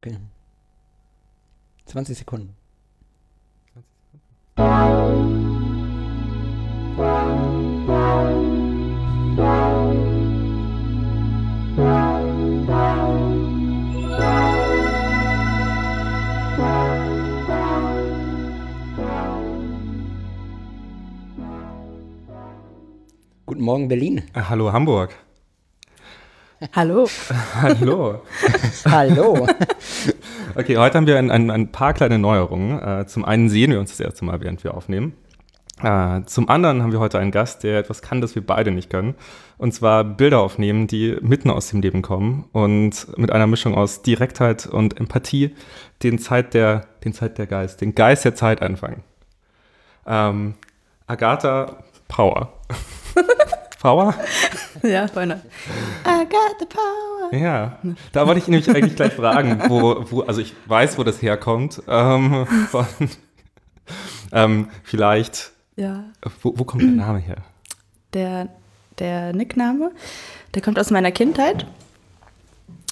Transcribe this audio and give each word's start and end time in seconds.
Okay. 0.00 0.16
20 1.86 2.14
Sekunden. 2.16 2.54
Guten 23.46 23.62
Morgen, 23.62 23.88
Berlin. 23.88 24.18
Äh, 24.32 24.42
Hallo 24.42 24.72
Hamburg. 24.72 25.16
Hallo. 26.72 27.08
Hallo. 27.54 28.22
Hallo. 28.84 29.46
Okay, 30.58 30.76
heute 30.76 30.96
haben 30.96 31.06
wir 31.06 31.16
ein, 31.18 31.30
ein, 31.30 31.52
ein 31.52 31.70
paar 31.70 31.94
kleine 31.94 32.18
Neuerungen. 32.18 32.82
Äh, 32.82 33.06
zum 33.06 33.24
einen 33.24 33.48
sehen 33.48 33.70
wir 33.70 33.78
uns 33.78 33.90
das 33.90 34.00
erste 34.00 34.24
Mal, 34.24 34.40
während 34.40 34.64
wir 34.64 34.74
aufnehmen. 34.74 35.12
Äh, 35.80 36.22
zum 36.24 36.48
anderen 36.48 36.82
haben 36.82 36.90
wir 36.90 36.98
heute 36.98 37.20
einen 37.20 37.30
Gast, 37.30 37.62
der 37.62 37.78
etwas 37.78 38.02
kann, 38.02 38.20
das 38.20 38.34
wir 38.34 38.44
beide 38.44 38.72
nicht 38.72 38.90
können. 38.90 39.14
Und 39.56 39.72
zwar 39.72 40.02
Bilder 40.02 40.40
aufnehmen, 40.40 40.88
die 40.88 41.16
mitten 41.20 41.48
aus 41.48 41.68
dem 41.68 41.80
Leben 41.80 42.02
kommen 42.02 42.48
und 42.50 43.06
mit 43.16 43.30
einer 43.30 43.46
Mischung 43.46 43.76
aus 43.76 44.02
Direktheit 44.02 44.66
und 44.66 44.98
Empathie 44.98 45.54
den 46.02 46.18
Zeit 46.18 46.54
der, 46.54 46.86
den 47.04 47.12
Zeit 47.12 47.38
der 47.38 47.46
Geist, 47.46 47.80
den 47.80 47.94
Geist 47.94 48.24
der 48.24 48.34
Zeit 48.34 48.60
einfangen. 48.60 49.04
Ähm, 50.08 50.54
Agatha 51.06 51.84
Power. 52.08 52.52
Power? 53.80 54.14
Ja, 54.82 55.06
beinahe. 55.12 55.40
I 56.06 56.24
got 56.24 56.56
the 56.60 56.66
power. 56.66 57.34
Ja, 57.36 57.78
da 58.12 58.26
wollte 58.28 58.38
ich 58.38 58.46
nämlich 58.46 58.70
eigentlich 58.70 58.94
gleich 58.94 59.12
fragen, 59.14 59.60
wo, 59.68 60.04
wo, 60.08 60.20
also 60.22 60.40
ich 60.40 60.54
weiß, 60.66 60.98
wo 60.98 61.02
das 61.02 61.20
herkommt. 61.20 61.82
Ähm, 61.88 62.46
von, 62.70 62.86
ähm, 64.30 64.68
vielleicht, 64.84 65.50
Ja, 65.74 66.04
wo, 66.42 66.52
wo 66.56 66.62
kommt 66.64 66.82
der 66.82 66.90
Name 66.90 67.18
her? 67.18 67.38
der, 68.14 68.48
der 69.00 69.32
Nickname, 69.32 69.90
der 70.54 70.62
kommt 70.62 70.78
aus 70.78 70.90
meiner 70.90 71.10
Kindheit. 71.10 71.66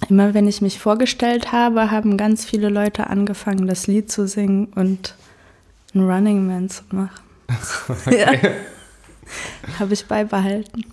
Immer 0.08 0.34
wenn 0.34 0.46
ich 0.48 0.60
mich 0.60 0.78
vorgestellt 0.80 1.52
habe, 1.52 1.90
haben 1.92 2.16
ganz 2.16 2.44
viele 2.44 2.68
Leute 2.68 3.06
angefangen, 3.08 3.66
das 3.68 3.86
Lied 3.86 4.10
zu 4.10 4.26
singen 4.26 4.66
und 4.74 5.14
einen 5.94 6.10
Running 6.10 6.46
Man 6.46 6.68
zu 6.68 6.82
machen. 6.90 7.22
Ja. 8.10 8.32
Habe 9.78 9.94
ich 9.94 10.06
beibehalten. 10.06 10.84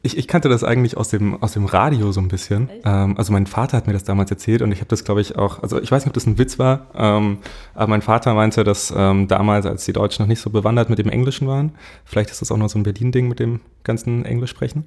Ich, 0.00 0.16
ich 0.16 0.28
kannte 0.28 0.48
das 0.48 0.62
eigentlich 0.62 0.96
aus 0.96 1.08
dem, 1.08 1.42
aus 1.42 1.52
dem 1.52 1.66
Radio 1.66 2.12
so 2.12 2.20
ein 2.20 2.28
bisschen. 2.28 2.70
Ähm, 2.84 3.16
also 3.18 3.32
mein 3.32 3.46
Vater 3.46 3.76
hat 3.76 3.88
mir 3.88 3.92
das 3.92 4.04
damals 4.04 4.30
erzählt 4.30 4.62
und 4.62 4.70
ich 4.70 4.78
habe 4.78 4.88
das, 4.88 5.04
glaube 5.04 5.20
ich, 5.20 5.36
auch, 5.36 5.62
also 5.62 5.80
ich 5.80 5.90
weiß 5.90 6.04
nicht, 6.04 6.08
ob 6.08 6.14
das 6.14 6.26
ein 6.26 6.38
Witz 6.38 6.58
war, 6.58 6.86
ähm, 6.94 7.38
aber 7.74 7.88
mein 7.88 8.02
Vater 8.02 8.32
meinte, 8.34 8.62
dass 8.62 8.94
ähm, 8.96 9.26
damals, 9.26 9.66
als 9.66 9.84
die 9.86 9.92
Deutschen 9.92 10.22
noch 10.22 10.28
nicht 10.28 10.40
so 10.40 10.50
bewandert 10.50 10.88
mit 10.88 11.00
dem 11.00 11.08
Englischen 11.08 11.48
waren, 11.48 11.72
vielleicht 12.04 12.30
ist 12.30 12.40
das 12.40 12.52
auch 12.52 12.56
noch 12.56 12.68
so 12.68 12.78
ein 12.78 12.84
Berlin-Ding 12.84 13.26
mit 13.26 13.40
dem 13.40 13.60
ganzen 13.82 14.24
Englisch 14.24 14.50
sprechen, 14.50 14.86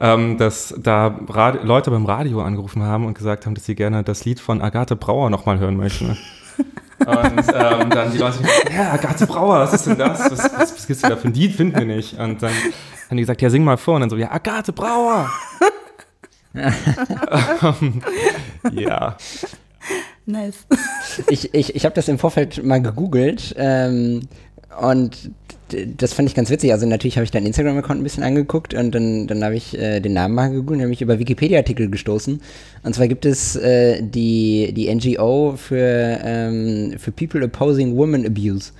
ähm, 0.00 0.36
dass 0.36 0.74
da 0.78 1.18
Radi 1.28 1.66
Leute 1.66 1.90
beim 1.90 2.04
Radio 2.04 2.42
angerufen 2.42 2.82
haben 2.82 3.06
und 3.06 3.14
gesagt 3.14 3.46
haben, 3.46 3.54
dass 3.54 3.64
sie 3.64 3.74
gerne 3.74 4.02
das 4.02 4.26
Lied 4.26 4.38
von 4.38 4.60
Agathe 4.60 4.96
Brauer 4.96 5.30
nochmal 5.30 5.58
hören 5.58 5.76
möchten. 5.76 6.18
Und 7.06 7.44
ähm, 7.54 7.90
dann 7.90 8.12
die 8.12 8.18
Leute, 8.18 8.38
ja, 8.74 8.92
Agathe 8.92 9.26
Brauer, 9.26 9.60
was 9.60 9.74
ist 9.74 9.86
denn 9.86 9.98
das? 9.98 10.30
Was, 10.30 10.38
was, 10.38 10.72
was 10.74 10.86
gibt's 10.86 11.02
denn 11.02 11.10
da 11.10 11.16
für 11.16 11.28
ein 11.28 11.34
Lied? 11.34 11.54
Finden 11.54 11.78
wir 11.78 11.86
nicht. 11.86 12.18
Und 12.18 12.42
dann 12.42 12.52
haben 13.08 13.16
die 13.16 13.22
gesagt, 13.22 13.42
ja, 13.42 13.50
sing 13.50 13.64
mal 13.64 13.76
vor. 13.76 13.96
Und 13.96 14.02
dann 14.02 14.10
so, 14.10 14.16
ja, 14.16 14.30
Agathe 14.30 14.72
Brauer. 14.72 15.30
ähm, 16.54 18.02
ja, 18.72 19.16
Nice. 20.24 20.66
Ich, 21.28 21.52
ich, 21.52 21.74
ich 21.74 21.84
habe 21.84 21.94
das 21.94 22.06
im 22.08 22.18
Vorfeld 22.18 22.62
mal 22.64 22.80
gegoogelt 22.80 23.54
ähm, 23.58 24.28
und 24.80 25.30
das 25.96 26.12
fand 26.12 26.28
ich 26.28 26.34
ganz 26.34 26.50
witzig. 26.50 26.72
Also 26.72 26.86
natürlich 26.86 27.16
habe 27.16 27.24
ich 27.24 27.30
deinen 27.30 27.46
Instagram-Account 27.46 28.00
ein 28.00 28.02
bisschen 28.02 28.22
angeguckt 28.22 28.74
und 28.74 28.94
dann, 28.94 29.26
dann 29.26 29.42
habe 29.42 29.56
ich 29.56 29.78
äh, 29.78 30.00
den 30.00 30.12
Namen 30.12 30.34
mal 30.34 30.48
gegoogelt 30.48 30.76
und 30.76 30.80
habe 30.80 30.90
mich 30.90 31.02
über 31.02 31.18
Wikipedia-Artikel 31.18 31.90
gestoßen. 31.90 32.40
Und 32.82 32.94
zwar 32.94 33.08
gibt 33.08 33.24
es 33.24 33.56
äh, 33.56 34.02
die, 34.02 34.72
die 34.74 34.94
NGO 34.94 35.54
für, 35.56 36.20
ähm, 36.24 36.94
für 36.98 37.12
People 37.12 37.44
Opposing 37.44 37.96
Women 37.96 38.26
Abuse. 38.26 38.72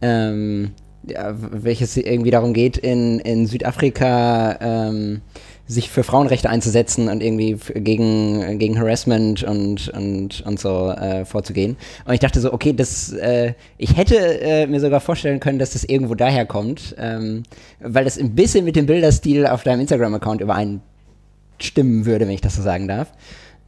Ähm, 0.00 0.70
ja, 1.08 1.34
welches 1.38 1.96
irgendwie 1.96 2.30
darum 2.30 2.52
geht, 2.52 2.76
in, 2.76 3.18
in 3.20 3.46
Südafrika 3.46 4.58
ähm, 4.60 5.22
sich 5.68 5.90
für 5.90 6.02
Frauenrechte 6.02 6.48
einzusetzen 6.48 7.08
und 7.08 7.22
irgendwie 7.22 7.58
gegen, 7.74 8.58
gegen 8.58 8.78
Harassment 8.78 9.42
und, 9.44 9.88
und, 9.88 10.40
und 10.40 10.58
so 10.58 10.90
äh, 10.90 11.26
vorzugehen. 11.26 11.76
Und 12.06 12.14
ich 12.14 12.20
dachte 12.20 12.40
so, 12.40 12.52
okay, 12.52 12.72
das, 12.72 13.12
äh, 13.12 13.52
ich 13.76 13.96
hätte 13.96 14.16
äh, 14.40 14.66
mir 14.66 14.80
sogar 14.80 15.00
vorstellen 15.00 15.40
können, 15.40 15.58
dass 15.58 15.74
das 15.74 15.84
irgendwo 15.84 16.14
daher 16.14 16.46
kommt, 16.46 16.96
ähm, 16.98 17.42
weil 17.80 18.04
das 18.04 18.18
ein 18.18 18.34
bisschen 18.34 18.64
mit 18.64 18.76
dem 18.76 18.86
Bilderstil 18.86 19.46
auf 19.46 19.62
deinem 19.62 19.80
Instagram-Account 19.80 20.40
übereinstimmen 20.40 22.06
würde, 22.06 22.26
wenn 22.26 22.34
ich 22.34 22.40
das 22.40 22.56
so 22.56 22.62
sagen 22.62 22.88
darf. 22.88 23.12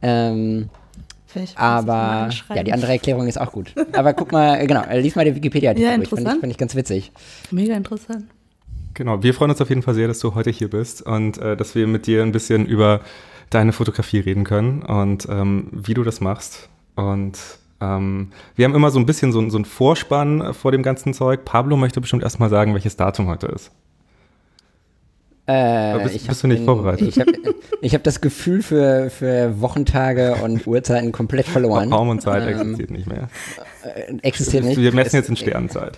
Ähm, 0.01 0.69
aber 1.55 2.29
ja, 2.53 2.63
die 2.63 2.73
andere 2.73 2.93
Erklärung 2.93 3.27
ist 3.27 3.39
auch 3.39 3.51
gut. 3.51 3.73
Aber 3.93 4.13
guck 4.13 4.31
mal, 4.31 4.65
genau, 4.67 4.83
äh, 4.83 4.99
lies 4.99 5.15
mal 5.15 5.23
den 5.23 5.35
Wikipedia-Artikel 5.35 5.89
Ja, 5.89 5.95
durch. 5.95 6.09
Fand 6.09 6.19
ich, 6.19 6.25
interessant. 6.25 6.41
fand 6.41 6.51
ich 6.51 6.57
ganz 6.57 6.75
witzig. 6.75 7.11
Mega 7.51 7.75
interessant. 7.75 8.25
Genau. 9.01 9.23
Wir 9.23 9.33
freuen 9.33 9.51
uns 9.51 9.59
auf 9.61 9.69
jeden 9.69 9.81
Fall 9.81 9.93
sehr, 9.95 10.07
dass 10.07 10.19
du 10.19 10.35
heute 10.35 10.49
hier 10.51 10.69
bist 10.69 11.01
und 11.01 11.37
äh, 11.39 11.57
dass 11.57 11.73
wir 11.75 11.87
mit 11.87 12.05
dir 12.07 12.21
ein 12.23 12.31
bisschen 12.31 12.65
über 12.65 13.01
deine 13.49 13.73
Fotografie 13.73 14.19
reden 14.19 14.43
können 14.43 14.81
und 14.83 15.27
ähm, 15.29 15.67
wie 15.71 15.93
du 15.93 16.03
das 16.03 16.21
machst. 16.21 16.69
Und 16.95 17.37
ähm, 17.81 18.31
wir 18.55 18.65
haben 18.65 18.75
immer 18.75 18.91
so 18.91 18.99
ein 18.99 19.05
bisschen 19.05 19.31
so, 19.31 19.49
so 19.49 19.57
einen 19.57 19.65
Vorspann 19.65 20.53
vor 20.53 20.71
dem 20.71 20.83
ganzen 20.83 21.13
Zeug. 21.13 21.43
Pablo 21.45 21.75
möchte 21.77 21.99
bestimmt 21.99 22.21
erstmal 22.23 22.49
sagen, 22.49 22.73
welches 22.73 22.95
Datum 22.95 23.27
heute 23.27 23.47
ist. 23.47 23.71
Äh, 25.47 25.99
bist- 26.03 26.15
ich 26.15 26.27
bist 26.27 26.43
du 26.43 26.47
nicht 26.47 26.63
vorbereitet? 26.63 27.07
Ich 27.09 27.19
habe 27.19 27.33
hab 27.95 28.03
das 28.03 28.21
Gefühl 28.21 28.61
für, 28.61 29.09
für 29.09 29.59
Wochentage 29.59 30.35
und 30.43 30.65
Uhrzeiten 30.67 31.11
komplett 31.11 31.47
verloren. 31.47 31.91
Raum 31.91 32.09
und 32.09 32.21
Zeit 32.21 32.43
Ähm, 32.43 32.59
existiert 32.59 32.91
nicht 32.91 33.07
mehr. 33.07 33.27
Äh, 33.83 34.13
existiert 34.21 34.63
nicht. 34.63 34.77
Wir 34.79 34.93
messen 34.93 35.07
Es- 35.07 35.13
jetzt 35.13 35.29
in 35.29 35.35
Sternenzeit. 35.35 35.97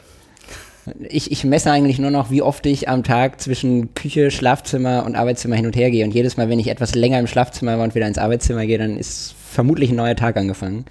Ich, 1.08 1.32
ich 1.32 1.44
messe 1.44 1.72
eigentlich 1.72 2.00
nur 2.00 2.12
noch, 2.12 2.30
wie 2.30 2.42
oft 2.42 2.66
ich 2.66 2.90
am 2.90 3.04
Tag 3.04 3.40
zwischen 3.40 3.94
Küche, 3.94 4.32
Schlafzimmer 4.32 5.06
und 5.06 5.16
Arbeitszimmer 5.16 5.56
hin 5.56 5.66
und 5.66 5.76
her 5.76 5.92
gehe. 5.92 6.06
Und 6.06 6.14
jedes 6.14 6.38
Mal, 6.38 6.50
wenn 6.50 6.60
ich 6.60 6.68
etwas 6.68 6.96
länger 6.96 7.20
im 7.20 7.28
Schlafzimmer 7.28 7.78
war 7.78 7.84
und 7.84 7.96
wieder 7.96 8.08
ins 8.08 8.18
Arbeitszimmer 8.18 8.66
gehe, 8.66 8.78
dann 8.78 8.98
ist 8.98 9.36
vermutlich 9.50 9.92
ein 9.92 9.96
neuer 9.96 10.16
Tag 10.16 10.36
angefangen. 10.38 10.86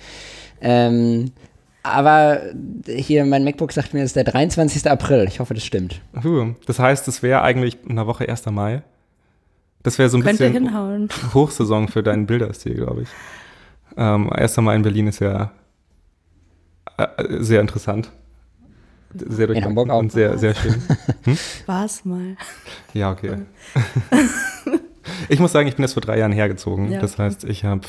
Ähm, 0.61 1.33
aber 1.83 2.41
hier, 2.87 3.25
mein 3.25 3.45
MacBook 3.45 3.73
sagt 3.73 3.93
mir, 3.93 4.01
es 4.01 4.11
ist 4.11 4.17
der 4.17 4.25
23. 4.25 4.89
April. 4.89 5.27
Ich 5.27 5.41
hoffe, 5.41 5.55
das 5.55 5.65
stimmt. 5.65 6.01
Das 6.67 6.79
heißt, 6.79 7.09
es 7.09 7.23
wäre 7.23 7.43
eigentlich 7.43 7.79
in 7.85 7.93
einer 7.93 8.07
Woche 8.07 8.29
1. 8.29 8.47
Mai. 8.47 8.83
Das 9.83 9.99
wäre 9.99 10.09
so 10.09 10.17
ein 10.17 10.23
Könnte 10.23 10.45
bisschen 10.45 10.67
hinhauen. 10.67 11.09
Hochsaison 11.35 11.89
für 11.89 12.05
deinen 12.05 12.27
Bilderstil, 12.27 12.75
glaube 12.75 13.03
ich. 13.03 13.09
Ähm, 13.97 14.33
1. 14.33 14.57
Mai 14.59 14.77
in 14.77 14.83
Berlin 14.83 15.09
ist 15.09 15.21
ja 15.21 15.51
äh, 16.99 17.07
sehr 17.41 17.61
interessant. 17.61 18.13
Sehr 19.15 19.47
durchwachsen 19.47 19.65
Hamburg 19.69 19.91
auch. 19.91 19.99
Und 19.99 20.13
sehr, 20.13 20.39
sehr 20.39 20.55
schön. 20.55 20.83
War's 21.67 22.05
mal. 22.05 22.37
Ja, 22.95 23.11
okay. 23.13 23.39
ich 25.29 25.39
muss 25.41 25.53
sagen, 25.53 25.69
ich 25.69 25.77
bin 25.77 25.83
jetzt 25.85 25.93
vor 25.95 26.03
drei 26.03 26.19
Jahren 26.19 26.33
hergezogen. 26.33 26.91
Ja. 26.91 27.01
Das 27.01 27.19
heißt, 27.19 27.45
ich 27.45 27.65
habe, 27.65 27.83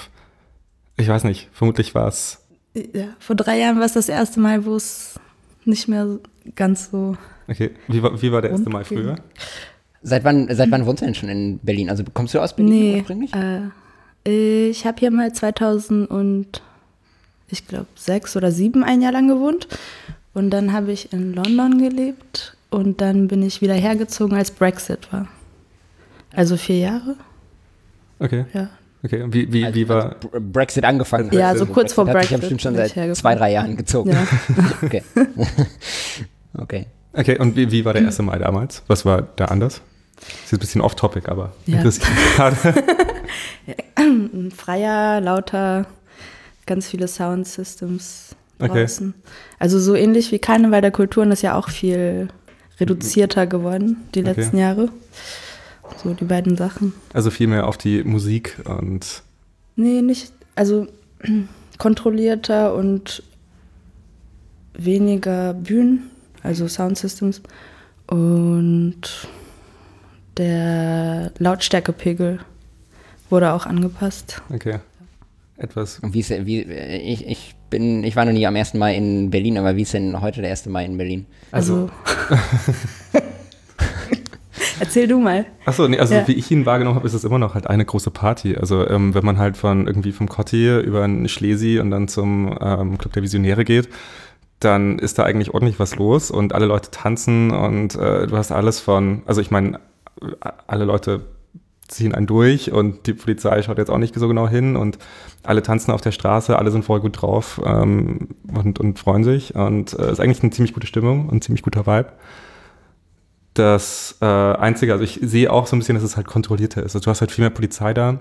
ich 0.98 1.08
weiß 1.08 1.24
nicht, 1.24 1.50
vermutlich 1.54 1.94
war 1.96 2.08
es 2.08 2.40
Ja, 2.74 3.06
vor 3.20 3.36
drei 3.36 3.60
Jahren 3.60 3.78
war 3.78 3.86
es 3.86 3.94
das 3.94 4.10
erste 4.10 4.40
Mal, 4.40 4.66
wo 4.66 4.76
es 4.76 5.20
nicht 5.66 5.88
mehr 5.88 6.08
ganz 6.56 6.92
so. 6.92 7.16
Okay, 7.48 7.72
wie 7.88 8.02
war, 8.02 8.22
wie 8.22 8.32
war 8.32 8.42
der 8.42 8.52
1. 8.52 8.66
Mai 8.66 8.80
Und- 8.80 8.88
früher? 8.88 9.16
Seit 10.06 10.26
wann, 10.26 10.54
seit 10.54 10.70
wann 10.70 10.86
wohnst 10.86 11.02
du 11.02 11.06
denn 11.06 11.16
schon 11.16 11.30
in 11.30 11.60
Berlin? 11.60 11.90
Also 11.90 12.04
kommst 12.14 12.34
du 12.34 12.40
aus 12.42 12.54
Berlin 12.54 12.74
Nee, 12.74 12.96
ursprünglich? 12.98 13.32
äh, 13.34 14.68
ich 14.70 14.86
habe 14.86 15.00
hier 15.00 15.12
mal 15.12 15.32
2000 15.32 16.10
und 16.10 16.62
ich 17.48 17.68
glaube 17.68 17.86
sechs 17.96 18.36
oder 18.36 18.52
sieben 18.52 18.84
ein 18.84 19.02
Jahr 19.02 19.14
lang 19.14 19.30
gewohnt 19.30 19.68
und 20.34 20.50
dann 20.50 20.74
habe 20.74 20.92
ich 20.92 21.14
in 21.14 21.34
London 21.34 21.78
gelebt 21.80 22.56
und 22.70 23.02
dann 23.02 23.28
bin 23.28 23.42
ich 23.44 23.62
wieder 23.62 23.76
hergezogen, 23.76 24.36
als 24.38 24.52
Brexit 24.52 25.12
war. 25.14 25.28
Also 26.36 26.58
vier 26.58 26.80
Jahre, 26.80 27.16
Okay, 28.20 28.46
ja. 28.54 28.70
okay. 29.04 29.22
Und 29.22 29.34
wie, 29.34 29.52
wie, 29.52 29.66
Als- 29.66 29.76
wie 29.76 29.90
war, 29.90 30.12
als 30.14 30.20
Br- 30.22 30.40
Brexit 30.40 30.86
angefangen 30.86 31.28
hat. 31.28 31.34
Ja, 31.38 31.50
Also 31.50 31.66
so 31.66 31.72
kurz 31.74 31.94
vor 31.94 32.08
hat 32.08 32.22
sich 32.22 32.32
ja 32.32 32.38
Brexit 32.38 32.58
bestimmt 32.58 32.62
schon 32.62 32.86
ich 32.86 32.94
seit 32.94 33.18
zwei, 33.18 33.36
drei 33.36 33.52
Jahren 33.52 33.76
gezogen. 33.78 34.12
Ja. 34.12 34.26
Okay. 34.82 35.04
okay. 36.58 36.86
okay, 37.14 37.38
und 37.40 37.56
wie, 37.56 37.72
wie 37.72 37.86
war 37.86 37.94
der 37.94 38.06
1. 38.06 38.20
Mai 38.20 38.38
damals? 38.40 38.84
Was 38.88 39.06
war 39.06 39.22
da 39.36 39.46
anders? 39.46 39.82
Das 40.16 40.46
ist 40.46 40.54
ein 40.54 40.60
bisschen 40.60 40.82
off-topic, 40.82 41.30
aber 41.30 41.54
Ja. 41.66 41.78
interessiert 41.78 42.08
mich 42.10 42.36
gerade. 42.36 42.56
Freier, 44.56 45.22
lauter, 45.22 45.86
ganz 46.66 46.88
viele 46.88 47.08
Soundsystems 47.08 48.30
Okay. 48.32 48.38
Draußen. 48.68 49.14
Also 49.60 49.80
so 49.80 49.96
ähnlich 49.96 50.32
wie 50.32 50.40
Karneval 50.40 50.82
der 50.82 50.92
Kulturen 50.92 51.32
ist 51.32 51.42
ja 51.42 51.56
auch 51.58 51.70
viel 51.70 52.28
reduzierter 52.80 53.48
geworden 53.48 53.98
die 54.16 54.22
Okay. 54.22 54.34
letzten 54.34 54.58
Jahre. 54.58 54.90
So 56.04 56.14
die 56.14 56.26
beiden 56.26 56.58
Sachen. 56.58 56.94
Also 57.14 57.30
viel 57.30 57.48
mehr 57.48 57.68
auf 57.68 57.78
die 57.78 58.04
Musik 58.04 58.58
und 58.66 59.24
Nee, 59.76 60.02
nicht. 60.02 60.32
Also 60.56 60.88
kontrollierter 61.78 62.74
und 62.76 63.24
weniger 64.74 65.54
Bühnen, 65.54 66.10
also 66.42 66.68
Soundsystems. 66.68 67.42
Und 68.08 69.02
der 70.38 71.32
Lautstärkepegel 71.38 72.40
wurde 73.30 73.54
auch 73.54 73.66
angepasst. 73.66 74.42
Okay. 74.54 74.80
Etwas. 75.58 76.00
Und 76.00 76.14
wie 76.14 76.20
ist 76.20 76.30
wie, 76.30 76.62
ich, 76.62 77.28
ich 77.28 77.56
bin, 77.74 78.04
ich 78.04 78.16
war 78.16 78.24
noch 78.24 78.34
nie 78.34 78.46
am 78.46 78.56
1. 78.56 78.76
Mai 78.76 78.96
in 78.96 79.32
Berlin, 79.32 79.58
aber 79.58 79.76
wie 79.76 79.82
ist 79.82 79.96
denn 79.96 80.22
heute 80.22 80.42
der 80.42 80.52
1. 80.52 80.68
Mai 80.68 80.86
in 80.86 80.96
Berlin? 80.96 81.26
Also. 81.52 81.90
Erzähl 84.80 85.08
du 85.08 85.20
mal. 85.20 85.48
Achso, 85.66 85.88
nee, 85.88 85.98
also 85.98 86.14
ja. 86.14 86.28
wie 86.28 86.34
ich 86.34 86.52
ihn 86.52 86.68
wahrgenommen 86.68 86.96
habe, 86.96 87.08
ist 87.08 87.16
es 87.16 87.24
immer 87.24 87.40
noch 87.40 87.56
halt 87.56 87.66
eine 87.68 87.84
große 87.84 88.12
Party. 88.12 88.56
Also 88.56 88.88
ähm, 88.88 89.16
wenn 89.16 89.26
man 89.26 89.40
halt 89.40 89.58
von 89.58 89.88
irgendwie 89.88 90.12
vom 90.12 90.30
Cotti 90.30 90.80
über 90.82 91.04
einen 91.04 91.28
Schlesi 91.28 91.80
und 91.80 91.90
dann 91.90 92.08
zum 92.08 92.56
ähm, 92.62 93.00
Club 93.00 93.14
der 93.14 93.24
Visionäre 93.24 93.66
geht, 93.66 93.90
dann 94.60 95.00
ist 95.00 95.18
da 95.18 95.24
eigentlich 95.24 95.52
ordentlich 95.52 95.80
was 95.80 95.96
los 95.96 96.30
und 96.30 96.54
alle 96.54 96.68
Leute 96.68 96.92
tanzen 96.92 97.50
und 97.50 97.96
äh, 97.96 98.28
du 98.28 98.38
hast 98.38 98.52
alles 98.52 98.80
von, 98.80 99.24
also 99.26 99.42
ich 99.42 99.50
meine, 99.50 99.80
alle 100.68 100.86
Leute 100.86 101.22
ziehen 101.88 102.16
einen 102.16 102.28
durch 102.28 102.72
und 102.72 103.08
die 103.08 103.14
Polizei 103.14 103.62
schaut 103.62 103.78
jetzt 103.78 103.90
auch 103.90 103.98
nicht 103.98 104.16
so 104.16 104.28
genau 104.28 104.48
hin 104.48 104.76
und 104.76 104.98
alle 105.44 105.62
tanzen 105.62 105.92
auf 105.92 106.02
der 106.02 106.12
Straße, 106.12 106.58
alle 106.58 106.72
sind 106.72 106.86
voll 106.86 107.02
gut 107.02 107.22
drauf 107.22 107.62
ähm, 107.66 108.30
und, 108.54 108.80
und 108.80 109.00
freuen 109.00 109.24
sich 109.24 109.56
und 109.56 109.94
es 109.94 110.00
äh, 110.00 110.12
ist 110.12 110.20
eigentlich 110.20 110.42
eine 110.42 110.52
ziemlich 110.52 110.74
gute 110.74 110.88
Stimmung 110.88 111.28
und 111.28 111.36
ein 111.36 111.42
ziemlich 111.42 111.64
guter 111.64 111.86
Vibe. 111.86 112.14
Das 113.54 114.18
äh, 114.22 114.26
Einzige, 114.26 114.94
also 114.94 115.04
ich 115.04 115.20
sehe 115.22 115.52
auch 115.52 115.68
so 115.68 115.76
ein 115.76 115.80
bisschen, 115.80 115.96
dass 115.96 116.04
es 116.04 116.18
halt 116.18 116.26
kontrollierter 116.26 116.82
ist. 116.82 116.96
Also 116.96 117.02
du 117.02 117.12
hast 117.12 117.22
halt 117.22 117.32
viel 117.32 117.44
mehr 117.44 117.52
Polizei 117.52 117.94
da. 117.94 118.20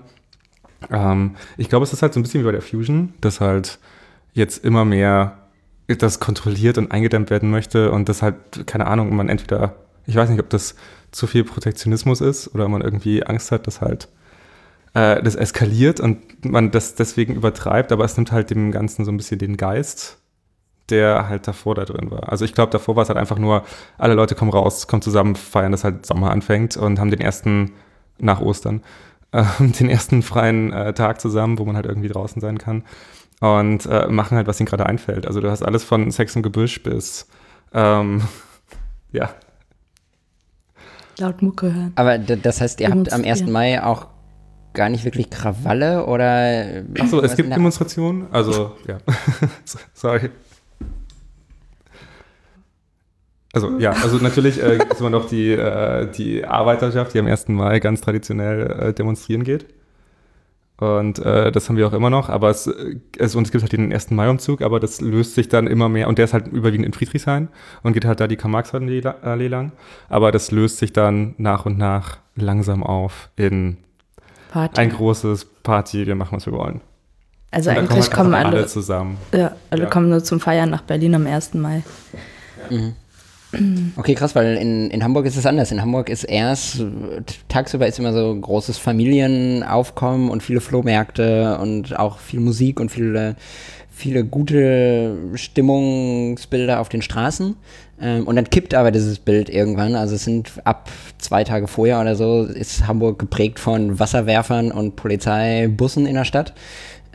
Ähm, 0.91 1.35
ich 1.57 1.69
glaube, 1.69 1.83
es 1.83 1.93
ist 1.93 2.01
halt 2.01 2.13
so 2.13 2.19
ein 2.19 2.23
bisschen 2.23 2.41
wie 2.41 2.45
bei 2.45 2.51
der 2.51 2.61
Fusion, 2.61 3.13
dass 3.21 3.41
halt 3.41 3.79
jetzt 4.33 4.63
immer 4.63 4.85
mehr 4.85 5.37
das 5.87 6.19
kontrolliert 6.19 6.77
und 6.77 6.91
eingedämmt 6.91 7.29
werden 7.29 7.49
möchte 7.51 7.91
und 7.91 8.09
das 8.09 8.21
halt, 8.21 8.67
keine 8.67 8.87
Ahnung, 8.87 9.15
man 9.15 9.29
entweder, 9.29 9.75
ich 10.05 10.15
weiß 10.15 10.29
nicht, 10.29 10.39
ob 10.39 10.49
das 10.49 10.75
zu 11.13 11.27
viel 11.27 11.43
Protektionismus 11.43 12.19
ist 12.21 12.53
oder 12.53 12.67
man 12.67 12.81
irgendwie 12.81 13.25
Angst 13.25 13.51
hat, 13.51 13.67
dass 13.67 13.81
halt 13.81 14.09
äh, 14.93 15.21
das 15.23 15.35
eskaliert 15.35 15.99
und 15.99 16.45
man 16.45 16.71
das 16.71 16.95
deswegen 16.95 17.35
übertreibt, 17.35 17.91
aber 17.91 18.03
es 18.03 18.17
nimmt 18.17 18.31
halt 18.31 18.49
dem 18.49 18.71
Ganzen 18.71 19.05
so 19.05 19.11
ein 19.11 19.17
bisschen 19.17 19.39
den 19.39 19.57
Geist, 19.57 20.17
der 20.89 21.29
halt 21.29 21.47
davor 21.47 21.75
da 21.75 21.85
drin 21.85 22.11
war. 22.11 22.29
Also 22.29 22.45
ich 22.45 22.53
glaube, 22.53 22.71
davor 22.71 22.95
war 22.95 23.03
es 23.03 23.09
halt 23.09 23.17
einfach 23.19 23.39
nur, 23.39 23.63
alle 23.97 24.15
Leute 24.15 24.35
kommen 24.35 24.51
raus, 24.51 24.87
kommen 24.87 25.01
zusammen, 25.01 25.35
feiern, 25.35 25.71
dass 25.71 25.83
halt 25.83 26.05
Sommer 26.05 26.31
anfängt 26.31 26.75
und 26.77 26.99
haben 26.99 27.11
den 27.11 27.21
ersten, 27.21 27.71
nach 28.19 28.41
Ostern, 28.41 28.83
äh, 29.31 29.43
den 29.59 29.89
ersten 29.89 30.21
freien 30.23 30.73
äh, 30.73 30.93
Tag 30.93 31.21
zusammen, 31.21 31.57
wo 31.59 31.65
man 31.65 31.75
halt 31.75 31.85
irgendwie 31.85 32.09
draußen 32.09 32.41
sein 32.41 32.57
kann 32.57 32.83
und 33.39 33.85
äh, 33.87 34.07
machen 34.07 34.37
halt, 34.37 34.47
was 34.47 34.59
ihnen 34.59 34.67
gerade 34.67 34.85
einfällt. 34.85 35.27
Also 35.27 35.41
du 35.41 35.49
hast 35.49 35.63
alles 35.63 35.83
von 35.83 36.09
Sex 36.11 36.35
im 36.35 36.43
Gebüsch 36.43 36.81
bis, 36.83 37.27
ähm, 37.73 38.21
ja. 39.11 39.29
Laut 41.19 41.41
Mucke 41.41 41.73
hören. 41.73 41.91
Aber 41.95 42.17
das 42.17 42.61
heißt, 42.61 42.79
ihr 42.81 42.89
habt 42.89 43.11
am 43.11 43.23
1. 43.23 43.47
Mai 43.47 43.83
auch 43.83 44.07
gar 44.73 44.89
nicht 44.89 45.05
wirklich 45.05 45.29
Krawalle 45.29 46.05
oder. 46.05 46.83
Achso, 46.99 47.21
es 47.21 47.35
gibt 47.35 47.53
Demonstrationen. 47.55 48.27
Also, 48.31 48.71
ja. 48.87 48.97
Sorry. 49.93 50.29
Also 53.55 53.77
ja, 53.77 53.91
also 53.91 54.17
natürlich 54.17 54.61
äh, 54.61 54.77
ist 54.77 54.99
immer 54.99 55.11
noch 55.11 55.27
die, 55.27 55.51
äh, 55.51 56.09
die 56.11 56.43
Arbeiterschaft, 56.43 57.13
die 57.13 57.19
am 57.19 57.27
1. 57.27 57.49
Mai 57.49 57.79
ganz 57.79 58.01
traditionell 58.01 58.87
äh, 58.89 58.93
demonstrieren 58.93 59.43
geht. 59.43 59.67
Und 60.83 61.19
äh, 61.19 61.51
das 61.51 61.69
haben 61.69 61.77
wir 61.77 61.87
auch 61.87 61.93
immer 61.93 62.09
noch, 62.09 62.29
aber 62.29 62.49
es, 62.49 62.69
es, 63.17 63.35
und 63.35 63.45
es 63.45 63.51
gibt 63.51 63.63
halt 63.63 63.71
den 63.71 63.93
1. 63.93 64.11
Mai-Umzug, 64.11 64.61
aber 64.61 64.79
das 64.79 65.01
löst 65.01 65.35
sich 65.35 65.49
dann 65.49 65.67
immer 65.67 65.89
mehr, 65.89 66.07
und 66.07 66.17
der 66.17 66.25
ist 66.25 66.33
halt 66.33 66.47
überwiegend 66.47 66.85
in 66.85 66.93
Friedrichshain 66.93 67.47
und 67.83 67.93
geht 67.93 68.05
halt 68.05 68.19
da 68.19 68.27
die 68.27 68.35
Karl-Marx-Allee 68.35 69.47
lang, 69.47 69.71
aber 70.09 70.31
das 70.31 70.51
löst 70.51 70.77
sich 70.77 70.93
dann 70.93 71.35
nach 71.37 71.65
und 71.65 71.77
nach 71.77 72.17
langsam 72.35 72.83
auf 72.83 73.29
in 73.35 73.77
Party. 74.51 74.81
ein 74.81 74.89
großes 74.89 75.45
Party, 75.63 76.05
wir 76.05 76.15
machen, 76.15 76.35
was 76.35 76.45
wir 76.45 76.53
wollen. 76.53 76.81
Also 77.51 77.69
eigentlich 77.69 77.87
kommen, 77.87 78.01
halt 78.01 78.11
kommen 78.11 78.33
alle, 78.33 78.57
alle, 78.57 78.65
zusammen. 78.65 79.17
Ja, 79.31 79.55
alle 79.69 79.83
ja. 79.83 79.89
kommen 79.89 80.09
nur 80.09 80.23
zum 80.23 80.39
Feiern 80.39 80.69
nach 80.69 80.81
Berlin 80.81 81.15
am 81.15 81.27
1. 81.27 81.53
Mai. 81.53 81.83
Mhm. 82.69 82.95
Okay, 83.95 84.15
krass, 84.15 84.35
weil 84.35 84.57
in, 84.57 84.89
in 84.89 85.03
Hamburg 85.03 85.25
ist 85.25 85.37
es 85.37 85.45
anders. 85.45 85.71
In 85.71 85.81
Hamburg 85.81 86.09
ist 86.09 86.23
erst, 86.23 86.83
tagsüber 87.47 87.87
ist 87.87 87.99
immer 87.99 88.13
so 88.13 88.35
großes 88.35 88.77
Familienaufkommen 88.77 90.29
und 90.29 90.41
viele 90.41 90.61
Flohmärkte 90.61 91.57
und 91.59 91.97
auch 91.97 92.17
viel 92.19 92.39
Musik 92.39 92.79
und 92.79 92.89
viele, 92.89 93.35
viele 93.89 94.25
gute 94.25 95.15
Stimmungsbilder 95.35 96.79
auf 96.79 96.89
den 96.89 97.01
Straßen. 97.01 97.55
Ähm, 98.01 98.27
und 98.27 98.35
dann 98.35 98.49
kippt 98.49 98.73
aber 98.73 98.91
dieses 98.91 99.19
Bild 99.19 99.49
irgendwann. 99.49 99.95
Also 99.95 100.15
es 100.15 100.23
sind 100.23 100.51
ab 100.63 100.89
zwei 101.19 101.43
Tage 101.43 101.67
vorher 101.67 102.01
oder 102.01 102.15
so, 102.15 102.43
ist 102.43 102.87
Hamburg 102.87 103.19
geprägt 103.19 103.59
von 103.59 103.99
Wasserwerfern 103.99 104.71
und 104.71 104.95
Polizeibussen 104.95 106.05
in 106.05 106.15
der 106.15 106.25
Stadt. 106.25 106.53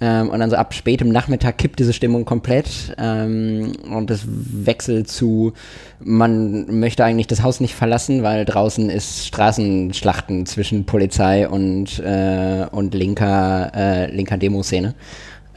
Ähm, 0.00 0.30
und 0.30 0.38
dann 0.38 0.50
so 0.50 0.56
ab 0.56 0.74
spätem 0.74 1.08
Nachmittag 1.08 1.58
kippt 1.58 1.80
diese 1.80 1.92
Stimmung 1.92 2.24
komplett 2.24 2.94
ähm, 2.98 3.72
und 3.90 4.10
es 4.10 4.22
wechselt 4.26 5.08
zu, 5.08 5.54
man 5.98 6.78
möchte 6.78 7.04
eigentlich 7.04 7.26
das 7.26 7.42
Haus 7.42 7.58
nicht 7.58 7.74
verlassen, 7.74 8.22
weil 8.22 8.44
draußen 8.44 8.90
ist 8.90 9.26
Straßenschlachten 9.26 10.46
zwischen 10.46 10.84
Polizei 10.84 11.48
und, 11.48 11.98
äh, 11.98 12.66
und 12.70 12.94
linker, 12.94 13.72
äh, 13.74 14.14
linker 14.14 14.38
Demoszene. 14.38 14.94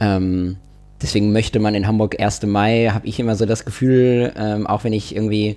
Ähm, 0.00 0.56
deswegen 1.00 1.30
möchte 1.32 1.60
man 1.60 1.76
in 1.76 1.86
Hamburg 1.86 2.20
1. 2.20 2.42
Mai, 2.46 2.90
habe 2.92 3.06
ich 3.06 3.20
immer 3.20 3.36
so 3.36 3.46
das 3.46 3.64
Gefühl, 3.64 4.32
ähm, 4.36 4.66
auch 4.66 4.82
wenn 4.82 4.92
ich 4.92 5.14
irgendwie 5.14 5.56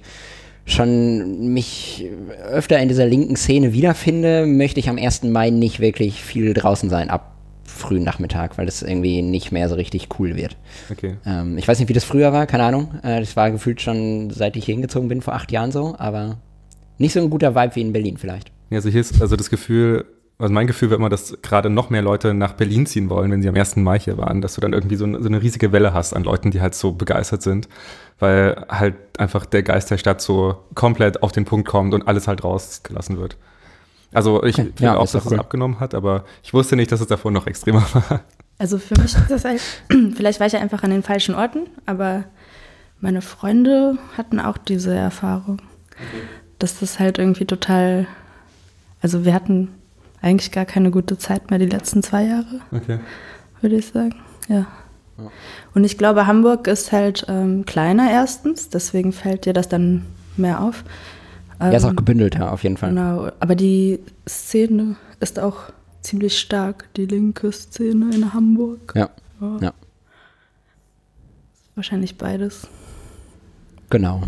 schon 0.67 1.53
mich 1.53 2.05
öfter 2.51 2.79
in 2.79 2.87
dieser 2.87 3.05
linken 3.07 3.35
Szene 3.35 3.73
wiederfinde, 3.73 4.45
möchte 4.45 4.79
ich 4.79 4.89
am 4.89 4.97
1. 4.97 5.23
Mai 5.23 5.49
nicht 5.49 5.79
wirklich 5.79 6.21
viel 6.23 6.53
draußen 6.53 6.89
sein, 6.89 7.09
ab 7.09 7.34
frühen 7.75 8.03
Nachmittag, 8.03 8.57
weil 8.57 8.65
das 8.65 8.81
irgendwie 8.81 9.21
nicht 9.21 9.51
mehr 9.51 9.69
so 9.69 9.75
richtig 9.75 10.07
cool 10.19 10.35
wird. 10.35 10.57
Okay. 10.91 11.17
Ähm, 11.25 11.57
ich 11.57 11.67
weiß 11.67 11.79
nicht, 11.79 11.89
wie 11.89 11.93
das 11.93 12.03
früher 12.03 12.33
war, 12.33 12.47
keine 12.47 12.63
Ahnung. 12.63 12.95
Äh, 13.03 13.19
das 13.19 13.35
war 13.35 13.51
gefühlt 13.51 13.81
schon, 13.81 14.29
seit 14.31 14.55
ich 14.55 14.65
hier 14.65 14.75
hingezogen 14.75 15.09
bin, 15.09 15.21
vor 15.21 15.35
acht 15.35 15.51
Jahren 15.51 15.71
so, 15.71 15.95
aber 15.97 16.37
nicht 16.97 17.13
so 17.13 17.19
ein 17.19 17.29
guter 17.29 17.55
Vibe 17.55 17.75
wie 17.75 17.81
in 17.81 17.93
Berlin 17.93 18.17
vielleicht. 18.17 18.51
Ja, 18.69 18.77
also 18.77 18.89
hier 18.89 19.01
ist 19.01 19.21
also 19.21 19.35
das 19.35 19.49
Gefühl, 19.49 20.05
also 20.37 20.53
mein 20.53 20.67
Gefühl 20.67 20.89
war 20.89 20.97
immer, 20.97 21.09
dass 21.09 21.37
gerade 21.41 21.69
noch 21.69 21.89
mehr 21.89 22.01
Leute 22.01 22.33
nach 22.33 22.53
Berlin 22.53 22.85
ziehen 22.85 23.09
wollen, 23.09 23.31
wenn 23.31 23.41
sie 23.41 23.47
am 23.47 23.55
1. 23.55 23.77
Mai 23.77 23.99
hier 23.99 24.17
waren, 24.17 24.41
dass 24.41 24.55
du 24.55 24.61
dann 24.61 24.73
irgendwie 24.73 24.95
so 24.95 25.05
eine, 25.05 25.21
so 25.21 25.27
eine 25.27 25.41
riesige 25.41 25.71
Welle 25.71 25.93
hast 25.93 26.13
an 26.13 26.23
Leuten, 26.23 26.51
die 26.51 26.61
halt 26.61 26.75
so 26.75 26.91
begeistert 26.91 27.41
sind, 27.41 27.69
weil 28.19 28.65
halt 28.69 28.95
einfach 29.17 29.45
der 29.45 29.63
Geist 29.63 29.91
der 29.91 29.97
Stadt 29.97 30.21
so 30.21 30.57
komplett 30.73 31.23
auf 31.23 31.31
den 31.31 31.45
Punkt 31.45 31.67
kommt 31.67 31.93
und 31.93 32.07
alles 32.07 32.27
halt 32.27 32.43
rausgelassen 32.43 33.17
wird. 33.17 33.37
Also 34.15 34.41
ich 34.43 34.55
okay. 34.55 34.63
finde 34.63 34.83
ja, 34.83 34.95
auch, 34.95 35.11
dass 35.11 35.25
cool. 35.25 35.33
es 35.33 35.39
abgenommen 35.39 35.81
hat, 35.81 35.93
aber 35.93 36.23
ich 36.41 36.53
wusste 36.53 36.77
nicht, 36.77 36.89
dass 36.89 37.01
es 37.01 37.07
davor 37.07 37.31
noch 37.31 37.47
extremer 37.47 37.85
war. 37.93 38.21
Also 38.57 38.77
für 38.77 38.95
mich 39.01 39.13
ist 39.13 39.29
das 39.29 39.43
halt, 39.43 39.61
vielleicht 40.15 40.39
war 40.39 40.47
ich 40.47 40.53
ja 40.53 40.59
einfach 40.61 40.83
an 40.83 40.91
den 40.91 41.03
falschen 41.03 41.35
Orten, 41.35 41.67
aber 41.85 42.23
meine 43.01 43.21
Freunde 43.21 43.97
hatten 44.17 44.39
auch 44.39 44.57
diese 44.57 44.95
Erfahrung. 44.95 45.61
Okay. 45.91 46.23
Dass 46.59 46.79
das 46.79 46.97
halt 46.97 47.19
irgendwie 47.19 47.43
total, 47.43 48.07
also 49.01 49.25
wir 49.25 49.33
hatten 49.33 49.69
eigentlich 50.21 50.53
gar 50.53 50.65
keine 50.65 50.91
gute 50.91 51.17
Zeit 51.17 51.49
mehr 51.49 51.59
die 51.59 51.65
letzten 51.65 52.01
zwei 52.01 52.23
Jahre, 52.23 52.61
okay. 52.71 52.99
würde 53.59 53.75
ich 53.75 53.87
sagen. 53.87 54.15
Ja. 54.47 54.65
ja. 55.17 55.31
Und 55.73 55.83
ich 55.83 55.97
glaube, 55.97 56.25
Hamburg 56.25 56.67
ist 56.67 56.93
halt 56.93 57.25
ähm, 57.27 57.65
kleiner 57.65 58.09
erstens, 58.09 58.69
deswegen 58.69 59.11
fällt 59.11 59.45
dir 59.45 59.53
das 59.53 59.67
dann 59.67 60.05
mehr 60.37 60.61
auf. 60.61 60.85
Ähm, 61.59 61.71
ja, 61.71 61.77
ist 61.77 61.85
auch 61.85 61.89
ähm, 61.89 61.95
gebündelt, 61.95 62.35
ja, 62.35 62.49
auf 62.49 62.63
jeden 62.63 62.77
Fall. 62.77 62.89
Genau, 62.89 63.29
aber 63.39 63.55
die 63.55 63.99
Szene 64.27 64.95
ist 65.19 65.39
auch 65.39 65.71
ziemlich 66.01 66.37
stark, 66.37 66.87
die 66.95 67.05
linke 67.05 67.51
Szene 67.51 68.13
in 68.13 68.33
Hamburg. 68.33 68.93
Ja. 68.95 69.09
ja. 69.41 69.57
ja. 69.61 69.73
Wahrscheinlich 71.75 72.17
beides. 72.17 72.67
Genau. 73.89 74.21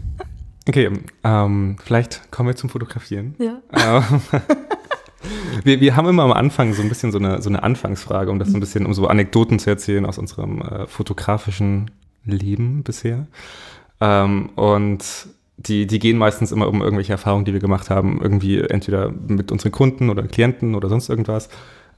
okay, 0.68 0.90
ähm, 1.24 1.76
vielleicht 1.82 2.30
kommen 2.30 2.48
wir 2.48 2.56
zum 2.56 2.70
Fotografieren. 2.70 3.34
Ja. 3.38 3.60
Ähm, 3.72 4.20
wir, 5.64 5.80
wir 5.80 5.96
haben 5.96 6.08
immer 6.08 6.22
am 6.22 6.32
Anfang 6.32 6.72
so 6.72 6.82
ein 6.82 6.88
bisschen 6.88 7.12
so 7.12 7.18
eine, 7.18 7.42
so 7.42 7.48
eine 7.48 7.62
Anfangsfrage, 7.62 8.30
um 8.30 8.38
das 8.38 8.48
so 8.48 8.56
ein 8.56 8.60
bisschen, 8.60 8.86
um 8.86 8.94
so 8.94 9.06
Anekdoten 9.06 9.58
zu 9.58 9.70
erzählen 9.70 10.06
aus 10.06 10.18
unserem 10.18 10.62
äh, 10.62 10.86
fotografischen 10.86 11.90
Leben 12.24 12.82
bisher. 12.82 13.26
Ähm, 14.00 14.50
und 14.56 15.04
die, 15.58 15.86
die 15.86 15.98
gehen 15.98 16.16
meistens 16.16 16.52
immer 16.52 16.68
um 16.68 16.80
irgendwelche 16.80 17.12
Erfahrungen, 17.12 17.44
die 17.44 17.52
wir 17.52 17.60
gemacht 17.60 17.90
haben, 17.90 18.20
irgendwie 18.22 18.60
entweder 18.60 19.10
mit 19.10 19.52
unseren 19.52 19.72
Kunden 19.72 20.08
oder 20.08 20.22
Klienten 20.22 20.74
oder 20.74 20.88
sonst 20.88 21.08
irgendwas. 21.08 21.48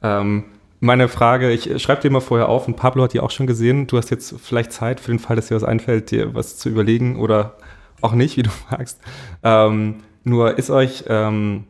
Ähm, 0.02 0.44
meine 0.80 1.08
Frage, 1.08 1.50
ich 1.50 1.80
schreibe 1.82 2.00
dir 2.00 2.10
mal 2.10 2.20
vorher 2.20 2.48
auf 2.48 2.66
und 2.66 2.76
Pablo 2.76 3.04
hat 3.04 3.12
die 3.12 3.20
auch 3.20 3.30
schon 3.30 3.46
gesehen. 3.46 3.86
Du 3.86 3.98
hast 3.98 4.10
jetzt 4.10 4.34
vielleicht 4.40 4.72
Zeit 4.72 4.98
für 4.98 5.12
den 5.12 5.18
Fall, 5.18 5.36
dass 5.36 5.48
dir 5.48 5.56
was 5.56 5.64
einfällt, 5.64 6.10
dir 6.10 6.34
was 6.34 6.56
zu 6.56 6.70
überlegen 6.70 7.20
oder 7.20 7.56
auch 8.00 8.14
nicht, 8.14 8.38
wie 8.38 8.42
du 8.42 8.50
magst. 8.70 8.98
Ähm, 9.42 9.96
nur 10.24 10.58
ist 10.58 10.70
euch 10.70 11.04
ähm, 11.08 11.64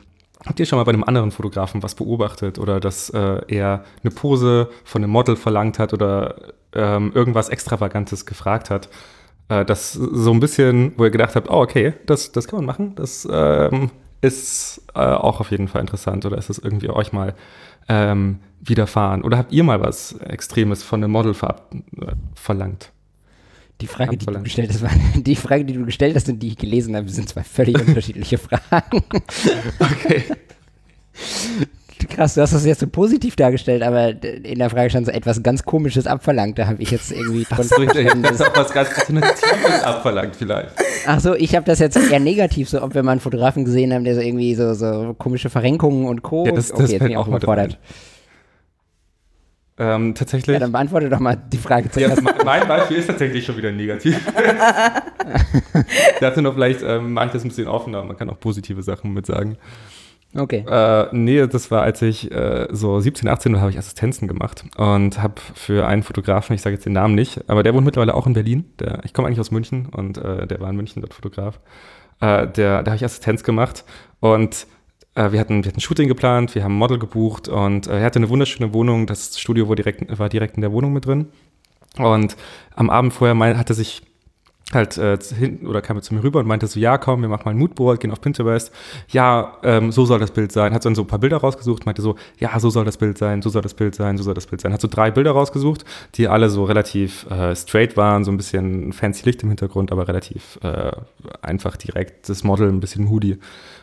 Habt 0.47 0.59
ihr 0.59 0.65
schon 0.65 0.79
mal 0.79 0.85
bei 0.85 0.93
einem 0.93 1.05
anderen 1.05 1.33
Fotografen 1.33 1.83
was 1.83 1.95
beobachtet 1.95 2.59
oder 2.59 2.81
dass 2.81 3.11
äh, 3.11 3.41
er 3.49 3.85
eine 4.03 4.11
Pose 4.11 4.71
von 4.85 5.03
einem 5.03 5.13
Model 5.13 5.37
verlangt 5.37 5.79
hat 5.79 5.93
oder 5.93 6.55
ähm, 6.73 7.13
irgendwas 7.15 7.51
Extravagantes 7.51 8.25
gefragt 8.25 8.71
hat? 8.71 8.89
Äh, 9.51 9.65
das 9.65 9.93
so 9.93 10.33
ein 10.33 10.41
bisschen, 10.41 10.93
wo 10.97 11.05
ihr 11.05 11.11
gedacht 11.11 11.35
habt, 11.35 11.51
oh, 11.51 11.61
okay, 11.61 11.93
das, 12.07 12.33
das 12.33 12.47
kann 12.47 12.59
man 12.59 12.67
machen, 12.67 12.95
das 12.95 13.29
ähm, 13.31 13.91
ist 14.23 14.83
äh, 14.95 15.01
auch 15.01 15.41
auf 15.41 15.51
jeden 15.51 15.67
Fall 15.69 15.81
interessant 15.81 16.25
oder 16.25 16.39
ist 16.39 16.49
das 16.49 16.59
irgendwie 16.59 16.89
euch 16.89 17.13
mal 17.13 17.35
ähm, 17.89 18.39
widerfahren? 18.61 19.23
Oder 19.23 19.39
habt 19.39 19.53
ihr 19.53 19.65
mal 19.65 19.81
was 19.81 20.13
Extremes 20.21 20.83
von 20.83 21.03
einem 21.03 21.13
Model 21.13 21.35
ver 21.35 21.63
verlangt? 22.35 22.93
Die 23.81 23.87
Frage, 23.87 24.17
die 24.17 24.27
du 24.27 24.43
gestellt 24.43 24.71
hast, 24.71 24.83
war, 24.83 24.91
die 25.17 25.37
Frage, 25.37 25.65
die 25.65 25.73
du 25.73 25.85
gestellt 25.85 26.15
hast 26.15 26.29
und 26.29 26.39
die 26.39 26.49
ich 26.49 26.57
gelesen 26.57 26.95
habe, 26.95 27.09
sind 27.09 27.29
zwei 27.29 27.43
völlig 27.43 27.77
unterschiedliche 27.89 28.39
Fragen. 28.39 29.03
Okay. 29.81 30.25
Krass, 32.11 32.35
du 32.35 32.43
hast 32.43 32.53
das 32.53 32.67
jetzt 32.67 32.81
so 32.81 32.87
positiv 32.87 33.37
dargestellt, 33.37 33.83
aber 33.83 34.23
in 34.23 34.59
der 34.59 34.69
Frage 34.69 34.91
stand 34.91 35.07
so 35.07 35.13
etwas 35.13 35.43
ganz 35.43 35.63
Komisches 35.63 36.07
abverlangt. 36.07 36.59
Da 36.59 36.67
habe 36.67 36.83
ich 36.83 36.91
jetzt 36.91 37.13
irgendwie 37.13 37.45
von 37.45 37.63
so, 37.63 37.81
ich 37.83 38.11
habe 38.11 38.21
das 38.21 38.41
auch 38.43 38.57
was 38.57 38.73
ganz 38.73 38.91
Alternatives 38.91 39.85
abverlangt 39.85 40.37
vielleicht. 40.37 40.71
Ach 41.07 41.21
so, 41.21 41.35
ich 41.35 41.55
habe 41.55 41.65
das 41.65 41.79
jetzt 41.79 41.97
eher 41.97 42.21
negativ, 42.21 42.69
so 42.69 42.83
ob 42.83 42.95
wir 42.95 43.03
mal 43.03 43.13
einen 43.13 43.21
Fotografen 43.21 43.65
gesehen 43.65 43.95
haben, 43.95 44.05
der 44.05 44.17
so 44.17 44.21
irgendwie 44.21 44.55
so, 44.55 44.75
so 44.75 45.15
komische 45.17 45.51
Verrenkungen 45.51 46.07
und 46.07 46.23
Co. 46.23 46.47
Ja, 46.47 46.53
das, 46.53 46.73
okay, 46.73 46.83
das 46.83 46.91
jetzt 46.93 47.01
bin 47.01 47.13
ich 47.13 47.17
auch 47.17 47.29
überfordert. 47.29 47.79
Ähm, 49.79 50.15
tatsächlich. 50.15 50.53
Ja, 50.53 50.61
dann 50.61 50.73
beantworte 50.73 51.09
doch 51.09 51.21
mal 51.21 51.37
die 51.37 51.57
Frage 51.57 51.91
zuerst. 51.91 52.23
Ja, 52.23 52.45
mein 52.45 52.69
Beispiel 52.69 52.99
ist 52.99 53.07
tatsächlich 53.07 53.47
schon 53.47 53.57
wieder 53.57 53.73
negativ. 53.73 54.15
ich 55.75 56.21
dachte 56.21 56.43
nur, 56.43 56.53
vielleicht 56.53 56.83
ähm, 56.83 57.15
mache 57.15 57.27
ich 57.27 57.33
das 57.33 57.45
ein 57.45 57.49
bisschen 57.49 57.67
offener. 57.67 58.05
Man 58.05 58.15
kann 58.15 58.29
auch 58.29 58.39
positive 58.39 58.83
Sachen 58.83 59.15
mit 59.15 59.25
sagen. 59.25 59.57
Okay. 60.35 60.65
Äh, 60.69 61.09
nee, 61.13 61.45
das 61.47 61.71
war, 61.71 61.83
als 61.83 62.03
ich 62.03 62.31
äh, 62.31 62.69
so 62.71 63.01
17, 63.01 63.29
18 63.29 63.53
war, 63.53 63.61
habe 63.61 63.71
ich 63.71 63.79
Assistenzen 63.79 64.29
gemacht 64.29 64.65
und 64.77 65.21
habe 65.21 65.41
für 65.55 65.87
einen 65.87 66.05
Fotografen, 66.05 66.55
ich 66.55 66.63
sage 66.63 66.75
jetzt 66.75 66.87
den 66.87 66.93
Namen 66.93 67.17
nicht, 67.17 67.51
aber 67.51 67.65
der 67.65 67.75
wohnt 67.75 67.85
mittlerweile 67.85 68.15
auch 68.15 68.27
in 68.27 68.35
Berlin. 68.35 68.65
Der, 68.79 69.01
ich 69.05 69.13
komme 69.13 69.27
eigentlich 69.27 69.41
aus 69.41 69.51
München 69.51 69.87
und 69.87 70.19
äh, 70.19 70.47
der 70.47 70.61
war 70.61 70.71
in 70.71 70.77
München 70.77 71.03
dort 71.03 71.15
Fotograf. 71.15 71.59
Äh, 72.21 72.47
der, 72.47 72.83
da 72.83 72.93
habe 72.93 72.97
ich 72.97 73.05
Assistenz 73.05 73.43
gemacht 73.43 73.85
und 74.21 74.67
äh, 75.17 75.33
wir, 75.33 75.41
hatten, 75.41 75.65
wir 75.65 75.69
hatten 75.69 75.79
ein 75.79 75.81
Shooting 75.81 76.07
geplant, 76.07 76.55
wir 76.55 76.63
haben 76.63 76.75
ein 76.75 76.79
Model 76.79 76.99
gebucht 76.99 77.49
und 77.49 77.89
äh, 77.89 77.99
er 77.99 78.05
hatte 78.05 78.21
eine 78.21 78.29
wunderschöne 78.29 78.73
Wohnung. 78.73 79.07
Das 79.07 79.39
Studio 79.39 79.69
war 79.69 79.75
direkt, 79.75 80.17
war 80.19 80.29
direkt 80.29 80.55
in 80.55 80.61
der 80.61 80.73
Wohnung 80.73 80.93
mit 80.93 81.07
drin. 81.07 81.27
Und 81.99 82.37
am 82.77 82.89
Abend 82.89 83.13
vorher 83.13 83.35
mein, 83.35 83.59
hatte 83.59 83.75
sich 83.75 84.03
halt 84.73 84.99
äh, 84.99 85.19
hinten 85.37 85.67
oder 85.67 85.83
kam 85.83 85.97
er 85.97 86.03
zu 86.03 86.15
mir 86.15 86.23
rüber 86.23 86.41
und 86.41 86.47
meinte 86.47 86.67
so, 86.67 86.79
ja, 86.79 86.99
komm, 86.99 87.23
wir 87.23 87.29
machen 87.29 87.43
mal 87.45 87.51
ein 87.53 87.59
Moodboard, 87.59 88.01
gehen 88.01 88.13
auf 88.13 88.21
Pinterest. 88.21 88.73
Ja, 89.09 89.59
ähm, 89.63 89.91
so 89.93 90.05
soll 90.05 90.19
das 90.19 90.31
Bild 90.31 90.53
sein. 90.53 90.73
Hat 90.73 90.85
dann 90.85 90.95
so 90.95 91.03
ein 91.03 91.07
paar 91.07 91.19
Bilder 91.19 91.39
rausgesucht, 91.39 91.87
meinte 91.87 92.03
so, 92.03 92.17
ja, 92.39 92.59
so 92.61 92.71
soll 92.71 92.85
das 92.85 92.97
Bild 92.97 93.19
sein, 93.19 93.43
so 93.43 93.51
soll 93.51 93.63
das 93.63 93.75
Bild 93.75 93.95
sein, 93.95 94.17
so 94.17 94.23
soll 94.23 94.35
das 94.35 94.47
Bild 94.47 94.61
sein. 94.61 94.73
Hat 94.73 94.81
so 94.81 94.89
drei 94.89 95.11
Bilder 95.11 95.33
rausgesucht, 95.33 95.85
die 96.15 96.29
alle 96.29 96.51
so 96.51 96.65
relativ 96.65 97.29
äh, 97.31 97.55
straight 97.57 97.97
waren, 97.97 98.25
so 98.25 98.31
ein 98.31 98.37
bisschen 98.37 98.93
fancy 98.93 99.25
Licht 99.25 99.43
im 99.43 99.49
Hintergrund, 99.49 99.93
aber 99.93 100.07
relativ 100.09 100.59
äh, 100.63 100.93
einfach 101.43 101.77
direkt 101.77 102.29
das 102.29 102.45
Model, 102.45 102.69
ein 102.69 102.81
bisschen 102.81 103.05
moody 103.05 103.39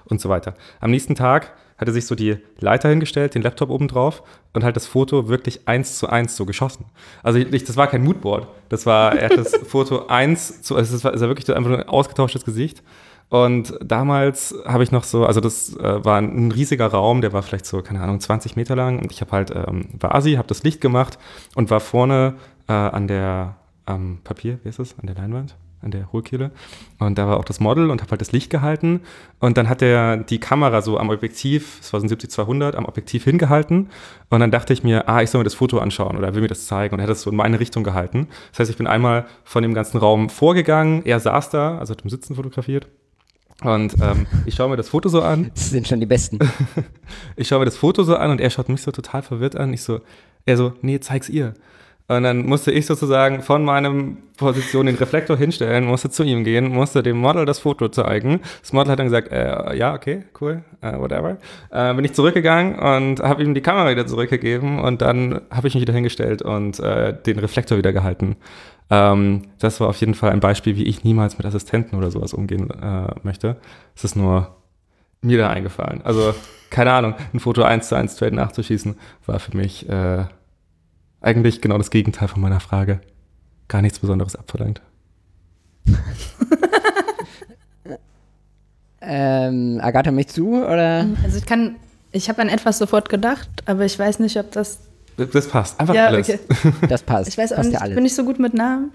und 0.06 0.22
so 0.22 0.30
weiter. 0.30 0.56
Am 0.80 0.92
nächsten 0.92 1.16
Tag 1.16 1.54
hat 1.78 1.88
er 1.88 1.94
sich 1.94 2.06
so 2.06 2.16
die 2.16 2.38
Leiter 2.60 2.90
hingestellt, 2.90 3.36
den 3.36 3.42
Laptop 3.42 3.70
oben 3.70 3.88
drauf 3.88 4.24
und 4.54 4.64
halt 4.64 4.76
das 4.76 4.88
Foto 4.88 5.30
wirklich 5.30 5.68
eins 5.68 5.98
zu 6.00 6.08
eins 6.08 6.36
so 6.36 6.46
geschossen. 6.46 6.86
Also 7.24 7.40
ich, 7.40 7.64
das 7.64 7.78
war 7.78 7.88
kein 7.88 8.04
Moodboard, 8.04 8.48
das 8.70 8.86
war, 8.86 9.16
er 9.16 9.30
hat 9.30 9.38
das 9.38 9.56
Foto 9.68 10.08
eins 10.08 10.62
zu, 10.62 10.76
also 10.76 10.96
es 10.96 11.04
war, 11.04 11.14
war 11.14 11.28
wirklich 11.28 11.50
einfach 11.56 11.70
nur 11.70 11.80
ein 11.80 11.90
ausgetauschtes 11.90 12.46
Gesicht. 12.46 12.84
Und 13.30 13.78
damals 13.84 14.56
habe 14.66 14.84
ich 14.84 14.92
noch 14.92 15.04
so, 15.04 15.26
also 15.26 15.42
das 15.42 15.76
äh, 15.76 16.06
war 16.06 16.18
ein 16.18 16.52
riesiger 16.52 16.88
Raum, 16.88 17.20
der 17.20 17.34
war 17.34 17.44
vielleicht 17.44 17.66
so, 17.66 17.82
keine 17.82 18.02
Ahnung, 18.02 18.22
20 18.22 18.56
Meter 18.56 18.76
lang. 18.76 19.00
Und 19.00 19.12
ich 19.12 19.20
habe 19.20 19.32
halt, 19.34 19.52
ähm, 19.52 19.90
war 20.00 20.16
Asi, 20.16 20.36
habe 20.36 20.48
das 20.48 20.64
Licht 20.64 20.80
gemacht 20.80 21.20
und 21.54 21.70
war 21.70 21.82
vorne 21.82 22.36
äh, 22.70 22.72
an 22.72 23.08
der, 23.08 23.58
am 23.86 24.20
Papier, 24.24 24.60
wie 24.64 24.70
ist 24.70 24.80
das, 24.80 24.98
an 24.98 25.08
der 25.08 25.16
Leinwand? 25.16 25.58
An 25.88 25.92
der 25.92 26.12
Hohlkehle. 26.12 26.52
Und 27.00 27.18
da 27.18 27.28
war 27.28 27.38
auch 27.38 27.46
das 27.46 27.60
Model 27.60 27.90
und 27.90 28.02
habe 28.02 28.12
halt 28.12 28.22
das 28.22 28.32
Licht 28.32 28.50
gehalten. 28.50 29.02
Und 29.40 29.58
dann 29.58 29.70
hat 29.70 29.82
er 29.82 30.18
die 30.18 30.40
Kamera 30.40 30.82
so 30.82 30.98
am 31.00 31.10
Objektiv, 31.10 31.80
es 31.82 31.92
war 31.94 32.00
so 32.00 32.06
ein 32.06 32.10
70-200, 32.10 32.76
am 32.76 32.86
Objektiv 32.86 33.24
hingehalten. 33.24 33.90
Und 34.30 34.40
dann 34.40 34.52
dachte 34.52 34.74
ich 34.74 34.84
mir, 34.84 35.08
ah, 35.10 35.22
ich 35.22 35.30
soll 35.30 35.40
mir 35.40 35.46
das 35.46 35.56
Foto 35.56 35.80
anschauen 35.80 36.18
oder 36.18 36.28
er 36.28 36.36
will 36.36 36.42
mir 36.42 36.48
das 36.48 36.68
zeigen. 36.68 36.94
Und 36.94 37.00
er 37.00 37.04
hat 37.04 37.10
das 37.10 37.22
so 37.22 37.32
in 37.32 37.36
meine 37.36 37.60
Richtung 37.60 37.84
gehalten. 37.84 38.28
Das 38.52 38.60
heißt, 38.60 38.72
ich 38.72 38.78
bin 38.78 38.88
einmal 38.88 39.26
von 39.44 39.64
dem 39.64 39.74
ganzen 39.74 39.98
Raum 39.98 40.30
vorgegangen. 40.30 41.06
Er 41.06 41.20
saß 41.20 41.50
da, 41.50 41.78
also 41.78 41.94
hat 41.94 42.02
im 42.02 42.10
Sitzen 42.10 42.36
fotografiert. 42.36 42.88
Und 43.64 43.96
ähm, 44.02 44.28
ich 44.46 44.54
schaue 44.54 44.70
mir 44.70 44.78
das 44.78 44.90
Foto 44.90 45.10
so 45.10 45.22
an. 45.22 45.50
Das 45.54 45.72
sind 45.72 45.88
schon 45.88 46.00
die 46.00 46.06
besten. 46.06 46.38
ich 47.36 47.48
schaue 47.48 47.60
mir 47.60 47.66
das 47.66 47.78
Foto 47.78 48.04
so 48.04 48.16
an 48.16 48.30
und 48.30 48.40
er 48.40 48.50
schaut 48.50 48.70
mich 48.70 48.82
so 48.82 48.92
total 48.92 49.24
verwirrt 49.24 49.56
an. 49.56 49.74
Ich 49.74 49.82
so, 49.82 50.02
er 50.46 50.58
so, 50.58 50.74
nee, 50.82 51.00
zeig's 51.00 51.30
ihr. 51.30 51.54
Und 52.10 52.24
dann 52.24 52.46
musste 52.46 52.72
ich 52.72 52.86
sozusagen 52.86 53.42
von 53.42 53.66
meinem 53.66 54.18
Position 54.38 54.86
den 54.86 54.96
Reflektor 54.96 55.36
hinstellen, 55.36 55.84
musste 55.84 56.10
zu 56.10 56.24
ihm 56.24 56.46
gehen, 56.46 56.70
musste 56.70 57.04
dem 57.04 57.18
Model 57.18 57.46
das 57.46 57.60
Foto 57.60 57.90
zeigen. 57.90 58.40
Das 58.62 58.72
Model 58.72 58.92
hat 58.92 59.00
dann 59.00 59.08
gesagt, 59.08 59.30
äh, 59.30 59.76
ja, 59.76 59.94
okay, 59.94 60.24
cool, 60.40 60.64
uh, 60.82 61.02
whatever. 61.02 61.38
Äh, 61.70 61.94
bin 61.96 62.06
ich 62.06 62.14
zurückgegangen 62.14 62.80
und 62.80 63.20
habe 63.20 63.44
ihm 63.44 63.54
die 63.54 63.62
Kamera 63.62 63.90
wieder 63.92 64.08
zurückgegeben 64.08 64.80
und 64.80 65.02
dann 65.02 65.42
habe 65.52 65.68
ich 65.68 65.74
mich 65.74 65.82
wieder 65.82 65.94
hingestellt 65.94 66.42
und 66.42 66.80
äh, 66.80 67.14
den 67.26 67.40
Reflektor 67.40 67.78
wieder 67.78 67.92
gehalten. 67.92 68.38
Ähm, 68.90 69.50
das 69.60 69.82
war 69.82 69.90
auf 69.90 69.98
jeden 69.98 70.14
Fall 70.14 70.32
ein 70.32 70.40
Beispiel, 70.40 70.78
wie 70.78 70.86
ich 70.86 71.04
niemals 71.04 71.38
mit 71.38 71.46
Assistenten 71.46 71.98
oder 71.98 72.10
sowas 72.10 72.34
umgehen 72.34 72.70
äh, 72.72 73.08
möchte. 73.24 73.58
Es 73.96 74.06
ist 74.06 74.16
nur 74.16 74.56
mir 75.22 75.38
da 75.38 75.50
eingefallen. 75.50 76.02
Also, 76.06 76.34
keine 76.70 76.94
Ahnung, 76.94 77.16
ein 77.34 77.40
Foto 77.42 77.64
eins 77.64 77.90
zu 77.90 77.96
eins 77.96 78.16
straight 78.16 78.34
nachzuschießen, 78.34 78.96
war 79.26 79.40
für 79.40 79.58
mich 79.58 79.90
äh, 79.90 80.26
eigentlich 81.22 81.62
genau 81.62 81.78
das 81.78 81.90
Gegenteil 81.90 82.28
von 82.28 82.42
meiner 82.42 82.60
Frage. 82.60 83.02
Gar 83.68 83.82
nichts 83.82 84.00
Besonderes 84.00 84.36
abverlangt. 84.36 84.82
ähm, 89.02 89.80
Agatha, 89.82 90.12
möchtest 90.12 90.38
du, 90.38 90.64
oder? 90.64 91.06
Also 91.24 91.38
ich 91.38 91.46
kann, 91.46 91.76
ich 92.12 92.30
habe 92.30 92.42
an 92.42 92.50
etwas 92.50 92.78
sofort 92.78 93.10
gedacht, 93.10 93.50
aber 93.66 93.86
ich 93.86 93.98
weiß 93.98 94.20
nicht, 94.20 94.38
ob 94.38 94.52
das... 94.52 94.80
Das 95.18 95.48
passt, 95.48 95.80
einfach 95.80 95.96
ja, 95.96 96.08
alles. 96.08 96.30
Okay. 96.30 96.40
Das 96.88 97.02
passt. 97.02 97.28
Ich 97.28 97.38
weiß 97.38 97.54
auch 97.54 97.64
nicht, 97.64 97.74
ja 97.74 97.88
bin 97.88 98.04
nicht 98.04 98.16
so 98.16 98.24
gut 98.24 98.38
mit 98.40 98.54
Namen. 98.54 98.92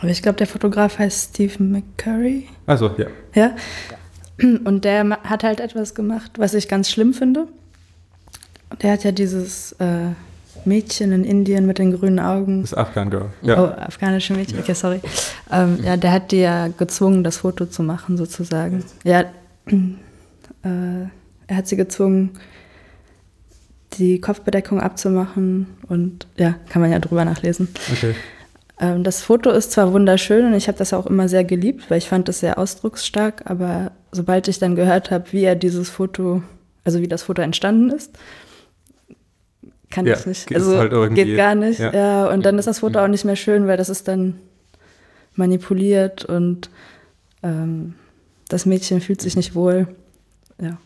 Aber 0.00 0.10
ich 0.10 0.22
glaube, 0.22 0.38
der 0.38 0.46
Fotograf 0.46 0.98
heißt 0.98 1.34
Steve 1.34 1.62
McCurry. 1.62 2.48
Also, 2.66 2.90
ja. 2.96 3.06
Ja. 3.34 3.54
Und 4.64 4.84
der 4.84 5.08
hat 5.22 5.44
halt 5.44 5.60
etwas 5.60 5.94
gemacht, 5.94 6.32
was 6.38 6.54
ich 6.54 6.68
ganz 6.68 6.90
schlimm 6.90 7.12
finde. 7.12 7.46
Der 8.80 8.92
hat 8.92 9.04
ja 9.04 9.12
dieses... 9.12 9.72
Äh, 9.72 10.12
Mädchen 10.66 11.12
in 11.12 11.24
Indien 11.24 11.66
mit 11.66 11.78
den 11.78 11.92
grünen 11.92 12.18
Augen. 12.18 12.62
Das 12.62 12.74
Afghan 12.74 13.10
Girl. 13.10 13.30
Ja. 13.42 13.62
Oh, 13.62 13.66
afghanische 13.80 14.34
Mädchen, 14.34 14.58
okay, 14.58 14.74
sorry. 14.74 15.00
Ähm, 15.50 15.78
ja, 15.82 15.96
der 15.96 16.12
hat 16.12 16.32
die 16.32 16.40
ja 16.40 16.68
gezwungen, 16.68 17.24
das 17.24 17.38
Foto 17.38 17.66
zu 17.66 17.82
machen, 17.82 18.16
sozusagen. 18.16 18.84
Ja, 19.04 19.20
äh, 19.66 21.06
er 21.46 21.56
hat 21.56 21.68
sie 21.68 21.76
gezwungen, 21.76 22.30
die 23.98 24.20
Kopfbedeckung 24.20 24.80
abzumachen 24.80 25.66
und 25.88 26.26
ja, 26.36 26.54
kann 26.68 26.82
man 26.82 26.90
ja 26.90 26.98
drüber 26.98 27.24
nachlesen. 27.24 27.68
Okay. 27.92 28.14
Ähm, 28.80 29.04
das 29.04 29.22
Foto 29.22 29.50
ist 29.50 29.72
zwar 29.72 29.92
wunderschön 29.92 30.46
und 30.46 30.54
ich 30.54 30.68
habe 30.68 30.78
das 30.78 30.92
auch 30.92 31.06
immer 31.06 31.28
sehr 31.28 31.44
geliebt, 31.44 31.90
weil 31.90 31.98
ich 31.98 32.08
fand 32.08 32.28
es 32.28 32.40
sehr 32.40 32.58
ausdrucksstark, 32.58 33.42
aber 33.44 33.92
sobald 34.10 34.48
ich 34.48 34.58
dann 34.58 34.76
gehört 34.76 35.10
habe, 35.10 35.32
wie 35.32 35.44
er 35.44 35.54
dieses 35.54 35.90
Foto, 35.90 36.42
also 36.84 37.00
wie 37.00 37.08
das 37.08 37.22
Foto 37.22 37.42
entstanden 37.42 37.90
ist, 37.90 38.10
kann 39.92 40.06
ja, 40.06 40.14
ich 40.14 40.26
nicht. 40.26 40.54
Also 40.54 40.76
halt 40.76 41.14
geht 41.14 41.36
gar 41.36 41.54
nicht. 41.54 41.78
Ja. 41.78 41.92
ja. 41.92 42.28
und 42.28 42.44
dann 42.44 42.58
ist 42.58 42.66
das 42.66 42.80
Foto 42.80 42.98
auch 42.98 43.08
nicht 43.08 43.24
mehr 43.24 43.36
schön, 43.36 43.66
weil 43.66 43.76
das 43.76 43.88
ist 43.88 44.08
dann 44.08 44.38
manipuliert 45.34 46.24
und 46.24 46.70
ähm, 47.42 47.94
das 48.48 48.66
Mädchen 48.66 49.00
fühlt 49.00 49.20
sich 49.20 49.36
nicht 49.36 49.54
wohl. 49.54 49.88
Ja. 50.60 50.78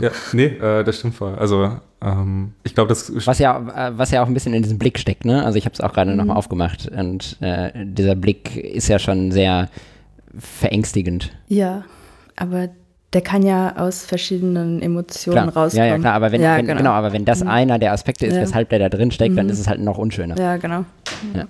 Ja, 0.00 0.10
nee, 0.32 0.46
äh, 0.46 0.82
das 0.82 0.98
stimmt 0.98 1.14
voll. 1.14 1.36
Also 1.36 1.78
ähm, 2.00 2.54
ich 2.64 2.74
glaube, 2.74 2.88
das 2.88 3.12
was 3.26 3.38
ja, 3.38 3.88
äh, 3.88 3.96
was 3.96 4.10
ja 4.10 4.22
auch 4.22 4.26
ein 4.26 4.34
bisschen 4.34 4.52
in 4.52 4.62
diesem 4.62 4.78
Blick 4.78 4.98
steckt, 4.98 5.24
ne? 5.24 5.44
Also 5.44 5.58
ich 5.58 5.64
habe 5.64 5.74
es 5.74 5.80
auch 5.80 5.92
gerade 5.92 6.10
mhm. 6.10 6.16
nochmal 6.16 6.36
aufgemacht 6.36 6.88
und 6.88 7.36
äh, 7.40 7.70
dieser 7.84 8.16
Blick 8.16 8.56
ist 8.56 8.88
ja 8.88 8.98
schon 8.98 9.30
sehr 9.30 9.68
verängstigend. 10.36 11.32
Ja, 11.46 11.84
aber 12.36 12.70
der 13.12 13.20
kann 13.22 13.42
ja 13.42 13.76
aus 13.76 14.04
verschiedenen 14.04 14.82
Emotionen 14.82 15.50
klar. 15.50 15.64
rauskommen. 15.64 15.86
Ja, 15.86 15.94
ja, 15.94 15.98
klar, 15.98 16.14
aber 16.14 16.32
wenn, 16.32 16.40
ja, 16.40 16.56
wenn 16.56 16.66
genau. 16.66 16.78
genau. 16.78 16.90
aber 16.92 17.12
wenn 17.12 17.24
das 17.24 17.42
mhm. 17.42 17.50
einer 17.50 17.78
der 17.78 17.92
Aspekte 17.92 18.26
ist, 18.26 18.36
ja. 18.36 18.42
weshalb 18.42 18.68
der 18.68 18.78
da 18.78 18.88
drin 18.88 19.10
steckt, 19.10 19.32
mhm. 19.32 19.36
dann 19.36 19.48
ist 19.48 19.58
es 19.58 19.66
halt 19.66 19.80
noch 19.80 19.98
unschöner. 19.98 20.38
Ja, 20.38 20.56
genau. 20.56 20.84
Ja. 21.34 21.46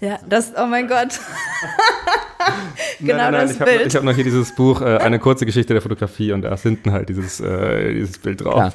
Ja, 0.00 0.18
das, 0.28 0.52
oh 0.56 0.66
mein 0.66 0.88
Gott. 0.88 1.08
genau 3.00 3.16
nein, 3.16 3.32
nein, 3.32 3.42
das 3.42 3.52
ich 3.52 3.58
Bild. 3.58 3.80
Hab, 3.80 3.86
ich 3.86 3.96
habe 3.96 4.06
noch 4.06 4.14
hier 4.14 4.24
dieses 4.24 4.54
Buch, 4.54 4.80
äh, 4.80 4.98
eine 4.98 5.18
kurze 5.18 5.46
Geschichte 5.46 5.72
der 5.72 5.82
Fotografie 5.82 6.32
und 6.32 6.42
da 6.42 6.54
ist 6.54 6.62
hinten 6.62 6.92
halt 6.92 7.08
dieses, 7.08 7.40
äh, 7.40 7.94
dieses 7.94 8.18
Bild 8.18 8.42
drauf. 8.42 8.54
Klar. 8.54 8.72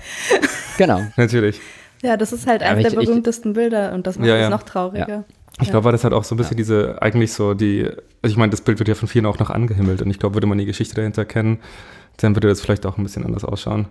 Genau. 0.78 1.02
Natürlich. 1.18 1.60
Ja, 2.02 2.18
das 2.18 2.34
ist 2.34 2.48
halt 2.48 2.64
eines 2.64 2.92
der 2.92 3.00
berühmtesten 3.00 3.52
ich, 3.52 3.56
Bilder 3.56 3.94
und 3.94 4.08
das 4.08 4.18
macht 4.18 4.30
es 4.30 4.50
noch 4.50 4.64
trauriger. 4.64 5.24
Ich 5.60 5.70
glaube, 5.70 5.84
war 5.84 5.92
das 5.92 6.04
halt 6.04 6.14
auch 6.14 6.24
so 6.24 6.34
ein 6.34 6.38
bisschen 6.38 6.58
ja. 6.58 6.64
diese, 6.64 7.02
eigentlich 7.02 7.34
so 7.34 7.54
die, 7.54 7.86
also 7.86 8.32
ich 8.32 8.38
meine, 8.38 8.52
das 8.52 8.62
Bild 8.62 8.80
wird 8.80 8.88
ja 8.88 8.96
von 8.96 9.08
vielen 9.08 9.26
auch 9.26 9.38
noch 9.38 9.50
angehimmelt 9.50 10.02
und 10.02 10.10
ich 10.10 10.18
glaube, 10.18 10.36
würde 10.36 10.48
man 10.48 10.58
die 10.58 10.66
Geschichte 10.66 10.96
dahinter 10.96 11.26
kennen, 11.26 11.60
dann 12.18 12.36
würde 12.36 12.48
das 12.48 12.62
vielleicht 12.62 12.86
auch 12.86 12.98
ein 12.98 13.04
bisschen 13.04 13.26
anders 13.26 13.44
ausschauen. 13.44 13.88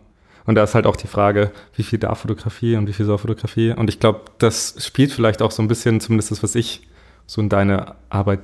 Und 0.47 0.55
da 0.55 0.64
ist 0.64 0.75
halt 0.75 0.87
auch 0.87 0.97
die 0.97 1.07
Frage, 1.07 1.52
wie 1.76 1.83
viel 1.83 1.99
darf 1.99 2.21
Fotografie 2.21 2.76
und 2.76 2.87
wie 2.88 2.93
viel 2.93 3.07
soll 3.07 3.19
Fotografie? 3.19 3.73
Und 3.73 3.88
ich 3.88 4.00
glaube, 4.00 4.23
das 4.38 4.75
spielt 4.79 5.12
vielleicht 5.12 5.43
auch 5.43 5.50
so 5.50 5.62
ein 5.62 5.69
bisschen, 5.69 6.00
zumindest 6.00 6.31
das, 6.31 6.43
was 6.43 6.55
ich 6.55 6.88
so 7.26 7.40
in 7.40 7.49
deine 7.49 7.95
Arbeit 8.09 8.40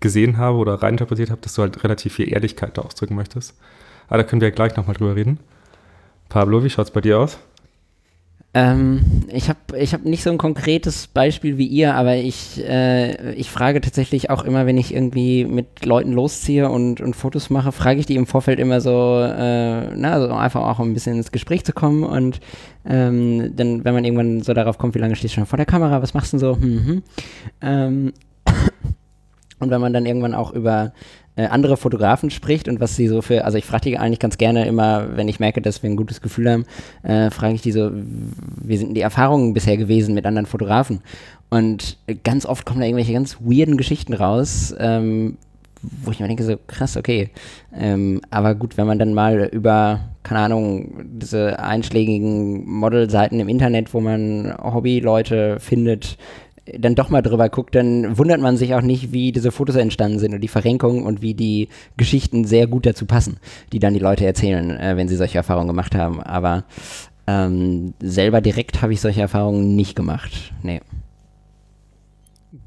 gesehen 0.00 0.38
habe 0.38 0.56
oder 0.56 0.74
reininterpretiert 0.74 1.30
habe, 1.30 1.40
dass 1.42 1.54
du 1.54 1.62
halt 1.62 1.84
relativ 1.84 2.14
viel 2.14 2.32
Ehrlichkeit 2.32 2.78
da 2.78 2.82
ausdrücken 2.82 3.14
möchtest. 3.14 3.54
Aber 4.08 4.18
da 4.18 4.24
können 4.24 4.40
wir 4.40 4.48
ja 4.48 4.54
gleich 4.54 4.76
nochmal 4.76 4.96
drüber 4.96 5.16
reden. 5.16 5.38
Pablo, 6.28 6.64
wie 6.64 6.70
schaut 6.70 6.86
es 6.86 6.92
bei 6.92 7.02
dir 7.02 7.18
aus? 7.18 7.38
Ähm, 8.54 9.24
ich 9.28 9.48
habe 9.48 9.78
ich 9.78 9.94
hab 9.94 10.04
nicht 10.04 10.22
so 10.22 10.28
ein 10.28 10.36
konkretes 10.36 11.06
Beispiel 11.06 11.56
wie 11.56 11.66
ihr, 11.66 11.94
aber 11.94 12.16
ich, 12.16 12.62
äh, 12.62 13.32
ich 13.32 13.50
frage 13.50 13.80
tatsächlich 13.80 14.28
auch 14.28 14.44
immer, 14.44 14.66
wenn 14.66 14.76
ich 14.76 14.92
irgendwie 14.92 15.46
mit 15.46 15.86
Leuten 15.86 16.12
losziehe 16.12 16.68
und, 16.68 17.00
und 17.00 17.16
Fotos 17.16 17.48
mache, 17.48 17.72
frage 17.72 18.00
ich 18.00 18.04
die 18.04 18.16
im 18.16 18.26
Vorfeld 18.26 18.58
immer 18.58 18.82
so, 18.82 19.20
äh, 19.22 19.96
na, 19.96 20.12
also 20.12 20.34
einfach 20.34 20.60
auch 20.60 20.80
ein 20.80 20.92
bisschen 20.92 21.16
ins 21.16 21.32
Gespräch 21.32 21.64
zu 21.64 21.72
kommen 21.72 22.04
und 22.04 22.40
ähm, 22.84 23.56
dann, 23.56 23.86
wenn 23.86 23.94
man 23.94 24.04
irgendwann 24.04 24.42
so 24.42 24.52
darauf 24.52 24.76
kommt, 24.76 24.94
wie 24.94 24.98
lange 24.98 25.16
stehst 25.16 25.32
du 25.32 25.36
schon 25.36 25.46
vor 25.46 25.56
der 25.56 25.66
Kamera, 25.66 26.02
was 26.02 26.12
machst 26.12 26.34
du 26.34 26.36
denn 26.36 26.46
so? 26.46 26.56
Hm, 26.60 26.86
hm. 26.86 27.02
Ähm, 27.62 28.12
und 29.60 29.70
wenn 29.70 29.80
man 29.80 29.94
dann 29.94 30.04
irgendwann 30.04 30.34
auch 30.34 30.52
über 30.52 30.92
äh, 31.36 31.46
andere 31.46 31.76
Fotografen 31.76 32.30
spricht 32.30 32.68
und 32.68 32.80
was 32.80 32.96
sie 32.96 33.08
so 33.08 33.22
für, 33.22 33.44
also 33.44 33.56
ich 33.58 33.64
frage 33.64 33.90
die 33.90 33.98
eigentlich 33.98 34.18
ganz 34.18 34.38
gerne 34.38 34.66
immer, 34.66 35.16
wenn 35.16 35.28
ich 35.28 35.40
merke, 35.40 35.62
dass 35.62 35.82
wir 35.82 35.90
ein 35.90 35.96
gutes 35.96 36.20
Gefühl 36.20 36.50
haben, 36.50 36.66
äh, 37.02 37.30
frage 37.30 37.54
ich 37.54 37.62
die 37.62 37.72
so, 37.72 37.90
wie 37.92 38.76
sind 38.76 38.94
die 38.94 39.00
Erfahrungen 39.00 39.54
bisher 39.54 39.76
gewesen 39.76 40.14
mit 40.14 40.26
anderen 40.26 40.46
Fotografen? 40.46 41.00
Und 41.48 41.98
ganz 42.24 42.46
oft 42.46 42.66
kommen 42.66 42.80
da 42.80 42.86
irgendwelche 42.86 43.12
ganz 43.12 43.38
weirden 43.40 43.76
Geschichten 43.76 44.14
raus, 44.14 44.74
ähm, 44.78 45.36
wo 45.82 46.10
ich 46.10 46.20
mir 46.20 46.28
denke, 46.28 46.44
so 46.44 46.56
krass, 46.66 46.96
okay. 46.96 47.30
Ähm, 47.74 48.20
aber 48.30 48.54
gut, 48.54 48.76
wenn 48.76 48.86
man 48.86 48.98
dann 48.98 49.14
mal 49.14 49.48
über, 49.52 50.00
keine 50.22 50.40
Ahnung, 50.40 51.04
diese 51.04 51.58
einschlägigen 51.58 52.64
Modelseiten 52.68 53.40
im 53.40 53.48
Internet, 53.48 53.92
wo 53.92 54.00
man 54.00 54.54
Hobbyleute 54.62 55.58
findet, 55.60 56.16
dann 56.66 56.94
doch 56.94 57.08
mal 57.08 57.22
drüber 57.22 57.48
guckt, 57.48 57.74
dann 57.74 58.16
wundert 58.18 58.40
man 58.40 58.56
sich 58.56 58.74
auch 58.74 58.82
nicht, 58.82 59.12
wie 59.12 59.32
diese 59.32 59.50
Fotos 59.50 59.76
entstanden 59.76 60.18
sind 60.18 60.34
und 60.34 60.40
die 60.40 60.48
Verrenkung 60.48 61.04
und 61.04 61.20
wie 61.20 61.34
die 61.34 61.68
Geschichten 61.96 62.44
sehr 62.44 62.66
gut 62.66 62.86
dazu 62.86 63.04
passen, 63.06 63.38
die 63.72 63.78
dann 63.78 63.94
die 63.94 64.00
Leute 64.00 64.24
erzählen, 64.24 64.70
äh, 64.70 64.96
wenn 64.96 65.08
sie 65.08 65.16
solche 65.16 65.38
Erfahrungen 65.38 65.68
gemacht 65.68 65.94
haben. 65.94 66.22
Aber 66.22 66.64
ähm, 67.26 67.94
selber 68.00 68.40
direkt 68.40 68.82
habe 68.82 68.92
ich 68.92 69.00
solche 69.00 69.20
Erfahrungen 69.20 69.74
nicht 69.74 69.96
gemacht. 69.96 70.52
Nee. 70.62 70.80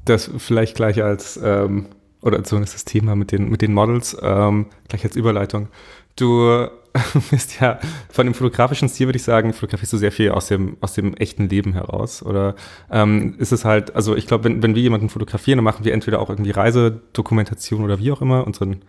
Das 0.04 0.30
vielleicht 0.36 0.76
gleich 0.76 1.02
als, 1.02 1.40
ähm, 1.42 1.86
oder 2.20 2.38
ist 2.38 2.52
das 2.52 2.84
Thema 2.84 3.16
mit 3.16 3.32
den, 3.32 3.48
mit 3.48 3.62
den 3.62 3.72
Models, 3.72 4.16
ähm, 4.20 4.66
gleich 4.88 5.04
als 5.04 5.16
Überleitung. 5.16 5.68
Du 6.16 6.68
bist 7.30 7.60
ja 7.60 7.78
von 8.10 8.26
dem 8.26 8.34
fotografischen 8.34 8.88
Stil, 8.88 9.08
würde 9.08 9.16
ich 9.16 9.22
sagen, 9.22 9.52
fotografierst 9.52 9.92
du 9.92 9.96
sehr 9.98 10.12
viel 10.12 10.30
aus 10.30 10.46
dem, 10.48 10.76
aus 10.80 10.94
dem 10.94 11.14
echten 11.14 11.48
Leben 11.48 11.72
heraus. 11.72 12.22
Oder 12.22 12.54
ähm, 12.90 13.34
ist 13.38 13.52
es 13.52 13.64
halt, 13.64 13.94
also 13.94 14.16
ich 14.16 14.26
glaube, 14.26 14.44
wenn, 14.44 14.62
wenn 14.62 14.74
wir 14.74 14.82
jemanden 14.82 15.08
fotografieren, 15.08 15.58
dann 15.58 15.64
machen 15.64 15.84
wir 15.84 15.92
entweder 15.92 16.20
auch 16.20 16.30
irgendwie 16.30 16.50
Reisedokumentation 16.50 17.84
oder 17.84 17.98
wie 17.98 18.12
auch 18.12 18.22
immer, 18.22 18.46
unseren, 18.46 18.82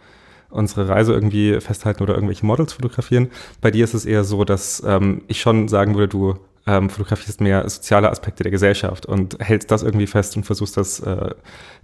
unsere 0.50 0.88
Reise 0.88 1.14
irgendwie 1.14 1.60
festhalten 1.60 2.04
oder 2.04 2.16
irgendwelche 2.16 2.46
Models 2.46 2.74
fotografieren. 2.74 3.30
Bei 3.62 3.72
dir 3.72 3.84
ist 3.84 3.94
es 3.94 4.06
eher 4.06 4.24
so, 4.24 4.44
dass 4.44 4.84
ähm, 4.86 5.24
ich 5.28 5.42
schon 5.42 5.68
sagen 5.68 5.96
würde, 5.96 6.08
du 6.08 6.36
ähm, 6.68 6.90
fotografierst 6.90 7.42
mehr 7.42 7.68
soziale 7.70 8.12
Aspekte 8.12 8.44
der 8.44 8.52
Gesellschaft 8.52 9.06
und 9.06 9.38
hältst 9.40 9.72
das 9.72 9.84
irgendwie 9.84 10.08
fest 10.08 10.36
und 10.36 10.46
versuchst 10.46 10.78
das 10.78 11.00
äh, 11.00 11.32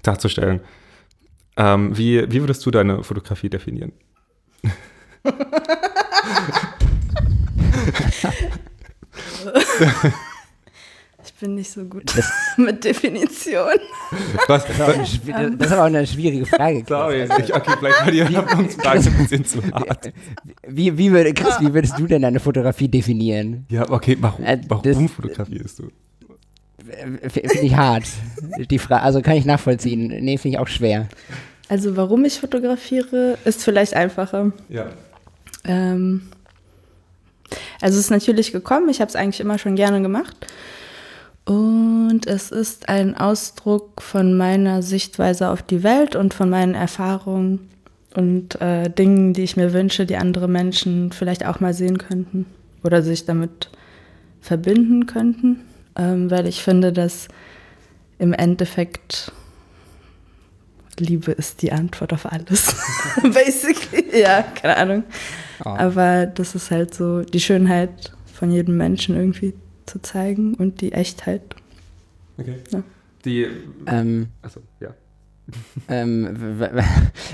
darzustellen. 0.01 0.59
Ähm, 1.55 1.97
wie, 1.97 2.29
wie 2.31 2.41
würdest 2.41 2.65
du 2.65 2.71
deine 2.71 3.03
Fotografie 3.03 3.49
definieren? 3.49 3.93
ich 11.23 11.33
bin 11.39 11.55
nicht 11.55 11.71
so 11.71 11.85
gut 11.85 12.03
das, 12.15 12.29
mit 12.57 12.83
Definition. 12.83 13.79
Was, 14.47 14.65
das, 14.65 14.97
ist 14.97 15.21
das, 15.27 15.51
ist 15.59 15.71
aber 15.71 15.81
auch 15.81 15.85
eine 15.85 16.05
schwierige 16.05 16.45
Frage. 16.45 16.83
Sorry, 16.87 17.23
ich, 17.23 17.55
okay, 17.55 17.71
vielleicht 17.79 18.01
war 18.01 18.11
die 18.11 18.23
Handlungsfrage 18.25 18.99
ein 18.99 19.17
bisschen 19.17 19.45
zu 19.45 19.63
hart. 19.71 20.11
Wie, 20.67 20.97
wie, 20.97 21.11
würde, 21.11 21.33
Chris, 21.33 21.55
wie 21.61 21.73
würdest 21.73 21.97
du 21.97 22.05
denn 22.05 22.23
deine 22.23 22.41
Fotografie 22.41 22.89
definieren? 22.89 23.65
Ja, 23.69 23.89
okay, 23.89 24.17
warum, 24.19 24.43
äh, 24.43 24.59
warum 24.67 25.07
fotografierst 25.07 25.79
du? 25.79 25.89
Finde 27.29 27.59
ich 27.61 27.75
hart. 27.75 28.03
Die 28.69 28.79
Frage, 28.79 29.03
also 29.03 29.21
kann 29.21 29.37
ich 29.37 29.45
nachvollziehen. 29.45 30.07
Nee, 30.07 30.37
finde 30.37 30.57
ich 30.57 30.59
auch 30.59 30.67
schwer. 30.67 31.07
Also 31.69 31.95
warum 31.95 32.25
ich 32.25 32.39
fotografiere, 32.39 33.37
ist 33.45 33.63
vielleicht 33.63 33.95
einfacher. 33.95 34.51
Ja. 34.69 34.89
Ähm, 35.63 36.23
also 37.81 37.97
es 37.97 38.05
ist 38.05 38.11
natürlich 38.11 38.51
gekommen, 38.51 38.89
ich 38.89 39.01
habe 39.01 39.09
es 39.09 39.15
eigentlich 39.15 39.39
immer 39.39 39.57
schon 39.57 39.75
gerne 39.75 40.01
gemacht. 40.01 40.35
Und 41.45 42.25
es 42.25 42.51
ist 42.51 42.87
ein 42.87 43.17
Ausdruck 43.17 44.01
von 44.01 44.37
meiner 44.37 44.81
Sichtweise 44.81 45.49
auf 45.49 45.61
die 45.61 45.83
Welt 45.83 46.15
und 46.15 46.33
von 46.33 46.49
meinen 46.49 46.73
Erfahrungen 46.73 47.69
und 48.15 48.61
äh, 48.61 48.89
Dingen, 48.89 49.33
die 49.33 49.43
ich 49.43 49.57
mir 49.57 49.73
wünsche, 49.73 50.05
die 50.05 50.15
andere 50.15 50.47
Menschen 50.47 51.11
vielleicht 51.11 51.45
auch 51.45 51.59
mal 51.59 51.73
sehen 51.73 51.97
könnten 51.97 52.45
oder 52.83 53.01
sich 53.01 53.25
damit 53.25 53.69
verbinden 54.39 55.05
könnten. 55.05 55.61
Ähm, 55.97 56.31
weil 56.31 56.47
ich 56.47 56.63
finde, 56.63 56.93
dass 56.93 57.27
im 58.19 58.33
Endeffekt 58.33 59.31
Liebe 60.99 61.31
ist 61.31 61.61
die 61.61 61.71
Antwort 61.71 62.13
auf 62.13 62.31
alles. 62.31 62.75
Basically, 63.21 64.21
ja, 64.21 64.43
keine 64.43 64.77
Ahnung. 64.77 65.03
Oh. 65.65 65.69
Aber 65.69 66.25
das 66.25 66.55
ist 66.55 66.71
halt 66.71 66.93
so 66.93 67.21
die 67.21 67.39
Schönheit 67.39 68.13
von 68.25 68.51
jedem 68.51 68.77
Menschen 68.77 69.15
irgendwie 69.15 69.53
zu 69.85 70.01
zeigen 70.01 70.55
und 70.55 70.81
die 70.81 70.91
Echtheit. 70.91 71.41
Okay. 72.37 72.55
Ja. 72.71 72.83
Die. 73.25 73.47
Ähm, 73.85 74.27
achso, 74.41 74.61
ja. 74.79 74.89
ähm, 75.89 76.59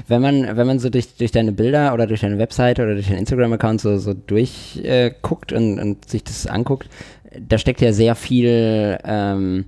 wenn 0.08 0.22
man, 0.22 0.58
wenn 0.58 0.68
man 0.68 0.80
so 0.80 0.90
durch, 0.90 1.16
durch 1.16 1.32
deine 1.32 1.52
Bilder 1.52 1.94
oder 1.94 2.08
durch 2.08 2.22
deine 2.22 2.40
Webseite 2.40 2.82
oder 2.84 2.96
durch 2.96 3.08
deinen 3.08 3.20
Instagram-Account 3.20 3.82
so, 3.82 3.98
so 3.98 4.14
durchguckt 4.14 5.52
äh, 5.52 5.56
und, 5.56 5.80
und 5.80 6.10
sich 6.10 6.24
das 6.24 6.48
anguckt, 6.48 6.90
da 7.40 7.58
steckt 7.58 7.82
ja 7.82 7.94
sehr 7.94 8.16
viel 8.16 8.98
ähm, 9.04 9.66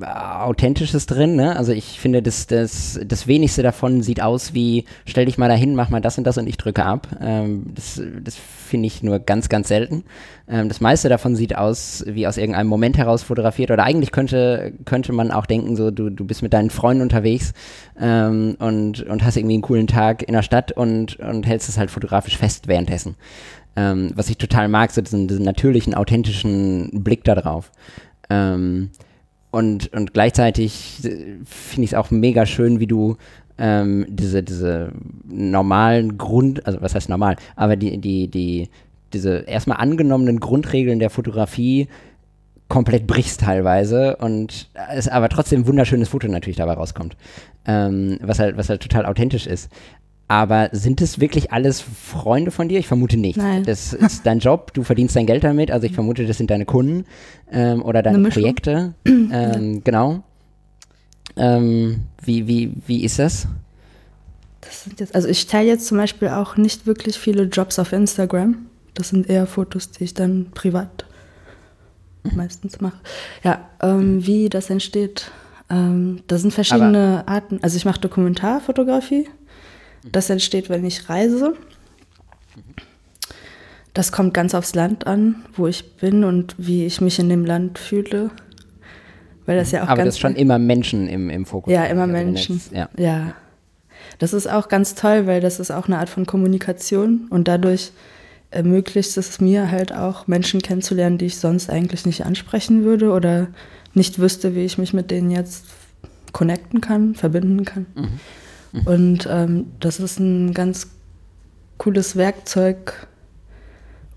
Authentisches 0.00 1.06
drin, 1.06 1.36
ne? 1.36 1.56
Also 1.56 1.72
ich 1.72 1.98
finde, 2.00 2.22
das, 2.22 2.46
das, 2.46 3.00
das 3.04 3.26
wenigste 3.26 3.62
davon 3.62 4.02
sieht 4.02 4.22
aus 4.22 4.54
wie, 4.54 4.84
stell 5.06 5.26
dich 5.26 5.38
mal 5.38 5.48
dahin, 5.48 5.74
mach 5.74 5.90
mal 5.90 6.00
das 6.00 6.18
und 6.18 6.24
das 6.24 6.38
und 6.38 6.46
ich 6.46 6.56
drücke 6.56 6.84
ab. 6.84 7.08
Ähm, 7.20 7.66
das 7.74 8.00
das 8.22 8.36
finde 8.36 8.86
ich 8.86 9.02
nur 9.02 9.18
ganz, 9.18 9.48
ganz 9.48 9.68
selten. 9.68 10.04
Ähm, 10.48 10.68
das 10.68 10.80
meiste 10.80 11.08
davon 11.08 11.36
sieht 11.36 11.56
aus 11.56 12.04
wie 12.06 12.26
aus 12.26 12.36
irgendeinem 12.36 12.66
Moment 12.66 12.98
heraus 12.98 13.22
fotografiert 13.22 13.70
oder 13.70 13.84
eigentlich 13.84 14.12
könnte, 14.12 14.72
könnte 14.84 15.12
man 15.12 15.30
auch 15.30 15.46
denken, 15.46 15.76
so 15.76 15.90
du, 15.90 16.10
du 16.10 16.24
bist 16.24 16.42
mit 16.42 16.52
deinen 16.52 16.70
Freunden 16.70 17.02
unterwegs 17.02 17.52
ähm, 18.00 18.56
und, 18.58 19.02
und 19.02 19.24
hast 19.24 19.36
irgendwie 19.36 19.54
einen 19.54 19.62
coolen 19.62 19.86
Tag 19.86 20.22
in 20.22 20.34
der 20.34 20.42
Stadt 20.42 20.72
und, 20.72 21.16
und 21.20 21.46
hältst 21.46 21.68
es 21.68 21.78
halt 21.78 21.90
fotografisch 21.90 22.36
fest 22.36 22.68
währenddessen. 22.68 23.16
Ähm, 23.76 24.12
was 24.14 24.30
ich 24.30 24.38
total 24.38 24.68
mag, 24.68 24.92
so 24.92 25.00
diesen, 25.00 25.28
diesen 25.28 25.44
natürlichen, 25.44 25.94
authentischen 25.94 27.02
Blick 27.02 27.24
da 27.24 27.34
drauf. 27.34 27.72
Ähm, 28.30 28.90
und, 29.54 29.92
und 29.92 30.12
gleichzeitig 30.12 31.04
äh, 31.04 31.38
finde 31.44 31.84
ich 31.84 31.92
es 31.92 31.94
auch 31.94 32.10
mega 32.10 32.44
schön, 32.44 32.80
wie 32.80 32.88
du 32.88 33.16
ähm, 33.56 34.04
diese, 34.08 34.42
diese 34.42 34.90
normalen 35.24 36.18
Grund, 36.18 36.66
also 36.66 36.82
was 36.82 36.96
heißt 36.96 37.08
normal, 37.08 37.36
aber 37.54 37.76
die, 37.76 37.98
die, 37.98 38.26
die, 38.26 38.68
diese 39.12 39.44
erstmal 39.46 39.76
angenommenen 39.76 40.40
Grundregeln 40.40 40.98
der 40.98 41.08
Fotografie 41.08 41.86
komplett 42.68 43.06
brichst 43.06 43.42
teilweise 43.42 44.16
und 44.16 44.70
es 44.90 45.06
aber 45.06 45.28
trotzdem 45.28 45.60
ein 45.60 45.66
wunderschönes 45.68 46.08
Foto 46.08 46.26
natürlich 46.26 46.56
dabei 46.56 46.72
rauskommt. 46.72 47.16
Ähm, 47.64 48.18
was 48.22 48.40
halt, 48.40 48.56
was 48.56 48.68
halt 48.68 48.82
total 48.82 49.06
authentisch 49.06 49.46
ist. 49.46 49.70
Aber 50.26 50.70
sind 50.72 51.02
es 51.02 51.20
wirklich 51.20 51.52
alles 51.52 51.82
Freunde 51.82 52.50
von 52.50 52.68
dir? 52.68 52.78
Ich 52.78 52.86
vermute 52.86 53.16
nicht. 53.16 53.36
Nein. 53.36 53.62
Das 53.64 53.92
ist 53.92 54.24
dein 54.24 54.38
Job, 54.38 54.72
du 54.72 54.82
verdienst 54.82 55.14
dein 55.16 55.26
Geld 55.26 55.44
damit. 55.44 55.70
Also 55.70 55.86
ich 55.86 55.92
vermute, 55.92 56.26
das 56.26 56.38
sind 56.38 56.50
deine 56.50 56.64
Kunden 56.64 57.04
ähm, 57.50 57.82
oder 57.82 58.02
deine 58.02 58.28
Projekte. 58.28 58.94
Ähm, 59.06 59.82
genau. 59.82 60.22
Ähm, 61.36 62.04
wie, 62.22 62.46
wie, 62.46 62.72
wie 62.86 63.04
ist 63.04 63.18
das? 63.18 63.48
das 64.60 64.86
jetzt, 64.98 65.14
also 65.14 65.28
ich 65.28 65.46
teile 65.46 65.68
jetzt 65.68 65.86
zum 65.86 65.98
Beispiel 65.98 66.28
auch 66.28 66.56
nicht 66.56 66.86
wirklich 66.86 67.18
viele 67.18 67.44
Jobs 67.44 67.78
auf 67.78 67.92
Instagram. 67.92 68.66
Das 68.94 69.08
sind 69.08 69.28
eher 69.28 69.46
Fotos, 69.46 69.90
die 69.90 70.04
ich 70.04 70.14
dann 70.14 70.50
privat 70.54 71.04
meistens 72.22 72.80
mache. 72.80 72.98
Ja, 73.42 73.68
ähm, 73.82 74.24
wie 74.26 74.48
das 74.48 74.70
entsteht. 74.70 75.30
Ähm, 75.70 76.22
da 76.26 76.38
sind 76.38 76.52
verschiedene 76.52 77.24
Aber 77.26 77.28
Arten. 77.28 77.58
Also 77.62 77.76
ich 77.76 77.84
mache 77.84 78.00
Dokumentarfotografie. 78.00 79.28
Das 80.12 80.30
entsteht, 80.30 80.68
wenn 80.68 80.84
ich 80.84 81.08
reise. 81.08 81.54
Das 83.94 84.10
kommt 84.12 84.34
ganz 84.34 84.54
aufs 84.54 84.74
Land 84.74 85.06
an, 85.06 85.44
wo 85.54 85.66
ich 85.66 85.96
bin 85.96 86.24
und 86.24 86.54
wie 86.58 86.84
ich 86.84 87.00
mich 87.00 87.18
in 87.18 87.28
dem 87.28 87.44
Land 87.44 87.78
fühle. 87.78 88.30
Weil 89.46 89.56
das 89.56 89.70
ja 89.70 89.84
auch 89.84 89.88
Aber 89.88 90.04
das 90.04 90.14
ist 90.14 90.20
schon 90.20 90.36
immer 90.36 90.58
Menschen 90.58 91.06
im, 91.08 91.30
im 91.30 91.46
Fokus. 91.46 91.72
Ja, 91.72 91.84
immer 91.84 92.02
also 92.02 92.12
Menschen. 92.12 92.56
Jetzt, 92.56 92.72
ja. 92.72 92.88
ja. 92.96 93.34
Das 94.18 94.32
ist 94.32 94.48
auch 94.48 94.68
ganz 94.68 94.94
toll, 94.94 95.26
weil 95.26 95.40
das 95.40 95.60
ist 95.60 95.70
auch 95.70 95.86
eine 95.86 95.98
Art 95.98 96.08
von 96.08 96.26
Kommunikation 96.26 97.26
und 97.30 97.48
dadurch 97.48 97.92
ermöglicht 98.50 99.16
es 99.16 99.40
mir 99.40 99.70
halt 99.70 99.92
auch 99.92 100.26
Menschen 100.26 100.62
kennenzulernen, 100.62 101.18
die 101.18 101.26
ich 101.26 101.36
sonst 101.36 101.70
eigentlich 101.70 102.06
nicht 102.06 102.24
ansprechen 102.24 102.84
würde 102.84 103.10
oder 103.10 103.48
nicht 103.92 104.18
wüsste, 104.18 104.54
wie 104.54 104.64
ich 104.64 104.78
mich 104.78 104.92
mit 104.92 105.10
denen 105.10 105.30
jetzt 105.30 105.66
connecten 106.32 106.80
kann, 106.80 107.14
verbinden 107.14 107.64
kann. 107.64 107.86
Mhm. 107.94 108.20
Und 108.84 109.28
ähm, 109.30 109.66
das 109.80 110.00
ist 110.00 110.18
ein 110.18 110.52
ganz 110.52 110.90
cooles 111.78 112.16
Werkzeug, 112.16 113.06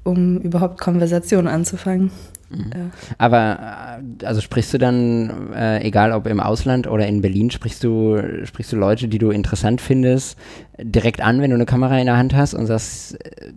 um 0.03 0.39
überhaupt 0.39 0.79
Konversationen 0.79 1.47
anzufangen. 1.47 2.11
Mhm. 2.49 2.69
Ja. 2.73 2.89
Aber 3.17 3.99
äh, 4.21 4.25
also 4.25 4.41
sprichst 4.41 4.73
du 4.73 4.77
dann, 4.77 5.53
äh, 5.53 5.83
egal 5.83 6.11
ob 6.11 6.27
im 6.27 6.39
Ausland 6.39 6.87
oder 6.87 7.05
in 7.07 7.21
Berlin, 7.21 7.51
sprichst 7.51 7.83
du, 7.83 8.21
sprichst 8.45 8.71
du 8.71 8.77
Leute, 8.77 9.07
die 9.07 9.17
du 9.17 9.31
interessant 9.31 9.81
findest, 9.81 10.37
direkt 10.79 11.21
an, 11.21 11.41
wenn 11.41 11.49
du 11.49 11.55
eine 11.55 11.65
Kamera 11.65 11.99
in 11.99 12.05
der 12.05 12.17
Hand 12.17 12.33
hast 12.33 12.53
und 12.53 12.65
sagst, 12.65 13.15
äh, 13.25 13.51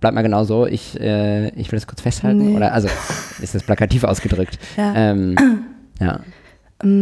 bleib 0.00 0.14
mal 0.14 0.22
genau 0.22 0.44
so, 0.44 0.66
ich, 0.66 0.98
äh, 1.00 1.48
ich 1.50 1.70
will 1.70 1.76
das 1.76 1.86
kurz 1.86 2.00
festhalten? 2.00 2.50
Nee. 2.50 2.56
Oder 2.56 2.72
also 2.72 2.88
ist 3.40 3.54
das 3.54 3.62
plakativ 3.62 4.04
ausgedrückt? 4.04 4.58
Ja. 4.76 4.94
Ähm, 4.94 5.36
ja. 6.00 6.20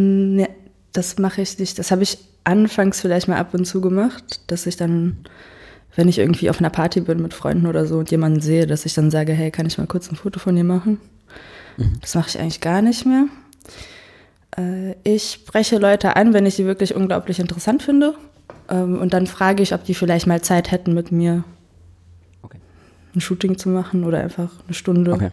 Ja. 0.08 0.48
Das 0.92 1.18
mache 1.18 1.42
ich 1.42 1.58
nicht. 1.58 1.78
Das 1.78 1.90
habe 1.90 2.02
ich 2.02 2.18
anfangs 2.46 3.00
vielleicht 3.00 3.28
mal 3.28 3.36
ab 3.36 3.54
und 3.54 3.64
zu 3.64 3.80
gemacht, 3.80 4.40
dass 4.46 4.66
ich 4.66 4.76
dann 4.76 5.18
wenn 5.96 6.08
ich 6.08 6.18
irgendwie 6.18 6.50
auf 6.50 6.60
einer 6.60 6.70
Party 6.70 7.00
bin 7.00 7.20
mit 7.22 7.34
Freunden 7.34 7.66
oder 7.66 7.86
so 7.86 7.98
und 7.98 8.10
jemanden 8.10 8.40
sehe, 8.40 8.66
dass 8.66 8.84
ich 8.84 8.94
dann 8.94 9.10
sage, 9.10 9.32
hey, 9.32 9.50
kann 9.50 9.66
ich 9.66 9.78
mal 9.78 9.86
kurz 9.86 10.10
ein 10.10 10.16
Foto 10.16 10.38
von 10.38 10.54
dir 10.54 10.62
machen? 10.62 11.00
Mhm. 11.78 11.98
Das 12.02 12.14
mache 12.14 12.28
ich 12.28 12.38
eigentlich 12.38 12.60
gar 12.60 12.82
nicht 12.82 13.06
mehr. 13.06 13.24
Äh, 14.58 14.94
ich 15.04 15.32
spreche 15.32 15.78
Leute 15.78 16.14
an, 16.14 16.34
wenn 16.34 16.44
ich 16.44 16.54
sie 16.54 16.66
wirklich 16.66 16.94
unglaublich 16.94 17.40
interessant 17.40 17.82
finde. 17.82 18.14
Ähm, 18.68 18.98
und 18.98 19.14
dann 19.14 19.26
frage 19.26 19.62
ich, 19.62 19.72
ob 19.72 19.84
die 19.84 19.94
vielleicht 19.94 20.26
mal 20.26 20.42
Zeit 20.42 20.70
hätten, 20.70 20.92
mit 20.92 21.12
mir 21.12 21.44
okay. 22.42 22.58
ein 23.14 23.20
Shooting 23.22 23.56
zu 23.56 23.70
machen 23.70 24.04
oder 24.04 24.20
einfach 24.20 24.50
eine 24.66 24.74
Stunde. 24.74 25.12
Okay. 25.12 25.30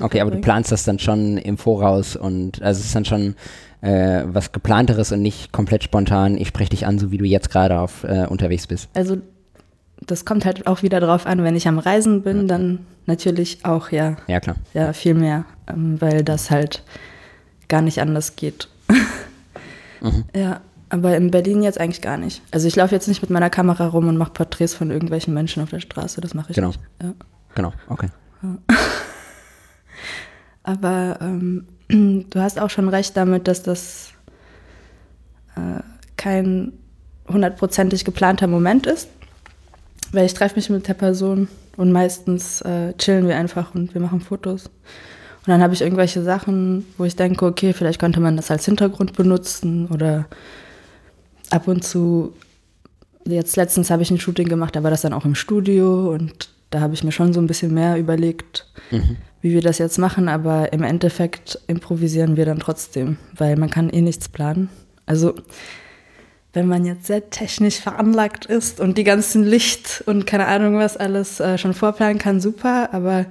Okay, 0.00 0.20
aber 0.20 0.30
du 0.30 0.40
planst 0.40 0.72
das 0.72 0.84
dann 0.84 0.98
schon 0.98 1.36
im 1.38 1.58
Voraus 1.58 2.16
und 2.16 2.62
also 2.62 2.80
es 2.80 2.86
ist 2.86 2.94
dann 2.94 3.04
schon 3.04 3.34
äh, 3.82 4.22
was 4.26 4.52
geplanteres 4.52 5.12
und 5.12 5.22
nicht 5.22 5.52
komplett 5.52 5.84
spontan, 5.84 6.36
ich 6.36 6.48
spreche 6.48 6.70
dich 6.70 6.86
an, 6.86 6.98
so 6.98 7.10
wie 7.10 7.18
du 7.18 7.24
jetzt 7.24 7.50
gerade 7.50 7.78
auf 7.78 8.04
äh, 8.04 8.26
unterwegs 8.26 8.66
bist. 8.66 8.88
Also 8.94 9.18
das 10.06 10.24
kommt 10.24 10.44
halt 10.44 10.66
auch 10.66 10.82
wieder 10.82 11.00
drauf 11.00 11.26
an, 11.26 11.44
wenn 11.44 11.56
ich 11.56 11.68
am 11.68 11.78
Reisen 11.78 12.22
bin, 12.22 12.48
dann 12.48 12.86
natürlich 13.06 13.64
auch, 13.64 13.90
ja. 13.90 14.16
Ja, 14.26 14.40
klar. 14.40 14.56
Ja, 14.74 14.92
viel 14.92 15.14
mehr, 15.14 15.44
ähm, 15.68 16.00
weil 16.00 16.24
das 16.24 16.50
halt 16.50 16.82
gar 17.68 17.82
nicht 17.82 18.00
anders 18.00 18.36
geht. 18.36 18.68
mhm. 20.00 20.24
Ja, 20.34 20.60
aber 20.88 21.16
in 21.16 21.30
Berlin 21.30 21.62
jetzt 21.62 21.80
eigentlich 21.80 22.02
gar 22.02 22.16
nicht. 22.16 22.42
Also 22.50 22.68
ich 22.68 22.76
laufe 22.76 22.94
jetzt 22.94 23.08
nicht 23.08 23.22
mit 23.22 23.30
meiner 23.30 23.50
Kamera 23.50 23.86
rum 23.86 24.08
und 24.08 24.16
mache 24.16 24.32
Porträts 24.32 24.74
von 24.74 24.90
irgendwelchen 24.90 25.34
Menschen 25.34 25.62
auf 25.62 25.70
der 25.70 25.80
Straße, 25.80 26.20
das 26.20 26.34
mache 26.34 26.50
ich 26.50 26.56
genau. 26.56 26.68
nicht. 26.68 26.80
Ja. 27.02 27.12
Genau, 27.54 27.72
okay. 27.88 28.08
Ja. 28.42 28.58
aber 30.62 31.18
ähm, 31.20 31.66
du 31.88 32.40
hast 32.40 32.60
auch 32.60 32.70
schon 32.70 32.88
recht 32.88 33.16
damit, 33.16 33.48
dass 33.48 33.62
das 33.62 34.12
äh, 35.56 35.82
kein 36.16 36.72
hundertprozentig 37.28 38.04
geplanter 38.04 38.46
Moment 38.46 38.86
ist 38.86 39.08
weil 40.12 40.26
ich 40.26 40.34
treffe 40.34 40.56
mich 40.56 40.70
mit 40.70 40.86
der 40.86 40.94
Person 40.94 41.48
und 41.76 41.90
meistens 41.90 42.60
äh, 42.60 42.92
chillen 42.94 43.26
wir 43.26 43.36
einfach 43.36 43.74
und 43.74 43.94
wir 43.94 44.00
machen 44.00 44.20
Fotos. 44.20 44.66
Und 44.66 45.48
dann 45.48 45.62
habe 45.62 45.74
ich 45.74 45.80
irgendwelche 45.80 46.22
Sachen, 46.22 46.86
wo 46.98 47.04
ich 47.04 47.16
denke, 47.16 47.46
okay, 47.46 47.72
vielleicht 47.72 47.98
könnte 47.98 48.20
man 48.20 48.36
das 48.36 48.50
als 48.50 48.66
Hintergrund 48.66 49.14
benutzen 49.14 49.86
oder 49.86 50.26
ab 51.50 51.66
und 51.66 51.82
zu, 51.82 52.34
jetzt 53.24 53.56
letztens 53.56 53.90
habe 53.90 54.02
ich 54.02 54.10
ein 54.10 54.20
Shooting 54.20 54.48
gemacht, 54.48 54.80
war 54.80 54.90
das 54.90 55.00
dann 55.00 55.14
auch 55.14 55.24
im 55.24 55.34
Studio 55.34 56.12
und 56.12 56.50
da 56.72 56.80
habe 56.80 56.94
ich 56.94 57.04
mir 57.04 57.12
schon 57.12 57.32
so 57.32 57.40
ein 57.40 57.46
bisschen 57.46 57.72
mehr 57.72 57.98
überlegt, 57.98 58.66
mhm. 58.90 59.16
wie 59.40 59.52
wir 59.52 59.60
das 59.60 59.78
jetzt 59.78 59.98
machen, 59.98 60.28
aber 60.28 60.72
im 60.72 60.82
Endeffekt 60.82 61.60
improvisieren 61.66 62.36
wir 62.36 62.46
dann 62.46 62.58
trotzdem, 62.58 63.18
weil 63.36 63.56
man 63.56 63.70
kann 63.70 63.90
eh 63.90 64.00
nichts 64.00 64.28
planen. 64.28 64.68
Also 65.06 65.34
wenn 66.54 66.66
man 66.66 66.84
jetzt 66.84 67.06
sehr 67.06 67.30
technisch 67.30 67.76
veranlagt 67.76 68.46
ist 68.46 68.80
und 68.80 68.98
die 68.98 69.04
ganzen 69.04 69.44
Licht 69.44 70.02
und 70.06 70.26
keine 70.26 70.46
Ahnung 70.46 70.78
was 70.78 70.96
alles 70.96 71.40
äh, 71.40 71.56
schon 71.58 71.74
vorplanen 71.74 72.18
kann, 72.18 72.40
super. 72.40 72.92
Aber 72.92 73.26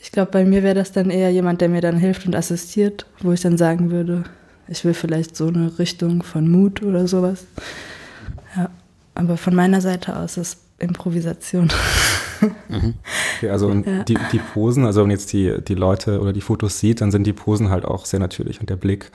ich 0.00 0.12
glaube, 0.12 0.30
bei 0.30 0.44
mir 0.44 0.62
wäre 0.62 0.74
das 0.74 0.92
dann 0.92 1.10
eher 1.10 1.30
jemand, 1.30 1.60
der 1.60 1.68
mir 1.68 1.80
dann 1.80 1.96
hilft 1.96 2.26
und 2.26 2.34
assistiert, 2.34 3.06
wo 3.20 3.32
ich 3.32 3.40
dann 3.40 3.56
sagen 3.56 3.90
würde, 3.90 4.24
ich 4.68 4.84
will 4.84 4.94
vielleicht 4.94 5.36
so 5.36 5.48
eine 5.48 5.78
Richtung 5.78 6.22
von 6.22 6.50
Mut 6.50 6.82
oder 6.82 7.06
sowas. 7.06 7.46
Ja, 8.56 8.70
aber 9.14 9.36
von 9.36 9.54
meiner 9.54 9.80
Seite 9.80 10.16
aus 10.16 10.36
ist 10.36 10.58
Improvisation. 10.78 11.72
Mhm. 12.68 12.92
Okay, 13.38 13.48
also 13.48 13.72
ja. 13.72 14.04
die, 14.04 14.18
die 14.30 14.38
Posen, 14.38 14.84
also 14.84 15.02
wenn 15.02 15.10
jetzt 15.10 15.32
die, 15.32 15.56
die 15.66 15.74
Leute 15.74 16.20
oder 16.20 16.34
die 16.34 16.42
Fotos 16.42 16.78
sieht, 16.78 17.00
dann 17.00 17.10
sind 17.10 17.26
die 17.26 17.32
Posen 17.32 17.70
halt 17.70 17.86
auch 17.86 18.04
sehr 18.04 18.20
natürlich 18.20 18.60
und 18.60 18.68
der 18.68 18.76
Blick 18.76 19.10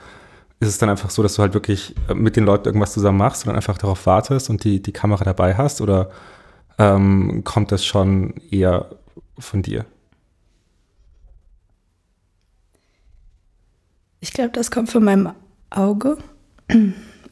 ist 0.61 0.69
es 0.69 0.77
dann 0.77 0.89
einfach 0.89 1.09
so, 1.09 1.23
dass 1.23 1.35
du 1.35 1.41
halt 1.41 1.53
wirklich 1.53 1.95
äh, 2.07 2.13
mit 2.13 2.35
den 2.35 2.45
Leuten 2.45 2.65
irgendwas 2.65 2.93
zusammen 2.93 3.17
machst 3.17 3.43
und 3.43 3.47
dann 3.47 3.55
einfach 3.55 3.77
darauf 3.77 4.05
wartest 4.05 4.49
und 4.49 4.63
die, 4.63 4.81
die 4.81 4.91
Kamera 4.91 5.23
dabei 5.23 5.55
hast? 5.55 5.81
Oder 5.81 6.11
ähm, 6.77 7.43
kommt 7.43 7.71
das 7.71 7.83
schon 7.83 8.35
eher 8.51 8.89
von 9.39 9.63
dir? 9.63 9.85
Ich 14.19 14.33
glaube, 14.33 14.51
das 14.51 14.69
kommt 14.69 14.91
von 14.91 15.03
meinem 15.03 15.31
Auge. 15.71 16.17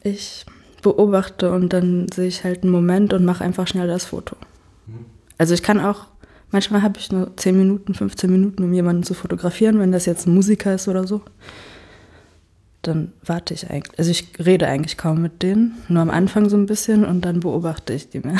Ich 0.02 0.44
beobachte 0.82 1.52
und 1.52 1.72
dann 1.72 2.06
sehe 2.12 2.28
ich 2.28 2.44
halt 2.44 2.62
einen 2.62 2.72
Moment 2.72 3.12
und 3.12 3.24
mache 3.24 3.44
einfach 3.44 3.66
schnell 3.66 3.88
das 3.88 4.06
Foto. 4.06 4.36
Mhm. 4.86 5.06
Also 5.38 5.54
ich 5.54 5.62
kann 5.62 5.80
auch, 5.80 6.06
manchmal 6.50 6.82
habe 6.82 6.98
ich 6.98 7.10
nur 7.12 7.36
10 7.36 7.56
Minuten, 7.56 7.94
15 7.94 8.30
Minuten, 8.30 8.64
um 8.64 8.72
jemanden 8.72 9.02
zu 9.02 9.14
fotografieren, 9.14 9.78
wenn 9.78 9.92
das 9.92 10.06
jetzt 10.06 10.26
ein 10.26 10.34
Musiker 10.34 10.74
ist 10.74 10.88
oder 10.88 11.06
so 11.06 11.22
dann 12.82 13.12
warte 13.24 13.54
ich 13.54 13.70
eigentlich. 13.70 13.98
Also 13.98 14.10
ich 14.10 14.28
rede 14.44 14.66
eigentlich 14.66 14.96
kaum 14.96 15.20
mit 15.20 15.42
denen, 15.42 15.76
nur 15.88 16.02
am 16.02 16.10
Anfang 16.10 16.48
so 16.48 16.56
ein 16.56 16.66
bisschen 16.66 17.04
und 17.04 17.24
dann 17.24 17.40
beobachte 17.40 17.92
ich 17.92 18.08
die 18.08 18.20
mehr. 18.20 18.38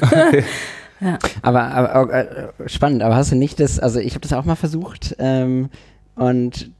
Okay. 0.00 0.44
ja. 1.00 1.18
Aber, 1.42 1.62
aber 1.62 2.12
äh, 2.12 2.48
spannend, 2.66 3.02
aber 3.02 3.16
hast 3.16 3.32
du 3.32 3.36
nicht 3.36 3.60
das, 3.60 3.78
also 3.78 4.00
ich 4.00 4.14
habe 4.14 4.20
das 4.20 4.32
auch 4.32 4.44
mal 4.44 4.56
versucht 4.56 5.14
ähm, 5.18 5.68
und 6.14 6.70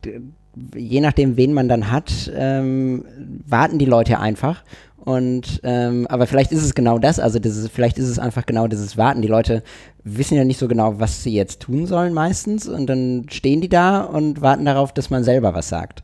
je 0.75 1.01
nachdem, 1.01 1.37
wen 1.37 1.53
man 1.53 1.69
dann 1.69 1.91
hat, 1.91 2.31
ähm, 2.35 3.05
warten 3.47 3.79
die 3.79 3.87
Leute 3.87 4.21
einfach. 4.21 4.63
Und 5.05 5.61
ähm, 5.65 6.07
aber 6.09 6.27
vielleicht 6.27 6.51
ist 6.51 6.65
es 6.65 6.75
genau 6.75 6.99
das, 6.99 7.21
also 7.21 7.39
dieses, 7.39 7.69
vielleicht 7.69 7.99
ist 7.99 8.09
es 8.09 8.19
einfach 8.19 8.47
genau 8.47 8.69
dieses 8.69 8.97
Warten. 8.97 9.21
Die 9.21 9.29
Leute 9.29 9.63
wissen 10.03 10.35
ja 10.35 10.45
nicht 10.45 10.59
so 10.59 10.67
genau, 10.67 10.99
was 10.99 11.23
sie 11.23 11.35
jetzt 11.35 11.61
tun 11.61 11.87
sollen 11.87 12.15
meistens 12.15 12.67
und 12.67 12.87
dann 12.87 13.27
stehen 13.29 13.61
die 13.61 13.69
da 13.69 14.01
und 14.01 14.41
warten 14.41 14.65
darauf, 14.65 14.95
dass 14.95 15.11
man 15.11 15.23
selber 15.23 15.53
was 15.53 15.69
sagt. 15.69 16.03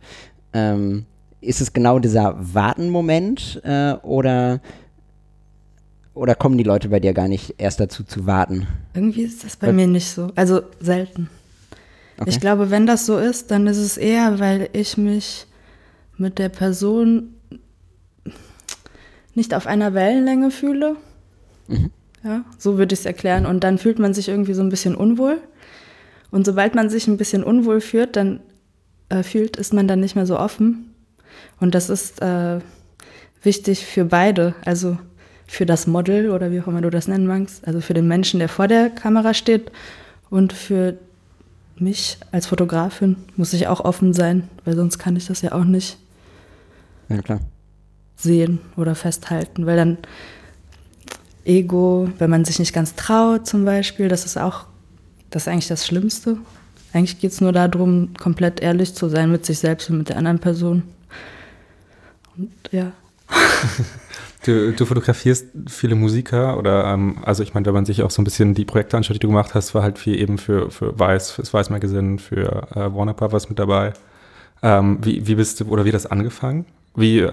Ähm, 0.52 1.06
ist 1.40 1.62
es 1.62 1.72
genau 1.72 1.98
dieser 1.98 2.36
Warten-Moment 2.38 3.62
äh, 3.64 3.94
oder, 4.02 4.60
oder 6.12 6.34
kommen 6.34 6.58
die 6.58 6.64
Leute 6.64 6.90
bei 6.90 7.00
dir 7.00 7.14
gar 7.14 7.28
nicht 7.28 7.54
erst 7.56 7.80
dazu 7.80 8.04
zu 8.04 8.26
warten? 8.26 8.66
Irgendwie 8.92 9.22
ist 9.22 9.44
das 9.44 9.56
bei 9.56 9.68
Weil, 9.68 9.74
mir 9.74 9.86
nicht 9.86 10.10
so. 10.10 10.30
Also 10.34 10.60
selten. 10.78 11.30
Okay. 12.18 12.28
Ich 12.28 12.40
glaube, 12.40 12.70
wenn 12.70 12.86
das 12.86 13.06
so 13.06 13.16
ist, 13.16 13.50
dann 13.50 13.66
ist 13.66 13.78
es 13.78 13.96
eher, 13.96 14.38
weil 14.40 14.68
ich 14.74 14.98
mich 14.98 15.46
mit 16.18 16.38
der 16.38 16.50
Person 16.50 17.36
nicht 19.34 19.54
auf 19.54 19.66
einer 19.66 19.94
Wellenlänge 19.94 20.50
fühle. 20.50 20.96
Mhm. 21.68 21.90
Ja, 22.22 22.44
so 22.58 22.76
würde 22.76 22.92
ich 22.92 23.00
es 23.00 23.06
erklären. 23.06 23.46
Und 23.46 23.64
dann 23.64 23.78
fühlt 23.78 23.98
man 23.98 24.12
sich 24.12 24.28
irgendwie 24.28 24.54
so 24.54 24.62
ein 24.62 24.68
bisschen 24.68 24.94
unwohl. 24.94 25.38
Und 26.30 26.44
sobald 26.44 26.74
man 26.74 26.90
sich 26.90 27.06
ein 27.08 27.16
bisschen 27.16 27.42
unwohl 27.42 27.80
fühlt, 27.80 28.16
dann 28.16 28.40
äh, 29.08 29.22
fühlt, 29.22 29.56
ist 29.56 29.72
man 29.72 29.88
dann 29.88 30.00
nicht 30.00 30.16
mehr 30.16 30.26
so 30.26 30.38
offen. 30.38 30.94
Und 31.60 31.74
das 31.74 31.90
ist 31.90 32.20
äh, 32.22 32.60
wichtig 33.42 33.86
für 33.86 34.04
beide, 34.04 34.54
also 34.64 34.98
für 35.46 35.66
das 35.66 35.86
Model 35.86 36.30
oder 36.30 36.52
wie 36.52 36.60
auch 36.60 36.68
immer 36.68 36.80
du 36.80 36.90
das 36.90 37.08
nennen 37.08 37.26
magst, 37.26 37.66
also 37.66 37.80
für 37.80 37.94
den 37.94 38.06
Menschen, 38.06 38.38
der 38.38 38.48
vor 38.48 38.68
der 38.68 38.88
Kamera 38.88 39.34
steht 39.34 39.72
und 40.30 40.52
für 40.52 40.96
mich 41.76 42.18
als 42.30 42.46
Fotografin 42.46 43.16
muss 43.36 43.52
ich 43.52 43.66
auch 43.66 43.80
offen 43.80 44.12
sein, 44.12 44.48
weil 44.64 44.76
sonst 44.76 44.98
kann 44.98 45.16
ich 45.16 45.26
das 45.26 45.42
ja 45.42 45.52
auch 45.52 45.64
nicht 45.64 45.98
ja, 47.08 47.20
klar. 47.20 47.40
Sehen 48.22 48.60
oder 48.76 48.94
festhalten, 48.94 49.66
weil 49.66 49.76
dann 49.76 49.98
Ego, 51.44 52.08
wenn 52.18 52.30
man 52.30 52.44
sich 52.44 52.58
nicht 52.58 52.72
ganz 52.72 52.94
traut 52.94 53.46
zum 53.46 53.64
Beispiel, 53.64 54.08
das 54.08 54.24
ist 54.24 54.36
auch, 54.36 54.66
das 55.30 55.42
ist 55.42 55.48
eigentlich 55.48 55.68
das 55.68 55.86
Schlimmste, 55.86 56.36
eigentlich 56.92 57.18
geht 57.20 57.32
es 57.32 57.40
nur 57.40 57.52
darum, 57.52 58.10
komplett 58.18 58.60
ehrlich 58.60 58.94
zu 58.94 59.08
sein 59.08 59.30
mit 59.30 59.46
sich 59.46 59.58
selbst 59.58 59.90
und 59.90 59.98
mit 59.98 60.08
der 60.08 60.16
anderen 60.16 60.38
Person. 60.38 60.82
Und 62.36 62.52
ja. 62.70 62.92
Du, 64.46 64.72
du, 64.72 64.86
fotografierst 64.86 65.48
viele 65.68 65.94
Musiker 65.94 66.56
oder, 66.56 66.86
ähm, 66.86 67.18
also 67.26 67.42
ich 67.42 67.52
meine, 67.52 67.66
wenn 67.66 67.74
man 67.74 67.84
sich 67.84 68.02
auch 68.02 68.10
so 68.10 68.22
ein 68.22 68.24
bisschen 68.24 68.54
die 68.54 68.64
Projekte 68.64 68.96
anschaut, 68.96 69.16
die 69.16 69.20
du 69.20 69.28
gemacht 69.28 69.52
hast, 69.52 69.74
war 69.74 69.82
halt 69.82 69.98
viel 69.98 70.18
eben 70.18 70.38
für, 70.38 70.70
für 70.70 70.98
Weiß, 70.98 71.32
fürs 71.32 71.52
Weiß 71.52 71.68
Magazine, 71.68 72.18
für 72.18 72.66
äh, 72.74 72.94
Warner 72.94 73.12
Brothers 73.12 73.50
mit 73.50 73.58
dabei. 73.58 73.92
Ähm, 74.62 74.98
wie, 75.02 75.26
wie 75.26 75.34
bist 75.34 75.60
du, 75.60 75.66
oder 75.66 75.84
wie 75.84 75.90
das 75.90 76.06
angefangen? 76.06 76.64
Wie, 76.96 77.28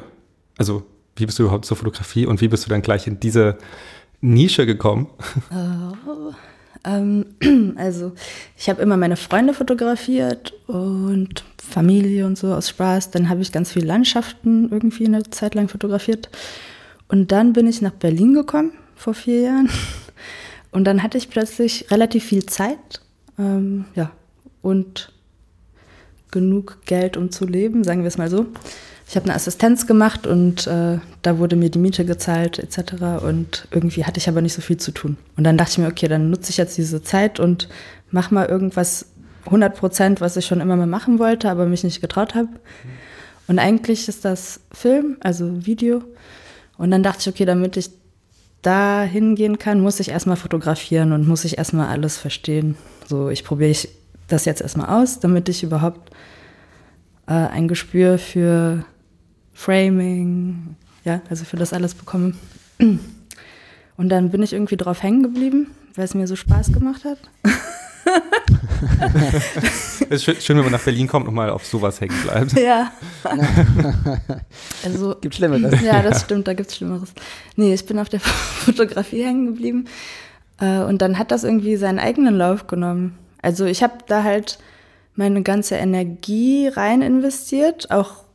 also 0.57 0.83
wie 1.15 1.25
bist 1.25 1.39
du 1.39 1.43
überhaupt 1.43 1.65
zur 1.65 1.77
Fotografie 1.77 2.25
und 2.25 2.41
wie 2.41 2.47
bist 2.47 2.65
du 2.65 2.69
dann 2.69 2.81
gleich 2.81 3.07
in 3.07 3.19
diese 3.19 3.57
Nische 4.21 4.65
gekommen? 4.65 5.07
Oh, 5.51 6.33
ähm, 6.83 7.25
also 7.77 8.13
ich 8.57 8.69
habe 8.69 8.81
immer 8.81 8.97
meine 8.97 9.17
Freunde 9.17 9.53
fotografiert 9.53 10.53
und 10.67 11.43
Familie 11.61 12.25
und 12.25 12.37
so 12.37 12.53
aus 12.53 12.69
Spaß. 12.69 13.11
Dann 13.11 13.29
habe 13.29 13.41
ich 13.41 13.51
ganz 13.51 13.71
viele 13.71 13.87
Landschaften 13.87 14.69
irgendwie 14.71 15.05
eine 15.05 15.23
Zeit 15.29 15.55
lang 15.55 15.67
fotografiert. 15.67 16.29
Und 17.07 17.31
dann 17.31 17.53
bin 17.53 17.67
ich 17.67 17.81
nach 17.81 17.91
Berlin 17.91 18.33
gekommen 18.33 18.71
vor 18.95 19.13
vier 19.13 19.41
Jahren. 19.41 19.69
Und 20.71 20.83
dann 20.83 21.01
hatte 21.01 21.17
ich 21.17 21.29
plötzlich 21.29 21.89
relativ 21.89 22.25
viel 22.25 22.45
Zeit. 22.45 23.01
Ähm, 23.39 23.85
ja, 23.95 24.11
und 24.61 25.13
genug 26.29 26.79
Geld, 26.85 27.15
um 27.15 27.31
zu 27.31 27.45
leben, 27.45 27.83
sagen 27.83 28.01
wir 28.01 28.09
es 28.09 28.17
mal 28.17 28.29
so. 28.29 28.47
Ich 29.09 29.15
habe 29.15 29.25
eine 29.25 29.35
Assistenz 29.35 29.87
gemacht 29.87 30.27
und 30.27 30.67
äh, 30.67 30.99
da 31.21 31.37
wurde 31.37 31.55
mir 31.55 31.69
die 31.69 31.79
Miete 31.79 32.03
gezahlt 32.03 32.59
etc. 32.59 33.23
Und 33.23 33.67
irgendwie 33.71 34.03
hatte 34.03 34.17
ich 34.17 34.27
aber 34.27 34.41
nicht 34.41 34.53
so 34.53 34.61
viel 34.61 34.77
zu 34.77 34.91
tun. 34.91 35.17
Und 35.37 35.45
dann 35.45 35.57
dachte 35.57 35.71
ich 35.71 35.77
mir, 35.77 35.87
okay, 35.87 36.09
dann 36.09 36.29
nutze 36.29 36.49
ich 36.49 36.57
jetzt 36.57 36.77
diese 36.77 37.01
Zeit 37.01 37.39
und 37.39 37.69
mache 38.11 38.33
mal 38.33 38.47
irgendwas 38.47 39.05
100 39.45 39.75
Prozent, 39.77 40.19
was 40.19 40.35
ich 40.35 40.45
schon 40.45 40.59
immer 40.59 40.75
mal 40.75 40.87
machen 40.87 41.19
wollte, 41.19 41.49
aber 41.49 41.67
mich 41.67 41.85
nicht 41.85 42.01
getraut 42.01 42.35
habe. 42.35 42.49
Und 43.47 43.59
eigentlich 43.59 44.09
ist 44.09 44.25
das 44.25 44.59
Film, 44.73 45.15
also 45.21 45.65
Video. 45.65 46.03
Und 46.77 46.91
dann 46.91 47.01
dachte 47.01 47.21
ich, 47.21 47.29
okay, 47.29 47.45
damit 47.45 47.77
ich 47.77 47.89
da 48.61 49.03
hingehen 49.03 49.57
kann, 49.57 49.79
muss 49.79 50.01
ich 50.01 50.09
erstmal 50.09 50.35
fotografieren 50.35 51.13
und 51.13 51.25
muss 51.25 51.45
ich 51.45 51.57
erstmal 51.57 51.87
alles 51.87 52.17
verstehen. 52.17 52.75
So, 53.07 53.29
ich 53.29 53.45
probiere 53.45 53.87
das 54.27 54.43
jetzt 54.43 54.61
erstmal 54.61 55.01
aus, 55.01 55.21
damit 55.21 55.47
ich 55.47 55.63
überhaupt 55.63 56.11
äh, 57.27 57.31
ein 57.31 57.69
Gespür 57.69 58.17
für 58.17 58.83
Framing, 59.57 60.75
ja, 61.03 61.21
also 61.31 61.43
für 61.43 61.57
das 61.57 61.73
alles 61.73 61.95
bekomme. 61.95 62.35
Und 63.97 64.09
dann 64.09 64.29
bin 64.29 64.43
ich 64.43 64.53
irgendwie 64.53 64.77
drauf 64.77 65.01
hängen 65.01 65.23
geblieben, 65.23 65.71
weil 65.95 66.05
es 66.05 66.13
mir 66.13 66.27
so 66.27 66.35
Spaß 66.35 66.71
gemacht 66.71 67.03
hat. 67.03 67.17
es 70.01 70.01
ist 70.11 70.23
schön, 70.23 70.35
schön, 70.39 70.57
wenn 70.57 70.65
man 70.65 70.73
nach 70.73 70.83
Berlin 70.83 71.07
kommt 71.07 71.27
und 71.27 71.33
mal 71.33 71.49
auf 71.49 71.65
sowas 71.65 71.99
hängen 71.99 72.15
bleibt. 72.21 72.53
Ja. 72.59 72.91
also, 74.83 75.15
gibt 75.19 75.33
Schlimmeres. 75.35 75.81
Ja, 75.81 76.03
das 76.03 76.21
stimmt, 76.21 76.47
da 76.47 76.53
gibt 76.53 76.69
es 76.69 76.77
Schlimmeres. 76.77 77.11
Nee, 77.55 77.73
ich 77.73 77.83
bin 77.87 77.97
auf 77.97 78.09
der 78.09 78.19
Fotografie 78.19 79.23
hängen 79.23 79.47
geblieben. 79.47 79.85
Äh, 80.59 80.83
und 80.83 81.01
dann 81.01 81.17
hat 81.17 81.31
das 81.31 81.43
irgendwie 81.43 81.77
seinen 81.77 81.97
eigenen 81.97 82.35
Lauf 82.35 82.67
genommen. 82.67 83.17
Also 83.41 83.65
ich 83.65 83.81
habe 83.81 83.95
da 84.07 84.21
halt 84.21 84.59
meine 85.15 85.41
ganze 85.41 85.77
Energie 85.77 86.67
rein 86.67 87.01
investiert, 87.01 87.89
auch, 87.89 88.26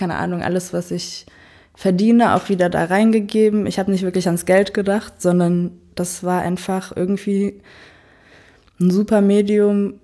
keine 0.00 0.16
Ahnung, 0.16 0.42
alles, 0.42 0.72
was 0.72 0.90
ich 0.90 1.26
verdiene, 1.74 2.34
auch 2.34 2.48
wieder 2.48 2.70
da 2.70 2.84
reingegeben. 2.84 3.66
Ich 3.66 3.78
habe 3.78 3.90
nicht 3.90 4.02
wirklich 4.02 4.26
ans 4.26 4.46
Geld 4.46 4.72
gedacht, 4.72 5.20
sondern 5.20 5.72
das 5.94 6.24
war 6.24 6.40
einfach 6.40 6.96
irgendwie 6.96 7.60
ein 8.80 8.90
super 8.90 9.20
Medium, 9.20 10.00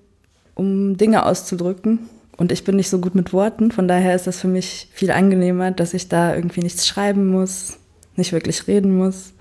um 0.54 0.98
Dinge 0.98 1.24
auszudrücken. 1.24 2.10
Und 2.36 2.52
ich 2.52 2.64
bin 2.64 2.76
nicht 2.76 2.90
so 2.90 2.98
gut 2.98 3.14
mit 3.14 3.32
Worten, 3.32 3.70
von 3.70 3.88
daher 3.88 4.14
ist 4.14 4.26
das 4.26 4.38
für 4.38 4.48
mich 4.48 4.90
viel 4.92 5.10
angenehmer, 5.10 5.70
dass 5.70 5.94
ich 5.94 6.10
da 6.10 6.34
irgendwie 6.34 6.60
nichts 6.60 6.86
schreiben 6.86 7.28
muss, 7.28 7.78
nicht 8.16 8.32
wirklich 8.32 8.68
reden 8.68 8.94
muss. 8.98 9.32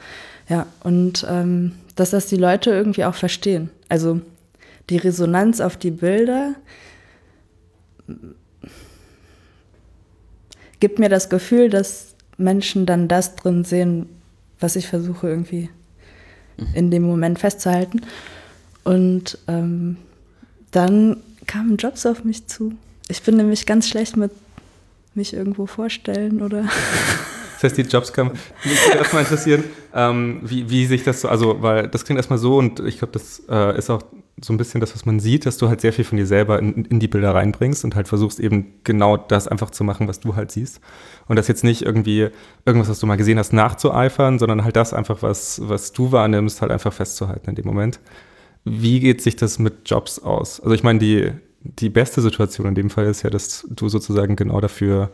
Ja, 0.47 0.67
und 0.85 1.27
ähm, 1.29 1.73
dass 1.97 2.11
das 2.11 2.27
die 2.27 2.37
Leute 2.37 2.69
irgendwie 2.69 3.03
auch 3.03 3.15
verstehen. 3.15 3.71
Also 3.89 4.21
die 4.89 4.97
Resonanz 4.97 5.59
auf 5.59 5.75
die 5.75 5.91
Bilder 5.91 6.55
gibt 10.85 10.99
mir 10.99 11.09
das 11.09 11.29
Gefühl, 11.29 11.71
dass 11.71 12.13
Menschen 12.37 12.85
dann 12.85 13.07
das 13.07 13.35
drin 13.35 13.63
sehen, 13.63 14.07
was 14.59 14.75
ich 14.75 14.85
versuche 14.85 15.27
irgendwie 15.27 15.71
mhm. 16.57 16.67
in 16.75 16.91
dem 16.91 17.01
Moment 17.01 17.39
festzuhalten. 17.39 18.01
Und 18.83 19.39
ähm, 19.47 19.97
dann 20.69 21.17
kamen 21.47 21.77
Jobs 21.77 22.05
auf 22.05 22.23
mich 22.23 22.45
zu. 22.45 22.73
Ich 23.07 23.23
bin 23.23 23.35
nämlich 23.35 23.65
ganz 23.65 23.89
schlecht 23.89 24.15
mit 24.15 24.29
mich 25.15 25.33
irgendwo 25.33 25.65
vorstellen 25.65 26.43
oder. 26.43 26.65
Das 27.55 27.63
heißt, 27.63 27.77
die 27.77 27.81
Jobs 27.81 28.13
kamen. 28.13 28.33
Mich 28.63 28.85
würde 28.85 28.99
erstmal 28.99 29.23
interessieren, 29.23 29.63
ähm, 29.91 30.41
wie, 30.43 30.69
wie 30.69 30.85
sich 30.85 31.03
das 31.03 31.21
so, 31.21 31.29
also, 31.29 31.63
weil 31.63 31.87
das 31.87 32.05
klingt 32.05 32.19
erstmal 32.19 32.37
so 32.37 32.57
und 32.57 32.79
ich 32.81 32.99
glaube, 32.99 33.13
das 33.13 33.41
äh, 33.49 33.75
ist 33.75 33.89
auch 33.89 34.03
so 34.41 34.51
ein 34.51 34.57
bisschen 34.57 34.81
das, 34.81 34.93
was 34.93 35.05
man 35.05 35.19
sieht, 35.19 35.45
dass 35.45 35.57
du 35.57 35.69
halt 35.69 35.79
sehr 35.79 35.93
viel 35.93 36.03
von 36.03 36.17
dir 36.17 36.27
selber 36.27 36.59
in, 36.59 36.85
in 36.85 36.99
die 36.99 37.07
Bilder 37.07 37.33
reinbringst 37.33 37.85
und 37.85 37.95
halt 37.95 38.07
versuchst 38.07 38.39
eben 38.39 38.73
genau 38.83 39.15
das 39.15 39.47
einfach 39.47 39.69
zu 39.69 39.83
machen, 39.85 40.07
was 40.09 40.19
du 40.19 40.35
halt 40.35 40.51
siehst. 40.51 40.81
Und 41.27 41.37
das 41.37 41.47
jetzt 41.47 41.63
nicht 41.63 41.83
irgendwie 41.83 42.29
irgendwas, 42.65 42.89
was 42.89 42.99
du 42.99 43.07
mal 43.07 43.15
gesehen 43.15 43.39
hast, 43.39 43.53
nachzueifern, 43.53 44.37
sondern 44.37 44.63
halt 44.65 44.75
das 44.75 44.93
einfach, 44.93 45.21
was, 45.21 45.61
was 45.63 45.93
du 45.93 46.11
wahrnimmst, 46.11 46.61
halt 46.61 46.71
einfach 46.71 46.91
festzuhalten 46.91 47.49
in 47.49 47.55
dem 47.55 47.65
Moment. 47.65 48.01
Wie 48.65 48.99
geht 48.99 49.21
sich 49.21 49.37
das 49.37 49.57
mit 49.57 49.89
Jobs 49.89 50.19
aus? 50.19 50.59
Also 50.59 50.73
ich 50.73 50.83
meine, 50.83 50.99
die, 50.99 51.31
die 51.61 51.89
beste 51.89 52.21
Situation 52.21 52.67
in 52.67 52.75
dem 52.75 52.89
Fall 52.89 53.05
ist 53.05 53.23
ja, 53.23 53.29
dass 53.29 53.65
du 53.69 53.87
sozusagen 53.87 54.35
genau 54.35 54.59
dafür 54.59 55.11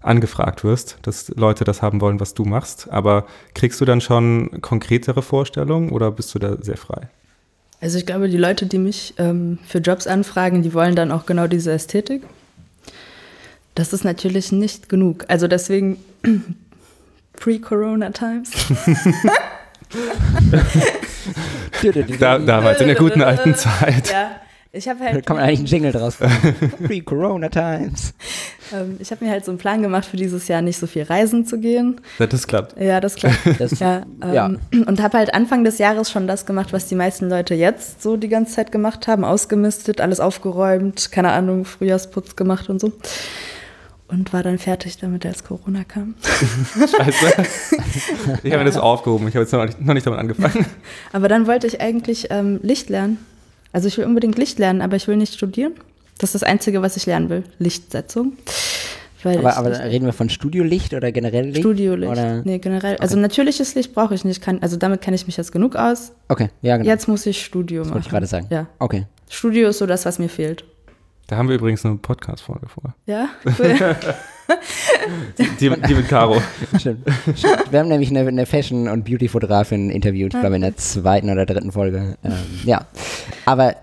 angefragt 0.00 0.62
wirst, 0.64 0.98
dass 1.02 1.28
Leute 1.36 1.64
das 1.64 1.82
haben 1.82 2.00
wollen, 2.00 2.20
was 2.20 2.34
du 2.34 2.44
machst. 2.44 2.88
Aber 2.90 3.26
kriegst 3.54 3.80
du 3.80 3.84
dann 3.84 4.00
schon 4.00 4.60
konkretere 4.60 5.22
Vorstellungen 5.22 5.90
oder 5.90 6.12
bist 6.12 6.34
du 6.34 6.38
da 6.38 6.56
sehr 6.62 6.76
frei? 6.76 7.10
Also 7.80 7.98
ich 7.98 8.04
glaube, 8.04 8.28
die 8.28 8.36
Leute, 8.36 8.66
die 8.66 8.78
mich 8.78 9.14
ähm, 9.18 9.58
für 9.66 9.78
Jobs 9.78 10.06
anfragen, 10.06 10.62
die 10.62 10.74
wollen 10.74 10.94
dann 10.94 11.10
auch 11.10 11.24
genau 11.24 11.46
diese 11.46 11.72
Ästhetik. 11.72 12.22
Das 13.74 13.92
ist 13.92 14.04
natürlich 14.04 14.52
nicht 14.52 14.88
genug. 14.88 15.24
Also 15.28 15.48
deswegen 15.48 15.96
pre-Corona 17.32 18.10
Times. 18.10 18.50
da, 22.18 22.38
damals, 22.38 22.80
in 22.82 22.88
der 22.88 22.96
guten 22.96 23.22
alten 23.22 23.54
Zeit. 23.56 24.10
Ja, 24.10 24.32
ich 24.72 24.86
habe 24.86 25.00
halt. 25.00 25.16
Da 25.16 25.20
kann 25.22 25.36
man 25.36 25.46
eigentlich 25.46 25.60
einen 25.60 25.68
Jingle 25.68 25.92
draus 25.92 26.16
Pre-Corona 26.84 27.48
Times. 27.48 28.12
Ähm, 28.72 28.96
ich 28.98 29.10
habe 29.10 29.24
mir 29.24 29.30
halt 29.30 29.44
so 29.44 29.50
einen 29.50 29.58
Plan 29.58 29.82
gemacht, 29.82 30.04
für 30.04 30.16
dieses 30.16 30.48
Jahr 30.48 30.62
nicht 30.62 30.78
so 30.78 30.86
viel 30.86 31.02
reisen 31.02 31.46
zu 31.46 31.58
gehen. 31.58 32.00
Das 32.18 32.46
klappt. 32.46 32.80
Ja, 32.80 33.00
das 33.00 33.16
klappt. 33.16 33.38
Das, 33.58 33.78
ja, 33.78 34.02
ähm, 34.22 34.32
ja. 34.32 34.50
Und 34.86 35.02
habe 35.02 35.18
halt 35.18 35.34
Anfang 35.34 35.64
des 35.64 35.78
Jahres 35.78 36.10
schon 36.10 36.26
das 36.26 36.46
gemacht, 36.46 36.72
was 36.72 36.86
die 36.86 36.94
meisten 36.94 37.28
Leute 37.28 37.54
jetzt 37.54 38.02
so 38.02 38.16
die 38.16 38.28
ganze 38.28 38.54
Zeit 38.54 38.72
gemacht 38.72 39.06
haben. 39.06 39.24
Ausgemistet, 39.24 40.00
alles 40.00 40.20
aufgeräumt, 40.20 41.12
keine 41.12 41.32
Ahnung, 41.32 41.64
Frühjahrsputz 41.64 42.36
gemacht 42.36 42.70
und 42.70 42.80
so 42.80 42.92
und 44.10 44.32
war 44.32 44.42
dann 44.42 44.58
fertig 44.58 44.98
damit, 44.98 45.24
als 45.24 45.44
Corona 45.44 45.84
kam. 45.84 46.14
Scheiße. 46.74 47.46
Ich 48.42 48.52
habe 48.52 48.58
mir 48.58 48.64
das 48.64 48.76
aufgehoben. 48.76 49.28
Ich 49.28 49.34
habe 49.34 49.44
jetzt 49.44 49.52
noch 49.52 49.64
nicht, 49.64 49.80
noch 49.80 49.94
nicht, 49.94 50.06
damit 50.06 50.18
angefangen. 50.18 50.66
Aber 51.12 51.28
dann 51.28 51.46
wollte 51.46 51.66
ich 51.66 51.80
eigentlich 51.80 52.26
ähm, 52.30 52.58
Licht 52.62 52.90
lernen. 52.90 53.18
Also 53.72 53.86
ich 53.86 53.98
will 53.98 54.04
unbedingt 54.04 54.36
Licht 54.36 54.58
lernen, 54.58 54.82
aber 54.82 54.96
ich 54.96 55.06
will 55.06 55.16
nicht 55.16 55.34
studieren. 55.34 55.74
Das 56.20 56.34
ist 56.34 56.42
das 56.42 56.42
Einzige, 56.42 56.82
was 56.82 56.98
ich 56.98 57.06
lernen 57.06 57.30
will. 57.30 57.44
Lichtsetzung. 57.58 58.34
aber, 59.24 59.56
aber 59.56 59.84
reden 59.84 60.04
wir 60.04 60.12
von 60.12 60.28
Studiolicht 60.28 60.92
oder 60.92 61.12
generell 61.12 61.46
Licht? 61.46 61.60
Studiolicht. 61.60 62.12
Oder? 62.12 62.42
Nee, 62.44 62.58
generell. 62.58 62.94
Okay. 62.94 63.02
Also 63.02 63.18
natürliches 63.18 63.74
Licht 63.74 63.94
brauche 63.94 64.14
ich 64.14 64.24
nicht. 64.26 64.42
Kann, 64.42 64.58
also 64.60 64.76
damit 64.76 65.00
kenne 65.00 65.14
ich 65.14 65.26
mich 65.26 65.38
jetzt 65.38 65.50
genug 65.50 65.76
aus. 65.76 66.12
Okay, 66.28 66.50
ja, 66.60 66.76
genau. 66.76 66.88
Jetzt 66.88 67.08
muss 67.08 67.24
ich 67.24 67.42
Studio 67.42 67.80
das 67.80 67.88
machen. 67.88 67.94
wollte 67.94 68.06
ich 68.06 68.10
gerade 68.10 68.26
sagen. 68.26 68.46
Ja. 68.50 68.66
Okay. 68.78 69.06
Studio 69.30 69.70
ist 69.70 69.78
so 69.78 69.86
das, 69.86 70.04
was 70.04 70.18
mir 70.18 70.28
fehlt. 70.28 70.64
Da 71.26 71.36
haben 71.36 71.48
wir 71.48 71.54
übrigens 71.54 71.86
eine 71.86 71.96
Podcast-Folge 71.96 72.68
vor. 72.68 72.94
Ja, 73.06 73.28
cool. 73.58 73.78
die, 75.38 75.70
die, 75.70 75.94
mit 75.94 76.08
Caro. 76.08 76.42
Stimmt. 76.76 77.06
Wir 77.70 77.78
haben 77.78 77.88
nämlich 77.88 78.10
eine, 78.10 78.26
eine 78.28 78.44
Fashion- 78.44 78.88
und 78.88 79.04
Beauty-Fotografin 79.04 79.88
interviewt, 79.90 80.34
ich 80.34 80.40
glaube 80.40 80.56
in 80.56 80.62
der 80.62 80.76
zweiten 80.76 81.30
oder 81.30 81.46
dritten 81.46 81.72
Folge. 81.72 82.18
Ähm, 82.24 82.32
ja, 82.64 82.84
aber 83.46 83.76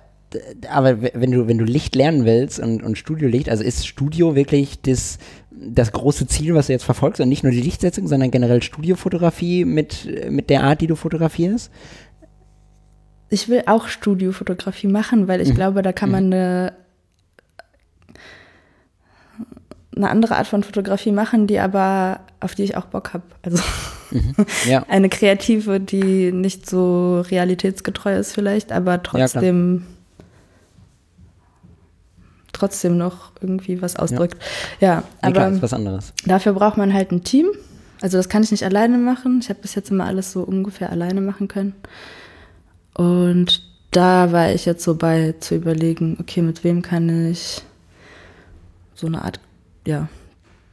aber 0.69 1.01
wenn 1.01 1.31
du, 1.31 1.47
wenn 1.47 1.57
du 1.57 1.65
Licht 1.65 1.95
lernen 1.95 2.25
willst 2.25 2.59
und, 2.59 2.83
und 2.83 2.97
Studiolicht, 2.97 3.49
also 3.49 3.63
ist 3.63 3.87
Studio 3.87 4.35
wirklich 4.35 4.81
das, 4.81 5.19
das 5.51 5.91
große 5.91 6.27
Ziel, 6.27 6.53
was 6.53 6.67
du 6.67 6.73
jetzt 6.73 6.83
verfolgst 6.83 7.21
und 7.21 7.29
nicht 7.29 7.43
nur 7.43 7.51
die 7.51 7.61
Lichtsetzung, 7.61 8.07
sondern 8.07 8.31
generell 8.31 8.61
Studiofotografie 8.61 9.65
mit, 9.65 10.07
mit 10.29 10.49
der 10.49 10.63
Art, 10.63 10.81
die 10.81 10.87
du 10.87 10.95
fotografierst? 10.95 11.71
Ich 13.29 13.49
will 13.49 13.63
auch 13.65 13.87
Studiofotografie 13.87 14.87
machen, 14.87 15.27
weil 15.27 15.41
ich 15.41 15.49
mhm. 15.49 15.55
glaube, 15.55 15.81
da 15.81 15.93
kann 15.93 16.11
man 16.11 16.27
mhm. 16.27 16.33
eine 16.33 16.73
eine 19.97 20.09
andere 20.09 20.35
Art 20.35 20.47
von 20.47 20.63
Fotografie 20.63 21.11
machen, 21.11 21.47
die 21.47 21.59
aber, 21.59 22.19
auf 22.39 22.53
die 22.55 22.63
ich 22.63 22.77
auch 22.77 22.85
Bock 22.85 23.13
habe. 23.13 23.23
Also 23.41 23.63
mhm. 24.11 24.35
ja. 24.69 24.85
eine 24.87 25.09
kreative, 25.09 25.79
die 25.79 26.31
nicht 26.31 26.69
so 26.69 27.21
realitätsgetreu 27.21 28.15
ist 28.15 28.33
vielleicht, 28.33 28.71
aber 28.71 29.01
trotzdem 29.03 29.85
ja, 29.87 29.96
trotzdem 32.57 32.97
noch 32.97 33.31
irgendwie 33.41 33.81
was 33.81 33.95
ausdrückt. 33.95 34.37
Ja, 34.79 34.87
ja 34.87 35.03
aber 35.21 35.33
klar, 35.33 35.51
ist 35.51 35.61
was 35.61 35.73
anderes. 35.73 36.13
Dafür 36.25 36.53
braucht 36.53 36.77
man 36.77 36.93
halt 36.93 37.11
ein 37.11 37.23
Team. 37.23 37.47
Also 38.01 38.17
das 38.17 38.29
kann 38.29 38.43
ich 38.43 38.51
nicht 38.51 38.63
alleine 38.63 38.97
machen. 38.97 39.39
Ich 39.41 39.49
habe 39.49 39.59
bis 39.61 39.75
jetzt 39.75 39.89
immer 39.89 40.05
alles 40.05 40.31
so 40.31 40.41
ungefähr 40.41 40.91
alleine 40.91 41.21
machen 41.21 41.47
können. 41.47 41.73
Und 42.93 43.63
da 43.91 44.31
war 44.31 44.51
ich 44.51 44.65
jetzt 44.65 44.83
so 44.83 44.95
bei 44.95 45.35
zu 45.39 45.55
überlegen, 45.55 46.17
okay, 46.19 46.41
mit 46.41 46.63
wem 46.63 46.81
kann 46.81 47.31
ich 47.31 47.61
so 48.93 49.07
eine 49.07 49.23
Art 49.23 49.39
ja, 49.85 50.09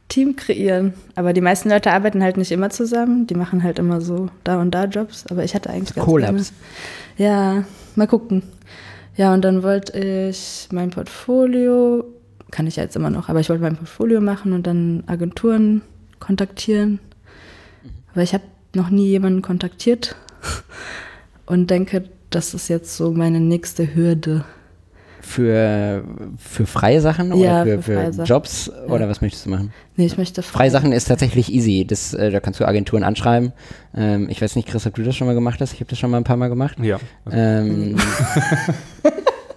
Team 0.09 0.35
kreieren. 0.35 0.93
Aber 1.15 1.33
die 1.33 1.41
meisten 1.41 1.69
Leute 1.69 1.91
arbeiten 1.91 2.21
halt 2.21 2.37
nicht 2.37 2.51
immer 2.51 2.69
zusammen. 2.69 3.27
Die 3.27 3.35
machen 3.35 3.63
halt 3.63 3.79
immer 3.79 4.01
so 4.01 4.29
da 4.43 4.59
und 4.59 4.71
da 4.71 4.85
Jobs. 4.85 5.25
Aber 5.27 5.43
ich 5.43 5.55
hatte 5.55 5.69
eigentlich 5.69 5.95
ganz 5.95 6.05
Collabs. 6.05 6.53
Ja, 7.17 7.63
mal 7.95 8.07
gucken. 8.07 8.43
Ja, 9.17 9.33
und 9.33 9.45
dann 9.45 9.63
wollte 9.63 9.97
ich 9.97 10.67
mein 10.71 10.89
Portfolio, 10.89 12.03
kann 12.51 12.67
ich 12.67 12.75
ja 12.75 12.83
jetzt 12.83 12.95
immer 12.95 13.09
noch, 13.09 13.29
aber 13.29 13.39
ich 13.39 13.49
wollte 13.49 13.63
mein 13.63 13.77
Portfolio 13.77 14.19
machen 14.19 14.51
und 14.51 14.67
dann 14.67 15.03
Agenturen 15.07 15.81
kontaktieren. 16.19 16.99
Aber 18.11 18.23
ich 18.23 18.33
habe 18.33 18.43
noch 18.73 18.89
nie 18.89 19.07
jemanden 19.07 19.41
kontaktiert 19.41 20.15
und 21.45 21.69
denke, 21.69 22.09
das 22.29 22.53
ist 22.53 22.67
jetzt 22.67 22.97
so 22.97 23.11
meine 23.11 23.39
nächste 23.39 23.95
Hürde. 23.95 24.43
Für, 25.27 26.03
für 26.37 26.65
freie 26.67 27.01
Sachen 27.01 27.33
oder 27.33 27.43
Ja, 27.43 27.63
für, 27.63 27.81
für 27.81 28.05
für 28.05 28.13
Sachen. 28.13 28.25
Jobs 28.27 28.71
oder 28.87 29.01
Ja. 29.05 29.09
was 29.09 29.21
möchtest 29.21 29.45
du 29.47 29.49
machen? 29.49 29.73
Nee, 29.95 30.05
ich 30.05 30.17
möchte 30.19 30.43
Freie 30.43 30.69
Sachen 30.69 30.91
ist 30.91 31.05
tatsächlich 31.05 31.51
easy. 31.51 31.83
Das, 31.85 32.13
äh, 32.13 32.29
da 32.29 32.39
kannst 32.39 32.59
du 32.59 32.65
Agenturen 32.67 33.03
anschreiben. 33.03 33.51
Ähm, 33.97 34.27
ich 34.29 34.41
weiß 34.41 34.55
nicht, 34.55 34.67
Chris, 34.67 34.85
ob 34.85 34.93
du 34.93 35.01
das 35.03 35.15
schon 35.15 35.25
mal 35.27 35.33
gemacht 35.33 35.59
hast. 35.61 35.73
Ich 35.73 35.79
habe 35.79 35.89
das 35.89 35.97
schon 35.97 36.11
mal 36.11 36.17
ein 36.17 36.23
paar 36.23 36.37
Mal 36.37 36.49
gemacht. 36.49 36.77
Ja. 36.81 36.99
Also, 37.25 37.37
Ähm, 37.37 37.95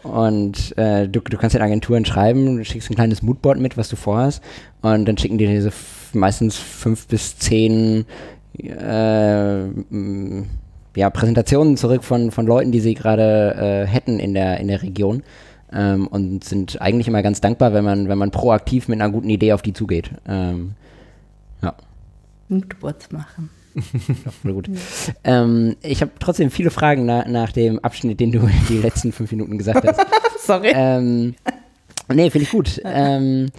und 0.02 0.76
äh, 0.78 1.07
du, 1.09 1.20
du 1.20 1.37
kannst 1.37 1.54
den 1.54 1.62
Agenturen 1.62 2.04
schreiben, 2.04 2.57
du 2.57 2.64
schickst 2.64 2.90
ein 2.90 2.94
kleines 2.94 3.22
Moodboard 3.22 3.59
mit, 3.59 3.76
was 3.76 3.88
du 3.88 3.96
vorhast, 3.96 4.42
und 4.81 5.04
dann 5.07 5.18
schicken 5.18 5.38
die 5.38 5.46
dir 5.46 5.54
diese 5.54 5.72
meistens 6.14 6.57
fünf 6.57 7.07
bis 7.09 7.37
zehn 7.38 8.07
äh, 8.59 9.64
ja, 10.96 11.11
Präsentationen 11.11 11.76
zurück 11.76 12.02
von, 12.04 12.31
von 12.31 12.46
Leuten, 12.46 12.72
die 12.72 12.81
sie 12.81 12.94
gerade 12.94 13.85
äh, 13.85 13.87
hätten 13.87 14.18
in 14.18 14.35
der, 14.35 14.59
in 14.61 14.68
der 14.68 14.83
Region. 14.83 15.22
Ähm, 15.72 16.07
und 16.07 16.44
sind 16.44 16.81
eigentlich 16.81 17.09
immer 17.09 17.22
ganz 17.22 17.40
dankbar, 17.40 17.74
wenn 17.74 17.85
man, 17.85 18.09
wenn 18.09 18.18
man 18.18 18.31
proaktiv 18.31 18.88
mit 18.88 19.00
einer 19.00 19.12
guten 19.12 19.28
Idee 19.28 19.52
auf 19.52 19.62
die 19.62 19.74
zugeht. 19.74 20.11
Ähm, 20.26 20.72
ja. 21.62 21.74
Moodboards 22.48 23.12
machen. 23.12 23.50
Gut. 24.42 24.68
Ähm, 25.24 25.76
ich 25.83 26.00
habe 26.00 26.12
trotzdem 26.18 26.50
viele 26.50 26.70
Fragen 26.70 27.07
na, 27.07 27.28
nach 27.28 27.52
dem 27.52 27.78
Abschnitt, 27.81 28.20
den 28.20 28.33
du 28.33 28.48
die 28.68 28.78
letzten 28.78 29.12
fünf 29.12 29.31
Minuten 29.31 29.59
gesagt 29.59 29.87
hast. 29.87 30.00
Sorry. 30.46 30.72
ähm, 30.74 31.35
nee, 32.12 32.31
finde 32.31 32.44
ich 32.44 32.50
gut. 32.50 32.81
Ähm, 32.85 33.50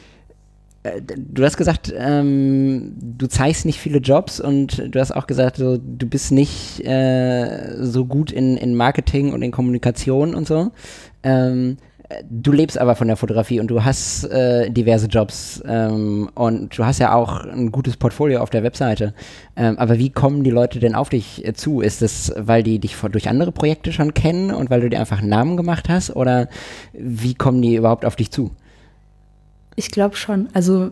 äh, 0.84 1.02
du 1.02 1.44
hast 1.44 1.58
gesagt, 1.58 1.94
ähm, 1.96 2.96
du 3.00 3.28
zeigst 3.28 3.66
nicht 3.66 3.80
viele 3.80 4.00
Jobs 4.00 4.40
und 4.40 4.94
du 4.94 5.00
hast 5.00 5.12
auch 5.12 5.28
gesagt, 5.28 5.58
so, 5.58 5.78
du 5.78 6.08
bist 6.08 6.32
nicht 6.32 6.86
äh, 6.86 7.76
so 7.80 8.06
gut 8.06 8.32
in, 8.32 8.58
in 8.58 8.76
Marketing 8.76 9.34
und 9.34 9.42
in 9.42 9.52
Kommunikation 9.52 10.34
und 10.36 10.48
so. 10.48 10.72
Ähm, 11.24 11.78
äh, 11.78 11.89
du 12.30 12.52
lebst 12.52 12.78
aber 12.80 12.96
von 12.96 13.08
der 13.08 13.18
Fotografie 13.18 13.60
und 13.60 13.68
du 13.68 13.84
hast 13.84 14.24
äh, 14.26 14.70
diverse 14.72 15.08
Jobs 15.08 15.62
ähm, 15.66 16.30
und 16.34 16.78
du 16.78 16.86
hast 16.86 17.00
ja 17.00 17.14
auch 17.14 17.46
ein 17.46 17.72
gutes 17.72 17.98
Portfolio 17.98 18.42
auf 18.42 18.50
der 18.50 18.64
Webseite. 18.64 19.14
Ähm, 19.56 19.78
aber 19.78 20.00
wie 20.00 20.10
kommen 20.10 20.44
die 20.44 20.50
Leute 20.50 20.80
denn 20.80 20.96
auf 20.96 21.10
dich 21.10 21.46
äh, 21.46 21.54
zu? 21.54 21.82
Ist 21.82 22.02
es, 22.02 22.34
weil 22.36 22.64
die 22.64 22.80
dich 22.80 22.96
vor, 22.96 23.10
durch 23.10 23.30
andere 23.30 23.52
Projekte 23.52 23.92
schon 23.92 24.14
kennen 24.14 24.52
und 24.52 24.70
weil 24.70 24.82
du 24.82 24.90
dir 24.90 25.00
einfach 25.00 25.20
einen 25.20 25.30
Namen 25.30 25.56
gemacht 25.56 25.88
hast? 25.88 26.16
Oder 26.16 26.50
wie 26.94 27.36
kommen 27.36 27.62
die 27.62 27.76
überhaupt 27.76 28.06
auf 28.06 28.16
dich 28.16 28.32
zu? 28.32 28.52
Ich 29.76 29.92
glaube 29.92 30.16
schon. 30.16 30.50
Also, 30.54 30.90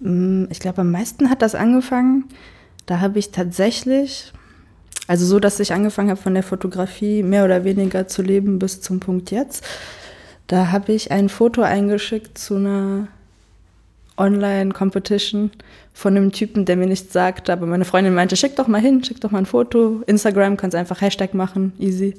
mh, 0.00 0.48
ich 0.50 0.60
glaube, 0.60 0.82
am 0.82 0.90
meisten 0.90 1.30
hat 1.30 1.40
das 1.40 1.54
angefangen. 1.54 2.26
Da 2.84 3.00
habe 3.00 3.18
ich 3.18 3.30
tatsächlich, 3.30 4.32
also 5.06 5.24
so, 5.24 5.40
dass 5.40 5.58
ich 5.58 5.72
angefangen 5.72 6.10
habe, 6.10 6.20
von 6.20 6.34
der 6.34 6.42
Fotografie 6.42 7.22
mehr 7.22 7.46
oder 7.46 7.64
weniger 7.64 8.06
zu 8.06 8.20
leben 8.20 8.58
bis 8.58 8.82
zum 8.82 9.00
Punkt 9.00 9.30
jetzt. 9.30 9.64
Da 10.46 10.70
habe 10.72 10.92
ich 10.92 11.10
ein 11.10 11.28
Foto 11.28 11.62
eingeschickt 11.62 12.36
zu 12.36 12.56
einer 12.56 13.08
Online-Competition 14.16 15.50
von 15.92 16.16
einem 16.16 16.32
Typen, 16.32 16.64
der 16.64 16.76
mir 16.76 16.86
nichts 16.86 17.12
sagte, 17.12 17.52
aber 17.52 17.66
meine 17.66 17.84
Freundin 17.84 18.14
meinte, 18.14 18.36
schick 18.36 18.56
doch 18.56 18.68
mal 18.68 18.80
hin, 18.80 19.02
schick 19.02 19.20
doch 19.20 19.30
mal 19.30 19.38
ein 19.38 19.46
Foto. 19.46 20.02
Instagram 20.06 20.56
kannst 20.56 20.76
einfach 20.76 21.00
Hashtag 21.00 21.34
machen, 21.34 21.72
easy. 21.78 22.14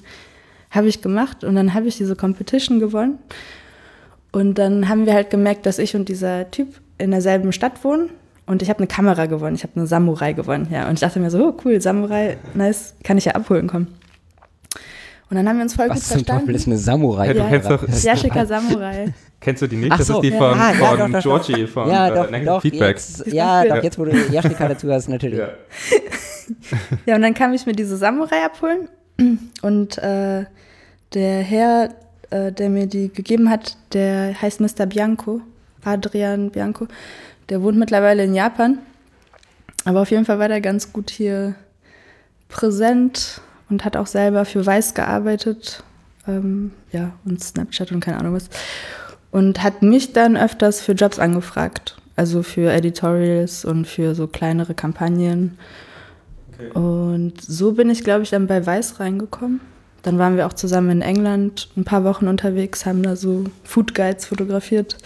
Habe 0.71 0.87
ich 0.87 1.01
gemacht 1.01 1.43
und 1.43 1.55
dann 1.55 1.73
habe 1.73 1.87
ich 1.87 1.97
diese 1.97 2.15
Competition 2.15 2.79
gewonnen. 2.79 3.19
Und 4.31 4.55
dann 4.55 4.89
haben 4.89 5.05
wir 5.05 5.13
halt 5.13 5.29
gemerkt, 5.29 5.65
dass 5.65 5.79
ich 5.79 5.95
und 5.95 6.09
dieser 6.09 6.51
Typ 6.51 6.67
in 6.97 7.11
derselben 7.11 7.53
Stadt 7.53 7.83
wohnen. 7.83 8.09
Und 8.45 8.61
ich 8.61 8.69
habe 8.69 8.79
eine 8.79 8.87
Kamera 8.87 9.25
gewonnen, 9.25 9.55
ich 9.55 9.63
habe 9.63 9.73
eine 9.75 9.87
Samurai 9.87 10.33
gewonnen, 10.33 10.67
ja. 10.71 10.87
Und 10.87 10.95
ich 10.95 10.99
dachte 10.99 11.19
mir 11.19 11.31
so, 11.31 11.47
oh 11.47 11.57
cool, 11.63 11.81
Samurai, 11.81 12.37
nice, 12.53 12.95
kann 13.03 13.17
ich 13.17 13.25
ja 13.25 13.33
abholen 13.33 13.67
kommen. 13.67 13.87
Und 15.29 15.37
dann 15.37 15.49
haben 15.49 15.57
wir 15.57 15.63
uns 15.63 15.73
voll 15.73 15.89
Was 15.89 15.95
gut 15.95 16.03
zum 16.03 16.11
verstanden. 16.17 16.41
Teufel 16.45 16.55
ist 16.55 16.67
eine 16.67 16.77
Samurai? 16.77 17.27
Ja, 17.27 17.33
du 17.33 17.39
Ja. 17.39 17.49
kennst 17.49 17.69
doch- 17.69 17.87
Yashika 18.03 18.45
Samurai. 18.45 19.13
Kennst 19.39 19.61
du 19.61 19.67
die 19.67 19.75
nicht? 19.75 19.91
Ach 19.91 19.97
das 19.97 20.07
so, 20.07 20.15
ist 20.15 20.21
die 20.23 20.29
ja. 20.29 20.37
von, 20.37 20.59
Ah, 20.59 20.71
ja, 20.71 20.97
von 20.97 21.11
doch. 21.11 21.21
Georgie 21.21 21.67
von 21.67 21.89
ja, 21.89 22.07
äh, 22.07 22.15
doch, 22.15 22.23
Negative 22.31 22.45
doch, 22.45 22.61
Feedback. 22.61 22.95
Jetzt, 22.97 23.27
ja, 23.27 23.63
doch, 23.65 23.83
jetzt, 23.83 23.97
wo 23.99 24.05
du 24.05 24.11
Yashika 24.11 24.67
dazu 24.67 24.91
hast, 24.91 25.07
natürlich. 25.09 25.39
Ja. 25.39 25.49
Ja, 27.07 27.15
und 27.15 27.21
dann 27.23 27.33
kam 27.33 27.53
ich 27.53 27.65
mir 27.65 27.73
diese 27.73 27.97
Samurai 27.97 28.43
abholen. 28.45 28.87
Und 29.63 29.97
äh, 29.97 30.45
der 31.13 31.41
Herr, 31.41 31.89
äh, 32.29 32.51
der 32.51 32.69
mir 32.69 32.85
die 32.85 33.11
gegeben 33.11 33.49
hat, 33.49 33.77
der 33.93 34.39
heißt 34.39 34.61
Mr. 34.61 34.85
Bianco, 34.85 35.41
Adrian 35.83 36.51
Bianco. 36.51 36.87
Der 37.49 37.61
wohnt 37.63 37.77
mittlerweile 37.77 38.23
in 38.23 38.33
Japan. 38.35 38.77
Aber 39.85 40.01
auf 40.01 40.11
jeden 40.11 40.25
Fall 40.25 40.37
war 40.39 40.47
der 40.47 40.61
ganz 40.61 40.91
gut 40.93 41.09
hier 41.11 41.55
präsent 42.49 43.41
und 43.69 43.85
hat 43.85 43.97
auch 43.97 44.07
selber 44.07 44.45
für 44.45 44.65
Weiß 44.65 44.93
gearbeitet. 44.93 45.83
Ähm, 46.27 46.71
ja, 46.91 47.11
und 47.25 47.43
Snapchat 47.43 47.91
und 47.91 47.99
keine 47.99 48.19
Ahnung 48.19 48.33
was. 48.33 48.49
Und 49.31 49.63
hat 49.63 49.81
mich 49.81 50.13
dann 50.13 50.37
öfters 50.37 50.81
für 50.81 50.93
Jobs 50.93 51.19
angefragt. 51.19 51.97
Also 52.15 52.43
für 52.43 52.71
Editorials 52.71 53.65
und 53.65 53.85
für 53.85 54.15
so 54.15 54.27
kleinere 54.27 54.73
Kampagnen. 54.73 55.57
Und 56.73 57.41
so 57.41 57.73
bin 57.73 57.89
ich, 57.89 58.03
glaube 58.03 58.23
ich, 58.23 58.29
dann 58.29 58.47
bei 58.47 58.65
Weiß 58.65 58.99
reingekommen. 58.99 59.59
Dann 60.03 60.19
waren 60.19 60.37
wir 60.37 60.45
auch 60.45 60.53
zusammen 60.53 60.91
in 60.91 61.01
England 61.01 61.67
ein 61.75 61.83
paar 61.83 62.03
Wochen 62.03 62.27
unterwegs, 62.27 62.85
haben 62.85 63.03
da 63.03 63.15
so 63.15 63.45
Food 63.63 63.95
Guides 63.95 64.25
fotografiert. 64.25 64.97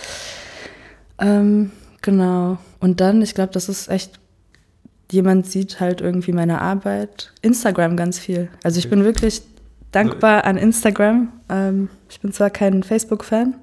Ähm, 1.19 1.71
genau. 2.01 2.57
Und 2.79 2.99
dann, 3.01 3.21
ich 3.21 3.33
glaube, 3.33 3.53
das 3.53 3.69
ist 3.69 3.89
echt, 3.89 4.19
jemand 5.11 5.47
sieht 5.47 5.79
halt 5.79 6.01
irgendwie 6.01 6.31
meine 6.31 6.61
Arbeit. 6.61 7.33
Instagram 7.41 7.97
ganz 7.97 8.19
viel. 8.19 8.49
Also 8.63 8.79
ich 8.79 8.89
bin 8.89 9.03
wirklich 9.03 9.41
dankbar 9.91 10.45
an 10.45 10.57
Instagram. 10.57 11.29
Ähm, 11.49 11.89
ich 12.09 12.19
bin 12.19 12.31
zwar 12.31 12.49
kein 12.49 12.83
Facebook-Fan, 12.83 13.55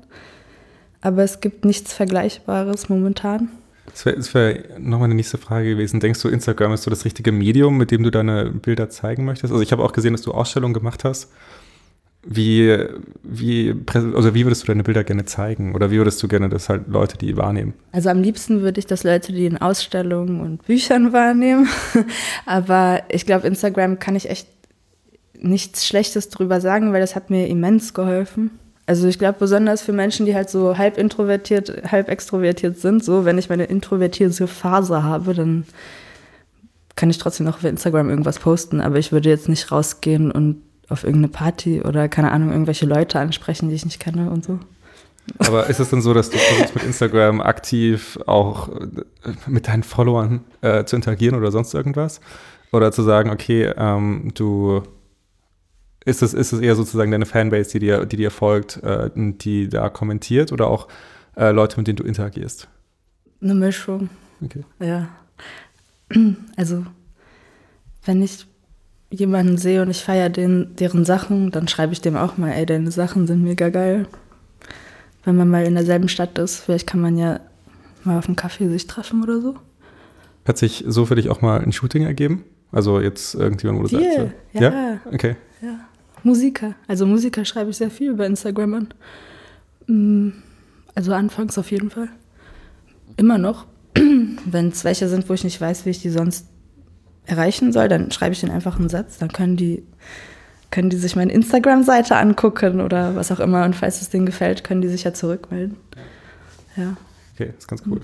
aber 1.00 1.22
es 1.22 1.40
gibt 1.40 1.64
nichts 1.64 1.92
Vergleichbares 1.92 2.88
momentan. 2.88 3.48
Das 3.86 4.04
wäre 4.04 4.22
wär 4.34 4.78
nochmal 4.78 5.06
eine 5.06 5.14
nächste 5.14 5.38
Frage 5.38 5.70
gewesen. 5.70 6.00
Denkst 6.00 6.20
du, 6.20 6.28
Instagram 6.28 6.72
ist 6.72 6.82
so 6.82 6.90
das 6.90 7.04
richtige 7.04 7.32
Medium, 7.32 7.78
mit 7.78 7.90
dem 7.90 8.02
du 8.02 8.10
deine 8.10 8.50
Bilder 8.50 8.90
zeigen 8.90 9.24
möchtest? 9.24 9.52
Also 9.52 9.62
ich 9.62 9.72
habe 9.72 9.82
auch 9.84 9.92
gesehen, 9.92 10.12
dass 10.12 10.22
du 10.22 10.32
Ausstellungen 10.32 10.74
gemacht 10.74 11.04
hast. 11.04 11.30
Wie, 12.28 12.76
wie, 13.22 13.74
also 13.92 14.34
wie 14.34 14.44
würdest 14.44 14.62
du 14.62 14.66
deine 14.66 14.82
Bilder 14.82 15.04
gerne 15.04 15.24
zeigen? 15.26 15.74
Oder 15.74 15.90
wie 15.92 15.98
würdest 15.98 16.20
du 16.22 16.28
gerne, 16.28 16.48
dass 16.48 16.68
halt 16.68 16.88
Leute 16.88 17.16
die 17.16 17.36
wahrnehmen? 17.36 17.74
Also 17.92 18.10
am 18.10 18.20
liebsten 18.20 18.62
würde 18.62 18.80
ich, 18.80 18.86
dass 18.86 19.04
Leute 19.04 19.32
die 19.32 19.46
in 19.46 19.58
Ausstellungen 19.58 20.40
und 20.40 20.66
Büchern 20.66 21.12
wahrnehmen. 21.12 21.68
Aber 22.46 23.02
ich 23.08 23.26
glaube, 23.26 23.46
Instagram 23.46 24.00
kann 24.00 24.16
ich 24.16 24.28
echt 24.28 24.48
nichts 25.38 25.86
Schlechtes 25.86 26.28
drüber 26.28 26.60
sagen, 26.60 26.92
weil 26.92 27.00
das 27.00 27.14
hat 27.14 27.30
mir 27.30 27.46
immens 27.46 27.94
geholfen. 27.94 28.50
Also 28.86 29.08
ich 29.08 29.18
glaube, 29.18 29.38
besonders 29.38 29.82
für 29.82 29.92
Menschen, 29.92 30.26
die 30.26 30.34
halt 30.34 30.50
so 30.50 30.78
halb 30.78 30.96
introvertiert, 30.96 31.90
halb 31.90 32.08
extrovertiert 32.08 32.78
sind, 32.78 33.04
so 33.04 33.24
wenn 33.24 33.38
ich 33.38 33.48
meine 33.48 33.64
introvertierte 33.64 34.46
Phase 34.46 35.02
habe, 35.02 35.34
dann 35.34 35.64
kann 36.94 37.10
ich 37.10 37.18
trotzdem 37.18 37.46
noch 37.46 37.58
auf 37.58 37.64
Instagram 37.64 38.08
irgendwas 38.08 38.38
posten, 38.38 38.80
aber 38.80 38.98
ich 38.98 39.12
würde 39.12 39.28
jetzt 39.28 39.48
nicht 39.48 39.70
rausgehen 39.70 40.30
und 40.30 40.62
auf 40.88 41.04
irgendeine 41.04 41.32
Party 41.32 41.82
oder 41.82 42.08
keine 42.08 42.32
Ahnung, 42.32 42.52
irgendwelche 42.52 42.86
Leute 42.86 43.18
ansprechen, 43.18 43.68
die 43.68 43.74
ich 43.74 43.84
nicht 43.84 44.00
kenne 44.00 44.30
und 44.30 44.44
so. 44.44 44.60
Aber 45.38 45.66
ist 45.66 45.80
es 45.80 45.90
denn 45.90 46.02
so, 46.02 46.14
dass 46.14 46.30
du 46.30 46.38
versuchst 46.38 46.74
mit 46.74 46.84
Instagram 46.84 47.40
aktiv 47.40 48.18
auch 48.26 48.68
äh, 48.68 49.32
mit 49.46 49.66
deinen 49.66 49.82
Followern 49.82 50.44
äh, 50.60 50.84
zu 50.84 50.94
interagieren 50.96 51.36
oder 51.36 51.50
sonst 51.50 51.74
irgendwas? 51.74 52.20
Oder 52.72 52.92
zu 52.92 53.02
sagen, 53.02 53.30
okay, 53.30 53.72
ähm, 53.76 54.30
du 54.34 54.82
ist 56.04 56.22
es, 56.22 56.34
ist 56.34 56.52
es 56.52 56.60
eher 56.60 56.76
sozusagen 56.76 57.10
deine 57.10 57.26
Fanbase, 57.26 57.72
die 57.72 57.80
dir, 57.80 58.06
die 58.06 58.16
dir 58.16 58.30
folgt, 58.30 58.82
äh, 58.84 59.10
die 59.14 59.68
da 59.68 59.88
kommentiert 59.88 60.52
oder 60.52 60.68
auch 60.68 60.86
äh, 61.36 61.50
Leute, 61.50 61.78
mit 61.78 61.88
denen 61.88 61.96
du 61.96 62.04
interagierst? 62.04 62.68
Eine 63.42 63.54
Mischung. 63.54 64.08
Okay. 64.42 64.64
Ja. 64.80 65.08
Also, 66.56 66.86
wenn 68.04 68.22
ich 68.22 68.46
jemanden 69.10 69.56
sehe 69.56 69.82
und 69.82 69.90
ich 69.90 70.02
feiere 70.02 70.28
den, 70.30 70.74
deren 70.76 71.04
Sachen, 71.04 71.50
dann 71.50 71.68
schreibe 71.68 71.92
ich 71.92 72.00
dem 72.00 72.16
auch 72.16 72.36
mal, 72.38 72.50
ey, 72.50 72.66
deine 72.66 72.90
Sachen 72.90 73.26
sind 73.26 73.42
mega 73.42 73.68
geil. 73.68 74.06
Wenn 75.24 75.36
man 75.36 75.48
mal 75.48 75.64
in 75.64 75.74
derselben 75.74 76.08
Stadt 76.08 76.38
ist, 76.38 76.60
vielleicht 76.60 76.86
kann 76.86 77.00
man 77.00 77.16
ja 77.16 77.40
mal 78.04 78.18
auf 78.18 78.26
einen 78.26 78.36
Kaffee 78.36 78.68
sich 78.68 78.86
treffen 78.86 79.22
oder 79.22 79.40
so. 79.40 79.56
Hat 80.46 80.58
sich 80.58 80.84
so 80.86 81.06
für 81.06 81.16
dich 81.16 81.28
auch 81.30 81.40
mal 81.42 81.60
ein 81.60 81.72
Shooting 81.72 82.04
ergeben? 82.04 82.44
Also 82.72 83.00
jetzt 83.00 83.34
irgendjemand, 83.34 83.78
wo 83.80 83.82
du 83.84 83.88
sagst. 83.88 84.06
Viel, 84.06 84.32
so- 84.54 84.60
ja. 84.60 85.00
Okay. 85.12 85.36
Ja. 85.62 85.80
Musiker. 86.22 86.74
Also 86.88 87.06
Musiker 87.06 87.44
schreibe 87.44 87.70
ich 87.70 87.76
sehr 87.76 87.90
viel 87.90 88.10
über 88.10 88.26
Instagram 88.26 88.74
an. 88.74 88.88
Mm, 89.86 90.30
Also 90.94 91.12
anfangs 91.12 91.58
auf 91.58 91.70
jeden 91.70 91.90
Fall. 91.90 92.08
Immer 93.16 93.38
noch. 93.38 93.66
wenn 94.44 94.68
es 94.68 94.84
welche 94.84 95.08
sind, 95.08 95.28
wo 95.28 95.34
ich 95.34 95.44
nicht 95.44 95.60
weiß, 95.60 95.86
wie 95.86 95.90
ich 95.90 96.02
die 96.02 96.10
sonst 96.10 96.46
erreichen 97.26 97.72
soll, 97.72 97.88
dann 97.88 98.10
schreibe 98.10 98.32
ich 98.32 98.42
ihnen 98.42 98.52
einfach 98.52 98.78
einen 98.78 98.88
Satz. 98.88 99.18
Dann 99.18 99.32
können 99.32 99.56
die, 99.56 99.84
können 100.70 100.90
die 100.90 100.96
sich 100.96 101.16
meine 101.16 101.32
Instagram-Seite 101.32 102.16
angucken 102.16 102.80
oder 102.80 103.16
was 103.16 103.30
auch 103.32 103.40
immer. 103.40 103.64
Und 103.64 103.74
falls 103.74 104.00
es 104.00 104.08
denen 104.08 104.26
gefällt, 104.26 104.64
können 104.64 104.80
die 104.80 104.88
sich 104.88 105.04
ja 105.04 105.12
zurückmelden. 105.12 105.76
Ja. 106.76 106.96
Okay, 107.34 107.52
ist 107.58 107.68
ganz 107.68 107.82
cool. 107.86 108.00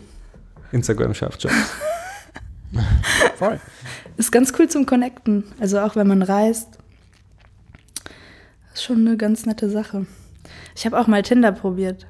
Instagram 0.73 1.15
schafft 1.15 1.43
Jobs. 1.45 1.55
Voll. 3.37 3.61
Ist 4.17 4.33
ganz 4.33 4.53
cool 4.59 4.69
zum 4.69 4.87
Connecten. 4.87 5.45
Also 5.61 5.79
auch 5.81 5.97
wenn 5.97 6.07
man 6.07 6.23
reist. 6.23 6.79
Ist 8.75 8.85
schon 8.85 9.07
eine 9.07 9.17
ganz 9.17 9.45
nette 9.47 9.69
Sache. 9.69 10.07
Ich 10.75 10.87
habe 10.87 10.99
auch 10.99 11.07
mal 11.07 11.23
Tinder 11.23 11.53
probiert. 11.53 12.07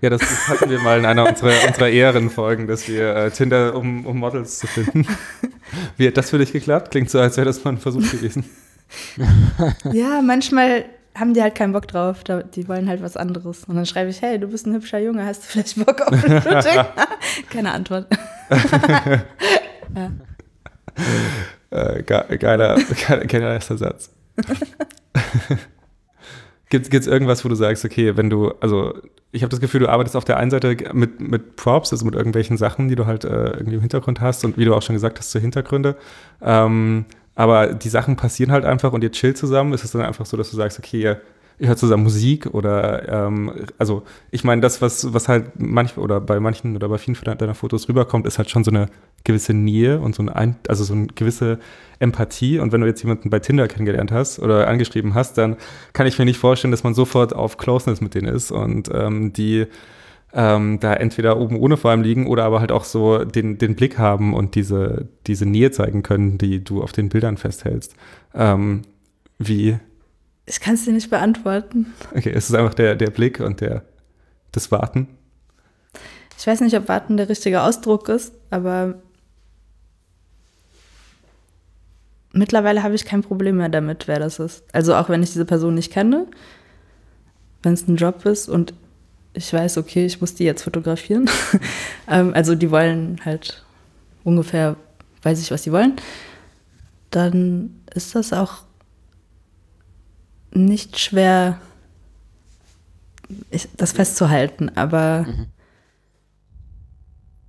Ja, 0.00 0.08
das 0.08 0.48
hatten 0.48 0.70
wir 0.70 0.78
mal 0.80 0.98
in 0.98 1.04
einer 1.04 1.28
unserer, 1.28 1.52
unserer 1.66 1.90
Ehrenfolgen, 1.90 2.66
dass 2.66 2.88
wir 2.88 3.14
äh, 3.14 3.30
Tinder, 3.30 3.74
um, 3.74 4.06
um 4.06 4.18
Models 4.18 4.58
zu 4.58 4.66
finden. 4.66 5.06
Wie 5.96 6.06
hat 6.06 6.16
das 6.16 6.30
für 6.30 6.38
dich 6.38 6.52
geklappt? 6.52 6.90
Klingt 6.90 7.10
so, 7.10 7.20
als 7.20 7.36
wäre 7.36 7.44
das 7.44 7.62
mal 7.64 7.72
ein 7.72 7.78
Versuch 7.78 8.10
gewesen. 8.10 8.44
ja, 9.92 10.22
manchmal 10.22 10.86
haben 11.14 11.34
die 11.34 11.42
halt 11.42 11.54
keinen 11.54 11.72
Bock 11.72 11.86
drauf. 11.86 12.24
Die 12.24 12.66
wollen 12.66 12.88
halt 12.88 13.02
was 13.02 13.16
anderes. 13.16 13.64
Und 13.64 13.76
dann 13.76 13.84
schreibe 13.84 14.10
ich, 14.10 14.22
hey, 14.22 14.38
du 14.38 14.48
bist 14.48 14.66
ein 14.66 14.74
hübscher 14.74 14.98
Junge, 14.98 15.26
hast 15.26 15.42
du 15.42 15.46
vielleicht 15.48 15.84
Bock 15.84 16.00
auf 16.00 16.12
ein 16.12 16.42
Shooting? 16.42 16.84
Keine 17.50 17.72
Antwort. 17.72 18.06
ja. 19.94 20.10
Äh, 21.70 22.02
ge 22.02 22.38
geiler, 22.38 22.78
geiler 23.26 23.52
erster 23.52 23.76
Satz. 23.76 24.10
Gibt 26.70 26.94
es 26.94 27.06
irgendwas, 27.06 27.44
wo 27.44 27.48
du 27.48 27.54
sagst, 27.56 27.84
okay, 27.84 28.16
wenn 28.16 28.30
du, 28.30 28.52
also 28.60 28.94
ich 29.32 29.42
habe 29.42 29.50
das 29.50 29.60
Gefühl, 29.60 29.80
du 29.80 29.88
arbeitest 29.88 30.16
auf 30.16 30.24
der 30.24 30.36
einen 30.36 30.50
Seite 30.50 30.76
mit, 30.92 31.20
mit 31.20 31.56
Props, 31.56 31.92
also 31.92 32.04
mit 32.04 32.14
irgendwelchen 32.14 32.56
Sachen, 32.56 32.88
die 32.88 32.94
du 32.94 33.06
halt 33.06 33.24
äh, 33.24 33.50
irgendwie 33.50 33.74
im 33.74 33.80
Hintergrund 33.80 34.20
hast 34.20 34.44
und 34.44 34.56
wie 34.56 34.64
du 34.64 34.74
auch 34.74 34.82
schon 34.82 34.94
gesagt 34.94 35.18
hast, 35.18 35.30
zu 35.30 35.40
Hintergründe. 35.40 35.96
Ähm, 36.40 37.04
aber 37.34 37.68
die 37.74 37.88
Sachen 37.88 38.16
passieren 38.16 38.52
halt 38.52 38.64
einfach 38.64 38.92
und 38.92 39.02
ihr 39.02 39.12
chillt 39.12 39.36
zusammen. 39.36 39.72
Ist 39.72 39.84
es 39.84 39.92
dann 39.92 40.02
einfach 40.02 40.26
so, 40.26 40.36
dass 40.36 40.50
du 40.50 40.56
sagst, 40.56 40.78
okay, 40.78 41.00
ihr 41.00 41.20
ihr 41.60 41.68
hört 41.68 41.78
zusammen 41.78 42.02
Musik 42.02 42.46
oder 42.46 43.26
ähm, 43.26 43.52
also 43.76 44.02
ich 44.30 44.44
meine, 44.44 44.62
das, 44.62 44.80
was, 44.80 45.12
was 45.12 45.28
halt 45.28 45.60
manchmal 45.60 46.04
oder 46.04 46.20
bei 46.20 46.40
manchen 46.40 46.74
oder 46.74 46.88
bei 46.88 46.96
vielen 46.96 47.16
deiner 47.36 47.54
Fotos 47.54 47.86
rüberkommt, 47.88 48.26
ist 48.26 48.38
halt 48.38 48.48
schon 48.48 48.64
so 48.64 48.70
eine 48.70 48.86
gewisse 49.24 49.52
Nähe 49.52 50.00
und 50.00 50.14
so 50.14 50.22
eine, 50.22 50.56
also 50.68 50.84
so 50.84 50.94
eine 50.94 51.08
gewisse 51.08 51.58
Empathie. 51.98 52.58
Und 52.58 52.72
wenn 52.72 52.80
du 52.80 52.86
jetzt 52.86 53.02
jemanden 53.02 53.28
bei 53.28 53.40
Tinder 53.40 53.68
kennengelernt 53.68 54.10
hast 54.10 54.38
oder 54.38 54.68
angeschrieben 54.68 55.14
hast, 55.14 55.36
dann 55.36 55.56
kann 55.92 56.06
ich 56.06 56.18
mir 56.18 56.24
nicht 56.24 56.38
vorstellen, 56.38 56.70
dass 56.70 56.82
man 56.82 56.94
sofort 56.94 57.34
auf 57.36 57.58
Closeness 57.58 58.00
mit 58.00 58.14
denen 58.14 58.34
ist 58.34 58.50
und 58.50 58.90
ähm, 58.94 59.34
die 59.34 59.66
ähm, 60.32 60.80
da 60.80 60.94
entweder 60.94 61.38
oben 61.38 61.56
ohne 61.56 61.76
vor 61.76 61.90
allem 61.90 62.02
liegen 62.02 62.26
oder 62.26 62.44
aber 62.44 62.60
halt 62.60 62.72
auch 62.72 62.84
so 62.84 63.24
den, 63.24 63.58
den 63.58 63.74
Blick 63.74 63.98
haben 63.98 64.32
und 64.32 64.54
diese, 64.54 65.08
diese 65.26 65.44
Nähe 65.44 65.72
zeigen 65.72 66.02
können, 66.02 66.38
die 66.38 66.64
du 66.64 66.82
auf 66.82 66.92
den 66.92 67.10
Bildern 67.10 67.36
festhältst. 67.36 67.96
Ähm, 68.34 68.82
wie, 69.38 69.78
ich 70.46 70.60
kann 70.60 70.74
es 70.74 70.84
dir 70.84 70.92
nicht 70.92 71.10
beantworten. 71.10 71.92
Okay, 72.14 72.32
es 72.34 72.50
ist 72.50 72.56
einfach 72.56 72.74
der, 72.74 72.96
der 72.96 73.10
Blick 73.10 73.40
und 73.40 73.60
der, 73.60 73.84
das 74.52 74.70
Warten. 74.70 75.08
Ich 76.38 76.46
weiß 76.46 76.60
nicht, 76.62 76.76
ob 76.76 76.88
Warten 76.88 77.16
der 77.16 77.28
richtige 77.28 77.62
Ausdruck 77.62 78.08
ist, 78.08 78.32
aber 78.50 78.94
mittlerweile 82.32 82.82
habe 82.82 82.94
ich 82.94 83.04
kein 83.04 83.22
Problem 83.22 83.58
mehr 83.58 83.68
damit, 83.68 84.08
wer 84.08 84.18
das 84.18 84.38
ist. 84.38 84.64
Also 84.72 84.94
auch 84.94 85.08
wenn 85.08 85.22
ich 85.22 85.32
diese 85.32 85.44
Person 85.44 85.74
nicht 85.74 85.92
kenne, 85.92 86.26
wenn 87.62 87.74
es 87.74 87.86
ein 87.86 87.96
Job 87.96 88.24
ist 88.24 88.48
und 88.48 88.74
ich 89.32 89.52
weiß, 89.52 89.78
okay, 89.78 90.06
ich 90.06 90.20
muss 90.20 90.34
die 90.34 90.44
jetzt 90.44 90.62
fotografieren. 90.62 91.28
Ähm, 92.08 92.34
also 92.34 92.56
die 92.56 92.72
wollen 92.72 93.20
halt 93.24 93.62
ungefähr, 94.24 94.74
weiß 95.22 95.40
ich, 95.40 95.52
was 95.52 95.62
die 95.62 95.70
wollen. 95.70 95.94
Dann 97.10 97.82
ist 97.94 98.16
das 98.16 98.32
auch 98.32 98.64
nicht 100.52 100.98
schwer, 100.98 101.60
das 103.76 103.92
festzuhalten, 103.92 104.70
aber 104.74 105.26
mhm. 105.28 105.46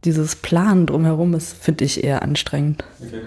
dieses 0.04 0.36
Planen 0.36 0.86
drumherum 0.86 1.34
ist, 1.34 1.54
finde 1.54 1.86
ich, 1.86 2.04
eher 2.04 2.22
anstrengend. 2.22 2.84
Okay. 3.00 3.22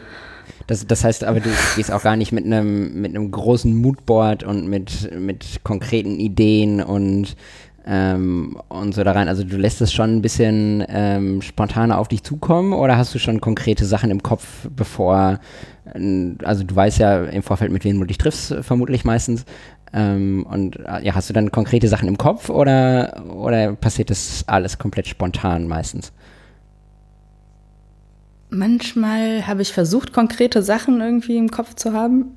Das, 0.66 0.86
das 0.86 1.04
heißt 1.04 1.24
aber, 1.24 1.40
du 1.40 1.50
gehst 1.76 1.90
auch 1.90 2.02
gar 2.02 2.16
nicht 2.16 2.32
mit 2.32 2.44
einem 2.44 3.00
mit 3.00 3.14
einem 3.14 3.30
großen 3.30 3.74
Moodboard 3.74 4.44
und 4.44 4.66
mit, 4.66 5.10
mit 5.18 5.60
konkreten 5.62 6.18
Ideen 6.18 6.82
und, 6.82 7.36
ähm, 7.86 8.56
und 8.68 8.94
so 8.94 9.04
da 9.04 9.12
rein. 9.12 9.28
Also 9.28 9.44
du 9.44 9.56
lässt 9.56 9.80
es 9.80 9.92
schon 9.92 10.16
ein 10.16 10.22
bisschen 10.22 10.84
ähm, 10.88 11.42
spontaner 11.42 11.98
auf 11.98 12.08
dich 12.08 12.22
zukommen 12.22 12.72
oder 12.72 12.96
hast 12.96 13.14
du 13.14 13.18
schon 13.18 13.40
konkrete 13.40 13.84
Sachen 13.84 14.10
im 14.10 14.22
Kopf, 14.22 14.68
bevor, 14.74 15.38
also 16.42 16.64
du 16.64 16.74
weißt 16.74 16.98
ja 16.98 17.24
im 17.24 17.42
Vorfeld, 17.42 17.72
mit 17.72 17.84
wem 17.84 18.00
du 18.00 18.06
dich 18.06 18.18
triffst, 18.18 18.54
vermutlich 18.62 19.04
meistens. 19.04 19.44
Ähm, 19.92 20.44
und 20.50 20.76
äh, 20.80 21.04
ja, 21.04 21.14
hast 21.14 21.28
du 21.28 21.34
dann 21.34 21.52
konkrete 21.52 21.88
Sachen 21.88 22.08
im 22.08 22.18
Kopf 22.18 22.50
oder, 22.50 23.22
oder 23.32 23.74
passiert 23.74 24.10
das 24.10 24.44
alles 24.46 24.78
komplett 24.78 25.06
spontan 25.06 25.68
meistens? 25.68 26.12
Manchmal 28.50 29.46
habe 29.46 29.62
ich 29.62 29.72
versucht, 29.72 30.12
konkrete 30.12 30.62
Sachen 30.62 31.00
irgendwie 31.00 31.36
im 31.36 31.50
Kopf 31.50 31.74
zu 31.74 31.92
haben. 31.92 32.36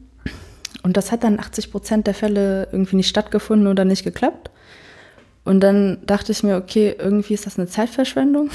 Und 0.84 0.98
das 0.98 1.12
hat 1.12 1.24
dann 1.24 1.40
80 1.40 1.72
Prozent 1.72 2.08
der 2.08 2.14
Fälle 2.14 2.68
irgendwie 2.72 2.96
nicht 2.96 3.10
stattgefunden 3.10 3.68
oder 3.68 3.86
nicht 3.86 4.04
geklappt. 4.04 4.52
Und 5.48 5.62
dann 5.62 6.00
dachte 6.06 6.34
ich 6.34 6.44
mir, 6.44 6.58
okay, 6.58 6.94
irgendwie 7.00 7.34
ist 7.34 7.46
das 7.46 7.58
eine 7.58 7.70
Zeitverschwendung. 7.70 8.50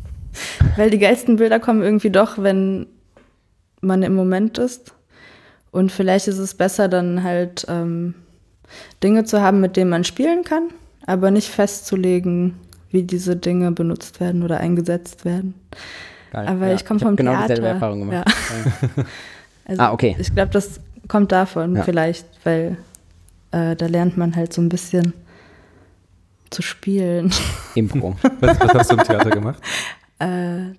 Weil 0.76 0.90
die 0.90 0.98
geilsten 0.98 1.36
Bilder 1.36 1.60
kommen 1.60 1.84
irgendwie 1.84 2.10
doch, 2.10 2.42
wenn 2.42 2.88
man 3.80 4.02
im 4.02 4.16
Moment 4.16 4.58
ist. 4.58 4.92
Und 5.70 5.92
vielleicht 5.92 6.26
ist 6.26 6.38
es 6.38 6.54
besser, 6.54 6.88
dann 6.88 7.22
halt 7.22 7.64
ähm, 7.68 8.14
Dinge 9.04 9.22
zu 9.22 9.40
haben, 9.40 9.60
mit 9.60 9.76
denen 9.76 9.88
man 9.88 10.02
spielen 10.02 10.42
kann, 10.42 10.64
aber 11.06 11.30
nicht 11.30 11.48
festzulegen, 11.48 12.56
wie 12.90 13.04
diese 13.04 13.36
Dinge 13.36 13.70
benutzt 13.70 14.18
werden 14.18 14.42
oder 14.42 14.58
eingesetzt 14.58 15.24
werden. 15.24 15.54
Geil. 16.32 16.48
Aber 16.48 16.66
ja, 16.66 16.74
ich 16.74 16.84
komme 16.84 16.98
vom 16.98 17.14
genau 17.14 17.34
Theater. 17.34 17.46
Dieselbe 17.54 17.68
Erfahrung 17.68 18.00
gemacht. 18.00 18.26
Ja. 18.26 19.04
also 19.64 19.80
ah, 19.80 19.92
okay. 19.92 20.16
Ich 20.18 20.34
glaube, 20.34 20.50
das 20.50 20.80
kommt 21.06 21.30
davon 21.30 21.76
ja. 21.76 21.84
vielleicht, 21.84 22.26
weil 22.42 22.78
äh, 23.52 23.76
da 23.76 23.86
lernt 23.86 24.16
man 24.16 24.34
halt 24.34 24.52
so 24.52 24.60
ein 24.60 24.68
bisschen 24.68 25.12
zu 26.50 26.62
spielen. 26.62 27.32
Impro. 27.74 28.16
was, 28.40 28.60
was 28.60 28.74
hast 28.74 28.92
du 28.92 28.96
im 28.96 29.04
Theater 29.04 29.30
gemacht? 29.30 29.62
Äh, 30.18 30.72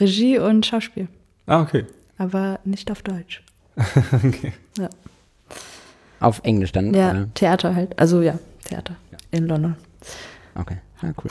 Regie 0.00 0.38
und 0.38 0.64
Schauspiel. 0.64 1.08
Ah, 1.46 1.60
okay. 1.60 1.84
Aber 2.16 2.58
nicht 2.64 2.90
auf 2.90 3.02
Deutsch. 3.02 3.42
okay. 4.24 4.54
Ja. 4.78 4.88
Auf 6.20 6.40
Englisch 6.42 6.72
dann? 6.72 6.94
Ja, 6.94 7.10
oder? 7.10 7.28
Theater 7.34 7.74
halt. 7.74 7.98
Also 7.98 8.22
ja, 8.22 8.38
Theater 8.64 8.96
ja. 9.12 9.18
in 9.30 9.46
London. 9.46 9.76
Okay, 10.54 10.78
ja, 11.02 11.12
cool. 11.22 11.30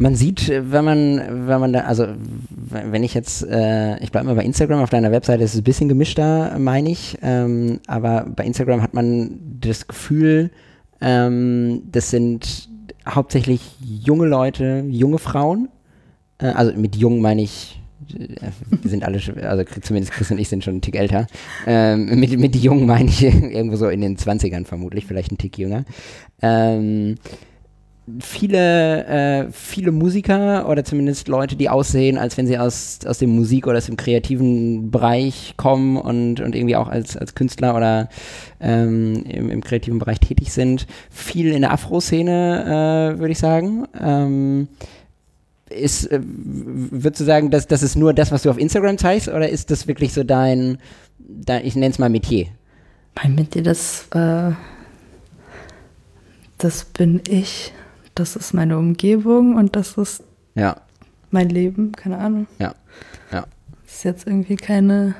Man 0.00 0.14
sieht, 0.14 0.48
wenn 0.48 0.84
man, 0.84 1.48
wenn 1.48 1.60
man 1.60 1.72
da, 1.72 1.80
also 1.80 2.06
wenn 2.60 3.02
ich 3.02 3.14
jetzt, 3.14 3.44
äh, 3.44 3.98
ich 3.98 4.12
bleibe 4.12 4.26
mal 4.26 4.36
bei 4.36 4.44
Instagram, 4.44 4.80
auf 4.80 4.90
deiner 4.90 5.10
Webseite 5.10 5.42
ist 5.42 5.54
es 5.54 5.60
ein 5.60 5.64
bisschen 5.64 5.88
gemischter, 5.88 6.56
meine 6.58 6.90
ich, 6.90 7.18
ähm, 7.20 7.80
aber 7.88 8.24
bei 8.24 8.44
Instagram 8.44 8.80
hat 8.80 8.94
man 8.94 9.40
das 9.60 9.88
Gefühl, 9.88 10.50
ähm, 11.00 11.82
das 11.90 12.10
sind 12.10 12.68
hauptsächlich 13.06 13.60
junge 13.80 14.26
Leute, 14.26 14.84
junge 14.88 15.18
Frauen, 15.18 15.68
äh, 16.38 16.46
also 16.46 16.72
mit 16.76 16.96
jung 16.96 17.20
meine 17.20 17.42
ich 17.42 17.78
wir 18.08 18.90
sind 18.90 19.04
alle, 19.04 19.20
schon, 19.20 19.38
also 19.40 19.64
zumindest 19.82 20.12
Chris 20.12 20.30
und 20.30 20.38
ich 20.38 20.48
sind 20.48 20.64
schon 20.64 20.74
einen 20.74 20.80
Tick 20.80 20.96
älter. 20.96 21.26
Ähm, 21.66 22.18
mit, 22.18 22.38
mit 22.38 22.56
Jungen 22.56 22.86
meine 22.86 23.08
ich 23.08 23.22
irgendwo 23.22 23.76
so 23.76 23.88
in 23.88 24.00
den 24.00 24.16
20ern 24.16 24.64
vermutlich, 24.64 25.06
vielleicht 25.06 25.32
ein 25.32 25.38
Tick 25.38 25.58
jünger. 25.58 25.84
Ähm, 26.40 27.16
viele, 28.20 29.06
äh, 29.06 29.52
viele 29.52 29.92
Musiker 29.92 30.68
oder 30.68 30.84
zumindest 30.84 31.28
Leute, 31.28 31.56
die 31.56 31.68
aussehen, 31.68 32.18
als 32.18 32.36
wenn 32.36 32.46
sie 32.46 32.58
aus, 32.58 33.00
aus 33.06 33.18
dem 33.18 33.30
Musik- 33.30 33.66
oder 33.66 33.78
aus 33.78 33.86
dem 33.86 33.96
kreativen 33.96 34.90
Bereich 34.90 35.54
kommen 35.56 35.96
und, 35.96 36.40
und 36.40 36.54
irgendwie 36.54 36.76
auch 36.76 36.88
als, 36.88 37.16
als 37.16 37.34
Künstler 37.34 37.76
oder 37.76 38.08
ähm, 38.60 39.24
im, 39.24 39.50
im 39.50 39.62
kreativen 39.62 39.98
Bereich 39.98 40.20
tätig 40.20 40.52
sind. 40.52 40.86
Viel 41.10 41.52
in 41.52 41.62
der 41.62 41.72
Afro-Szene, 41.72 43.14
äh, 43.16 43.18
würde 43.18 43.32
ich 43.32 43.38
sagen. 43.38 43.86
Ähm, 44.00 44.68
ist, 45.70 46.06
äh, 46.10 46.20
würdest 46.22 47.20
du 47.20 47.24
sagen, 47.24 47.50
dass 47.50 47.66
das 47.66 47.82
ist 47.82 47.96
nur 47.96 48.14
das, 48.14 48.32
was 48.32 48.42
du 48.42 48.50
auf 48.50 48.58
Instagram 48.58 48.98
zeigst, 48.98 49.28
oder 49.28 49.48
ist 49.48 49.70
das 49.70 49.86
wirklich 49.86 50.12
so 50.12 50.24
dein, 50.24 50.78
dein 51.18 51.64
ich 51.66 51.74
nenne 51.74 51.90
es 51.90 51.98
mal 51.98 52.08
Metier? 52.08 52.46
Mein 53.16 53.34
Metier, 53.34 53.62
das, 53.62 54.08
äh, 54.14 54.52
das 56.58 56.84
bin 56.84 57.20
ich. 57.28 57.72
Das 58.18 58.34
ist 58.34 58.52
meine 58.52 58.76
Umgebung 58.76 59.54
und 59.54 59.76
das 59.76 59.96
ist 59.96 60.24
ja. 60.56 60.76
mein 61.30 61.48
Leben, 61.48 61.92
keine 61.92 62.18
Ahnung. 62.18 62.48
Ja. 62.58 62.74
ja. 63.30 63.46
Das 63.84 63.94
ist 63.94 64.04
jetzt 64.04 64.26
irgendwie 64.26 64.56
keine 64.56 65.14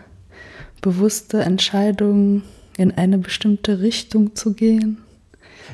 bewusste 0.81 1.41
Entscheidung, 1.43 2.43
in 2.77 2.91
eine 2.93 3.19
bestimmte 3.19 3.81
Richtung 3.81 4.35
zu 4.35 4.53
gehen. 4.53 4.99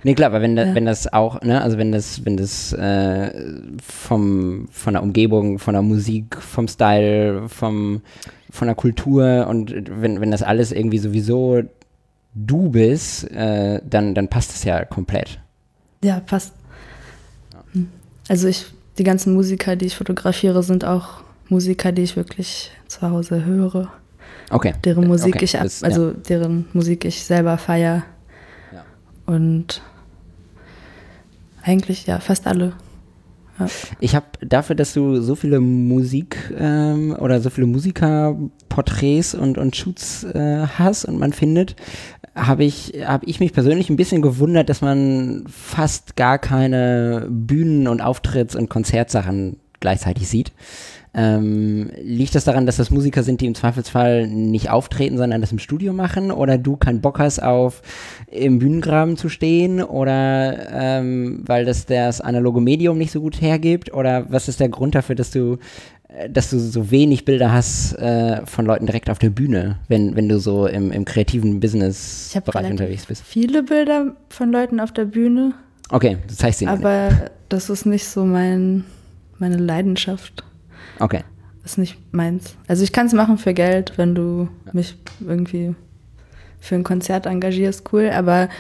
Nee, 0.03 0.15
klar, 0.15 0.31
aber 0.31 0.43
wenn, 0.43 0.55
da, 0.55 0.67
Ja. 0.67 0.75
wenn 0.75 0.85
das 0.85 1.13
auch, 1.13 1.41
ne, 1.41 1.63
also 1.63 1.79
wenn 1.79 1.93
das, 1.93 2.25
wenn 2.27 2.37
das 2.37 2.73
äh, 2.75 3.31
vom, 3.83 4.69
von 4.71 4.93
der 4.93 5.03
Umgebung, 5.03 5.59
von 5.59 5.73
der 5.73 5.83
Musik, 5.83 6.37
vom 6.37 6.69
Style, 6.69 7.49
vom, 7.49 8.03
von 8.51 8.67
der 8.69 8.75
Kultur 8.75 9.47
und 9.49 9.73
wenn, 10.03 10.21
wenn 10.21 10.31
das 10.31 10.43
alles 10.43 10.73
irgendwie 10.73 10.99
sowieso 10.99 11.63
du 12.35 12.69
bist, 12.69 13.31
äh, 13.31 13.81
dann, 13.89 14.15
dann 14.15 14.29
passt 14.29 14.51
es 14.55 14.65
ja 14.65 14.85
komplett. 14.85 15.41
Ja, 16.03 16.21
passt. 16.21 16.53
Also 18.29 18.49
ich, 18.49 18.67
die 18.99 19.05
ganzen 19.05 19.35
Musiker, 19.35 19.77
die 19.77 19.87
ich 19.87 19.97
fotografiere, 19.97 20.63
sind 20.63 20.85
auch 20.85 21.23
Musiker, 21.49 21.93
die 21.93 22.03
ich 22.03 22.17
wirklich 22.17 22.71
zu 22.89 23.03
Hause 23.03 23.45
höre. 23.45 23.93
Okay. 24.51 24.75
Deren 24.85 25.07
Musik 25.07 25.37
okay, 25.37 25.45
ich 25.45 25.57
ab, 25.57 25.65
das- 25.65 25.81
ja. 25.81 25.89
also 25.89 26.13
deren 26.13 26.67
Musik 26.73 27.05
ich 27.05 27.25
selber 27.25 27.59
feier. 27.59 28.05
Ja. 28.73 28.85
Und 29.27 29.83
eigentlich 31.63 32.07
ja 32.07 32.21
fast 32.21 32.47
alle. 32.47 32.73
Ich 34.01 34.15
habe 34.15 34.27
dafür, 34.41 34.77
dass 34.77 34.95
du 34.95 35.21
so 35.21 35.35
viele 35.35 35.61
Musik 35.61 36.53
ähm, 36.59 37.17
oder 37.19 37.41
so 37.41 37.51
viele 37.51 37.67
Musikerporträts 37.67 39.35
und, 39.35 39.59
und 39.59 39.77
Shoots 39.77 40.25
äh, 40.25 40.67
hast 40.67 41.05
und 41.05 41.19
man 41.19 41.33
findet, 41.33 41.77
habe 42.35 42.65
ich, 42.65 42.95
hab 43.07 43.27
ich 43.27 43.41
mich 43.41 43.53
persönlich 43.53 43.91
ein 43.91 43.97
bisschen 43.97 44.23
gewundert, 44.23 44.69
dass 44.69 44.81
man 44.81 45.45
fast 45.49 46.17
gar 46.17 46.39
keine 46.39 47.29
Bühnen- 47.31 47.89
und 47.89 48.03
Auftritts- 48.03 48.57
und 48.57 48.69
Konzertsachen 48.69 49.59
gleichzeitig 49.81 50.29
sieht. 50.29 50.53
Ähm, 51.17 51.91
liegt 52.03 52.35
das 52.35 52.45
daran, 52.45 52.67
dass 52.67 52.77
das 52.77 52.91
Musiker 52.91 53.23
sind, 53.23 53.41
die 53.41 53.47
im 53.47 53.55
Zweifelsfall 53.55 54.27
nicht 54.27 54.71
auftreten, 54.71 55.17
sondern 55.17 55.41
das 55.41 55.53
im 55.53 55.59
Studio 55.61 55.93
machen? 55.93 56.31
Oder 56.33 56.59
du 56.59 56.77
keinen 56.77 57.01
Bock 57.01 57.21
hast, 57.21 57.41
auf 57.43 57.83
im 58.31 58.59
Bühnengraben 58.59 59.17
zu 59.17 59.29
stehen? 59.29 59.83
Oder 59.83 60.71
ähm, 60.73 61.43
weil 61.47 61.65
das 61.65 61.87
das 61.87 62.21
analoge 62.21 62.61
Medium 62.61 62.99
nicht 62.99 63.13
so 63.13 63.21
gut 63.21 63.41
hergibt? 63.41 63.95
Oder 63.95 64.27
was 64.31 64.49
ist 64.49 64.59
der 64.61 64.69
Grund 64.69 64.95
dafür, 64.97 65.15
dass 65.15 65.31
du, 65.31 65.59
äh, 66.09 66.29
dass 66.29 66.51
du 66.51 66.59
so 66.59 66.91
wenig 66.91 67.25
Bilder 67.25 67.53
hast 67.53 67.93
äh, 67.95 68.45
von 68.47 68.67
Leuten 68.67 68.87
direkt 68.87 69.09
auf 69.09 69.21
der 69.21 69.31
Bühne, 69.31 69.79
wenn, 69.89 70.17
wenn 70.17 70.29
du 70.29 70.41
so 70.41 70.67
im, 70.67 70.91
im 70.91 71.05
kreativen 71.05 71.61
Business-Bereich 71.61 72.71
unterwegs 72.71 73.07
bist? 73.07 73.23
viele 73.23 73.63
Bilder 73.63 74.17
von 74.31 74.51
Leuten 74.51 74.81
auf 74.81 74.91
der 74.93 75.05
Bühne, 75.05 75.55
Okay, 75.91 76.17
du 76.27 76.35
zeigst 76.35 76.59
sie 76.61 76.65
mir. 76.65 76.73
nicht. 76.73 76.85
aber 76.85 77.11
das 77.51 77.69
ist 77.71 77.85
nicht 77.87 78.07
so 78.07 78.25
mein, 78.25 78.85
meine 79.39 79.59
Leidenschaft. 79.59 80.43
Okay. 81.01 81.21
ist 81.65 81.79
nicht 81.79 81.97
meins. 82.13 82.57
Also 82.69 82.83
ich 82.85 82.93
kann 82.93 83.07
es 83.07 83.13
machen 83.13 83.39
für 83.39 83.55
Geld, 83.55 83.93
wenn 83.97 84.15
du 84.15 84.49
mich 84.73 84.97
irgendwie 85.27 85.75
für 86.61 86.75
ein 86.75 86.85
Konzert 86.85 87.27
engagierst, 87.27 87.85
cool, 87.93 88.11
aber 88.11 88.45
Ich 88.45 88.51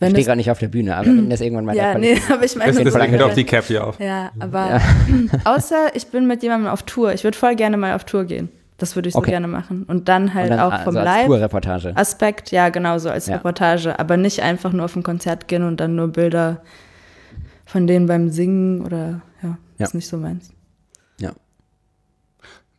wenn 0.00 0.10
stehe 0.10 0.20
es, 0.20 0.26
gerade 0.26 0.36
nicht 0.38 0.50
auf 0.50 0.58
der 0.58 0.68
Bühne, 0.68 0.96
aber 0.96 1.06
wenn 1.08 1.28
das 1.30 1.40
irgendwann 1.40 1.64
mal 1.64 1.74
ja, 1.76 1.92
der 1.92 1.98
nee, 2.00 2.16
aber 2.32 2.44
ich 2.44 2.54
meine, 2.56 2.72
verlange 2.72 2.90
Deswegen 2.90 3.14
ich 3.14 3.20
doch 3.20 3.34
die 3.34 3.44
Cap 3.44 3.64
hier 3.64 3.86
auf. 3.86 3.98
ja, 4.00 4.30
aber 4.38 4.68
Ja. 4.70 4.80
außer 5.44 5.94
ich 5.94 6.06
bin 6.08 6.26
mit 6.26 6.42
jemandem 6.42 6.70
auf 6.70 6.82
Tour. 6.84 7.12
Ich 7.12 7.24
würde 7.24 7.36
voll 7.36 7.56
gerne 7.56 7.76
mal 7.76 7.94
auf 7.94 8.04
Tour 8.04 8.24
gehen. 8.24 8.48
Das 8.78 8.96
würde 8.96 9.08
ich 9.08 9.12
so 9.14 9.18
Okay. 9.18 9.32
gerne 9.32 9.46
machen. 9.46 9.84
Und 9.88 10.08
dann 10.08 10.32
halt 10.32 10.50
Und 10.50 10.56
dann, 10.56 10.60
auch 10.72 10.78
vom 10.84 10.96
also 10.96 11.00
als 11.00 11.04
Live. 11.06 11.26
Tourreportage. 11.26 11.92
Aspekt, 11.96 12.50
ja, 12.50 12.70
genau 12.70 12.96
so 12.98 13.10
als 13.10 13.26
Ja. 13.26 13.34
Reportage, 13.36 13.98
aber 13.98 14.16
nicht 14.16 14.40
einfach 14.42 14.72
nur 14.72 14.86
auf 14.86 14.96
ein 14.96 15.02
Konzert 15.02 15.48
gehen 15.48 15.64
und 15.64 15.80
dann 15.80 15.96
nur 15.96 16.08
Bilder 16.08 16.62
von 17.66 17.86
denen 17.86 18.06
beim 18.06 18.30
Singen 18.30 18.80
oder 18.80 19.20
ja, 19.42 19.58
Ja. 19.78 19.86
ist 19.86 19.94
nicht 19.94 20.08
so 20.08 20.16
meins. 20.16 20.50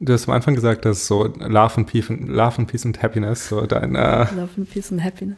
Du 0.04 0.14
hast 0.14 0.28
am 0.28 0.34
Anfang 0.34 0.56
gesagt, 0.56 0.84
dass 0.86 1.06
so 1.06 1.26
Love 1.26 1.78
and 1.78 1.88
Peace, 1.88 2.10
Love 2.10 2.58
and, 2.58 2.68
Peace 2.68 2.86
and 2.88 3.04
Happiness 3.04 3.48
so 3.48 3.68
dein, 3.68 3.94
äh, 3.94 4.26
Love 4.36 4.50
and 4.58 4.68
Peace 4.68 4.92
and 4.92 5.04
Happiness. 5.04 5.38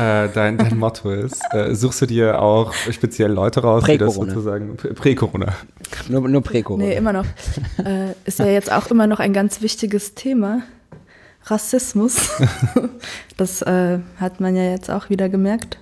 äh, 0.00 0.28
dein, 0.34 0.58
dein 0.58 0.76
Motto 0.80 1.12
ist. 1.12 1.40
Äh, 1.52 1.76
suchst 1.76 2.02
du 2.02 2.06
dir 2.06 2.42
auch 2.42 2.74
speziell 2.90 3.30
Leute 3.30 3.60
raus, 3.60 3.84
die 3.84 3.96
das 3.96 4.14
Prä-Corona. 4.14 4.32
sozusagen 4.32 4.76
Prä-Corona? 4.76 5.54
Nur, 6.08 6.28
nur 6.28 6.42
Präko. 6.42 6.76
Nee, 6.76 6.96
immer 6.96 7.12
noch. 7.12 7.24
äh, 7.84 8.14
ist 8.24 8.40
ja 8.40 8.46
jetzt 8.46 8.72
auch 8.72 8.90
immer 8.90 9.06
noch 9.06 9.20
ein 9.20 9.32
ganz 9.32 9.62
wichtiges 9.62 10.16
Thema. 10.16 10.62
Rassismus. 11.44 12.30
das 13.36 13.62
äh, 13.62 14.00
hat 14.18 14.40
man 14.40 14.56
ja 14.56 14.64
jetzt 14.64 14.90
auch 14.90 15.08
wieder 15.08 15.28
gemerkt, 15.28 15.78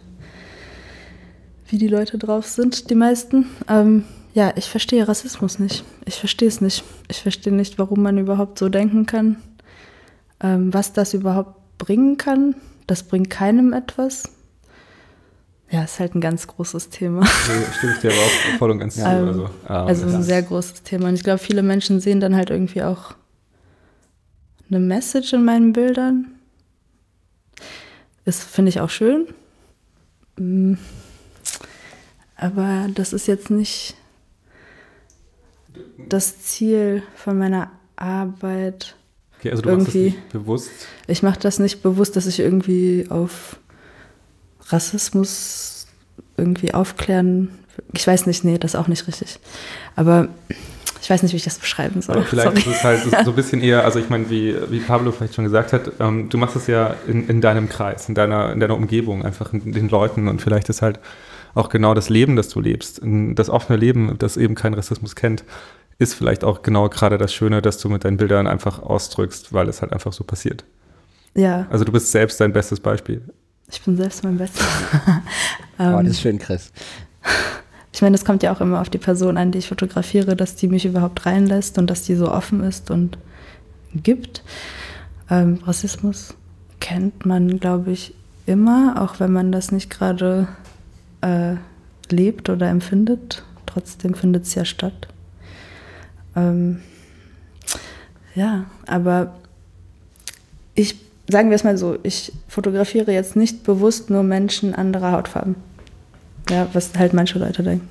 wie 1.68 1.78
die 1.78 1.88
Leute 1.88 2.18
drauf 2.18 2.44
sind, 2.44 2.90
die 2.90 2.94
meisten. 2.94 3.46
Ähm, 3.70 4.04
ja, 4.36 4.52
ich 4.54 4.68
verstehe 4.68 5.08
Rassismus 5.08 5.58
nicht. 5.58 5.82
Ich 6.04 6.16
verstehe 6.16 6.48
es 6.48 6.60
nicht. 6.60 6.84
Ich 7.08 7.22
verstehe 7.22 7.54
nicht, 7.54 7.78
warum 7.78 8.02
man 8.02 8.18
überhaupt 8.18 8.58
so 8.58 8.68
denken 8.68 9.06
kann. 9.06 9.36
Ähm, 10.40 10.74
was 10.74 10.92
das 10.92 11.14
überhaupt 11.14 11.78
bringen 11.78 12.18
kann. 12.18 12.54
Das 12.86 13.02
bringt 13.04 13.30
keinem 13.30 13.72
etwas. 13.72 14.24
Ja, 15.70 15.84
ist 15.84 16.00
halt 16.00 16.14
ein 16.14 16.20
ganz 16.20 16.46
großes 16.46 16.90
Thema. 16.90 17.20
Nee, 17.48 17.64
stimme 17.78 17.92
ich 17.94 18.00
dir 18.00 18.12
aber 18.12 18.20
auch 18.20 18.58
voll 18.58 18.70
und 18.72 18.78
ganz 18.78 18.96
zu. 18.96 19.00
Ähm, 19.06 19.26
Also, 19.26 19.44
ähm, 19.44 19.50
Also 19.68 20.06
ja. 20.06 20.14
ein 20.16 20.22
sehr 20.22 20.42
großes 20.42 20.82
Thema. 20.82 21.08
Und 21.08 21.14
ich 21.14 21.24
glaube, 21.24 21.38
viele 21.38 21.62
Menschen 21.62 22.00
sehen 22.00 22.20
dann 22.20 22.36
halt 22.36 22.50
irgendwie 22.50 22.82
auch 22.82 23.14
eine 24.68 24.80
Message 24.80 25.32
in 25.32 25.46
meinen 25.46 25.72
Bildern. 25.72 26.26
Das 28.26 28.44
finde 28.44 28.68
ich 28.68 28.80
auch 28.80 28.90
schön. 28.90 29.28
Mm. 30.36 30.74
Aber 32.36 32.88
das 32.94 33.14
ist 33.14 33.28
jetzt 33.28 33.48
nicht 33.48 33.96
das 36.08 36.40
Ziel 36.42 37.02
von 37.14 37.38
meiner 37.38 37.70
Arbeit. 37.96 38.94
okay, 39.38 39.50
also 39.50 39.62
du 39.62 39.70
machst 39.70 39.88
das 39.88 39.94
irgendwie- 39.94 40.16
nicht 40.16 40.28
bewusst. 40.32 40.70
Ich 41.06 41.22
mache 41.22 41.38
das 41.40 41.58
nicht 41.58 41.82
bewusst, 41.82 42.16
dass 42.16 42.26
ich 42.26 42.40
irgendwie 42.40 43.06
auf 43.08 43.58
Rassismus 44.68 45.86
irgendwie 46.36 46.74
aufklären. 46.74 47.50
Ich 47.92 48.06
weiß 48.06 48.26
nicht, 48.26 48.44
nee, 48.44 48.58
das 48.58 48.72
ist 48.74 48.80
auch 48.80 48.88
nicht 48.88 49.06
richtig. 49.06 49.38
Aber 49.96 50.28
ich 51.02 51.10
weiß 51.10 51.22
nicht, 51.22 51.32
wie 51.32 51.36
ich 51.36 51.44
das 51.44 51.58
beschreiben 51.58 52.02
soll. 52.02 52.16
Aber 52.16 52.24
vielleicht 52.24 52.48
Sorry. 52.48 52.58
ist 52.60 52.66
es 52.78 52.84
halt 52.84 53.02
so 53.24 53.30
ein 53.30 53.36
bisschen 53.36 53.62
eher, 53.62 53.84
also 53.84 53.98
ich 53.98 54.08
meine, 54.08 54.28
wie, 54.30 54.54
wie 54.70 54.80
Pablo 54.80 55.12
vielleicht 55.12 55.34
schon 55.34 55.44
gesagt 55.44 55.72
hat, 55.72 55.92
ähm, 56.00 56.28
du 56.28 56.38
machst 56.38 56.56
es 56.56 56.66
ja 56.66 56.96
in, 57.06 57.28
in 57.28 57.40
deinem 57.40 57.68
Kreis, 57.68 58.08
in 58.08 58.14
deiner, 58.14 58.52
in 58.52 58.60
deiner 58.60 58.74
Umgebung, 58.74 59.24
einfach 59.24 59.52
in 59.52 59.72
den 59.72 59.88
Leuten 59.88 60.26
und 60.28 60.40
vielleicht 60.42 60.68
ist 60.68 60.82
halt 60.82 60.98
auch 61.56 61.68
genau 61.68 61.94
das 61.94 62.08
Leben, 62.08 62.36
das 62.36 62.48
du 62.48 62.60
lebst, 62.60 63.00
das 63.02 63.50
offene 63.50 63.78
Leben, 63.78 64.16
das 64.18 64.36
eben 64.36 64.54
keinen 64.54 64.74
Rassismus 64.74 65.16
kennt, 65.16 65.44
ist 65.98 66.14
vielleicht 66.14 66.44
auch 66.44 66.62
genau 66.62 66.88
gerade 66.88 67.16
das 67.18 67.32
Schöne, 67.32 67.62
dass 67.62 67.78
du 67.78 67.88
mit 67.88 68.04
deinen 68.04 68.18
Bildern 68.18 68.46
einfach 68.46 68.82
ausdrückst, 68.82 69.52
weil 69.52 69.68
es 69.68 69.80
halt 69.80 69.92
einfach 69.92 70.12
so 70.12 70.24
passiert. 70.24 70.64
Ja, 71.34 71.66
Also 71.70 71.84
du 71.84 71.92
bist 71.92 72.12
selbst 72.12 72.40
dein 72.40 72.52
bestes 72.52 72.80
Beispiel. 72.80 73.22
ich 73.70 73.80
bin 73.82 73.96
selbst 73.96 74.22
mein 74.24 74.38
Bestes. 74.38 74.64
Oh, 75.78 75.82
ähm, 75.82 76.04
das 76.06 76.12
ist 76.12 76.20
schön, 76.22 76.38
Chris. 76.38 76.72
ich 77.92 78.00
meine, 78.00 78.16
das 78.16 78.24
kommt 78.24 78.42
ja 78.42 78.50
auch 78.50 78.62
immer 78.62 78.80
auf 78.80 78.88
die 78.88 78.96
Person 78.96 79.36
an, 79.36 79.52
die 79.52 79.58
ich 79.58 79.68
fotografiere, 79.68 80.34
dass 80.34 80.56
die 80.56 80.68
mich 80.68 80.86
überhaupt 80.86 81.26
reinlässt 81.26 81.76
und 81.76 81.88
dass 81.90 82.00
die 82.00 82.14
so 82.14 82.32
offen 82.32 82.62
ist 82.62 82.90
und 82.90 83.18
gibt. 83.94 84.42
Ähm, 85.28 85.58
Rassismus 85.66 86.34
kennt 86.80 87.26
man, 87.26 87.60
glaube 87.60 87.90
ich, 87.92 88.14
immer, 88.46 89.02
auch 89.02 89.20
wenn 89.20 89.32
man 89.32 89.52
das 89.52 89.70
nicht 89.70 89.90
gerade 89.90 90.48
äh, 91.26 91.56
lebt 92.10 92.48
oder 92.48 92.68
empfindet. 92.68 93.42
Trotzdem 93.66 94.14
findet 94.14 94.44
es 94.44 94.54
ja 94.54 94.64
statt. 94.64 95.08
Ähm, 96.34 96.80
ja, 98.34 98.66
aber 98.86 99.34
ich, 100.74 100.96
sagen 101.28 101.50
wir 101.50 101.56
es 101.56 101.64
mal 101.64 101.76
so, 101.76 101.98
ich 102.02 102.32
fotografiere 102.48 103.12
jetzt 103.12 103.34
nicht 103.34 103.64
bewusst 103.64 104.10
nur 104.10 104.22
Menschen 104.22 104.74
anderer 104.74 105.12
Hautfarben. 105.12 105.56
Ja, 106.48 106.68
was 106.72 106.96
halt 106.96 107.12
manche 107.12 107.38
Leute 107.38 107.62
denken. 107.62 107.88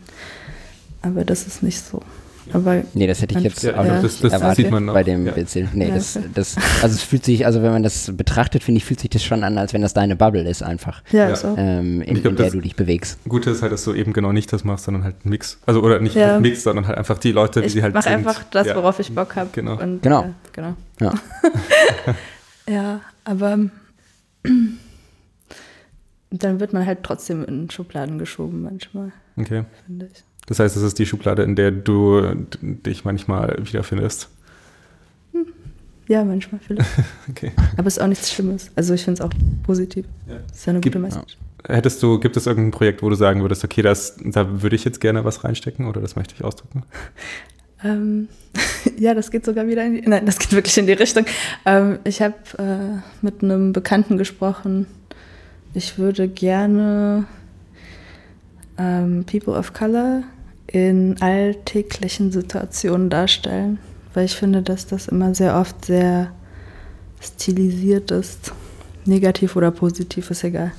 Aber 1.01 1.25
das 1.25 1.45
ist 1.45 1.61
nicht 1.61 1.81
so. 1.83 2.01
Aber 2.53 2.83
Nee, 2.93 3.07
das 3.07 3.21
hätte 3.21 3.37
ich 3.37 3.43
jetzt 3.43 3.63
Ja, 3.63 3.77
auch 3.79 3.85
ja. 3.85 4.01
das, 4.01 4.19
das 4.19 4.31
erwartet 4.33 4.57
sieht 4.57 4.71
man 4.71 4.85
noch. 4.85 4.93
bei 4.93 5.03
dem 5.03 5.25
ja. 5.25 5.31
Bildstil. 5.31 5.67
Nee, 5.73 5.89
Ja, 5.89 5.95
das, 5.95 6.19
das, 6.33 6.55
also 6.81 6.95
es 6.95 7.01
fühlt 7.01 7.25
sich, 7.25 7.45
also 7.45 7.61
wenn 7.63 7.71
man 7.71 7.81
das 7.83 8.11
betrachtet, 8.15 8.63
finde 8.63 8.77
ich, 8.77 8.85
fühlt 8.85 8.99
sich 8.99 9.09
das 9.09 9.23
schon 9.23 9.43
an, 9.43 9.57
als 9.57 9.73
wenn 9.73 9.81
das 9.81 9.93
deine 9.93 10.15
Bubble 10.15 10.47
ist 10.47 10.61
einfach, 10.63 11.01
ja, 11.11 11.29
Ja. 11.29 11.35
so. 11.35 11.55
ähm, 11.57 12.01
in, 12.01 12.13
glaub, 12.21 12.31
in 12.31 12.35
der 12.37 12.45
das- 12.45 12.53
du 12.53 12.61
dich 12.61 12.75
bewegst. 12.75 13.17
Gute 13.27 13.49
ist 13.49 13.61
halt, 13.61 13.71
dass 13.71 13.83
du 13.83 13.93
eben 13.93 14.13
genau 14.13 14.31
nicht 14.31 14.53
das 14.53 14.63
machst, 14.63 14.85
sondern 14.85 15.03
halt 15.03 15.15
einen 15.23 15.31
Mix. 15.31 15.59
Also 15.65 15.81
oder 15.81 15.99
nicht 15.99 16.15
Ja. 16.15 16.33
einen 16.33 16.41
Mix, 16.43 16.63
sondern 16.63 16.87
halt 16.87 16.97
einfach 16.97 17.17
die 17.17 17.31
Leute, 17.31 17.61
wie 17.61 17.65
Ich 17.65 17.73
sie 17.73 17.81
halt 17.83 17.93
mache 17.93 18.03
sind. 18.03 18.13
einfach 18.13 18.43
das, 18.51 18.67
Ja. 18.67 18.75
worauf 18.75 18.99
ich 18.99 19.13
Bock 19.13 19.35
habe. 19.35 19.49
Genau. 19.51 19.79
Und, 19.81 20.01
Genau. 20.03 20.21
Äh, 20.23 20.29
genau. 20.53 20.73
Ja. 21.01 21.13
Ja, 22.67 23.01
aber 23.25 23.59
dann 26.31 26.59
wird 26.59 26.73
man 26.73 26.85
halt 26.85 27.03
trotzdem 27.03 27.43
in 27.45 27.69
Schubladen 27.69 28.17
geschoben 28.19 28.63
manchmal, 28.63 29.11
Okay. 29.37 29.63
finde 29.85 30.09
ich. 30.11 30.23
Das 30.45 30.59
heißt, 30.59 30.77
es 30.77 30.83
ist 30.83 30.99
die 30.99 31.05
Schublade, 31.05 31.43
in 31.43 31.55
der 31.55 31.71
du 31.71 32.45
dich 32.61 33.03
manchmal 33.03 33.57
wiederfindest. 33.59 34.29
Ja, 36.07 36.23
manchmal 36.23 36.61
vielleicht. 36.65 36.89
Okay. 37.29 37.51
aber 37.77 37.87
es 37.87 37.97
ist 37.97 38.03
auch 38.03 38.07
nichts 38.07 38.31
Schlimmes. 38.31 38.69
Also 38.75 38.93
ich 38.93 39.03
finde 39.03 39.21
es 39.21 39.21
auch 39.21 39.33
positiv. 39.63 40.05
Ja. 40.27 40.35
Das 40.47 40.57
ist 40.57 40.65
ja 40.65 40.71
eine 40.71 40.81
gute 40.81 40.99
Message. 40.99 41.37
Hättest 41.67 42.03
du, 42.03 42.19
gibt 42.19 42.37
es 42.37 42.45
irgendein 42.45 42.71
Projekt, 42.71 43.01
wo 43.01 43.09
du 43.09 43.15
sagen 43.15 43.41
würdest, 43.41 43.63
okay, 43.63 43.81
das, 43.81 44.17
da 44.23 44.61
würde 44.61 44.75
ich 44.75 44.85
jetzt 44.85 45.01
gerne 45.01 45.25
was 45.25 45.43
reinstecken 45.43 45.87
oder 45.87 45.99
das 45.99 46.15
möchte 46.15 46.35
ich 46.35 46.43
ausdrücken? 46.43 46.83
Ähm, 47.83 48.27
ja, 48.99 49.15
das 49.15 49.31
geht 49.31 49.45
sogar 49.45 49.67
wieder 49.67 49.83
in 49.83 49.93
die, 49.95 50.01
nein, 50.07 50.27
das 50.27 50.37
geht 50.37 50.51
wirklich 50.53 50.77
in 50.77 50.85
die 50.85 50.93
Richtung. 50.93 51.25
Ähm, 51.65 51.97
ich 52.03 52.21
habe 52.21 52.35
äh, 52.59 53.25
mit 53.25 53.43
einem 53.43 53.73
Bekannten 53.73 54.19
gesprochen. 54.19 54.85
Ich 55.73 55.97
würde 55.97 56.27
gerne 56.27 57.25
ähm, 58.77 59.25
People 59.25 59.55
of 59.55 59.73
Color 59.73 60.23
in 60.75 61.21
alltäglichen 61.21 62.31
Situationen 62.31 63.09
darstellen, 63.09 63.79
weil 64.13 64.25
ich 64.25 64.35
finde, 64.35 64.61
dass 64.61 64.85
das 64.87 65.07
immer 65.07 65.33
sehr 65.33 65.57
oft 65.57 65.85
sehr 65.85 66.31
stilisiert 67.21 68.11
ist. 68.11 68.51
Negativ 69.05 69.55
oder 69.55 69.71
positiv 69.71 70.31
ist 70.31 70.43
egal. 70.43 70.71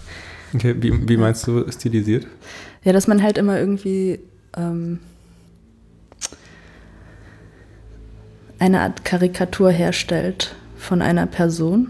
Okay, 0.55 0.75
wie, 0.79 1.09
wie 1.09 1.17
meinst 1.17 1.47
du 1.47 1.71
stilisiert? 1.71 2.27
Ja, 2.85 2.93
dass 2.93 3.07
man 3.07 3.23
halt 3.23 3.39
immer 3.39 3.59
irgendwie 3.59 4.21
ähm, 4.57 5.01
eine 8.59 8.81
Art 8.81 9.05
Karikatur 9.05 9.71
herstellt 9.71 10.55
von 10.77 11.03
einer 11.03 11.27
Person. 11.27 11.89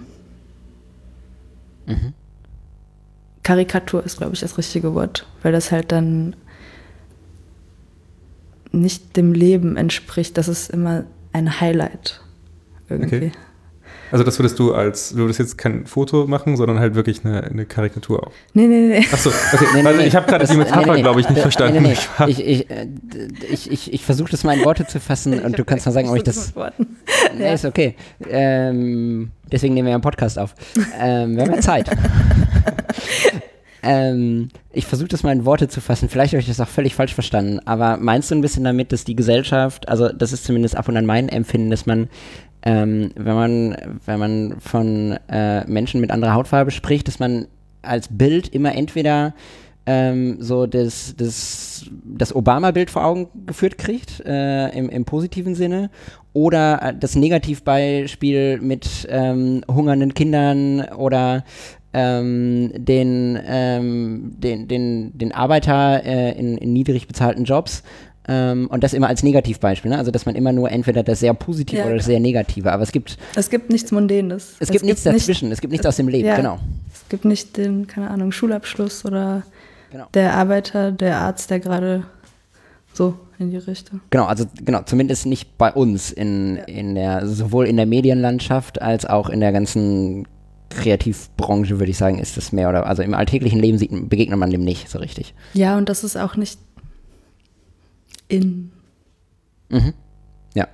Mhm. 1.87 2.13
Karikatur 3.43 4.05
ist, 4.05 4.19
glaube 4.19 4.35
ich, 4.35 4.41
das 4.41 4.59
richtige 4.59 4.95
Wort, 4.95 5.27
weil 5.43 5.53
das 5.53 5.71
halt 5.71 5.93
dann 5.93 6.35
nicht 8.73 9.17
dem 9.17 9.33
Leben 9.33 9.77
entspricht. 9.77 10.37
Das 10.39 10.49
ist 10.49 10.71
immer 10.71 11.05
ein 11.33 11.61
Highlight 11.61 12.21
irgendwie. 12.89 13.17
Okay. 13.17 13.33
Also 14.13 14.23
das 14.23 14.39
würdest 14.39 14.57
du 14.61 14.73
als, 14.73 15.11
du 15.11 15.17
würdest 15.17 15.41
jetzt 15.41 15.59
kein 15.59 15.85
Foto 15.85 16.29
machen, 16.29 16.57
sondern 16.57 16.79
halt 16.79 16.95
wirklich 16.95 17.25
eine, 17.25 17.43
eine 17.43 17.67
Karikatur 17.67 18.29
auch. 18.29 18.33
Nee, 18.55 18.69
nee, 18.69 18.87
nee. 19.01 19.07
Achso, 19.13 19.31
okay. 19.53 19.65
Nee, 19.75 19.83
nee, 19.83 19.89
also 19.89 20.01
ich 20.01 20.15
habe 20.15 20.27
gerade 20.27 20.43
Das- 20.43 20.51
die 20.53 20.57
Metapher, 20.57 20.87
nee, 20.87 20.93
nee. 20.93 21.01
glaube 21.03 21.21
ich, 21.21 21.29
nicht 21.29 21.39
Äh, 21.39 21.43
verstanden. 21.43 21.83
Nee, 21.83 21.97
nee. 22.19 22.27
Ich, 22.29 22.39
ich, 22.47 22.71
äh, 22.71 22.87
ich, 23.51 23.69
ich, 23.69 23.73
ich, 23.73 23.93
ich 23.95 24.05
versuche 24.05 24.31
das 24.31 24.45
mal 24.45 24.57
in 24.57 24.65
Worte 24.65 24.87
zu 24.87 25.01
fassen 25.01 25.41
und 25.41 25.59
du 25.59 25.65
kannst 25.65 25.87
mal 25.87 25.93
sagen, 25.93 26.09
ob 26.09 26.17
ich 26.17 26.23
das. 26.23 26.53
Nee, 27.37 27.53
ist 27.53 27.65
okay. 27.65 27.97
Ähm, 28.31 29.33
deswegen 29.51 29.75
nehmen 29.75 29.87
wir 29.87 29.91
ja 29.91 29.97
einen 29.97 30.03
Podcast 30.03 30.39
auf. 30.39 30.55
Ähm, 31.01 31.35
wir 31.37 31.43
haben 31.43 31.55
ja 31.55 31.61
Zeit. 31.61 31.91
ähm, 33.87 34.49
ich 34.73 34.85
versuche 34.85 35.09
das 35.09 35.23
mal 35.23 35.33
in 35.33 35.45
Worte 35.45 35.69
zu 35.69 35.81
fassen. 35.81 36.09
Vielleicht 36.09 36.33
habe 36.33 36.41
ich 36.41 36.49
das 36.49 36.61
auch 36.61 36.69
völlig 36.69 36.95
falsch 36.95 37.15
verstanden. 37.15 37.61
Aber 37.65 37.97
meinst 37.97 38.31
du 38.31 38.35
ein 38.35 38.41
bisschen 38.41 38.65
damit, 38.65 38.93
dass 38.93 39.05
die 39.05 39.17
Gesellschaft, 39.17 39.89
also 39.89 40.09
das 40.09 40.33
ist 40.33 40.45
zumindest 40.45 40.77
ab 40.77 40.89
und 40.89 40.97
an 40.97 41.07
mein 41.07 41.29
Empfinden, 41.29 41.71
dass 41.71 41.87
man, 41.87 42.09
ähm, 42.63 43.13
wenn 43.15 43.35
man, 43.35 43.77
wenn 44.05 44.19
man 44.19 44.61
von 44.61 45.17
äh, 45.29 45.65
Menschen 45.67 46.01
mit 46.01 46.11
anderer 46.11 46.35
Hautfarbe 46.35 46.73
spricht, 46.73 47.07
dass 47.07 47.21
man 47.21 47.47
als 47.83 48.09
Bild 48.11 48.49
immer 48.49 48.75
entweder 48.75 49.35
ähm, 49.87 50.39
so 50.41 50.67
das, 50.67 51.15
das, 51.17 51.89
das 52.05 52.35
Obama-Bild 52.35 52.91
vor 52.91 53.05
Augen 53.05 53.29
geführt 53.47 53.79
kriegt, 53.79 54.21
äh, 54.27 54.69
im, 54.71 54.91
im 54.91 55.05
positiven 55.05 55.55
Sinne, 55.55 55.91
oder 56.33 56.83
äh, 56.83 56.95
das 56.99 57.15
Negativbeispiel 57.15 58.61
mit 58.61 59.07
ähm, 59.09 59.63
hungernden 59.69 60.13
Kindern 60.15 60.81
oder 60.97 61.45
ähm, 61.99 62.71
den, 62.77 63.39
ähm, 63.47 64.35
den, 64.39 64.69
den, 64.69 65.17
den 65.17 65.33
Arbeiter 65.33 66.05
äh, 66.05 66.33
in, 66.39 66.59
in 66.59 66.73
niedrig 66.75 67.09
bezahlten 67.09 67.45
Jobs. 67.45 67.83
Ähm, 68.29 68.67
und 68.71 68.83
das 68.85 68.93
immer 68.93 69.07
als 69.09 69.23
Negativbeispiel, 69.23 69.91
ne? 69.93 69.99
Also 69.99 70.11
dass 70.11 70.27
man 70.27 70.35
immer 70.35 70.53
nur 70.53 70.71
entweder 70.71 71.03
das 71.05 71.21
sehr 71.21 71.33
Positive 71.33 71.79
Ja. 71.79 71.87
oder 71.87 71.97
das 71.97 72.07
sehr 72.07 72.19
Negative, 72.21 72.71
aber 72.73 72.83
es 72.83 72.91
gibt, 72.93 73.17
Es 73.37 73.49
gibt 73.51 73.71
nichts 73.71 73.93
Mundanes. 73.93 74.57
es 74.59 74.69
gibt 74.71 74.85
nichts 74.85 75.05
nicht- 75.05 75.17
dazwischen, 75.17 75.53
es 75.53 75.61
gibt 75.61 75.71
nichts 75.71 75.87
aus 75.87 75.95
dem 75.97 76.09
Leben, 76.09 76.27
Ja. 76.29 76.37
genau. 76.37 76.59
Es 76.93 77.09
gibt 77.09 77.25
nicht 77.25 77.57
den, 77.57 77.87
keine 77.87 78.11
Ahnung, 78.11 78.33
Schulabschluss 78.33 79.05
oder 79.05 79.45
Genau. 79.93 80.07
der 80.15 80.35
Arbeiter, 80.35 80.91
der 80.91 81.19
Arzt, 81.19 81.51
der 81.51 81.61
gerade 81.61 82.03
so 82.93 83.15
in 83.39 83.51
die 83.53 83.59
Richtung. 83.59 84.01
Genau, 84.11 84.25
also 84.25 84.45
genau, 84.65 84.83
zumindest 84.83 85.27
nicht 85.27 85.57
bei 85.57 85.73
uns 85.73 86.11
in, 86.11 86.57
in 86.57 86.97
der, 86.97 87.27
sowohl 87.29 87.67
in 87.69 87.77
der 87.77 87.87
Medienlandschaft 87.87 88.83
als 88.83 89.07
auch 89.07 89.29
in 89.29 89.39
der 89.39 89.53
ganzen 89.53 90.27
Kreativbranche, 90.71 91.79
würde 91.79 91.91
ich 91.91 91.99
sagen, 91.99 92.19
ist 92.19 92.37
es 92.37 92.53
mehr 92.53 92.69
oder 92.69 92.87
also 92.87 93.03
im 93.03 93.15
alltäglichen 93.15 93.59
Leben 93.61 93.79
sieht, 93.79 93.91
begegnet 94.09 94.39
man 94.39 94.51
dem 94.51 94.63
nicht 94.63 94.89
so 94.91 94.99
richtig. 94.99 95.35
Ja, 95.55 95.77
und 95.79 95.89
das 95.89 96.05
ist 96.05 96.17
auch 96.17 96.37
nicht 96.37 96.59
in. 98.29 98.73
Mhm. 99.69 99.95
Ja. 100.55 100.67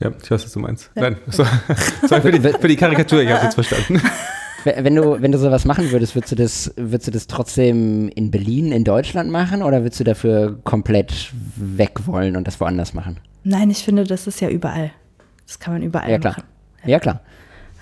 Ja, 0.00 0.12
ich 0.22 0.30
weiß, 0.30 0.44
was 0.44 0.52
du 0.52 0.60
meinst. 0.60 0.90
Nein, 0.94 1.16
so, 1.28 1.44
sorry 2.08 2.20
für 2.22 2.32
die, 2.32 2.40
für 2.40 2.68
die 2.68 2.76
Karikatur, 2.76 3.22
ich 3.22 3.30
habe 3.30 3.44
jetzt 3.44 3.54
verstanden. 3.54 4.00
Wenn 4.64 4.94
du, 4.94 5.22
wenn 5.22 5.32
du 5.32 5.38
sowas 5.38 5.64
machen 5.64 5.90
würdest, 5.90 6.14
würdest 6.14 6.32
du 6.32 6.36
das, 6.36 6.72
würdest 6.76 7.06
du 7.06 7.10
das 7.12 7.26
trotzdem 7.26 8.08
in 8.10 8.30
Berlin, 8.30 8.72
in 8.72 8.84
Deutschland 8.84 9.30
machen 9.30 9.62
oder 9.62 9.82
würdest 9.82 10.00
du 10.00 10.04
dafür 10.04 10.58
komplett 10.64 11.32
weg 11.56 12.06
wollen 12.06 12.36
und 12.36 12.46
das 12.46 12.60
woanders 12.60 12.92
machen? 12.92 13.18
Nein, 13.42 13.70
ich 13.70 13.78
finde, 13.82 14.04
das 14.04 14.26
ist 14.26 14.40
ja 14.42 14.50
überall. 14.50 14.90
Das 15.46 15.58
kann 15.60 15.72
man 15.72 15.82
überall 15.82 16.10
Ja, 16.10 16.18
klar. 16.18 16.34
machen. 16.34 16.44
Ja, 16.84 16.98
klar. 16.98 17.20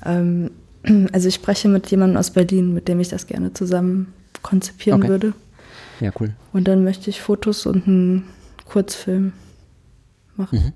Ähm, 0.05 0.51
also 1.13 1.29
ich 1.29 1.35
spreche 1.35 1.69
mit 1.69 1.91
jemandem 1.91 2.17
aus 2.17 2.31
Berlin, 2.31 2.75
mit 2.75 2.89
dem 2.89 3.01
ich 3.01 3.09
das 3.09 3.27
gerne 3.27 3.53
zusammen 3.53 4.13
konzipieren 4.43 5.03
Okay. 5.03 5.11
würde. 5.11 5.33
Ja, 6.01 6.13
cool. 6.21 6.35
Und 6.53 6.69
dann 6.69 6.85
möchte 6.85 7.11
ich 7.11 7.21
Fotos 7.21 7.67
und 7.67 7.87
einen 7.87 8.25
Kurzfilm 8.67 9.33
machen. 10.37 10.73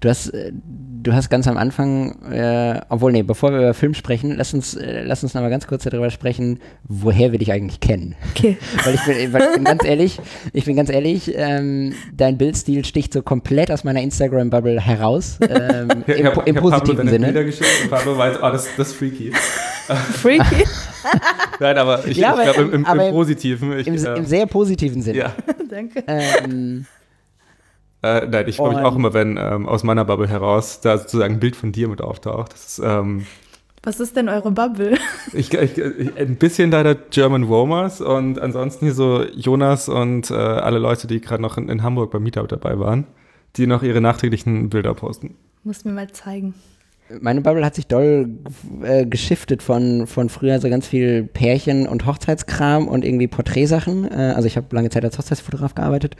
Du 0.00 0.08
hast, 0.08 0.28
äh, 0.30 0.52
du 0.54 1.12
hast 1.12 1.30
ganz 1.30 1.46
am 1.48 1.56
Anfang, 1.56 2.22
äh, 2.30 2.80
obwohl, 2.88 3.12
nee, 3.12 3.22
bevor 3.22 3.50
wir 3.52 3.58
über 3.58 3.74
Film 3.74 3.94
sprechen, 3.94 4.34
lass 4.36 4.54
uns, 4.54 4.74
äh, 4.74 5.02
lass 5.04 5.22
uns 5.22 5.34
noch 5.34 5.42
mal 5.42 5.50
ganz 5.50 5.66
kurz 5.66 5.84
darüber 5.84 6.10
sprechen, 6.10 6.60
woher 6.84 7.32
wir 7.32 7.38
dich 7.38 7.52
eigentlich 7.52 7.80
kennen. 7.80 8.14
Okay. 8.30 8.56
weil 8.84 8.94
ich 8.94 9.00
bin, 9.04 9.32
weil 9.32 9.42
ich 9.42 9.54
bin 9.54 9.64
ganz 9.64 9.84
ehrlich, 9.84 10.20
ich 10.52 10.64
bin 10.64 10.76
ganz 10.76 10.90
ehrlich, 10.90 11.32
ähm, 11.36 11.94
dein 12.16 12.38
Bildstil 12.38 12.84
sticht 12.84 13.12
so 13.12 13.22
komplett 13.22 13.70
aus 13.70 13.84
meiner 13.84 14.00
Instagram-Bubble 14.02 14.80
heraus, 14.80 15.38
ähm, 15.48 16.04
Ich 16.06 16.16
im, 16.18 16.26
hab- 16.26 16.42
ich 16.42 16.46
im 16.48 16.56
hab 16.56 16.62
Pablo 16.62 16.70
positiven 16.70 16.96
deine 16.98 17.10
Sinne. 17.10 17.26
Bilder 17.26 17.44
geschickt 17.44 17.70
und 17.84 17.90
Pablo 17.90 18.14
meint, 18.14 18.38
oh, 18.42 18.50
das, 18.50 18.66
das 18.76 18.88
ist 18.88 18.94
freaky. 18.96 19.32
Freaky. 20.22 20.64
Nein, 21.58 21.76
aber 21.76 22.06
ich, 22.06 22.16
Ja, 22.16 22.36
ich 22.38 22.42
glaube, 22.54 22.62
im, 22.62 22.68
im- 22.74 22.84
im, 22.86 22.92
im 22.94 23.00
im- 23.00 23.10
Positiven. 23.12 23.78
Ich, 23.78 23.86
Im, 23.88 23.94
äh, 23.96 24.14
Im 24.16 24.24
sehr 24.24 24.46
positiven 24.46 25.02
Sinne. 25.02 25.18
ja. 25.18 25.34
Danke. 25.68 26.04
Ähm, 26.06 26.86
Äh, 28.02 28.26
nein, 28.26 28.48
ich 28.48 28.56
freue 28.56 28.74
mich 28.74 28.84
auch 28.84 28.96
immer, 28.96 29.14
wenn 29.14 29.36
ähm, 29.36 29.68
aus 29.68 29.84
meiner 29.84 30.04
Bubble 30.04 30.26
heraus 30.26 30.80
da 30.80 30.98
sozusagen 30.98 31.34
ein 31.34 31.40
Bild 31.40 31.54
von 31.54 31.70
dir 31.70 31.88
mit 31.88 32.00
auftaucht. 32.00 32.52
Das 32.52 32.78
ist 32.78 32.82
ähm, 32.84 33.26
Was 33.84 34.00
ist 34.00 34.16
denn 34.16 34.28
eure 34.28 34.50
Bubble? 34.50 34.98
ich, 35.32 35.54
ich, 35.54 35.78
ich, 35.78 36.16
ein 36.16 36.36
bisschen 36.36 36.72
leider 36.72 36.96
German 36.96 37.44
Romers 37.44 38.00
und 38.00 38.40
ansonsten 38.40 38.86
hier 38.86 38.94
so 38.94 39.22
Jonas 39.22 39.88
und 39.88 40.30
äh, 40.32 40.34
alle 40.34 40.80
Leute, 40.80 41.06
die 41.06 41.20
gerade 41.20 41.42
noch 41.42 41.56
in, 41.56 41.68
in 41.68 41.84
Hamburg 41.84 42.10
beim 42.10 42.24
Meetup 42.24 42.48
dabei 42.48 42.78
waren, 42.80 43.06
die 43.56 43.68
noch 43.68 43.84
ihre 43.84 44.00
nachträglichen 44.00 44.68
Bilder 44.68 44.94
posten. 44.94 45.36
Muss 45.62 45.84
mir 45.84 45.92
mal 45.92 46.10
zeigen. 46.10 46.54
meine 47.20 47.40
Bubble 47.40 47.64
hat 47.64 47.76
sich 47.76 47.86
doll 47.86 48.30
äh, 48.82 49.06
geschiftet 49.06 49.62
von, 49.62 50.08
von 50.08 50.28
früher 50.28 50.58
so 50.60 50.68
ganz 50.68 50.88
viel 50.88 51.22
Pärchen 51.22 51.86
und 51.86 52.04
Hochzeitskram 52.04 52.88
und 52.88 53.04
irgendwie 53.04 53.28
Porträtsachen. 53.28 54.10
Äh, 54.10 54.32
also 54.34 54.48
ich 54.48 54.56
habe 54.56 54.74
lange 54.74 54.90
Zeit 54.90 55.04
als 55.04 55.18
Hochzeitsfotograf 55.18 55.76
gearbeitet. 55.76 56.16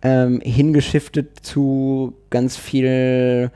Ähm, 0.00 0.40
hingeschiftet 0.40 1.40
zu 1.42 2.14
ganz 2.30 2.56
viel 2.56 3.50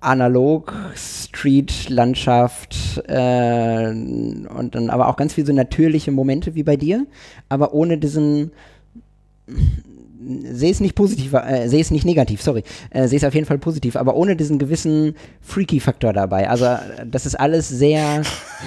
analog, 0.00 0.74
Street, 0.94 1.88
Landschaft 1.88 3.02
äh, 3.08 3.88
und 3.88 4.70
dann 4.74 4.90
aber 4.90 5.08
auch 5.08 5.16
ganz 5.16 5.34
viel 5.34 5.46
so 5.46 5.52
natürliche 5.52 6.12
Momente 6.12 6.54
wie 6.54 6.62
bei 6.62 6.76
dir, 6.76 7.06
aber 7.48 7.72
ohne 7.72 7.98
diesen 7.98 8.52
sehe 10.52 10.70
es 10.70 10.80
nicht 10.80 10.94
positiv, 10.94 11.32
äh, 11.34 11.68
sehe 11.68 11.80
es 11.80 11.90
nicht 11.90 12.04
negativ, 12.04 12.42
sorry, 12.42 12.64
äh, 12.90 13.06
sehe 13.08 13.18
es 13.18 13.24
auf 13.24 13.34
jeden 13.34 13.46
Fall 13.46 13.58
positiv, 13.58 13.96
aber 13.96 14.16
ohne 14.16 14.34
diesen 14.36 14.58
gewissen 14.58 15.14
Freaky-Faktor 15.40 16.12
dabei. 16.12 16.48
Also 16.50 16.64
äh, 16.64 16.78
das 17.10 17.26
ist 17.26 17.34
alles 17.34 17.68
sehr 17.68 18.22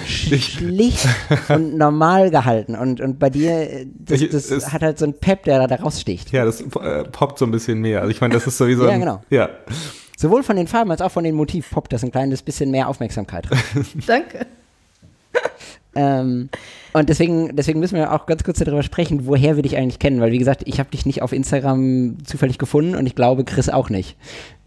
schlicht 0.06 1.06
und 1.48 1.76
normal 1.76 2.30
gehalten 2.30 2.74
und, 2.74 3.00
und 3.00 3.18
bei 3.18 3.30
dir, 3.30 3.50
äh, 3.70 3.86
das, 3.98 4.20
Ich- 4.20 4.30
das 4.30 4.50
es- 4.50 4.72
hat 4.72 4.82
halt 4.82 4.98
so 4.98 5.04
einen 5.04 5.14
Pep, 5.14 5.44
der 5.44 5.66
da 5.66 5.76
raussticht. 5.76 6.32
Ja, 6.32 6.44
das 6.44 6.60
äh, 6.60 7.04
poppt 7.10 7.38
so 7.38 7.44
ein 7.44 7.50
bisschen 7.50 7.80
mehr. 7.80 8.00
Also 8.00 8.10
ich 8.10 8.20
meine, 8.20 8.34
das 8.34 8.46
ist 8.46 8.56
sowieso. 8.58 8.84
Ja, 8.84 8.90
ein- 8.90 9.00
genau. 9.00 9.20
Ja. 9.30 9.48
Sowohl 10.16 10.42
von 10.42 10.56
den 10.56 10.66
Farben 10.66 10.90
als 10.90 11.00
auch 11.00 11.10
von 11.10 11.24
den 11.24 11.34
Motiv 11.34 11.70
poppt 11.70 11.92
das 11.92 12.04
ein 12.04 12.10
kleines 12.10 12.42
bisschen 12.42 12.70
mehr 12.70 12.88
Aufmerksamkeit. 12.88 13.46
Danke. 14.06 14.46
Ähm, 15.94 16.48
und 16.92 17.08
deswegen, 17.08 17.56
deswegen 17.56 17.80
müssen 17.80 17.96
wir 17.96 18.12
auch 18.12 18.26
ganz 18.26 18.44
kurz 18.44 18.58
darüber 18.58 18.82
sprechen, 18.82 19.26
woher 19.26 19.56
wir 19.56 19.62
dich 19.62 19.76
eigentlich 19.76 19.98
kennen, 19.98 20.20
weil 20.20 20.32
wie 20.32 20.38
gesagt, 20.38 20.62
ich 20.66 20.78
habe 20.78 20.90
dich 20.90 21.06
nicht 21.06 21.22
auf 21.22 21.32
Instagram 21.32 22.24
zufällig 22.24 22.58
gefunden 22.58 22.94
und 22.94 23.06
ich 23.06 23.14
glaube 23.14 23.44
Chris 23.44 23.68
auch 23.68 23.90
nicht. 23.90 24.16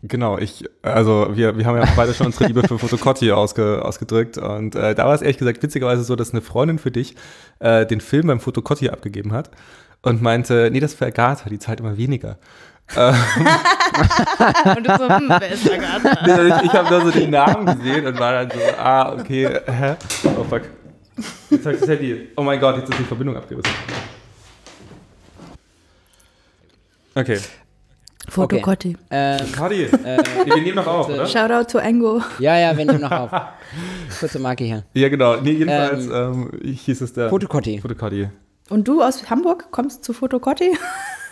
Genau, 0.03 0.37
ich, 0.37 0.65
also 0.81 1.29
wir, 1.33 1.57
wir 1.57 1.65
haben 1.65 1.77
ja 1.77 1.87
beide 1.95 2.13
schon 2.13 2.25
unsere 2.25 2.45
Liebe 2.45 2.67
für 2.67 2.77
Fotocotti 2.77 3.31
ausge, 3.31 3.83
ausgedrückt 3.83 4.37
und 4.37 4.75
äh, 4.75 4.95
da 4.95 5.05
war 5.05 5.15
es 5.15 5.21
ehrlich 5.21 5.37
gesagt 5.37 5.63
witzigerweise 5.63 6.03
so, 6.03 6.17
dass 6.17 6.31
eine 6.31 6.41
Freundin 6.41 6.77
für 6.77 6.91
dich 6.91 7.15
äh, 7.59 7.85
den 7.85 8.01
Film 8.01 8.27
beim 8.27 8.41
Fotocotti 8.41 8.89
abgegeben 8.89 9.31
hat 9.31 9.49
und 10.01 10.21
meinte, 10.21 10.69
nee, 10.71 10.81
das 10.81 10.91
ist 10.91 10.97
für 10.97 11.05
Agatha, 11.05 11.49
die 11.49 11.59
zahlt 11.59 11.79
immer 11.79 11.97
weniger. 11.97 12.37
Und 12.95 14.85
du 14.85 14.97
so, 14.97 15.09
hm, 15.09 15.29
wer 15.29 15.51
ist 15.51 15.67
da 15.67 15.77
gerade? 15.77 16.47
ich 16.61 16.63
ich 16.65 16.73
habe 16.73 16.89
da 16.89 17.01
so 17.01 17.11
den 17.11 17.29
Namen 17.29 17.65
gesehen 17.65 18.05
und 18.05 18.19
war 18.19 18.33
dann 18.33 18.51
so, 18.51 18.59
ah, 18.77 19.13
okay, 19.13 19.59
hä? 19.65 19.95
Oh 20.37 20.43
fuck. 20.43 20.63
Jetzt 21.49 21.65
habe 21.65 21.75
ich 21.75 21.81
das 21.81 21.89
Handy. 21.89 22.29
Oh 22.35 22.43
mein 22.43 22.59
Gott, 22.59 22.77
jetzt 22.77 22.89
ist 22.89 22.99
die 22.99 23.03
Verbindung 23.03 23.35
abgerissen. 23.37 23.71
Okay. 27.15 27.39
Fotocotti. 28.29 28.97
Ähm, 29.11 29.51
Kadi, 29.51 29.83
äh, 29.83 29.89
wir 30.45 30.55
nehmen 30.55 30.75
noch 30.75 30.87
auf, 30.87 31.09
oder? 31.09 31.27
Shoutout 31.27 31.71
to 31.71 31.77
Engo. 31.77 32.21
ja, 32.39 32.57
ja, 32.57 32.75
wir 32.75 32.85
nehmen 32.85 33.01
noch 33.01 33.11
auf. 33.11 33.31
Kurze 34.19 34.39
Marke 34.39 34.63
hier. 34.63 34.83
Ja, 34.93 35.09
genau. 35.09 35.35
Nee, 35.41 35.51
jedenfalls 35.51 36.07
ähm, 36.07 36.49
hieß 36.63 37.01
es 37.01 37.13
der 37.13 37.29
Fotocotti. 37.29 37.79
Fotocotti. 37.79 38.29
Und 38.69 38.87
du 38.87 39.01
aus 39.01 39.29
Hamburg 39.29 39.67
kommst 39.71 40.03
zu 40.03 40.13
Fotocotti? 40.13 40.77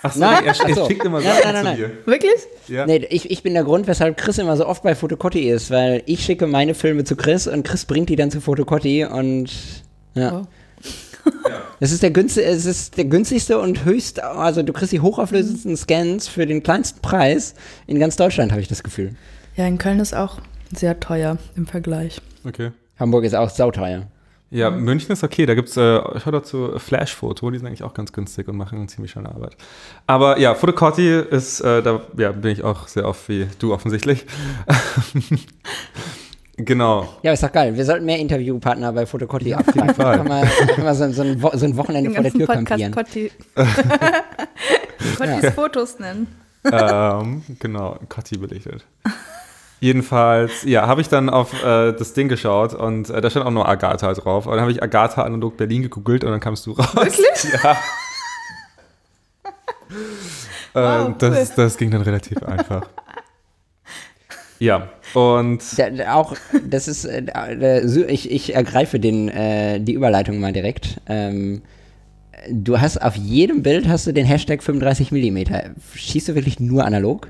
Ach 0.03 0.13
so, 0.13 0.19
Nein, 0.19 0.45
er, 0.45 0.67
er 0.67 0.75
so. 0.75 0.87
schickt 0.87 1.05
immer 1.05 1.19
Nein, 1.21 1.27
Sachen 1.27 1.53
nein, 1.53 1.63
nein, 1.63 1.75
zu 1.75 1.81
dir. 1.81 1.91
Wirklich? 2.05 2.33
Ja. 2.67 2.85
Nee, 2.85 3.05
ich, 3.09 3.29
ich 3.29 3.43
bin 3.43 3.53
der 3.53 3.63
Grund, 3.63 3.87
weshalb 3.87 4.17
Chris 4.17 4.37
immer 4.39 4.57
so 4.57 4.65
oft 4.65 4.83
bei 4.83 4.95
Fotocotti 4.95 5.49
ist, 5.49 5.69
weil 5.69 6.01
ich 6.07 6.25
schicke 6.25 6.47
meine 6.47 6.73
Filme 6.73 7.03
zu 7.03 7.15
Chris 7.15 7.47
und 7.47 7.63
Chris 7.63 7.85
bringt 7.85 8.09
die 8.09 8.15
dann 8.15 8.31
zu 8.31 8.41
Fotocotti 8.41 9.05
und 9.05 9.51
ja. 10.15 10.41
Oh. 10.41 10.47
Es 11.79 11.91
ist 11.91 12.01
der 12.01 12.11
günstigste, 12.11 12.49
es 12.51 12.65
ist 12.65 12.97
der 12.97 13.05
günstigste 13.05 13.59
und 13.59 13.85
höchst, 13.85 14.21
also 14.21 14.63
du 14.63 14.73
kriegst 14.73 14.91
die 14.91 14.99
hochauflösendsten 15.01 15.77
Scans 15.77 16.27
für 16.27 16.45
den 16.47 16.63
kleinsten 16.63 16.99
Preis 17.01 17.53
in 17.85 17.99
ganz 17.99 18.15
Deutschland, 18.15 18.51
habe 18.51 18.61
ich 18.61 18.67
das 18.67 18.83
Gefühl. 18.83 19.15
Ja, 19.55 19.67
in 19.67 19.77
Köln 19.77 19.99
ist 19.99 20.15
auch 20.15 20.39
sehr 20.75 20.99
teuer 20.99 21.37
im 21.55 21.67
Vergleich. 21.67 22.21
Okay. 22.43 22.71
Hamburg 22.99 23.23
ist 23.23 23.35
auch 23.35 23.49
sauteuer. 23.49 24.07
Ja, 24.51 24.69
München 24.69 25.13
ist 25.13 25.23
okay. 25.23 25.45
Da 25.45 25.55
gibt 25.55 25.69
es, 25.69 25.77
äh, 25.77 26.01
ich 26.17 26.25
höre 26.25 26.33
dazu 26.33 26.73
Flash-Foto, 26.77 27.49
die 27.51 27.57
sind 27.57 27.67
eigentlich 27.67 27.83
auch 27.83 27.93
ganz 27.93 28.11
günstig 28.11 28.49
und 28.49 28.57
machen 28.57 28.79
eine 28.79 28.87
ziemlich 28.87 29.11
schöne 29.11 29.29
Arbeit. 29.29 29.55
Aber 30.07 30.39
ja, 30.39 30.53
Fotocotti 30.55 31.19
ist, 31.19 31.61
äh, 31.61 31.81
da 31.81 32.01
ja, 32.17 32.33
bin 32.33 32.51
ich 32.51 32.63
auch 32.63 32.89
sehr 32.89 33.07
oft 33.07 33.29
wie 33.29 33.47
du 33.59 33.73
offensichtlich. 33.73 34.25
genau. 36.57 37.07
Ja, 37.23 37.31
ist 37.31 37.43
doch 37.43 37.51
geil. 37.53 37.77
Wir 37.77 37.85
sollten 37.85 38.03
mehr 38.03 38.19
Interviewpartner 38.19 38.91
bei 38.91 39.05
Fotocotti 39.05 39.53
abfragen. 39.53 39.95
Fall. 39.95 40.17
Kann 40.17 40.27
man, 40.27 40.45
kann 40.45 40.83
man 40.83 40.95
so, 40.95 41.09
so, 41.13 41.21
ein 41.21 41.41
Wo 41.41 41.51
so 41.53 41.65
ein 41.65 41.77
Wochenende 41.77 42.09
Den 42.09 42.15
vor 42.15 42.23
der 42.23 42.33
Tür 42.33 42.47
Podcast 42.47 42.67
kampieren. 42.67 42.93
Cotti. 42.93 43.31
Cottis 45.17 45.53
Fotos 45.53 45.99
nennen. 45.99 46.27
ähm, 46.65 47.43
genau, 47.57 47.97
Cotti 48.09 48.37
belichtet. 48.37 48.83
Jedenfalls, 49.81 50.63
ja, 50.63 50.85
habe 50.85 51.01
ich 51.01 51.09
dann 51.09 51.27
auf 51.27 51.53
äh, 51.63 51.91
das 51.93 52.13
Ding 52.13 52.29
geschaut 52.29 52.75
und 52.75 53.09
äh, 53.09 53.19
da 53.19 53.31
stand 53.31 53.47
auch 53.47 53.51
nur 53.51 53.67
Agatha 53.67 54.13
drauf. 54.13 54.45
Und 54.45 54.51
dann 54.51 54.61
habe 54.61 54.71
ich 54.71 54.83
Agatha 54.83 55.23
analog 55.23 55.57
Berlin 55.57 55.81
gegoogelt 55.81 56.23
und 56.23 56.29
dann 56.29 56.39
kamst 56.39 56.67
du 56.67 56.73
raus. 56.73 56.93
Wirklich? 56.95 57.53
Ja. 57.63 57.77
Wow, 60.73 61.07
ähm, 61.07 61.15
das, 61.17 61.49
cool. 61.49 61.55
das 61.57 61.77
ging 61.77 61.91
dann 61.91 62.01
relativ 62.01 62.41
einfach. 62.43 62.87
Ja, 64.57 64.87
und 65.13 65.61
Da, 65.77 65.89
da 65.89 66.13
auch, 66.13 66.33
das 66.65 66.87
ist, 66.87 67.03
äh, 67.03 67.25
äh, 67.25 68.05
ich, 68.05 68.31
ich 68.31 68.55
ergreife 68.55 68.97
den, 68.97 69.27
äh, 69.27 69.81
die 69.81 69.91
Überleitung 69.91 70.39
mal 70.39 70.53
direkt. 70.53 71.01
Ähm, 71.07 71.61
du 72.49 72.79
hast 72.79 73.01
auf 73.01 73.17
jedem 73.17 73.63
Bild 73.63 73.85
hast 73.89 74.07
du 74.07 74.13
den 74.13 74.25
Hashtag 74.25 74.63
35 74.63 75.11
mm. 75.11 75.39
Schießt 75.93 76.29
du 76.29 76.35
wirklich 76.35 76.61
nur 76.61 76.85
analog? 76.85 77.27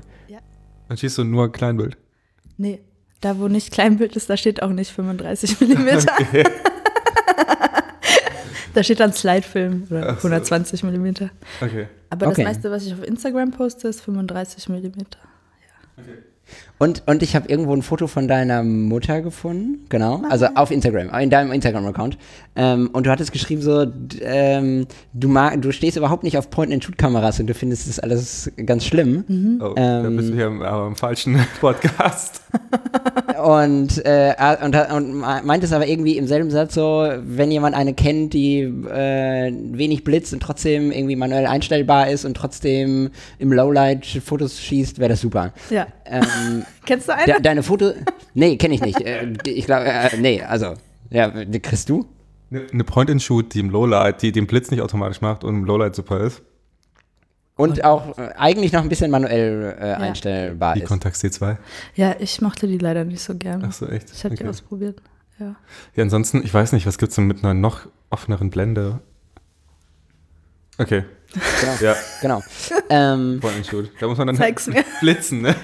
dann 0.88 0.98
schießt 0.98 1.18
du 1.18 1.24
nur 1.24 1.50
Kleinbild. 1.50 1.96
Nee, 2.62 2.80
da 3.20 3.38
wo 3.40 3.48
nicht 3.48 3.72
Kleinbild 3.72 4.14
ist, 4.14 4.30
da 4.30 4.36
steht 4.36 4.62
auch 4.62 4.70
nicht 4.70 4.92
35 4.92 5.60
mm. 5.60 5.88
da 8.74 8.82
steht 8.84 9.00
dann 9.00 9.12
Slidefilm 9.12 9.88
oder 9.90 10.10
Ach 10.10 10.20
so. 10.20 10.28
120 10.28 10.84
mm. 10.84 11.06
Okay. 11.60 11.88
Aber 12.10 12.26
Okay. 12.28 12.44
das 12.44 12.44
meiste, 12.44 12.70
was 12.70 12.86
ich 12.86 12.92
auf 12.92 13.02
Instagram 13.02 13.50
poste, 13.50 13.88
ist 13.88 14.00
35 14.02 14.68
mm. 14.68 14.84
Und, 16.78 17.02
und 17.06 17.22
ich 17.22 17.34
habe 17.36 17.48
irgendwo 17.48 17.74
ein 17.74 17.82
Foto 17.82 18.06
von 18.08 18.28
deiner 18.28 18.62
Mutter 18.62 19.22
gefunden, 19.22 19.86
genau, 19.88 20.22
also 20.28 20.46
auf 20.54 20.70
Instagram, 20.70 21.08
in 21.20 21.30
deinem 21.30 21.52
Instagram-Account. 21.52 22.18
Ähm, 22.56 22.90
und 22.92 23.06
du 23.06 23.10
hattest 23.10 23.32
geschrieben 23.32 23.62
so, 23.62 23.86
ähm, 24.20 24.86
du, 25.14 25.28
mag, 25.28 25.62
du 25.62 25.72
stehst 25.72 25.96
überhaupt 25.96 26.24
nicht 26.24 26.36
auf 26.36 26.50
Point-and-Shoot-Kameras 26.50 27.40
und 27.40 27.46
du 27.46 27.54
findest 27.54 27.88
das 27.88 28.00
alles 28.00 28.50
ganz 28.66 28.84
schlimm. 28.84 29.58
Oh, 29.62 29.72
da 29.76 30.04
Ähm. 30.04 30.16
bist 30.16 30.30
du 30.30 30.34
hier 30.34 30.46
im, 30.48 30.62
aber 30.62 30.88
im 30.88 30.96
falschen 30.96 31.38
Podcast. 31.60 32.41
Und, 33.42 34.04
äh, 34.04 34.34
und, 34.62 34.76
und 34.76 35.18
meint 35.18 35.64
es 35.64 35.72
aber 35.72 35.86
irgendwie 35.88 36.16
im 36.16 36.28
selben 36.28 36.50
Satz 36.50 36.74
so, 36.74 37.10
wenn 37.24 37.50
jemand 37.50 37.74
eine 37.74 37.92
kennt, 37.92 38.34
die 38.34 38.60
äh, 38.60 39.52
wenig 39.52 40.04
blitzt 40.04 40.32
und 40.32 40.40
trotzdem 40.40 40.92
irgendwie 40.92 41.16
manuell 41.16 41.46
einstellbar 41.46 42.08
ist 42.08 42.24
und 42.24 42.34
trotzdem 42.36 43.10
im 43.38 43.52
Lowlight 43.52 44.06
Fotos 44.06 44.60
schießt, 44.60 44.98
wäre 44.98 45.10
das 45.10 45.20
super. 45.20 45.52
Ja. 45.70 45.88
Ähm, 46.04 46.64
Kennst 46.86 47.08
du 47.08 47.14
eine? 47.14 47.24
de, 47.24 47.42
deine 47.42 47.62
Foto, 47.62 47.92
nee, 48.34 48.56
kenne 48.56 48.74
ich 48.74 48.80
nicht. 48.80 49.00
Äh, 49.00 49.32
ich 49.44 49.66
glaube, 49.66 49.86
äh, 49.86 50.16
nee, 50.18 50.42
also, 50.42 50.74
ja, 51.10 51.28
die 51.28 51.60
kriegst 51.60 51.88
du? 51.88 52.06
Eine 52.50 52.84
Point-and-Shoot, 52.84 53.54
die 53.54 53.60
im 53.60 53.70
Lowlight, 53.70 54.22
die 54.22 54.30
den 54.30 54.46
Blitz 54.46 54.70
nicht 54.70 54.82
automatisch 54.82 55.20
macht 55.20 55.42
und 55.42 55.54
im 55.56 55.64
Lowlight 55.64 55.96
super 55.96 56.20
ist. 56.20 56.42
Und 57.56 57.84
auch 57.84 58.16
äh, 58.18 58.30
eigentlich 58.36 58.72
noch 58.72 58.82
ein 58.82 58.88
bisschen 58.88 59.10
manuell 59.10 59.76
äh, 59.78 59.84
einstellbar 59.94 60.74
Die 60.74 60.82
ist. 60.82 60.88
Contax 60.88 61.22
C2. 61.22 61.56
Ja, 61.94 62.16
ich 62.18 62.40
mochte 62.40 62.66
die 62.66 62.78
leider 62.78 63.04
nicht 63.04 63.22
so 63.22 63.34
gern. 63.36 63.62
Ach 63.66 63.72
so, 63.72 63.86
echt? 63.86 64.10
Ich 64.12 64.24
habe 64.24 64.34
die 64.34 64.42
Okay. 64.42 64.50
ausprobiert. 64.50 65.00
Ja. 65.38 65.56
Ja, 65.94 66.02
ansonsten, 66.02 66.42
ich 66.44 66.52
weiß 66.52 66.72
nicht, 66.72 66.86
was 66.86 66.98
gibt's 66.98 67.16
denn 67.16 67.26
mit 67.26 67.44
einer 67.44 67.54
noch 67.54 67.86
offeneren 68.10 68.50
Blende? 68.50 69.00
Okay, 70.78 71.04
Genau. 71.32 71.74
ja, 71.80 71.96
genau. 72.20 72.42
ähm, 72.90 73.38
Point-and-Shoot. 73.40 73.90
Da 74.00 74.06
muss 74.06 74.18
man 74.18 74.26
dann 74.28 74.36
mir. 74.36 74.84
blitzen, 75.00 75.42
ne? 75.42 75.54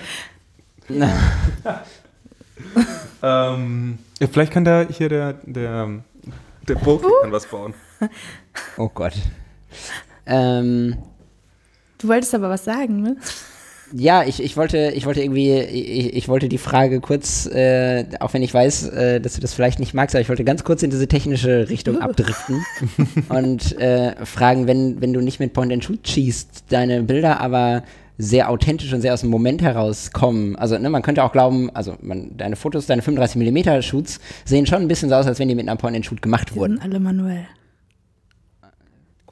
ähm, 3.22 3.98
ja, 4.20 4.26
vielleicht 4.26 4.52
kann 4.52 4.64
da 4.64 4.86
hier 4.88 5.08
der, 5.08 5.34
der, 5.44 5.88
der 6.66 6.74
Profi 6.76 7.06
kann 7.22 7.32
was 7.32 7.46
bauen. 7.46 7.74
oh 8.78 8.88
Gott. 8.88 9.12
Ähm, 10.26 10.96
Du 11.98 12.08
wolltest 12.08 12.34
aber 12.34 12.48
was 12.48 12.64
sagen, 12.64 13.02
ne? 13.02 13.16
Ja, 13.94 14.22
ich, 14.22 14.42
ich 14.42 14.56
wollte, 14.56 14.92
ich 14.94 15.06
wollte 15.06 15.22
irgendwie, 15.22 15.58
ich, 15.60 16.14
ich 16.14 16.28
wollte 16.28 16.48
die 16.48 16.58
Frage 16.58 17.00
kurz, 17.00 17.46
äh, 17.46 18.04
auch 18.20 18.34
wenn 18.34 18.42
ich 18.42 18.52
weiß, 18.52 18.88
äh, 18.90 19.20
dass 19.20 19.34
du 19.34 19.40
das 19.40 19.54
vielleicht 19.54 19.78
nicht 19.80 19.94
magst, 19.94 20.14
aber 20.14 20.20
ich 20.20 20.28
wollte 20.28 20.44
ganz 20.44 20.62
kurz 20.62 20.82
in 20.82 20.90
diese 20.90 21.08
technische 21.08 21.68
Richtung 21.70 21.98
abdriften 22.02 22.62
und 23.30 23.78
äh, 23.80 24.14
fragen, 24.26 24.66
wenn, 24.66 25.00
wenn 25.00 25.12
du 25.14 25.20
nicht 25.20 25.40
mit 25.40 25.54
Point 25.54 25.72
and 25.72 25.82
Shoot 25.82 26.06
schießt, 26.06 26.64
deine 26.68 27.02
Bilder 27.02 27.40
aber 27.40 27.82
sehr 28.18 28.50
authentisch 28.50 28.92
und 28.92 29.00
sehr 29.00 29.14
aus 29.14 29.20
dem 29.20 29.30
Moment 29.30 29.62
herauskommen. 29.62 30.56
Also, 30.56 30.76
ne, 30.76 30.90
man 30.90 31.02
könnte 31.02 31.22
auch 31.22 31.32
glauben, 31.32 31.70
also 31.74 31.96
man, 32.02 32.36
deine 32.36 32.56
Fotos, 32.56 32.86
deine 32.86 33.00
35 33.00 33.36
mm 33.40 33.80
Shoots 33.80 34.18
sehen 34.44 34.66
schon 34.66 34.82
ein 34.82 34.88
bisschen 34.88 35.08
so 35.08 35.14
aus, 35.14 35.26
als 35.26 35.38
wenn 35.38 35.48
die 35.48 35.54
mit 35.54 35.68
einer 35.68 35.76
Point 35.76 35.96
and 35.96 36.04
Shoot 36.04 36.20
gemacht 36.20 36.50
Die 36.50 36.56
wurden. 36.56 36.74
sind 36.74 36.82
alle 36.82 37.00
manuell. 37.00 37.46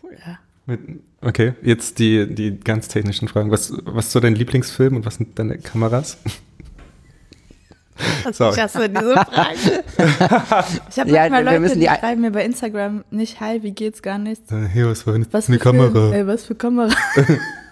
Cool. 0.02 0.16
Ja. 0.24 0.38
Mit, 0.66 0.80
okay, 1.26 1.54
jetzt 1.62 1.98
die, 1.98 2.26
die 2.34 2.58
ganz 2.58 2.88
technischen 2.88 3.28
Fragen. 3.28 3.50
Was, 3.50 3.72
was 3.84 4.06
ist 4.06 4.12
so 4.12 4.20
dein 4.20 4.34
Lieblingsfilm 4.34 4.96
und 4.96 5.04
was 5.06 5.16
sind 5.16 5.38
deine 5.38 5.58
Kameras? 5.58 6.16
Sorry. 8.30 8.54
Ich 8.54 8.60
hasse 8.62 8.88
diese 8.90 9.12
Frage. 9.14 9.84
ich 10.90 10.98
habe 10.98 11.10
Ja, 11.10 11.28
manchmal 11.30 11.44
Leute, 11.60 11.74
die, 11.74 11.80
die- 11.80 11.86
schreiben 11.86 12.20
mir 12.20 12.30
bei 12.30 12.44
Instagram 12.44 13.04
nicht, 13.10 13.40
hi, 13.40 13.62
wie 13.62 13.72
geht's, 13.72 14.02
gar 14.02 14.18
nichts. 14.18 14.52
Hier, 14.72 14.86
was 14.90 15.02
für 15.02 15.14
eine, 15.14 15.26
Was 15.32 15.48
eine 15.48 15.58
für 15.58 15.70
Film? 15.70 15.92
Kamera. 15.92 16.14
Ey, 16.14 16.26
was 16.26 16.44
für 16.44 16.54
Kamera? 16.54 16.94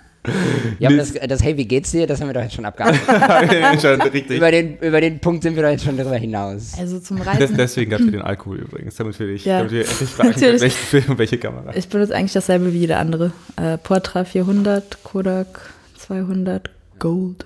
Ja, 0.78 0.88
aber 0.88 0.96
das, 0.98 1.12
das 1.12 1.42
Hey, 1.42 1.56
wie 1.56 1.66
geht's 1.66 1.90
dir? 1.90 2.06
Das 2.06 2.20
haben 2.20 2.28
wir 2.28 2.34
doch 2.34 2.42
jetzt 2.42 2.54
schon 2.54 2.64
abgearbeitet. 2.64 3.02
Schon 3.82 4.00
richtig. 4.00 4.36
über, 4.38 4.50
den, 4.50 4.78
über 4.78 5.00
den 5.00 5.18
Punkt 5.20 5.42
sind 5.42 5.54
wir 5.56 5.62
doch 5.62 5.68
jetzt 5.70 5.84
schon 5.84 5.96
darüber 5.96 6.16
hinaus. 6.16 6.72
Also 6.78 6.98
zum 6.98 7.18
Des, 7.18 7.26
Reisen. 7.26 7.56
deswegen 7.56 7.90
gab 7.90 8.00
es 8.00 8.10
den 8.10 8.22
Alkohol 8.22 8.58
übrigens, 8.60 8.94
damit 8.96 9.18
wir 9.18 9.26
dich, 9.26 9.44
Ja. 9.44 9.58
damit 9.58 9.72
wir 9.72 9.80
endlich 9.88 10.08
fragen 10.08 10.32
können, 10.32 10.60
welchen 10.60 10.86
Film 10.86 11.04
und 11.08 11.18
welche 11.18 11.38
Kamera. 11.38 11.72
Ich 11.76 11.88
benutze 11.88 12.14
eigentlich 12.14 12.32
dasselbe 12.32 12.72
wie 12.72 12.78
jeder 12.78 12.98
andere. 12.98 13.32
Äh, 13.56 13.76
Portra 13.78 14.24
400, 14.24 15.04
Kodak 15.04 15.60
200, 15.98 16.70
Gold. 16.98 17.44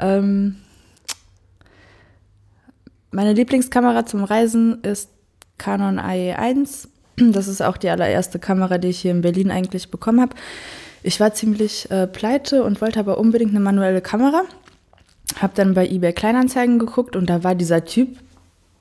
Ähm, 0.00 0.56
meine 3.12 3.32
Lieblingskamera 3.32 4.06
zum 4.06 4.24
Reisen 4.24 4.82
ist 4.82 5.10
Canon 5.58 5.98
AE1. 5.98 6.88
Das 7.32 7.48
ist 7.48 7.60
auch 7.60 7.76
die 7.76 7.88
allererste 7.90 8.38
Kamera, 8.38 8.78
die 8.78 8.88
ich 8.88 9.00
hier 9.00 9.10
in 9.10 9.20
Berlin 9.20 9.50
eigentlich 9.50 9.90
bekommen 9.90 10.20
habe. 10.20 10.34
Ich 11.02 11.18
war 11.20 11.32
ziemlich 11.32 11.90
äh, 11.90 12.06
pleite 12.06 12.62
und 12.62 12.80
wollte 12.80 13.00
aber 13.00 13.18
unbedingt 13.18 13.50
eine 13.50 13.60
manuelle 13.60 14.00
Kamera. 14.00 14.42
Hab 15.40 15.54
dann 15.54 15.74
bei 15.74 15.88
eBay 15.88 16.12
Kleinanzeigen 16.12 16.78
geguckt 16.78 17.16
und 17.16 17.30
da 17.30 17.44
war 17.44 17.54
dieser 17.54 17.84
Typ 17.84 18.18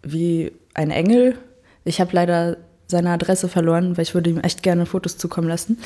wie 0.03 0.51
ein 0.73 0.91
Engel. 0.91 1.37
Ich 1.85 2.01
habe 2.01 2.11
leider 2.13 2.57
seine 2.87 3.11
Adresse 3.11 3.47
verloren, 3.47 3.97
weil 3.97 4.03
ich 4.03 4.13
würde 4.13 4.29
ihm 4.29 4.39
echt 4.39 4.63
gerne 4.63 4.85
Fotos 4.85 5.17
zukommen 5.17 5.47
lassen. 5.47 5.77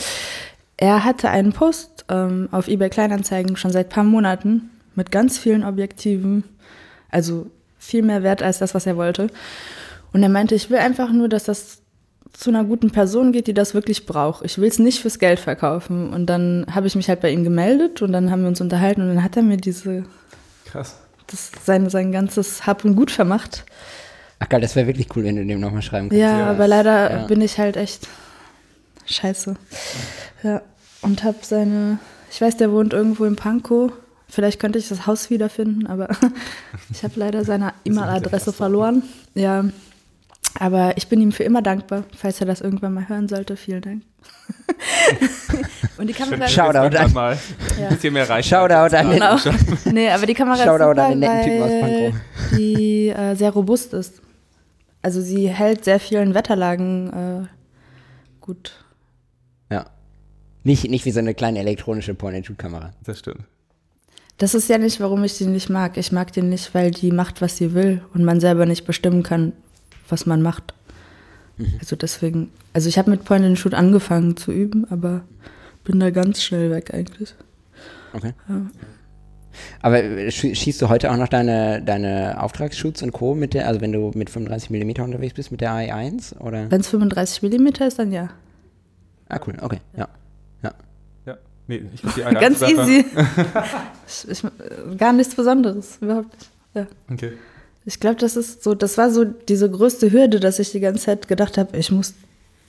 Er 0.78 1.04
hatte 1.04 1.30
einen 1.30 1.54
Post 1.54 2.06
ähm, 2.10 2.48
auf 2.52 2.68
eBay 2.68 2.90
Kleinanzeigen 2.90 3.56
schon 3.58 3.72
seit 3.72 3.90
paar 3.90 4.04
Monaten 4.04 4.70
mit 4.96 5.12
ganz 5.12 5.38
vielen 5.38 5.64
Objektiven, 5.64 6.44
also 7.10 7.48
viel 7.78 8.02
mehr 8.02 8.24
wert 8.24 8.42
als 8.42 8.60
das, 8.60 8.74
was 8.74 8.86
er 8.86 8.98
wollte. 8.98 9.28
Und 10.14 10.24
er 10.24 10.30
meinte, 10.30 10.56
ich 10.56 10.70
will 10.70 10.78
einfach 10.78 11.12
nur, 11.12 11.30
dass 11.30 11.44
das 11.44 11.83
zu 12.34 12.50
einer 12.50 12.64
guten 12.64 12.90
Person 12.92 13.32
geht, 13.32 13.48
die 13.48 13.54
das 13.54 13.74
wirklich 13.74 14.06
braucht. 14.06 14.44
Ich 14.44 14.58
will 14.58 14.68
es 14.68 14.80
nicht 14.80 15.00
fürs 15.02 15.20
Geld 15.20 15.40
verkaufen. 15.40 16.12
Und 16.12 16.26
dann 16.28 16.66
habe 16.74 16.88
ich 16.88 16.96
mich 16.96 17.08
halt 17.08 17.22
bei 17.22 17.30
ihm 17.32 17.44
gemeldet 17.44 18.02
und 18.02 18.12
dann 18.12 18.32
haben 18.32 18.42
wir 18.42 18.48
uns 18.50 18.60
unterhalten 18.60 19.02
und 19.02 19.08
dann 19.10 19.24
hat 19.24 19.38
er 19.38 19.44
mir 19.44 19.58
diese, 19.58 20.04
Krass. 20.66 20.98
das, 21.28 21.52
sein, 21.64 21.90
sein 21.90 22.12
ganzes 22.12 22.66
Hab 22.66 22.84
und 22.86 22.96
Gut 22.96 23.12
vermacht. 23.12 23.66
Ach 24.40 24.50
geil, 24.50 24.62
das 24.62 24.76
wäre 24.76 24.88
wirklich 24.88 25.08
cool, 25.16 25.24
wenn 25.24 25.36
du 25.36 25.46
dem 25.46 25.60
nochmal 25.60 25.82
schreiben 25.84 26.10
kannst. 26.10 26.20
Ja, 26.22 26.40
Ja. 26.40 26.50
aber 26.52 26.68
leider 26.68 27.12
Ja. 27.12 27.26
bin 27.28 27.40
ich 27.42 27.60
halt 27.60 27.78
echt 27.78 28.08
scheiße. 29.06 29.56
Ja, 30.44 30.62
und 31.02 31.24
hab 31.24 31.46
seine, 31.46 32.00
ich 32.32 32.42
weiß, 32.42 32.58
der 32.58 32.72
wohnt 32.72 32.94
irgendwo 32.94 33.26
in 33.26 33.36
Pankow. 33.36 33.92
Vielleicht 34.28 34.60
könnte 34.60 34.80
ich 34.80 34.88
das 34.90 35.06
Haus 35.06 35.30
wiederfinden, 35.30 35.86
aber 35.86 36.10
ich 36.92 37.04
habe 37.04 37.14
leider 37.18 37.46
seine 37.46 37.74
E-Mail-Adresse 37.86 38.52
verloren. 38.52 39.04
Ja, 39.36 39.66
Aber 40.64 40.96
ich 40.96 41.10
bin 41.10 41.20
ihm 41.20 41.34
für 41.34 41.44
immer 41.44 41.62
dankbar, 41.62 42.06
falls 42.16 42.40
er 42.40 42.46
das 42.46 42.62
irgendwann 42.62 42.94
mal 42.94 43.10
hören 43.10 43.28
sollte. 43.28 43.58
Vielen 43.58 43.82
Dank. 43.82 44.04
und 45.98 46.08
die 46.08 46.14
Kamera 46.14 46.48
Shoutout 46.48 46.96
an- 46.96 47.12
mal. 47.12 47.38
Ja. 47.78 47.90
Ein 47.90 47.96
bisschen 47.96 48.14
mehr 48.14 48.30
reich. 48.30 48.48
Shoutout 48.48 48.96
an 48.96 49.10
den, 49.10 49.20
Genau. 49.20 49.36
Nee, 49.92 50.10
aber 50.10 50.26
die 50.26 50.34
Kamera 50.34 50.56
Shoutout 50.56 50.92
ist 50.92 50.96
super, 50.96 51.04
an 51.04 51.10
den 51.12 51.20
netten 51.20 51.44
Typen 51.44 51.64
aus 51.64 51.82
Pankow. 51.82 52.22
die 52.58 53.10
äh, 53.10 53.36
sehr 53.36 53.52
robust 53.52 53.94
ist. 53.94 54.22
Also 55.02 55.20
sie 55.20 55.50
hält 55.50 55.84
sehr 55.84 56.00
vielen 56.00 56.34
Wetterlagen 56.34 57.10
äh, 57.44 57.48
gut. 58.40 58.72
Ja. 59.70 59.88
Nicht, 60.64 60.90
nicht 60.90 61.04
wie 61.04 61.12
so 61.12 61.20
eine 61.20 61.34
kleine 61.34 61.60
elektronische 61.60 62.14
Point-and-Shoot-Kamera. 62.14 62.94
Das 63.04 63.20
stimmt. 63.20 63.42
Das 64.38 64.54
ist 64.54 64.70
ja 64.70 64.78
nicht, 64.78 65.02
warum 65.02 65.26
ich 65.26 65.38
die 65.38 65.46
nicht 65.46 65.70
mag. 65.70 65.98
Ich 65.98 66.14
mag 66.14 66.32
die 66.32 66.42
nicht, 66.42 66.74
weil 66.74 66.92
die 66.92 67.12
macht, 67.12 67.42
was 67.42 67.58
sie 67.58 67.74
will 67.74 68.02
und 68.14 68.24
man 68.24 68.40
selber 68.40 68.66
nicht 68.66 68.86
bestimmen 68.86 69.24
kann, 69.24 69.52
was 70.14 70.26
man 70.26 70.42
macht. 70.42 70.74
Also 71.80 71.96
deswegen, 71.96 72.50
also 72.74 72.88
ich 72.90 72.98
habe 72.98 73.12
mit 73.12 73.26
Point 73.26 73.46
and 73.46 73.60
Shoot 73.60 73.74
angefangen 73.74 74.38
zu 74.38 74.52
üben, 74.52 74.86
aber 74.90 75.22
bin 75.84 76.00
da 76.00 76.10
ganz 76.10 76.42
schnell 76.42 76.72
weg 76.72 76.94
eigentlich. 76.94 77.36
Okay. 78.14 78.34
Aber 79.82 80.04
äh, 80.04 80.28
schie- 80.30 80.56
schießt 80.56 80.82
du 80.82 80.90
heute 80.90 81.12
auch 81.12 81.18
noch 81.18 81.28
deine, 81.28 81.82
deine 81.84 82.42
Auftragsshoots 82.42 83.04
und 83.04 83.12
Co. 83.12 83.36
mit 83.36 83.54
der, 83.54 83.68
also 83.68 83.82
wenn 83.82 83.92
du 83.92 84.12
mit 84.16 84.30
35 84.32 84.72
mm 84.72 85.04
unterwegs 85.04 85.34
bist 85.36 85.52
mit 85.52 85.62
der 85.62 85.72
AI1? 85.74 86.40
Oder? 86.40 86.72
Wenn 86.72 86.82
es 86.82 86.88
35 86.88 87.44
mm 87.44 87.68
ist, 87.84 88.00
dann 88.00 88.12
ja. 88.12 88.30
Ah, 89.30 89.40
cool, 89.46 89.56
okay, 89.62 89.80
ja. 89.96 90.08
Ja. 90.64 90.74
Ja. 91.28 91.38
Nee, 91.68 91.84
ich 91.94 92.02
die 92.16 92.24
eine 92.26 92.40
Ganz 92.40 92.62
Werfer- 92.62 92.82
easy. 92.88 93.06
ich, 94.32 94.44
ich, 94.44 94.98
gar 94.98 95.14
nichts 95.14 95.36
Besonderes, 95.36 95.98
überhaupt 96.02 96.34
nicht. 96.34 96.50
Ja. 96.74 96.88
Okay. 97.12 97.34
Ich 97.86 98.00
glaube, 98.00 98.16
das 98.16 98.38
ist 98.38 98.64
so, 98.64 98.76
das 98.76 98.98
war 98.98 99.10
so 99.12 99.26
diese 99.26 99.70
größte 99.70 100.12
Hürde, 100.12 100.40
dass 100.40 100.60
ich 100.60 100.72
die 100.72 100.80
ganze 100.80 101.06
Zeit 101.06 101.28
gedacht 101.28 101.58
habe, 101.58 101.78
ich 101.78 101.92
muss 101.92 102.14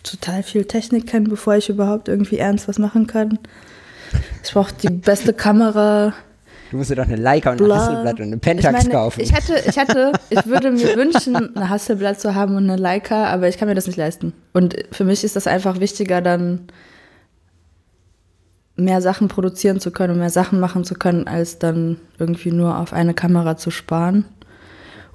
total 0.02 0.42
viel 0.42 0.64
Technik 0.64 1.06
kennen, 1.06 1.28
bevor 1.28 1.54
ich 1.56 1.68
überhaupt 1.68 2.08
irgendwie 2.08 2.38
ernst 2.38 2.68
was 2.68 2.78
machen 2.78 3.06
kann. 3.06 3.38
Ich 4.42 4.52
brauche 4.52 4.72
die 4.74 4.90
beste 4.90 5.32
Kamera. 5.32 6.12
Du 6.70 6.78
musst 6.78 6.90
dir 6.90 6.96
doch 6.96 7.06
eine 7.06 7.16
Leica 7.16 7.52
und 7.52 7.60
ein 7.60 7.64
Bla. 7.64 7.76
Hasselblatt 7.76 8.16
und 8.18 8.26
eine 8.26 8.34
Ich 8.36 8.40
Pentax 8.42 8.72
meine, 8.72 8.90
kaufen. 8.90 9.20
ich 9.20 9.32
hätte, 9.32 9.62
ich 9.68 9.76
hätte, 9.76 10.12
ich 10.30 10.46
würde 10.46 10.72
mir 10.72 10.96
wünschen, 10.96 11.56
eine 11.56 11.68
Hasselblatt 11.68 12.20
zu 12.20 12.34
haben 12.34 12.56
und 12.56 12.64
eine 12.68 12.76
Leica, 12.76 13.26
aber 13.26 13.48
ich 13.48 13.56
kann 13.58 13.68
mir 13.68 13.74
das 13.76 13.86
nicht 13.86 13.96
leisten. 13.96 14.32
Und 14.52 14.76
für 14.90 15.04
mich 15.04 15.22
ist 15.22 15.36
das 15.36 15.46
einfach 15.46 15.78
wichtiger, 15.78 16.20
dann 16.20 16.66
mehr 18.76 19.00
Sachen 19.00 19.28
produzieren 19.28 19.78
zu 19.78 19.92
können 19.92 20.14
und 20.14 20.18
mehr 20.18 20.30
Sachen 20.30 20.58
machen 20.58 20.84
zu 20.84 20.94
können, 20.94 21.28
als 21.28 21.58
dann 21.60 21.98
irgendwie 22.18 22.50
nur 22.50 22.76
auf 22.78 22.92
eine 22.92 23.14
Kamera 23.14 23.56
zu 23.56 23.70
sparen. 23.70 24.24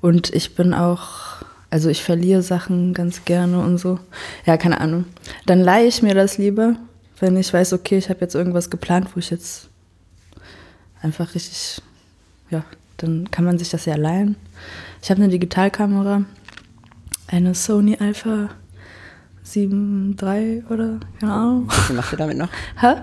Und 0.01 0.33
ich 0.33 0.55
bin 0.55 0.73
auch, 0.73 1.43
also 1.69 1.89
ich 1.89 2.03
verliere 2.03 2.41
Sachen 2.41 2.93
ganz 2.93 3.25
gerne 3.25 3.59
und 3.59 3.77
so. 3.77 3.99
Ja, 4.45 4.57
keine 4.57 4.79
Ahnung. 4.81 5.05
Dann 5.45 5.59
leihe 5.59 5.87
ich 5.87 6.01
mir 6.01 6.15
das 6.15 6.37
lieber, 6.37 6.75
wenn 7.19 7.35
ich 7.37 7.53
weiß, 7.53 7.73
okay, 7.73 7.97
ich 7.97 8.09
habe 8.09 8.21
jetzt 8.21 8.35
irgendwas 8.35 8.69
geplant, 8.69 9.09
wo 9.13 9.19
ich 9.19 9.29
jetzt 9.29 9.69
einfach 11.01 11.35
richtig, 11.35 11.81
ja, 12.49 12.63
dann 12.97 13.29
kann 13.31 13.45
man 13.45 13.57
sich 13.57 13.69
das 13.69 13.85
ja 13.85 13.95
leihen. 13.95 14.35
Ich 15.01 15.09
habe 15.09 15.21
eine 15.21 15.31
Digitalkamera, 15.31 16.23
eine 17.27 17.55
Sony 17.55 17.97
Alpha 17.99 18.49
7 19.43 20.15
III 20.21 20.63
oder 20.69 20.99
keine 21.19 21.33
Ahnung. 21.33 21.67
Wie 21.69 21.81
viel 21.81 21.95
machst 21.95 22.11
du 22.13 22.17
damit 22.17 22.37
noch? 22.37 22.49
Hä? 22.81 22.95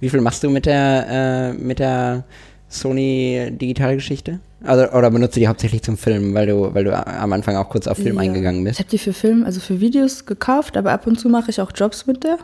Wie 0.00 0.10
viel 0.10 0.20
machst 0.20 0.42
du 0.42 0.50
mit 0.50 0.66
der, 0.66 1.06
äh, 1.08 1.52
mit 1.54 1.78
der 1.78 2.24
Sony 2.68 3.50
Digitalgeschichte? 3.52 4.40
Also, 4.64 4.90
oder 4.92 5.10
benutzt 5.10 5.36
du 5.36 5.40
die 5.40 5.48
hauptsächlich 5.48 5.82
zum 5.82 5.96
Filmen, 5.98 6.34
weil 6.34 6.46
du, 6.46 6.74
weil 6.74 6.84
du 6.84 6.96
am 6.96 7.32
Anfang 7.32 7.56
auch 7.56 7.68
kurz 7.68 7.86
auf 7.86 7.98
Film 7.98 8.16
Ja. 8.16 8.22
eingegangen 8.22 8.60
Ich 8.62 8.68
bist? 8.68 8.78
habe 8.80 8.88
die 8.88 8.98
für 8.98 9.12
Film, 9.12 9.44
also 9.44 9.60
für 9.60 9.80
Videos 9.80 10.24
gekauft, 10.26 10.76
aber 10.76 10.92
ab 10.92 11.06
und 11.06 11.20
zu 11.20 11.28
mache 11.28 11.50
ich 11.50 11.60
auch 11.60 11.72
Jobs 11.74 12.06
mit 12.06 12.24
der. 12.24 12.38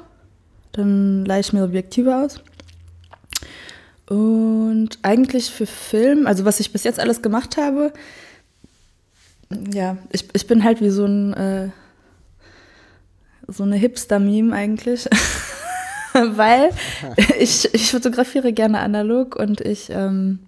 Dann 0.72 1.24
leihe 1.24 1.40
ich 1.40 1.52
mir 1.52 1.64
Objektive 1.64 2.14
aus. 2.16 2.40
Und 4.08 4.98
eigentlich 5.02 5.50
für 5.50 5.66
Film, 5.66 6.26
also 6.26 6.44
was 6.44 6.60
ich 6.60 6.72
bis 6.72 6.84
jetzt 6.84 7.00
alles 7.00 7.22
gemacht 7.22 7.56
habe, 7.56 7.92
ja, 9.72 9.96
ich, 10.12 10.28
ich 10.34 10.46
bin 10.46 10.64
halt 10.64 10.80
wie 10.80 10.90
so 10.90 11.04
ein 11.06 11.32
äh, 11.34 11.68
so 13.48 13.62
eine 13.64 13.76
Hipster-Meme 13.76 14.54
eigentlich. 14.54 15.08
Weil 16.14 16.70
ich, 17.38 17.72
ich 17.74 17.90
fotografiere 17.90 18.52
gerne 18.52 18.80
analog 18.80 19.36
und 19.36 19.60
ich 19.60 19.88
ähm, 19.90 20.40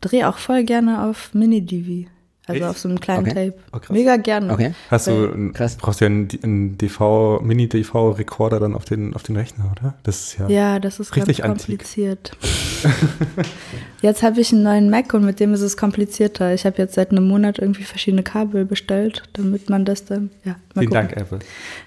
drehe 0.00 0.28
auch 0.28 0.38
voll 0.38 0.64
gerne 0.64 1.04
auf 1.04 1.32
Mini-DV. 1.34 2.08
Also 2.48 2.60
Echt? 2.60 2.70
auf 2.70 2.78
so 2.78 2.88
einem 2.88 3.00
kleinen 3.00 3.26
Okay. 3.28 3.50
Tape. 3.50 3.58
Oh. 3.72 3.92
Mega 3.92 4.16
gerne. 4.18 4.52
Okay. 4.52 4.72
Hast 4.88 5.08
du, 5.08 5.32
ein- 5.32 5.52
Krass. 5.52 5.76
brauchst 5.76 6.00
du 6.00 6.04
ja 6.04 6.10
einen, 6.10 6.28
einen 6.44 6.78
DV, 6.78 7.40
Mini-DV-Rekorder 7.42 8.60
dann 8.60 8.74
auf 8.76 8.84
den, 8.84 9.14
auf 9.14 9.24
den 9.24 9.36
Rechner, 9.36 9.72
oder? 9.72 9.94
Das 10.04 10.20
ist 10.28 10.38
ja. 10.38 10.48
Ja, 10.48 10.78
das 10.78 11.00
ist 11.00 11.16
Richtig 11.16 11.42
kompliziert. 11.42 12.36
jetzt 14.02 14.22
habe 14.22 14.40
ich 14.40 14.52
einen 14.52 14.62
neuen 14.62 14.90
Mac 14.90 15.12
und 15.14 15.24
mit 15.24 15.40
dem 15.40 15.52
ist 15.54 15.60
es 15.62 15.76
komplizierter. 15.76 16.54
Ich 16.54 16.64
habe 16.66 16.78
jetzt 16.78 16.94
seit 16.94 17.10
einem 17.10 17.26
Monat 17.26 17.58
irgendwie 17.58 17.82
verschiedene 17.82 18.22
Kabel 18.22 18.64
bestellt, 18.64 19.24
damit 19.32 19.68
man 19.68 19.84
das 19.84 20.04
dann. 20.04 20.30
Ja, 20.44 20.52
mal 20.74 20.82
Vielen 20.82 20.92
gucken. 20.92 21.08
Dank, 21.08 21.16
Apple. 21.16 21.38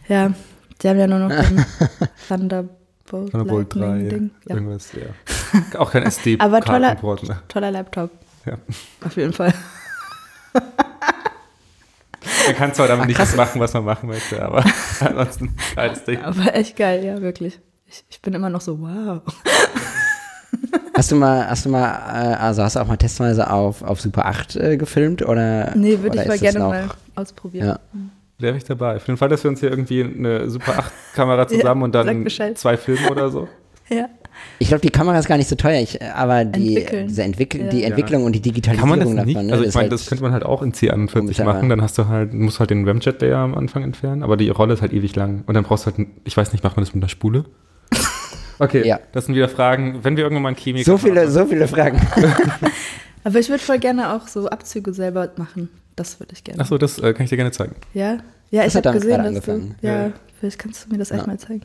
Ja, 0.09 0.33
die 0.81 0.89
haben 0.89 0.99
ja 0.99 1.07
nur 1.07 1.19
noch 1.19 1.29
den 2.29 2.69
Thunderbolt, 3.09 3.69
Thunderbolt 3.71 3.75
3, 3.75 3.79
Lightning 3.79 4.09
Ding. 4.09 4.31
Ja. 4.47 4.55
irgendwas, 4.55 4.89
ja. 4.93 5.79
Auch 5.79 5.91
kein 5.91 6.03
Aber 6.39 6.61
toller- 6.61 6.91
SD-Kartenport. 6.91 7.23
Ne? 7.27 7.41
Toller 7.47 7.71
Laptop, 7.71 8.11
Ja. 8.45 8.53
auf 9.05 9.15
jeden 9.17 9.33
Fall. 9.33 9.53
Man 10.53 10.63
kann 12.55 12.73
zwar 12.73 12.87
damit 12.87 13.07
nichts 13.07 13.35
machen, 13.35 13.61
was 13.61 13.73
man 13.73 13.85
machen 13.85 14.09
möchte, 14.09 14.41
aber 14.43 14.63
ansonsten 14.99 15.55
geiles 15.75 16.03
Ding. 16.03 16.21
Aber 16.23 16.53
echt 16.55 16.75
geil, 16.75 17.03
ja, 17.03 17.21
wirklich. 17.21 17.59
Ich, 17.87 18.03
ich 18.09 18.21
bin 18.21 18.33
immer 18.33 18.49
noch 18.49 18.61
so, 18.61 18.79
wow. 18.79 19.21
Hast 20.95 21.11
du 21.11 21.15
mal, 21.15 21.49
hast 21.49 21.65
du 21.65 21.69
mal, 21.69 21.85
äh, 21.87 22.35
also 22.35 22.61
hast 22.61 22.75
du 22.75 22.81
auch 22.81 22.87
mal 22.87 22.97
testweise 22.97 23.49
auf, 23.49 23.81
auf 23.83 24.01
Super 24.01 24.25
8 24.25 24.55
äh, 24.57 24.77
gefilmt 24.77 25.21
oder? 25.21 25.71
Nee, 25.75 25.99
würde 26.01 26.17
ich 26.19 26.27
mal 26.27 26.33
das 26.37 26.41
gerne 26.41 26.59
noch- 26.59 26.69
mal 26.69 26.89
ausprobieren. 27.15 27.67
Ja. 27.67 27.79
Wäre 28.39 28.57
ich 28.57 28.63
dabei. 28.63 28.99
Für 28.99 29.07
den 29.07 29.17
Fall, 29.17 29.29
dass 29.29 29.43
wir 29.43 29.49
uns 29.51 29.59
hier 29.59 29.69
irgendwie 29.69 30.01
eine 30.03 30.49
Super 30.49 30.83
8-Kamera 31.13 31.47
zusammen 31.49 31.81
Ja, 31.81 31.85
und 31.85 31.95
dann 31.95 32.55
zwei 32.55 32.77
Filme 32.77 33.09
oder 33.11 33.29
so. 33.29 33.47
Ja. 33.91 34.07
Ich 34.59 34.67
glaube, 34.67 34.81
die 34.81 34.91
Kamera 34.91 35.17
ist 35.17 35.27
gar 35.27 35.37
nicht 35.37 35.49
so 35.49 35.55
teuer, 35.55 35.81
ich, 35.81 35.99
aber 36.03 36.45
die, 36.45 36.77
Entwickeln. 36.77 37.07
diese 37.07 37.23
Entwick 37.23 37.55
Ja. 37.55 37.67
die 37.69 37.83
Entwicklung 37.83 38.23
und 38.23 38.33
die 38.33 38.39
Kann 38.39 38.87
man 38.87 38.99
Digitalisierung 38.99 39.15
das 39.15 39.25
nicht? 39.25 39.35
davon, 39.35 39.47
ne, 39.47 39.53
also 39.53 39.65
ich 39.65 39.73
meine, 39.73 39.81
halt- 39.85 39.91
das 39.91 40.05
könnte 40.05 40.23
man 40.23 40.31
halt 40.31 40.45
auch 40.45 40.61
in 40.61 40.73
C41 40.73 41.15
unbezahlbar. 41.21 41.55
machen, 41.55 41.69
dann 41.69 41.81
hast 41.81 41.97
du 41.97 42.07
halt, 42.07 42.31
musst 42.35 42.59
halt 42.59 42.69
den 42.69 42.87
Ramjet-Layer 42.87 43.39
am 43.39 43.55
Anfang 43.55 43.81
entfernen, 43.81 44.21
aber 44.21 44.37
die 44.37 44.47
Rolle 44.49 44.75
ist 44.75 44.83
halt 44.83 44.93
ewig 44.93 45.15
lang. 45.15 45.43
Und 45.47 45.55
dann 45.55 45.63
brauchst 45.63 45.87
du 45.87 45.91
halt, 45.91 46.07
ich 46.23 46.37
weiß 46.37 46.53
nicht, 46.53 46.63
macht 46.63 46.77
man 46.77 46.85
das 46.85 46.93
mit 46.93 47.03
einer 47.03 47.09
Spule? 47.09 47.45
Okay, 48.59 48.85
Ja. 48.85 48.99
das 49.13 49.25
sind 49.25 49.33
wieder 49.35 49.49
Fragen. 49.49 49.99
Wenn 50.03 50.17
wir 50.17 50.23
irgendwann 50.25 50.43
mal 50.43 50.49
ein 50.49 50.55
Chemiker 50.55 50.85
so 50.91 50.97
viele, 50.99 51.27
so 51.31 51.45
viele 51.47 51.67
Fragen. 51.67 51.99
Aber 53.23 53.39
ich 53.39 53.49
würde 53.49 53.63
voll 53.63 53.79
gerne 53.79 54.13
auch 54.13 54.27
so 54.27 54.47
Abzüge 54.49 54.93
selber 54.93 55.29
machen. 55.37 55.69
Das 55.99 56.19
würde 56.19 56.33
ich 56.33 56.43
gerne. 56.43 56.61
Achso, 56.61 56.77
das 56.77 56.97
äh, 56.99 57.13
kann 57.13 57.25
ich 57.25 57.29
dir 57.29 57.35
gerne 57.35 57.51
zeigen. 57.51 57.75
Ja? 57.93 58.17
Ja, 58.51 58.63
Das 58.63 58.73
ich 58.73 58.83
habe 58.83 58.91
gesehen, 58.97 59.09
dass 59.09 59.21
du. 59.21 59.27
angefangen. 59.51 59.75
Ja, 59.81 60.05
Ja. 60.07 60.11
vielleicht 60.39 60.57
kannst 60.59 60.85
du 60.85 60.89
mir 60.91 60.97
das 60.97 61.11
echt 61.11 61.21
Ja. 61.21 61.27
mal 61.27 61.37
zeigen. 61.37 61.61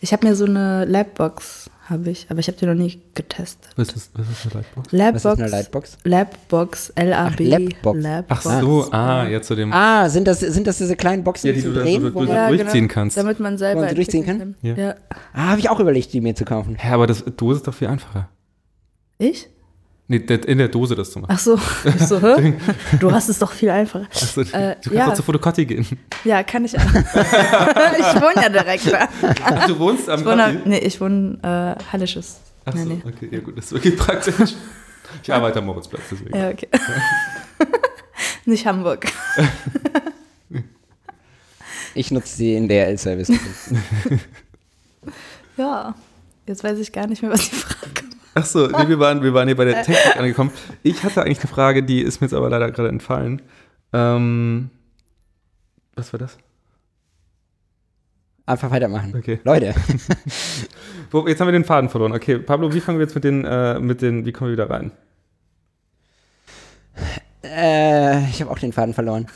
Ich 0.00 0.12
habe 0.12 0.26
mir 0.26 0.34
so 0.34 0.44
eine 0.44 0.84
Labbox, 0.86 1.70
habe 1.88 2.10
ich, 2.10 2.26
aber 2.28 2.40
ich 2.40 2.48
habe 2.48 2.58
die 2.58 2.66
noch 2.66 2.74
nie 2.74 3.00
getestet. 3.14 3.70
Was 3.76 3.90
ist, 3.92 4.10
was 4.14 4.28
ist 4.28 4.44
eine 4.46 4.54
Lightbox? 4.54 4.86
Was 4.86 4.92
Labbox. 4.92 5.24
ist 5.24 5.26
eine 5.40 5.48
Lightbox? 5.48 5.98
Labbox, 6.04 6.90
L-A-B. 6.96 7.44
Labbox. 7.44 7.98
Ach 8.28 8.44
Labbox. 8.44 8.60
so, 8.60 8.92
ah, 8.92 9.28
jetzt 9.28 9.46
zu 9.46 9.54
dem. 9.54 9.72
Ah, 9.72 10.08
sind 10.08 10.26
das, 10.26 10.40
sind 10.40 10.66
das 10.66 10.78
diese 10.78 10.96
kleinen 10.96 11.22
Boxen 11.22 11.46
Ja, 11.46 11.52
die 11.52 11.62
du 11.62 11.72
Drehen? 11.72 12.02
du- 12.02 12.10
man- 12.10 12.26
du- 12.50 12.56
durchziehen 12.56 12.88
kannst. 12.88 13.16
Damit 13.16 13.38
man 13.38 13.56
selber 13.56 13.88
Wo 13.88 13.94
durchziehen 13.94 14.24
entwickeln 14.24 14.56
kann? 14.62 14.76
Ja. 14.76 14.86
Ja. 14.88 14.94
Ah, 15.32 15.50
habe 15.50 15.60
ich 15.60 15.70
auch 15.70 15.78
überlegt, 15.78 16.12
die 16.12 16.20
mir 16.20 16.34
zu 16.34 16.44
kaufen. 16.44 16.74
Hä, 16.76 16.92
aber 16.92 17.06
das 17.06 17.24
Dose 17.36 17.58
ist 17.58 17.66
doch 17.68 17.74
viel 17.74 17.86
einfacher. 17.88 18.28
Ich? 19.18 19.48
Nee, 20.10 20.16
in 20.16 20.56
der 20.58 20.68
Dose 20.68 20.94
das 20.94 21.10
zu 21.10 21.18
machen. 21.18 21.30
Ach 21.34 21.38
so. 21.38 21.60
Ich 21.84 22.06
so, 22.06 22.18
hä? 22.20 22.54
Du 22.98 23.12
hast 23.12 23.28
es 23.28 23.38
doch 23.38 23.52
viel 23.52 23.68
einfacher. 23.68 24.06
Achso, 24.10 24.40
Äh, 24.40 24.44
du 24.44 24.54
kannst 24.54 24.86
ja. 24.90 25.06
doch 25.06 25.14
zur 25.14 25.24
Fotokotti 25.26 25.66
gehen. 25.66 25.86
Ja, 26.24 26.42
kann 26.42 26.64
ich 26.64 26.78
auch. 26.78 26.82
ich 26.94 28.14
wohne 28.22 28.42
ja 28.42 28.48
direkt 28.48 28.90
da. 28.90 29.06
Ach, 29.44 29.66
du 29.66 29.78
wohnst 29.78 30.08
am 30.08 30.20
Ich 30.20 30.26
wohne, 30.26 30.62
nee, 30.64 30.78
ich 30.78 30.98
wohne 30.98 31.38
äh, 31.78 31.92
Hallisches. 31.92 32.40
Achso, 32.64 32.78
Nee, 32.78 32.94
nee. 32.94 33.02
okay, 33.06 33.28
ja 33.30 33.40
gut, 33.40 33.58
das 33.58 33.66
ist 33.66 33.72
wirklich 33.72 33.96
praktisch. 33.98 34.54
Ich 35.22 35.32
arbeite 35.32 35.58
am 35.58 35.66
Moritzplatz, 35.66 36.02
deswegen. 36.10 36.34
Ja, 36.36 36.48
okay. 36.50 36.68
Nicht 38.46 38.66
Hamburg. 38.66 39.06
Ich 41.94 42.10
nutze 42.12 42.36
die 42.38 42.54
in 42.54 42.68
der 42.68 42.86
L-Service. 42.88 43.32
Ja, 45.56 45.94
jetzt 46.46 46.62
weiß 46.62 46.78
ich 46.78 46.92
gar 46.92 47.06
nicht 47.08 47.22
mehr, 47.22 47.32
was 47.32 47.50
die 47.50 47.56
Frage 47.56 47.97
war. 48.38 48.64
Achso, 48.64 48.66
nee, 48.66 48.88
wir, 48.88 48.98
waren, 48.98 49.22
wir 49.22 49.34
waren 49.34 49.48
hier 49.48 49.56
bei 49.56 49.64
der 49.64 49.82
Technik 49.82 50.16
angekommen. 50.16 50.50
Ich 50.82 51.02
hatte 51.04 51.22
eigentlich 51.22 51.40
eine 51.40 51.48
Frage, 51.48 51.82
die 51.82 52.00
ist 52.00 52.20
mir 52.20 52.26
jetzt 52.26 52.34
aber 52.34 52.48
leider 52.48 52.70
gerade 52.70 52.88
entfallen. 52.88 53.42
Ähm, 53.92 54.70
was 55.94 56.12
war 56.12 56.18
das? 56.18 56.38
Einfach 58.46 58.70
weitermachen. 58.70 59.14
Okay. 59.16 59.40
Leute, 59.44 59.66
jetzt 61.26 61.40
haben 61.40 61.48
wir 61.48 61.52
den 61.52 61.64
Faden 61.64 61.90
verloren. 61.90 62.12
Okay, 62.12 62.38
Pablo, 62.38 62.72
wie 62.72 62.80
fangen 62.80 62.98
wir 62.98 63.04
jetzt 63.04 63.14
mit 63.14 63.24
den, 63.24 63.44
äh, 63.44 63.78
mit 63.78 64.00
den, 64.00 64.24
wie 64.24 64.32
kommen 64.32 64.50
wir 64.50 64.52
wieder 64.54 64.70
rein? 64.70 64.90
äh, 67.44 68.24
ich 68.30 68.40
habe 68.40 68.50
auch 68.50 68.58
den 68.58 68.72
Faden 68.72 68.94
verloren. 68.94 69.26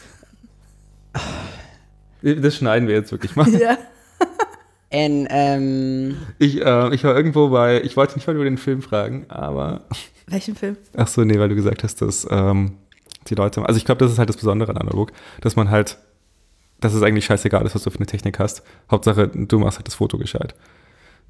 Das 2.22 2.56
schneiden 2.56 2.88
wir 2.88 2.94
jetzt 2.94 3.12
wirklich 3.12 3.36
mal. 3.36 3.48
Ja. 3.48 3.76
In, 4.92 5.26
ähm, 5.30 6.18
Ich, 6.38 6.60
äh, 6.60 6.94
ich 6.94 7.02
war 7.02 7.16
irgendwo 7.16 7.48
bei, 7.48 7.80
ich 7.82 7.96
wollte 7.96 8.14
nicht 8.16 8.26
mal 8.26 8.34
über 8.36 8.44
den 8.44 8.58
Film 8.58 8.82
fragen, 8.82 9.24
aber. 9.28 9.80
Welchen 10.26 10.54
Film? 10.54 10.76
Ach 10.96 11.08
so, 11.08 11.24
nee, 11.24 11.38
weil 11.38 11.48
du 11.48 11.54
gesagt 11.54 11.82
hast, 11.82 12.02
dass 12.02 12.26
ähm, 12.30 12.76
die 13.28 13.34
Leute, 13.34 13.64
also 13.66 13.78
ich 13.78 13.86
glaube, 13.86 14.04
das 14.04 14.12
ist 14.12 14.18
halt 14.18 14.28
das 14.28 14.36
Besondere 14.36 14.70
an 14.70 14.76
analog, 14.76 15.10
dass 15.40 15.56
man 15.56 15.70
halt, 15.70 15.96
dass 16.80 16.92
es 16.92 17.02
eigentlich 17.02 17.24
scheißegal 17.24 17.64
ist, 17.64 17.74
was 17.74 17.84
du 17.84 17.90
für 17.90 17.98
eine 17.98 18.06
Technik 18.06 18.38
hast. 18.38 18.62
Hauptsache, 18.90 19.28
du 19.28 19.58
machst 19.58 19.78
halt 19.78 19.86
das 19.86 19.94
Foto 19.94 20.18
gescheit. 20.18 20.54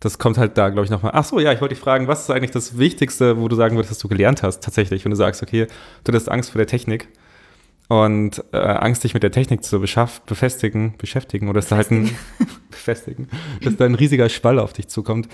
Das 0.01 0.19
kommt 0.19 0.39
halt 0.39 0.59
da, 0.59 0.71
glaube 0.71 0.85
ich, 0.85 0.91
nochmal. 0.91 1.13
Ach 1.15 1.25
so, 1.25 1.39
ja, 1.39 1.53
ich 1.53 1.61
wollte 1.61 1.75
dich 1.75 1.83
fragen, 1.83 2.09
was 2.09 2.23
ist 2.23 2.31
eigentlich 2.31 2.51
das 2.51 2.79
Wichtigste, 2.79 3.39
wo 3.41 3.47
du 3.47 3.55
sagen 3.55 3.77
würdest, 3.77 3.93
dass 3.93 3.99
du 3.99 4.09
gelernt 4.09 4.43
hast, 4.43 4.63
tatsächlich, 4.63 5.05
wenn 5.05 5.11
du 5.11 5.17
sagst, 5.17 5.41
okay, 5.43 5.69
du 6.03 6.13
hast 6.13 6.29
Angst 6.29 6.51
vor 6.51 6.59
der 6.59 6.67
Technik 6.67 7.07
und 7.93 8.43
äh, 8.53 8.57
Angst, 8.57 9.05
dich 9.05 9.13
mit 9.13 9.23
der 9.23 9.33
Technik 9.33 9.63
zu 9.63 9.79
befestigen, 9.79 10.95
beschäftigen 10.97 11.49
oder 11.51 11.61
dass 11.61 11.69
da 11.69 11.77
halt 11.77 11.91
ein, 11.91 12.11
befestigen, 12.71 13.29
dass 13.61 13.77
da 13.77 13.85
ein 13.85 13.95
riesiger 13.95 14.31
Schwall 14.31 14.59
auf 14.59 14.73
dich 14.73 14.89
zukommt. 14.89 15.29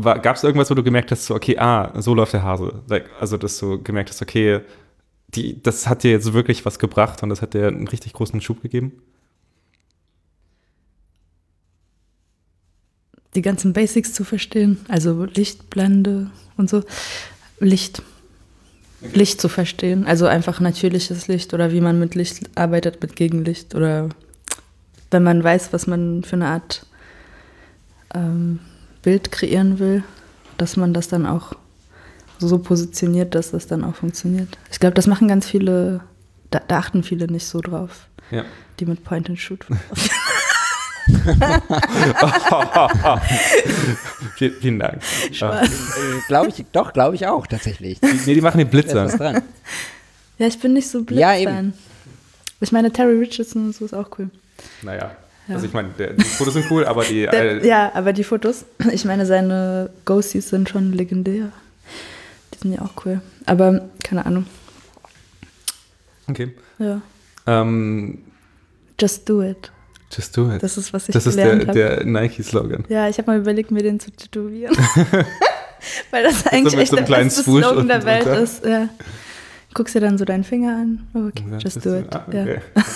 Gab 0.00 0.36
es 0.36 0.44
irgendwas, 0.44 0.70
wo 0.70 0.74
du 0.74 0.84
gemerkt 0.84 1.10
hast, 1.10 1.26
so, 1.26 1.34
okay, 1.34 1.58
ah, 1.58 1.92
so 2.00 2.14
läuft 2.14 2.32
der 2.32 2.44
Hase? 2.44 2.84
Like, 2.86 3.10
also, 3.18 3.36
dass 3.36 3.58
du 3.58 3.82
gemerkt 3.82 4.10
hast, 4.10 4.22
okay, 4.22 4.60
die, 5.28 5.60
das 5.60 5.88
hat 5.88 6.04
dir 6.04 6.12
jetzt 6.12 6.32
wirklich 6.32 6.64
was 6.64 6.78
gebracht 6.78 7.20
und 7.24 7.30
das 7.30 7.42
hat 7.42 7.54
dir 7.54 7.66
einen 7.66 7.88
richtig 7.88 8.12
großen 8.12 8.40
Schub 8.40 8.62
gegeben? 8.62 8.92
Die 13.34 13.42
ganzen 13.42 13.72
Basics 13.72 14.12
zu 14.12 14.22
verstehen, 14.22 14.78
also 14.86 15.24
Lichtblende 15.24 16.30
und 16.56 16.70
so. 16.70 16.84
Licht. 17.58 18.02
Licht 19.12 19.40
zu 19.40 19.48
verstehen, 19.48 20.06
also 20.06 20.26
einfach 20.26 20.60
natürliches 20.60 21.28
Licht 21.28 21.54
oder 21.54 21.72
wie 21.72 21.80
man 21.80 21.98
mit 21.98 22.14
Licht 22.14 22.50
arbeitet, 22.56 23.02
mit 23.02 23.16
Gegenlicht 23.16 23.74
oder 23.74 24.08
wenn 25.10 25.22
man 25.22 25.44
weiß, 25.44 25.72
was 25.72 25.86
man 25.86 26.24
für 26.24 26.36
eine 26.36 26.48
Art 26.48 26.86
ähm, 28.14 28.60
Bild 29.02 29.30
kreieren 29.30 29.78
will, 29.78 30.02
dass 30.56 30.76
man 30.76 30.94
das 30.94 31.08
dann 31.08 31.26
auch 31.26 31.52
so 32.38 32.58
positioniert, 32.58 33.34
dass 33.34 33.50
das 33.50 33.66
dann 33.66 33.84
auch 33.84 33.94
funktioniert. 33.94 34.58
Ich 34.72 34.80
glaube, 34.80 34.94
das 34.94 35.06
machen 35.06 35.28
ganz 35.28 35.46
viele, 35.46 36.00
da, 36.50 36.60
da, 36.66 36.78
achten 36.78 37.02
viele 37.02 37.26
nicht 37.26 37.46
so 37.46 37.60
drauf, 37.60 38.08
ja. 38.30 38.44
die 38.80 38.86
mit 38.86 39.04
Point 39.04 39.28
and 39.28 39.38
Shoot. 39.38 39.64
vielen, 44.36 44.54
vielen, 44.60 44.78
Dank. 44.78 45.02
Äh, 45.30 45.66
glaube 46.28 46.48
ich, 46.48 46.64
doch, 46.72 46.92
glaube 46.92 47.14
ich 47.14 47.26
auch 47.26 47.46
tatsächlich. 47.46 48.00
Die, 48.00 48.20
nee, 48.26 48.34
die 48.34 48.40
machen 48.40 48.58
den 48.58 48.68
Blitzer. 48.68 49.06
dran. 49.06 49.42
Ja, 50.38 50.46
ich 50.46 50.58
bin 50.58 50.72
nicht 50.72 50.88
so 50.88 51.04
Blitzer. 51.04 51.20
Ja, 51.20 51.36
eben. 51.36 51.74
Ich 52.60 52.72
meine, 52.72 52.90
Terry 52.90 53.18
Richardson 53.18 53.66
und 53.66 53.74
so 53.74 53.84
ist 53.84 53.94
auch 53.94 54.08
cool. 54.18 54.30
Naja. 54.82 55.10
Ja. 55.46 55.56
Also 55.56 55.66
ich 55.66 55.74
meine, 55.74 55.90
die 55.90 56.24
Fotos 56.24 56.54
sind 56.54 56.70
cool, 56.70 56.86
aber 56.86 57.04
die... 57.04 57.26
Der, 57.26 57.62
äh, 57.62 57.68
ja, 57.68 57.92
aber 57.94 58.14
die 58.14 58.24
Fotos, 58.24 58.64
ich 58.90 59.04
meine, 59.04 59.26
seine 59.26 59.90
Ghosties 60.06 60.48
sind 60.48 60.70
schon 60.70 60.92
legendär. 60.92 61.50
Die 62.54 62.58
sind 62.58 62.72
ja 62.72 62.80
auch 62.80 63.04
cool. 63.04 63.20
Aber 63.44 63.90
keine 64.02 64.24
Ahnung. 64.24 64.46
Okay. 66.26 66.54
Ja. 66.78 67.02
Ähm, 67.46 68.22
Just 68.98 69.28
do 69.28 69.42
it. 69.42 69.70
Just 70.14 70.36
do 70.36 70.52
it. 70.52 70.62
Das 70.62 70.76
ist, 70.76 70.92
was 70.92 71.08
ich 71.08 71.12
Das 71.12 71.26
ist 71.26 71.36
der, 71.36 71.56
der 71.56 72.04
Nike-Slogan. 72.04 72.84
Ja, 72.88 73.08
ich 73.08 73.18
habe 73.18 73.32
mal 73.32 73.40
überlegt, 73.40 73.70
mir 73.70 73.82
den 73.82 73.98
zu 73.98 74.10
tätowieren. 74.10 74.76
Weil 76.10 76.24
das 76.24 76.46
eigentlich 76.46 76.72
so 76.72 76.78
echt 76.78 76.90
so 76.90 76.96
der 76.96 77.04
beste 77.04 77.42
Slogan 77.42 77.88
der 77.88 78.04
Welt 78.04 78.26
runter. 78.26 78.40
ist. 78.40 78.64
Ja. 78.64 78.88
Guckst 79.74 79.94
dir 79.94 80.00
dann 80.00 80.18
so 80.18 80.24
deinen 80.24 80.44
Finger 80.44 80.76
an. 80.76 81.06
Oh, 81.14 81.26
okay, 81.26 81.44
ja, 81.50 81.58
just 81.58 81.84
do 81.84 81.96
it. 81.98 82.14
Ah, 82.14 82.24
okay. 82.28 82.60
ja. 82.76 82.84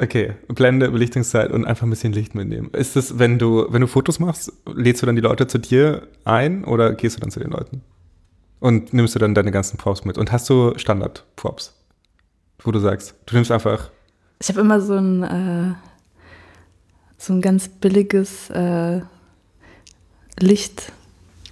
Okay, 0.00 0.34
Blende, 0.46 0.92
Belichtungszeit 0.92 1.50
und 1.50 1.64
einfach 1.64 1.82
ein 1.82 1.90
bisschen 1.90 2.12
Licht 2.12 2.32
mitnehmen. 2.32 2.70
Ist 2.72 2.94
das, 2.94 3.18
wenn 3.18 3.36
du, 3.40 3.66
wenn 3.70 3.80
du 3.80 3.88
Fotos 3.88 4.20
machst, 4.20 4.52
lädst 4.72 5.02
du 5.02 5.06
dann 5.06 5.16
die 5.16 5.22
Leute 5.22 5.48
zu 5.48 5.58
dir 5.58 6.06
ein 6.24 6.62
oder 6.62 6.94
gehst 6.94 7.16
du 7.16 7.20
dann 7.20 7.32
zu 7.32 7.40
den 7.40 7.50
Leuten? 7.50 7.82
Und 8.60 8.92
nimmst 8.92 9.14
du 9.14 9.18
dann 9.18 9.34
deine 9.34 9.50
ganzen 9.50 9.76
Props 9.76 10.04
mit? 10.04 10.18
Und 10.18 10.32
hast 10.32 10.48
du 10.50 10.76
Standard-Props, 10.76 11.74
wo 12.60 12.72
du 12.72 12.80
sagst, 12.80 13.14
du 13.26 13.34
nimmst 13.36 13.50
einfach. 13.50 13.90
Ich 14.40 14.48
habe 14.48 14.60
immer 14.60 14.80
so 14.80 14.94
ein, 14.94 15.22
äh, 15.22 15.74
so 17.16 17.32
ein 17.32 17.40
ganz 17.40 17.68
billiges 17.68 18.50
äh, 18.50 19.00
Licht 20.40 20.92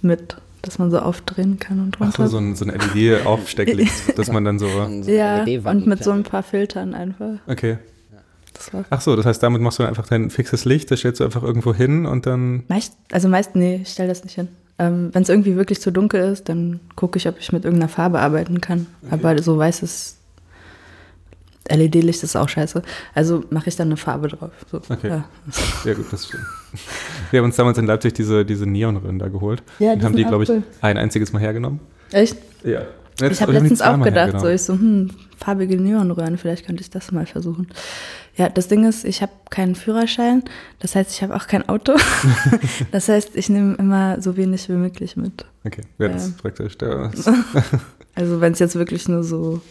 mit, 0.01 0.37
das 0.61 0.79
man 0.79 0.91
so 0.91 0.99
aufdrehen 0.99 1.59
kann 1.59 1.79
und 1.79 1.99
runter. 1.99 2.13
Ach 2.13 2.25
so, 2.25 2.27
so 2.27 2.37
ein, 2.37 2.55
so 2.55 2.65
ein 2.65 2.71
LED-Aufstecklicht, 2.71 4.15
dass 4.17 4.31
man 4.31 4.43
dann 4.43 4.59
so. 4.59 4.67
ja, 4.67 5.43
und 5.43 5.87
mit 5.87 6.03
so 6.03 6.11
ein 6.11 6.23
paar 6.23 6.43
Filtern 6.43 6.93
einfach. 6.93 7.39
Okay. 7.47 7.77
Ach 8.89 9.01
so, 9.01 9.15
das 9.15 9.25
heißt, 9.25 9.43
damit 9.43 9.61
machst 9.61 9.79
du 9.79 9.83
einfach 9.83 10.07
dein 10.07 10.29
fixes 10.29 10.65
Licht, 10.65 10.89
das 10.89 10.99
stellst 10.99 11.19
du 11.19 11.25
einfach 11.25 11.43
irgendwo 11.43 11.73
hin 11.73 12.05
und 12.05 12.25
dann. 12.25 12.63
Meist, 12.67 12.97
also 13.11 13.29
meist, 13.29 13.55
nee, 13.55 13.81
ich 13.83 13.89
stelle 13.89 14.09
das 14.09 14.23
nicht 14.23 14.35
hin. 14.35 14.47
Ähm, 14.79 15.09
Wenn 15.11 15.23
es 15.23 15.29
irgendwie 15.29 15.55
wirklich 15.55 15.81
zu 15.81 15.91
dunkel 15.91 16.31
ist, 16.31 16.49
dann 16.49 16.79
gucke 16.95 17.17
ich, 17.17 17.27
ob 17.27 17.39
ich 17.39 17.51
mit 17.51 17.65
irgendeiner 17.65 17.89
Farbe 17.89 18.19
arbeiten 18.19 18.61
kann. 18.61 18.85
Okay. 19.03 19.13
Aber 19.13 19.41
so 19.41 19.57
weißes 19.57 20.17
LED-Licht 21.69 22.23
ist 22.23 22.35
auch 22.35 22.47
scheiße. 22.47 22.81
Also 23.13 23.43
mache 23.49 23.69
ich 23.69 23.75
dann 23.75 23.87
eine 23.89 23.97
Farbe 23.97 24.27
drauf. 24.29 24.51
So, 24.71 24.81
okay. 24.89 25.09
Ja. 25.09 25.25
Sehr 25.83 25.95
gut, 25.95 26.05
das 26.11 26.27
stimmt. 26.27 26.45
Wir 27.31 27.39
haben 27.39 27.45
uns 27.45 27.55
damals 27.55 27.77
in 27.77 27.85
Leipzig 27.85 28.13
diese, 28.13 28.45
diese 28.45 28.65
Neonröhren 28.65 29.19
da 29.19 29.27
geholt. 29.27 29.63
Ja, 29.79 29.93
die 29.93 29.99
und 29.99 30.05
haben 30.05 30.15
die, 30.15 30.23
glaube 30.23 30.43
ich, 30.43 30.49
cool. 30.49 30.63
ein 30.81 30.97
einziges 30.97 31.33
Mal 31.33 31.39
hergenommen. 31.39 31.79
Echt? 32.11 32.37
Ja. 32.63 32.83
Jetzt 33.19 33.33
ich 33.33 33.41
habe 33.41 33.53
letztens 33.53 33.81
auch 33.81 34.01
gedacht, 34.01 34.39
so 34.39 34.47
ich 34.47 34.61
so, 34.61 34.73
hm, 34.73 35.09
farbige 35.37 35.77
Neonröhren, 35.77 36.37
vielleicht 36.37 36.65
könnte 36.65 36.81
ich 36.81 36.89
das 36.89 37.11
mal 37.11 37.25
versuchen. 37.25 37.67
Ja, 38.35 38.49
das 38.49 38.67
Ding 38.67 38.85
ist, 38.85 39.05
ich 39.05 39.21
habe 39.21 39.31
keinen 39.49 39.75
Führerschein, 39.75 40.43
das 40.79 40.95
heißt, 40.95 41.11
ich 41.11 41.23
habe 41.23 41.35
auch 41.35 41.47
kein 41.47 41.67
Auto. 41.67 41.95
das 42.91 43.09
heißt, 43.09 43.35
ich 43.35 43.49
nehme 43.49 43.75
immer 43.75 44.21
so 44.21 44.37
wenig 44.37 44.69
wie 44.69 44.73
möglich 44.73 45.17
mit. 45.17 45.45
Okay, 45.65 45.81
ja, 45.97 46.09
das 46.09 46.27
ist 46.27 46.37
praktisch. 46.37 46.77
Ja. 46.81 47.09
also 48.15 48.41
wenn 48.41 48.53
es 48.53 48.59
jetzt 48.59 48.75
wirklich 48.75 49.07
nur 49.07 49.23
so, 49.23 49.61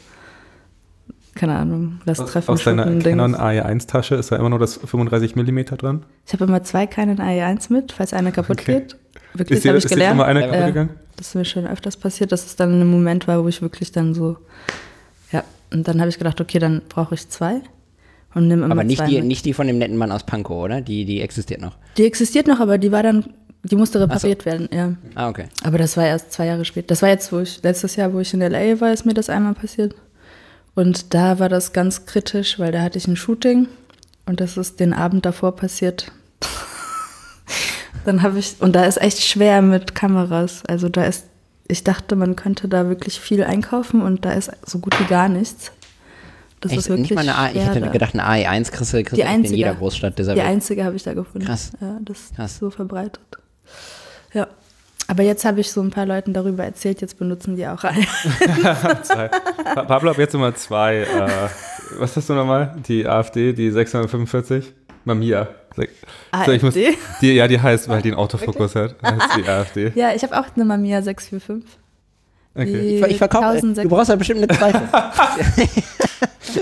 keine 1.37 1.55
Ahnung, 1.55 2.01
das 2.05 2.19
Treffen 2.19 2.51
Aus 2.51 2.65
deiner 2.65 2.87
Canon 2.99 3.37
AE1-Tasche 3.37 4.17
ist 4.17 4.33
da 4.33 4.37
immer 4.37 4.51
nur 4.51 4.59
das 4.59 4.77
35 4.77 5.37
mm 5.37 5.59
dran? 5.77 6.05
Ich 6.27 6.33
habe 6.33 6.45
immer 6.45 6.65
zwei 6.65 6.87
Canon 6.87 7.19
AE1 7.19 7.73
mit, 7.73 7.93
falls 7.93 8.13
eine 8.13 8.33
kaputt 8.33 8.61
okay. 8.61 8.81
geht. 8.81 8.97
Wirklich, 9.35 9.67
habe 9.69 9.79
ich 9.79 9.87
gelernt. 9.87 10.13
Ist 10.13 10.15
immer 10.15 10.25
einer 10.25 10.41
kaputt 10.41 10.59
ja, 10.59 10.67
gegangen? 10.67 10.91
Das 11.17 11.29
ist 11.29 11.35
mir 11.35 11.45
schon 11.45 11.67
öfters 11.67 11.97
passiert, 11.97 12.33
dass 12.33 12.45
es 12.47 12.57
dann 12.57 12.81
ein 12.81 12.87
Moment 12.87 13.27
war, 13.27 13.43
wo 13.43 13.49
ich 13.49 13.63
wirklich 13.63 13.91
dann 13.93 14.15
so, 14.15 14.37
ja, 15.33 15.43
und 15.73 15.89
dann 15.89 16.01
habe 16.01 16.11
ich 16.11 16.19
gedacht, 16.19 16.41
okay, 16.41 16.59
dann 16.59 16.83
brauche 16.89 17.15
ich 17.15 17.29
zwei 17.29 17.63
und 18.35 18.49
nimm 18.49 18.63
immer 18.63 18.73
Aber 18.73 18.85
nicht 18.85 18.99
zwei 18.99 19.07
die, 19.07 19.17
mit. 19.17 19.25
nicht 19.25 19.45
die 19.47 19.55
von 19.55 19.67
dem 19.67 19.79
netten 19.79 19.97
Mann 19.97 20.13
aus 20.13 20.25
Pankow, 20.25 20.65
oder? 20.65 20.81
Die, 20.83 21.05
die 21.07 21.23
existiert 21.23 21.61
noch. 21.61 21.77
Die 21.97 22.05
existiert 22.05 22.47
noch, 22.47 22.61
aber 22.61 22.77
die 22.77 22.93
war 22.93 23.03
dann, 23.03 23.25
die 23.63 23.77
musste 23.77 23.99
repariert 23.99 24.43
so. 24.43 24.47
werden, 24.47 24.69
ja. 24.71 24.95
Ah, 25.15 25.31
okay. 25.31 25.47
Aber 25.65 25.79
das 25.79 25.97
war 25.97 26.05
erst 26.07 26.33
zwei 26.33 26.47
Jahre 26.47 26.67
später. 26.67 26.89
Das 26.89 27.01
war 27.01 27.09
jetzt, 27.09 27.33
wo 27.33 27.41
ich, 27.41 27.63
letztes 27.63 27.97
Jahr, 27.97 28.13
wo 28.13 28.21
ich 28.21 28.35
in 28.35 28.43
L.A. 28.43 28.79
war, 28.81 28.93
ist 28.93 29.07
mir 29.07 29.15
das 29.15 29.31
einmal 29.31 29.55
passiert. 29.55 29.95
Und 30.75 31.15
da 31.15 31.39
war 31.39 31.49
das 31.49 31.73
ganz 31.73 32.05
kritisch, 32.05 32.59
weil 32.59 32.71
da 32.73 32.83
hatte 32.83 32.99
ich 32.99 33.09
ein 33.09 33.17
Shooting 33.17 33.69
und 34.27 34.41
das 34.43 34.59
ist 34.59 34.79
den 34.81 34.93
Abend 34.93 35.25
davor 35.25 35.57
passiert. 35.57 36.13
Dann 38.07 38.23
habe 38.23 38.39
ich, 38.39 38.57
und 38.61 38.75
da 38.75 38.85
ist 38.85 39.01
echt 39.03 39.21
schwer 39.21 39.63
mit 39.63 39.97
Kameras. 39.97 40.63
Also 40.67 40.89
da 40.89 41.05
ist, 41.05 41.27
ich 41.67 41.83
dachte, 41.83 42.15
man 42.15 42.37
könnte 42.37 42.69
da 42.69 42.89
wirklich 42.89 43.21
viel 43.21 43.43
einkaufen 43.43 44.01
und 44.01 44.25
da 44.25 44.33
ist 44.33 44.51
so 44.65 44.79
gut 44.79 44.99
wie 45.01 45.05
gar 45.05 45.29
nichts. 45.29 45.73
Das 46.61 46.71
Echt? 46.71 46.79
ist 46.83 46.89
wirklich 46.89 47.11
nicht 47.11 47.15
mal 47.17 47.23
eine 47.23 47.37
A 47.37 47.51
ich 47.51 47.67
hätte 47.67 47.91
gedacht, 47.91 48.15
eine 48.15 48.25
AE1 48.25 48.71
kriegst 48.71 48.93
du, 48.93 48.99
kriegst 49.03 49.17
die 49.17 49.25
einzige, 49.25 49.55
in 49.55 49.59
jeder 49.59 49.75
Großstadt 49.75 50.17
dieser 50.19 50.35
Die 50.35 50.39
Welt. 50.41 50.49
einzige 50.49 50.85
habe 50.85 50.95
ich 50.95 51.03
da 51.03 51.15
gefunden. 51.15 51.47
Krass. 51.47 51.73
Ja, 51.81 51.99
das 52.01 52.31
Krass. 52.35 52.53
ist 52.53 52.59
so 52.61 52.71
verbreitet. 52.71 53.21
Ja. 54.33 54.47
Aber 55.09 55.23
jetzt 55.23 55.45
habe 55.45 55.61
ich 55.61 55.71
so 55.71 55.81
ein 55.83 55.91
paar 55.91 56.07
Leuten 56.07 56.33
darüber 56.33 56.65
erzählt, 56.65 57.01
jetzt 57.01 57.19
benutzen 57.19 57.57
die 57.57 57.67
auch 57.67 57.83
eine. 57.85 58.01
zwei. 59.03 59.29
Pa 59.75 59.85
Pablo, 59.85 60.13
ab 60.13 60.19
jetzt 60.19 60.35
immer 60.35 60.55
zwei. 60.55 60.99
Äh, 60.99 61.49
was 61.99 62.17
hast 62.17 62.29
du 62.29 62.35
nochmal? 62.35 62.77
Die 62.89 63.07
AfD, 63.07 63.53
die 63.53 63.71
645? 63.71 64.73
Mamiya. 65.77 66.47
So, 66.47 66.53
ich 66.53 66.63
muss, 66.63 66.75
die, 67.21 67.33
ja, 67.33 67.49
die 67.49 67.61
heißt, 67.61 67.89
weil 67.89 68.03
die 68.03 68.11
einen 68.11 68.19
Autofokus 68.19 68.75
hat. 68.75 68.97
Heißt 69.03 69.37
die 69.37 69.49
AfD. 69.49 69.93
Ja, 69.95 70.15
ich 70.15 70.23
habe 70.23 70.39
auch 70.39 70.47
eine 70.55 70.65
Mamiya 70.65 71.03
645. 71.03 71.79
Okay. 72.55 72.97
Ich, 72.97 73.11
ich 73.13 73.19
verkaufe, 73.19 73.61
du 73.61 73.89
brauchst 73.89 74.09
ja 74.09 74.17
bestimmt 74.17 74.43
eine 74.43 74.49
zweite. 74.49 74.83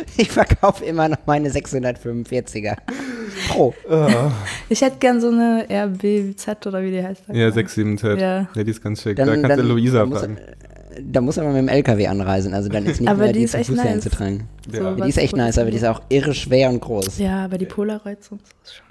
ich 0.16 0.30
verkaufe 0.30 0.84
immer 0.84 1.08
noch 1.08 1.18
meine 1.26 1.48
645er. 1.50 2.76
Pro. 3.48 3.74
Oh. 3.88 4.08
Ich 4.68 4.82
hätte 4.82 4.96
gern 4.98 5.20
so 5.20 5.28
eine 5.28 5.66
RBZ 5.70 6.66
oder 6.66 6.82
wie 6.82 6.90
die 6.90 7.02
heißt. 7.02 7.24
Ja, 7.32 7.48
67Z. 7.48 8.18
Ja. 8.18 8.48
ja, 8.54 8.64
die 8.64 8.70
ist 8.70 8.82
ganz 8.82 9.02
schick. 9.02 9.16
Dann, 9.16 9.26
da 9.26 9.34
kannst 9.34 9.50
dann, 9.50 9.58
du 9.58 9.74
Luisa 9.74 10.06
fragen. 10.06 10.38
Da 11.02 11.20
muss 11.20 11.36
man 11.36 11.48
mit 11.48 11.56
dem 11.56 11.68
LKW 11.68 12.06
anreisen, 12.06 12.54
also 12.54 12.68
dann 12.68 12.86
ist 12.86 13.00
nicht 13.00 13.10
aber 13.10 13.24
mehr 13.24 13.32
die, 13.32 13.40
die 13.40 13.44
ist 13.46 13.54
echt 13.54 13.70
nice. 13.70 14.04
zu 14.04 14.10
tragen. 14.10 14.48
Ja. 14.70 14.80
Ja, 14.80 14.92
die 14.92 15.08
ist 15.08 15.18
echt 15.18 15.34
nice, 15.34 15.58
aber 15.58 15.72
die 15.72 15.76
ist 15.76 15.84
auch 15.84 16.00
irre 16.08 16.34
schwer 16.34 16.70
und 16.70 16.80
groß. 16.80 17.18
Ja, 17.18 17.44
aber 17.44 17.58
die 17.58 17.66
Polaroids 17.66 18.28
und 18.28 18.40
so 18.46 18.52
ist 18.62 18.76
schon. 18.76 18.84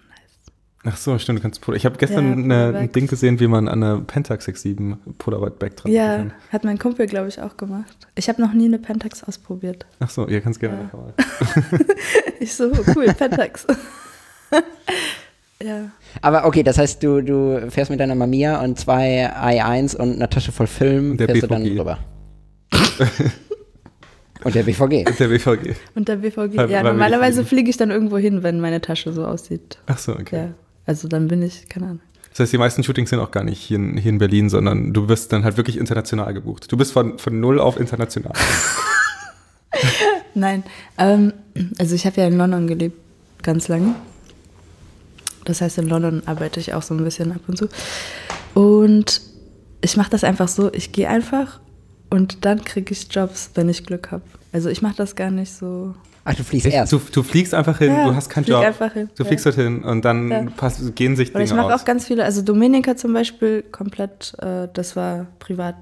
Ach 0.85 0.97
so, 0.97 1.17
stimmt, 1.17 1.39
du 1.39 1.43
kannst 1.43 1.61
Polaroid. 1.61 1.77
Ich 1.79 1.85
habe 1.85 1.97
gestern 1.97 2.49
Ja, 2.49 2.67
eine, 2.67 2.77
ein 2.77 2.91
Ding 2.91 3.07
gesehen, 3.07 3.39
wie 3.39 3.47
man 3.47 3.69
an 3.69 3.81
einer 3.83 4.01
Pentax 4.01 4.43
67 4.45 5.17
Polaroid 5.17 5.57
Back 5.57 5.77
dran 5.77 5.91
Ja, 5.91 6.17
kann. 6.17 6.33
hat 6.51 6.63
mein 6.65 6.77
Kumpel, 6.77 7.07
glaube 7.07 7.29
ich, 7.29 7.39
auch 7.41 7.55
gemacht. 7.55 7.95
Ich 8.15 8.27
habe 8.27 8.41
noch 8.41 8.53
nie 8.53 8.65
eine 8.65 8.79
Pentax 8.79 9.23
ausprobiert. 9.23 9.85
Ach 10.01 10.09
so, 10.09 10.27
ihr 10.27 10.41
kannst 10.41 10.59
gerne 10.59 10.89
Ja. 10.91 10.97
mal. 10.97 11.13
Ich 12.41 12.53
so, 12.53 12.69
cool, 12.95 13.05
Pentax. 13.17 13.65
ja. 15.63 15.89
Aber 16.21 16.45
okay, 16.45 16.63
das 16.63 16.77
heißt, 16.77 17.01
du, 17.01 17.21
du 17.21 17.71
fährst 17.71 17.89
mit 17.89 18.01
deiner 18.01 18.15
Mamiya 18.15 18.61
und 18.61 18.77
zwei 18.77 19.31
i1 19.33 19.95
und 19.95 20.15
einer 20.17 20.29
Tasche 20.29 20.51
voll 20.51 20.67
Film 20.67 21.11
Und 21.11 21.19
der 21.21 21.27
fährst 21.27 21.43
du 21.43 21.47
dann 21.47 21.63
BVG. 21.63 21.79
rüber. 21.79 21.99
und 24.43 24.55
der 24.55 24.63
BVG. 24.63 25.05
Der 25.17 25.27
BVG. 25.29 25.75
Und 25.95 26.07
der 26.09 26.17
BVG. 26.17 26.69
Ja, 26.69 26.83
normalerweise 26.83 27.45
fliege 27.45 27.69
ich 27.69 27.77
dann 27.77 27.91
irgendwo 27.91 28.17
hin, 28.17 28.43
wenn 28.43 28.59
meine 28.59 28.81
Tasche 28.81 29.13
so 29.13 29.25
aussieht. 29.25 29.77
Ach 29.85 29.97
so, 29.97 30.13
okay. 30.13 30.35
Ja. 30.35 30.49
Also 30.85 31.07
dann 31.07 31.27
bin 31.27 31.41
ich, 31.41 31.69
keine 31.69 31.85
Ahnung. 31.85 32.01
Das 32.31 32.39
heißt, 32.39 32.53
die 32.53 32.57
meisten 32.57 32.83
Shootings 32.83 33.11
sind 33.11 33.19
auch 33.19 33.31
gar 33.31 33.43
nicht 33.43 33.59
hier 33.59 33.77
in, 33.77 33.95
hier 33.97 34.09
in 34.09 34.17
Berlin, 34.17 34.49
sondern 34.49 34.91
du 34.91 35.07
wirst 35.07 35.31
dann 35.31 35.43
halt 35.43 35.55
wirklich 35.57 35.77
international 35.77 36.33
gebucht. 36.33 36.71
Du 36.71 36.77
bist 36.77 36.91
von, 36.91 37.19
von 37.19 37.39
null 37.39 37.59
auf 37.59 37.79
international. 37.79 38.33
Nein, 40.33 40.63
ähm, 40.97 41.33
also 41.77 41.93
ich 41.93 42.07
habe 42.07 42.19
ja 42.21 42.27
in 42.27 42.37
London 42.37 42.67
gelebt, 42.67 42.97
ganz 43.43 43.67
lange. 43.67 43.93
Das 45.45 45.61
heißt, 45.61 45.77
in 45.77 45.87
London 45.87 46.23
arbeite 46.25 46.59
ich 46.59 46.73
auch 46.73 46.81
so 46.81 46.95
ein 46.95 47.03
bisschen 47.03 47.31
ab 47.31 47.41
und 47.47 47.57
zu. 47.57 47.69
Und 48.55 49.21
ich 49.81 49.97
mache 49.97 50.09
das 50.09 50.23
einfach 50.23 50.47
so, 50.47 50.73
ich 50.73 50.91
gehe 50.91 51.07
einfach 51.07 51.59
und 52.09 52.45
dann 52.45 52.63
kriege 52.63 52.93
ich 52.93 53.07
Jobs, 53.11 53.51
wenn 53.55 53.69
ich 53.69 53.85
Glück 53.85 54.11
habe. 54.11 54.23
Also 54.51 54.69
ich 54.69 54.81
mache 54.81 54.95
das 54.95 55.15
gar 55.15 55.29
nicht 55.29 55.53
so. 55.53 55.93
Ach, 56.25 56.33
du 56.35 56.43
fliegst 56.43 56.67
Echt? 56.67 56.75
erst. 56.75 56.93
Du, 56.93 57.01
du 57.11 57.21
fliegst 57.21 57.53
einfach 57.53 57.77
hin, 57.79 57.91
Ja, 57.91 58.05
du 58.05 58.15
hast 58.15 58.29
keinen 58.29 58.45
flieg 58.45 58.55
Job. 58.55 58.63
einfach 58.65 58.93
hin, 58.93 59.09
Du 59.15 59.23
ja. 59.23 59.27
fliegst 59.27 59.45
dorthin 59.45 59.83
und 59.83 60.05
dann 60.05 60.29
Ja. 60.31 60.45
pass, 60.55 60.81
gehen 60.95 61.15
sich 61.17 61.29
ich 61.29 61.33
Dinge 61.35 61.53
mache 61.55 61.73
aus. 61.73 61.81
auch 61.81 61.85
ganz 61.85 62.05
viele, 62.07 62.23
also 62.23 62.41
Dominika 62.41 62.95
zum 62.95 63.11
Beispiel 63.13 63.61
komplett, 63.63 64.33
äh, 64.41 64.63
äh, 64.65 65.25
privat. 65.39 65.75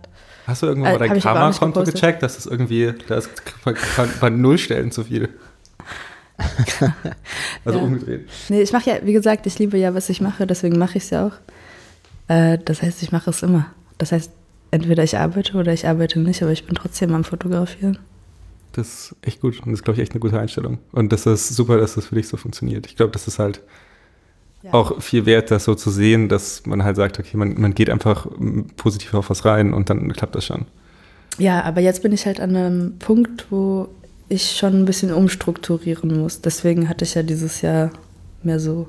Hast 0.48 0.64
du 0.64 0.68
irgendwann 0.68 0.96
Äh, 0.96 0.98
mal 1.00 1.08
dein 1.08 1.18
ich 1.18 1.24
Karma-Konto 1.24 1.84
gecheckt? 1.84 2.24
Das 2.24 2.38
ist 2.40 2.48
irgendwie, 2.48 2.94
da 3.08 3.18
ist 3.18 3.30
bei, 3.64 3.76
bei 4.20 4.30
null 4.32 4.58
Stellen 4.58 4.92
zu 4.92 5.04
viel. 5.04 5.30
also 7.66 7.78
Ja. 7.80 7.86
umgedreht. 7.86 8.28
Nee, 8.50 8.62
ich 8.62 8.74
mache 8.74 8.90
ja, 8.90 8.96
wie 9.04 9.14
gesagt, 9.14 9.46
ich 9.46 9.60
liebe 9.60 9.78
ja, 9.78 9.94
was 9.94 10.10
ich 10.10 10.22
mache, 10.22 10.48
deswegen 10.48 10.80
mache 10.80 10.98
ich 10.98 11.04
es 11.04 11.10
ja 11.12 11.28
auch. 11.28 11.34
Äh, 12.28 12.58
das 12.66 12.82
heißt, 12.82 13.04
ich 13.04 13.12
mache 13.12 13.30
es 13.30 13.44
immer. 13.44 13.68
Das 14.00 14.12
heißt, 14.12 14.32
entweder 14.72 15.04
ich 15.04 15.18
arbeite 15.18 15.56
oder 15.56 15.72
ich 15.72 15.88
arbeite 15.88 16.20
nicht, 16.20 16.42
aber 16.42 16.52
ich 16.52 16.66
bin 16.66 16.74
trotzdem 16.74 17.14
am 17.14 17.24
Fotografieren. 17.24 18.00
Das 18.74 18.88
ist 18.88 19.16
echt 19.22 19.42
gut 19.42 19.60
und 19.60 19.68
das 19.72 19.80
ist, 19.80 19.84
glaube 19.84 19.98
ich, 19.98 20.04
echt 20.04 20.14
eine 20.14 20.20
gute 20.22 20.40
Einstellung. 20.40 20.78
Und 20.92 21.12
das 21.12 21.26
ist 21.26 21.50
super, 21.56 21.78
dass 21.78 21.96
das 21.96 22.06
für 22.06 22.16
dich 22.16 22.28
so 22.28 22.38
funktioniert. 22.38 22.86
Ich 22.88 22.96
glaube, 22.96 23.12
das 23.12 23.28
ist 23.28 23.38
halt 23.40 23.62
Ja. 24.64 24.74
auch 24.74 25.02
viel 25.02 25.26
wert, 25.26 25.52
das 25.52 25.64
so 25.66 25.76
zu 25.76 25.90
sehen, 25.90 26.30
dass 26.30 26.66
man 26.66 26.84
halt 26.84 26.96
sagt, 26.96 27.20
okay, 27.20 27.36
man, 27.36 27.60
man 27.60 27.74
geht 27.74 27.90
einfach 27.90 28.28
positiv 28.78 29.14
auf 29.14 29.30
was 29.30 29.44
rein 29.46 29.74
und 29.74 29.90
dann 29.90 30.14
klappt 30.14 30.36
das 30.36 30.46
schon. 30.46 30.66
Ja, 31.38 31.64
aber 31.64 31.82
jetzt 31.82 32.04
bin 32.04 32.12
ich 32.12 32.26
halt 32.26 32.40
an 32.40 32.56
einem 32.56 33.00
Punkt, 33.00 33.48
wo 33.50 33.88
ich 34.30 34.52
schon 34.52 34.74
ein 34.74 34.86
bisschen 34.86 35.12
umstrukturieren 35.12 36.18
muss. 36.20 36.42
Deswegen 36.42 36.88
hatte 36.88 37.04
ich 37.04 37.16
ja 37.16 37.24
dieses 37.24 37.62
Jahr 37.62 37.90
mehr 38.44 38.60
so 38.60 38.88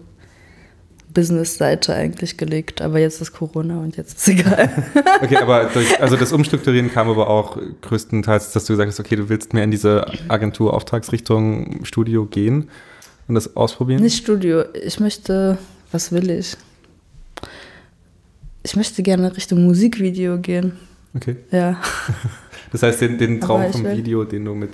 Business-Seite 1.13 1.95
eigentlich 1.95 2.37
gelegt. 2.37 2.81
Aber 2.83 2.99
jetzt 2.99 3.21
ist 3.21 3.33
Corona 3.33 3.79
und 3.81 3.97
jetzt 3.97 4.19
ist 4.19 4.29
egal. 4.29 4.71
Okay, 5.23 5.37
aber 5.37 5.65
durch, 5.73 6.01
also 6.01 6.17
das 6.17 6.33
Umstrukturieren 6.33 6.93
kam 6.93 7.09
aber 7.09 7.29
auch 7.31 7.57
größtenteils, 7.83 8.53
dass 8.53 8.65
du 8.65 8.73
gesagt 8.73 8.89
hast, 8.91 8.99
okay, 9.01 9.15
du 9.17 9.29
willst 9.29 9.55
mehr 9.55 9.63
in 9.65 9.71
diese 9.71 10.05
Agentur-Auftragsrichtung 10.29 11.85
Studio 11.85 12.27
gehen 12.27 12.69
und 13.29 13.35
das 13.37 13.57
ausprobieren. 13.57 14.03
Nicht 14.03 14.17
Studio. 14.23 14.65
Ich 14.85 14.99
möchte, 14.99 15.59
was 15.93 16.11
will 16.11 16.29
ich? 16.31 16.57
Ich 18.65 18.77
möchte 18.77 19.03
gerne 19.03 19.35
Richtung 19.37 19.65
Musikvideo 19.65 20.39
gehen. 20.39 20.73
Okay. 21.15 21.37
Ja, 21.51 21.81
Das 22.73 22.83
heißt, 22.83 23.01
den, 23.03 23.19
den 23.19 23.41
Traum 23.41 23.71
vom 23.71 23.85
will- 23.85 23.97
Video, 23.97 24.25
den 24.25 24.45
du 24.45 24.55
mit 24.55 24.71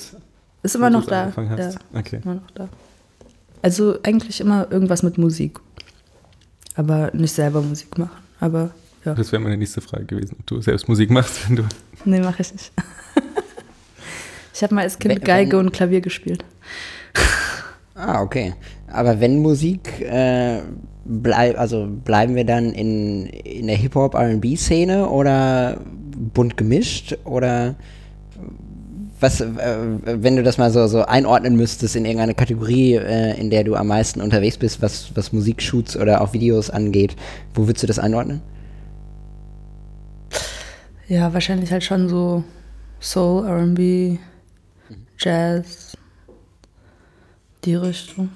ist 0.62 0.74
immer 0.76 0.89
noch 0.91 1.05
da. 1.07 1.22
angefangen 1.24 1.57
Ja, 1.59 1.66
hast. 1.66 1.78
Okay. 1.95 2.20
immer 2.24 2.34
noch 2.36 2.51
da. 2.55 2.68
Also 3.62 3.97
eigentlich 4.03 4.41
immer 4.41 4.66
irgendwas 4.70 5.03
mit 5.03 5.18
Musik. 5.18 5.59
Aber 6.79 7.11
nicht 7.12 7.33
selber 7.35 7.61
Musik 7.61 7.99
machen. 7.99 8.12
Aber 8.39 8.70
ja, 9.05 9.14
Das 9.14 9.33
wäre 9.33 9.43
meine 9.43 9.57
nächste 9.57 9.81
Frage 9.81 10.05
gewesen, 10.05 10.37
ob 10.39 10.47
du 10.47 10.61
selbst 10.61 10.89
Musik 10.89 11.11
machst, 11.11 11.49
wenn 11.49 11.57
du. 11.57 11.64
nee, 12.05 12.20
mache 12.20 12.43
ich 12.43 12.53
nicht. 12.53 12.70
ich 14.55 14.62
habe 14.62 14.74
mal 14.76 14.83
als 14.83 14.97
Kind 14.99 15.16
Wenn- 15.16 15.24
Geige 15.24 15.53
wenn- 15.59 15.66
und 15.66 15.72
Klavier 15.72 16.01
gespielt. 16.01 16.45
Ah, 17.97 18.22
okay. 18.22 18.55
Aber 18.87 19.18
wenn 19.18 19.41
Musik, 19.43 20.01
äh, 20.03 20.61
bleib, 21.05 21.59
also 21.59 21.89
bleiben 22.05 22.37
wir 22.37 22.45
dann 22.45 22.72
in, 22.72 23.26
in 23.26 23.66
der 23.66 23.74
Hip-Hop-RB-Szene 23.76 25.09
oder 25.09 25.81
bunt 26.33 26.57
gemischt 26.57 27.18
oder 27.24 27.74
was, 29.21 29.41
äh, 29.41 29.47
wenn 30.05 30.37
du 30.37 30.43
das 30.43 30.59
mal 30.59 30.71
so, 30.71 30.87
so 30.87 31.05
einordnen 31.05 31.57
müsstest 31.57 31.97
in 31.97 32.05
irgendeine 32.05 32.35
Kategorie, 32.35 32.95
äh, 32.95 33.39
in 33.39 33.51
der 33.51 33.64
du 33.64 33.75
am 33.75 33.89
meisten 33.89 34.21
unterwegs 34.21 34.57
bist, 34.59 34.81
was, 34.83 35.11
was 35.14 35.33
Musikshoots 35.33 35.97
oder 35.97 36.21
auch 36.21 36.33
Videos 36.33 36.71
angeht, 36.71 37.16
wo 37.55 37.66
würdest 37.66 37.83
du 37.83 37.87
das 37.87 37.99
einordnen? 37.99 38.41
Ja, 41.09 41.33
wahrscheinlich 41.33 41.73
halt 41.73 41.85
schon 41.85 42.09
so 42.09 42.45
Soul, 43.01 43.47
RB, 43.47 44.19
Jazz, 45.19 45.97
die 47.64 47.75
Richtung. 47.75 48.31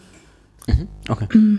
Okay. 1.09 1.27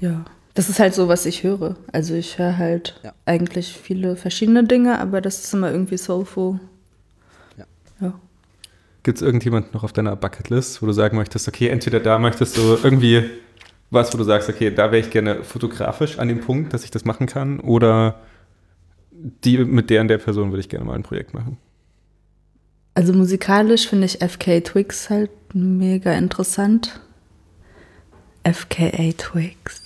Ja, 0.00 0.24
das 0.54 0.70
ist 0.70 0.80
halt 0.80 0.94
so, 0.94 1.08
was 1.08 1.26
ich 1.26 1.42
höre. 1.42 1.76
Also 1.92 2.14
ich 2.14 2.38
höre 2.38 2.56
halt 2.56 2.98
Ja. 3.04 3.12
eigentlich 3.26 3.74
viele 3.76 4.16
verschiedene 4.16 4.64
Dinge, 4.64 4.98
aber 4.98 5.20
das 5.20 5.44
ist 5.44 5.52
immer 5.52 5.70
irgendwie 5.70 5.98
soulful. 5.98 6.58
Ja. 8.00 8.14
Gibt 9.02 9.18
es 9.18 9.22
irgendjemanden 9.22 9.72
noch 9.72 9.84
auf 9.84 9.92
deiner 9.92 10.14
Bucketlist, 10.16 10.82
wo 10.82 10.86
du 10.86 10.92
sagen 10.92 11.16
möchtest, 11.16 11.48
okay, 11.48 11.68
entweder 11.68 12.00
da 12.00 12.18
möchtest 12.18 12.56
du 12.56 12.78
irgendwie 12.82 13.30
was, 13.90 14.12
wo 14.12 14.18
du 14.18 14.24
sagst, 14.24 14.48
okay, 14.48 14.70
da 14.70 14.92
wäre 14.92 14.98
ich 15.04 15.10
gerne 15.10 15.42
fotografisch 15.42 16.18
an 16.18 16.28
dem 16.28 16.40
Punkt, 16.40 16.72
dass 16.72 16.84
ich 16.84 16.90
das 16.90 17.04
machen 17.04 17.26
kann, 17.26 17.60
oder 17.60 18.20
die 19.44 19.58
mit 19.58 19.90
der 19.90 20.02
und 20.02 20.08
der 20.08 20.18
Person 20.18 20.50
würde 20.50 20.60
ich 20.60 20.68
gerne 20.68 20.84
mal 20.84 20.94
ein 20.94 21.02
Projekt 21.02 21.34
machen. 21.34 21.58
Also 22.94 23.12
musikalisch 23.12 23.88
finde 23.88 24.06
ich 24.06 24.18
FK 24.18 24.60
Twigs 24.60 25.10
halt 25.10 25.30
mega 25.54 26.12
interessant. 26.12 27.00
FKA 28.44 29.12
Twigs. 29.16 29.82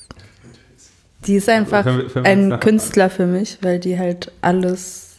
Die 1.26 1.36
ist 1.36 1.48
einfach 1.48 1.86
ein 2.22 2.60
Künstler 2.60 3.10
für 3.10 3.26
mich, 3.26 3.58
weil 3.62 3.78
die 3.78 3.98
halt 3.98 4.30
alles 4.42 5.13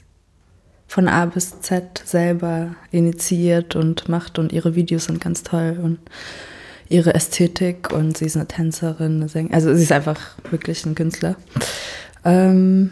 von 0.87 1.07
A 1.07 1.25
bis 1.25 1.61
Z 1.61 2.01
selber 2.05 2.75
initiiert 2.91 3.75
und 3.75 4.07
macht 4.07 4.39
und 4.39 4.53
ihre 4.53 4.75
Videos 4.75 5.05
sind 5.05 5.19
ganz 5.19 5.43
toll 5.43 5.79
und 5.81 5.99
ihre 6.89 7.13
Ästhetik 7.13 7.91
und 7.91 8.17
sie 8.17 8.25
ist 8.25 8.35
eine 8.35 8.47
Tänzerin, 8.47 9.15
eine 9.15 9.29
Sängerin. 9.29 9.55
Also 9.55 9.73
sie 9.73 9.83
ist 9.83 9.91
einfach 9.91 10.37
wirklich 10.51 10.85
ein 10.85 10.95
Künstler. 10.95 11.35
Ähm 12.23 12.91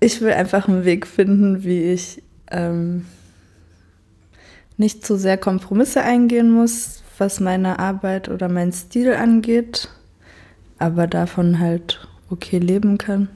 ich 0.00 0.20
will 0.20 0.32
einfach 0.32 0.68
einen 0.68 0.84
Weg 0.84 1.06
finden, 1.06 1.64
wie 1.64 1.84
ich 1.84 2.22
ähm, 2.50 3.06
nicht 4.76 5.04
zu 5.04 5.16
sehr 5.16 5.38
Kompromisse 5.38 6.02
eingehen 6.02 6.50
muss, 6.50 7.02
was 7.18 7.40
meine 7.40 7.78
Arbeit 7.78 8.28
oder 8.28 8.48
mein 8.48 8.72
Stil 8.72 9.14
angeht, 9.14 9.88
aber 10.78 11.06
davon 11.06 11.58
halt 11.58 12.06
okay 12.30 12.58
leben 12.58 12.98
kann 12.98 13.28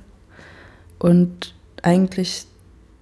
und 0.98 1.54
eigentlich 1.82 2.46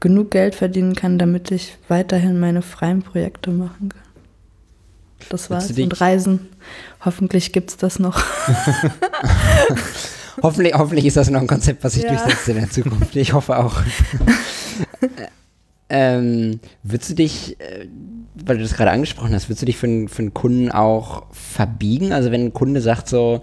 genug 0.01 0.31
Geld 0.31 0.55
verdienen 0.55 0.95
kann, 0.95 1.19
damit 1.19 1.51
ich 1.51 1.77
weiterhin 1.89 2.39
meine 2.39 2.63
freien 2.63 3.03
Projekte 3.03 3.51
machen 3.51 3.89
kann. 3.89 4.01
Das 5.31 5.49
war's. 5.51 5.71
Und 5.71 6.01
Reisen. 6.01 6.49
Hoffentlich 7.05 7.53
gibt 7.53 7.71
es 7.71 7.77
das 7.79 7.99
noch. 7.99 8.23
Hoffentlich, 10.43 10.75
hoffentlich 10.75 11.07
ist 11.07 11.17
das 11.17 11.31
noch 11.31 11.41
ein 11.41 11.47
Konzept, 11.47 11.83
was 11.83 11.95
sich 11.95 12.03
Ja. 12.03 12.11
durchsetzt 12.11 12.47
in 12.49 12.57
der 12.57 12.71
Zukunft. 12.71 13.17
Ich 13.17 13.33
hoffe 13.33 13.57
auch. 13.59 13.81
ähm, 15.89 16.61
würdest 16.83 17.11
du 17.11 17.15
dich, 17.15 17.59
äh, 17.61 17.87
weil 18.45 18.57
du 18.59 18.63
das 18.63 18.75
gerade 18.75 18.91
angesprochen 18.91 19.33
hast, 19.35 19.49
würdest 19.49 19.63
du 19.63 19.67
dich 19.67 19.79
für, 19.79 19.87
einen- 19.87 20.09
für 20.09 20.21
einen 20.23 20.35
Kunden 20.35 20.71
auch 20.71 21.25
verbiegen? 21.33 22.13
Also 22.13 22.31
wenn 22.33 22.45
ein 22.47 22.53
Kunde 22.53 22.81
sagt 22.83 23.09
so, 23.09 23.43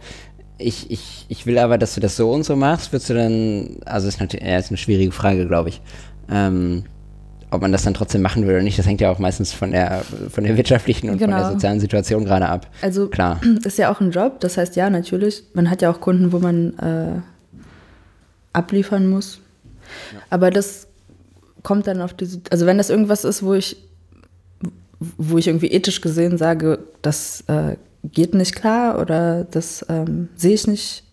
ich, 0.57 0.89
ich, 0.91 1.25
ich 1.29 1.45
will 1.45 1.57
aber, 1.57 1.77
dass 1.77 1.95
du 1.95 2.01
das 2.01 2.15
so 2.15 2.31
und 2.31 2.43
so 2.43 2.55
machst, 2.55 2.91
würdest 2.93 3.09
du 3.09 3.13
dann, 3.15 3.77
also 3.85 4.07
ist 4.07 4.19
natürlich 4.19 4.45
ja, 4.45 4.57
ist 4.57 4.69
eine 4.69 4.77
schwierige 4.77 5.11
Frage, 5.11 5.47
glaube 5.47 5.69
ich. 5.69 5.81
Ähm, 6.29 6.83
ob 7.51 7.61
man 7.61 7.71
das 7.71 7.83
dann 7.83 7.93
trotzdem 7.93 8.21
machen 8.23 8.47
will 8.47 8.55
oder 8.55 8.63
nicht, 8.63 8.79
das 8.79 8.87
hängt 8.87 8.99
ja 9.01 9.11
auch 9.11 9.19
meistens 9.19 9.53
von 9.53 9.71
der, 9.71 10.03
von 10.29 10.43
der 10.43 10.57
wirtschaftlichen 10.57 11.09
und 11.11 11.19
von 11.19 11.29
der 11.29 11.39
Genau. 11.39 11.51
sozialen 11.53 11.79
Situation 11.79 12.25
gerade 12.25 12.47
ab. 12.49 12.67
Also 12.81 13.07
Klar. 13.09 13.39
ist 13.63 13.77
ja 13.77 13.91
auch 13.91 14.01
ein 14.01 14.09
Job, 14.11 14.39
das 14.39 14.57
heißt 14.57 14.75
ja, 14.75 14.89
natürlich, 14.89 15.43
man 15.53 15.69
hat 15.69 15.81
ja 15.83 15.91
auch 15.91 16.01
Kunden, 16.01 16.31
wo 16.31 16.39
man 16.39 16.77
äh, 16.79 17.21
abliefern 18.53 19.07
muss. 19.07 19.39
Aber 20.29 20.49
das 20.49 20.87
kommt 21.61 21.87
dann 21.87 22.01
auf 22.01 22.13
diese, 22.13 22.41
also 22.49 22.65
wenn 22.65 22.77
das 22.77 22.89
irgendwas 22.89 23.23
ist, 23.23 23.43
wo 23.43 23.53
ich, 23.53 23.77
wo 25.17 25.37
ich 25.37 25.47
irgendwie 25.47 25.71
ethisch 25.71 26.01
gesehen 26.01 26.37
sage, 26.37 26.79
das 27.01 27.43
äh, 27.47 27.75
geht 28.03 28.33
nicht 28.33 28.55
klar 28.55 28.99
oder 28.99 29.45
das 29.45 29.85
ähm, 29.89 30.29
sehe 30.35 30.53
ich 30.53 30.67
nicht 30.67 31.03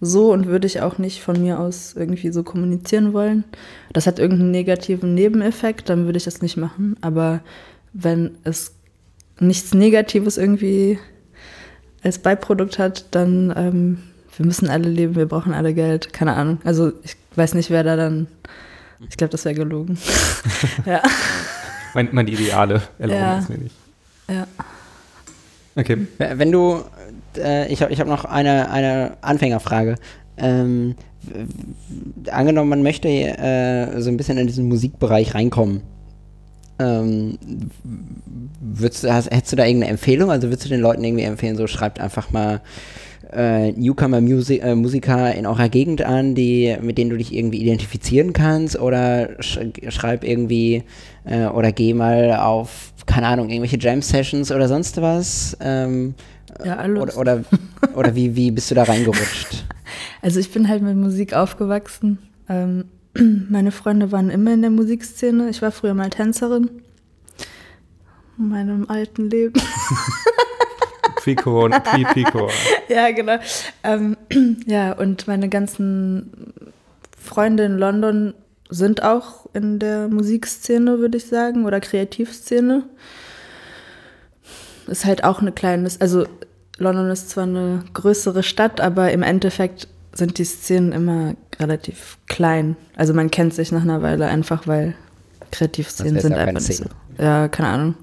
so 0.00 0.32
und 0.32 0.46
würde 0.46 0.66
ich 0.66 0.80
auch 0.80 0.98
nicht 0.98 1.22
von 1.22 1.40
mir 1.40 1.58
aus 1.58 1.94
irgendwie 1.96 2.30
so 2.32 2.42
kommunizieren 2.42 3.12
wollen. 3.12 3.44
Das 3.92 4.06
hat 4.06 4.18
irgendeinen 4.18 4.50
negativen 4.50 5.14
Nebeneffekt, 5.14 5.88
dann 5.88 6.04
würde 6.04 6.18
ich 6.18 6.24
das 6.24 6.42
nicht 6.42 6.56
machen. 6.56 6.96
Aber 7.00 7.40
wenn 7.92 8.32
es 8.44 8.72
nichts 9.38 9.72
Negatives 9.72 10.36
irgendwie 10.36 10.98
als 12.02 12.18
Beiprodukt 12.18 12.78
hat, 12.78 13.06
dann 13.12 13.52
ähm, 13.56 13.98
wir 14.36 14.44
müssen 14.44 14.68
alle 14.68 14.88
leben, 14.88 15.14
wir 15.14 15.26
brauchen 15.26 15.54
alle 15.54 15.74
Geld, 15.74 16.12
keine 16.12 16.34
Ahnung. 16.34 16.58
Also 16.64 16.92
ich 17.04 17.16
weiß 17.36 17.54
nicht, 17.54 17.70
wer 17.70 17.84
da 17.84 17.96
dann. 17.96 18.26
Ich 19.08 19.16
glaube, 19.16 19.30
das 19.30 19.44
wäre 19.44 19.54
gelogen. 19.54 19.98
ja. 20.86 21.02
Mein, 21.94 22.08
mein 22.12 22.26
Ideale 22.26 22.82
erlauben 22.98 23.20
Ja. 23.20 23.38
es 23.38 23.48
mir 23.48 23.58
nicht. 23.58 23.74
Ja. 24.28 24.46
Okay. 25.76 26.06
Wenn 26.18 26.52
du, 26.52 26.82
äh, 27.36 27.72
ich 27.72 27.82
habe 27.82 27.92
ich 27.92 28.00
hab 28.00 28.06
noch 28.06 28.24
eine, 28.24 28.70
eine 28.70 29.16
Anfängerfrage. 29.20 29.96
Ähm, 30.36 30.94
angenommen, 32.30 32.70
man 32.70 32.82
möchte 32.82 33.08
äh, 33.08 34.00
so 34.00 34.10
ein 34.10 34.16
bisschen 34.16 34.38
in 34.38 34.46
diesen 34.46 34.68
Musikbereich 34.68 35.34
reinkommen. 35.34 35.82
Ähm, 36.78 37.38
würdest, 38.60 39.08
hast, 39.08 39.30
hättest 39.30 39.52
du 39.52 39.56
da 39.56 39.64
irgendeine 39.64 39.92
Empfehlung? 39.92 40.30
Also 40.30 40.48
würdest 40.48 40.64
du 40.64 40.68
den 40.68 40.80
Leuten 40.80 41.04
irgendwie 41.04 41.24
empfehlen, 41.24 41.56
so 41.56 41.66
schreibt 41.66 42.00
einfach 42.00 42.30
mal 42.32 42.60
äh, 43.32 43.72
Newcomer 43.72 44.20
Musi 44.20 44.58
äh, 44.58 44.74
Musiker 44.74 45.34
in 45.34 45.46
eurer 45.46 45.68
Gegend 45.68 46.02
an, 46.02 46.34
die, 46.34 46.76
mit 46.80 46.98
denen 46.98 47.10
du 47.10 47.16
dich 47.16 47.34
irgendwie 47.34 47.58
identifizieren 47.62 48.32
kannst 48.32 48.78
oder 48.78 49.42
sch 49.42 49.58
schreib 49.88 50.24
irgendwie 50.24 50.84
äh, 51.24 51.46
oder 51.46 51.72
geh 51.72 51.94
mal 51.94 52.36
auf, 52.36 52.92
keine 53.06 53.26
Ahnung, 53.26 53.48
irgendwelche 53.50 53.78
Jam 53.78 54.02
Sessions 54.02 54.52
oder 54.52 54.68
sonst 54.68 55.00
was. 55.00 55.56
Ähm, 55.60 56.14
Ja, 56.64 56.76
alles. 56.76 57.02
Oder, 57.02 57.16
oder, 57.18 57.44
oder 57.94 58.14
wie, 58.14 58.36
wie 58.36 58.50
bist 58.50 58.70
du 58.70 58.74
da 58.74 58.84
reingerutscht? 58.84 59.64
Also 60.22 60.40
ich 60.40 60.50
bin 60.50 60.68
halt 60.68 60.82
mit 60.82 60.96
Musik 60.96 61.34
aufgewachsen. 61.34 62.18
Ähm, 62.48 62.86
meine 63.50 63.70
Freunde 63.70 64.10
waren 64.10 64.30
immer 64.30 64.54
in 64.54 64.62
der 64.62 64.70
Musikszene. 64.70 65.50
Ich 65.50 65.60
war 65.60 65.70
früher 65.70 65.92
mal 65.92 66.08
Tänzerin. 66.08 66.70
In 68.38 68.48
meinem 68.48 68.88
alten 68.88 69.28
Leben. 69.28 69.60
Pre-Corona, 71.24 71.80
pre-Pre-Corona. 71.80 72.52
ja, 72.88 73.10
genau. 73.12 73.38
Ähm, 73.82 74.16
ja, 74.66 74.92
und 74.92 75.26
meine 75.26 75.48
ganzen 75.48 76.52
Freunde 77.18 77.64
in 77.64 77.78
London 77.78 78.34
sind 78.68 79.02
auch 79.02 79.46
in 79.54 79.78
der 79.78 80.08
Musikszene, 80.08 80.98
würde 80.98 81.16
ich 81.16 81.26
sagen, 81.26 81.64
oder 81.64 81.80
Kreativszene. 81.80 82.82
Ist 84.86 85.06
halt 85.06 85.24
auch 85.24 85.40
eine 85.40 85.52
kleine, 85.52 85.88
also 85.98 86.26
London 86.76 87.10
ist 87.10 87.30
zwar 87.30 87.44
eine 87.44 87.84
größere 87.94 88.42
Stadt, 88.42 88.82
aber 88.82 89.10
im 89.10 89.22
Endeffekt 89.22 89.88
sind 90.12 90.36
die 90.36 90.44
Szenen 90.44 90.92
immer 90.92 91.34
relativ 91.58 92.18
klein. 92.26 92.76
Also 92.96 93.14
man 93.14 93.30
kennt 93.30 93.54
sich 93.54 93.72
nach 93.72 93.82
einer 93.82 94.02
Weile 94.02 94.26
einfach, 94.26 94.66
weil 94.66 94.94
Kreativszenen 95.52 96.16
Das 96.16 96.24
heißt 96.24 96.34
sind 96.34 96.38
einfach 96.38 96.68
nicht 96.68 96.78
so. 96.78 96.84
Ja, 97.22 97.48
keine 97.48 97.68
Ahnung. 97.68 97.94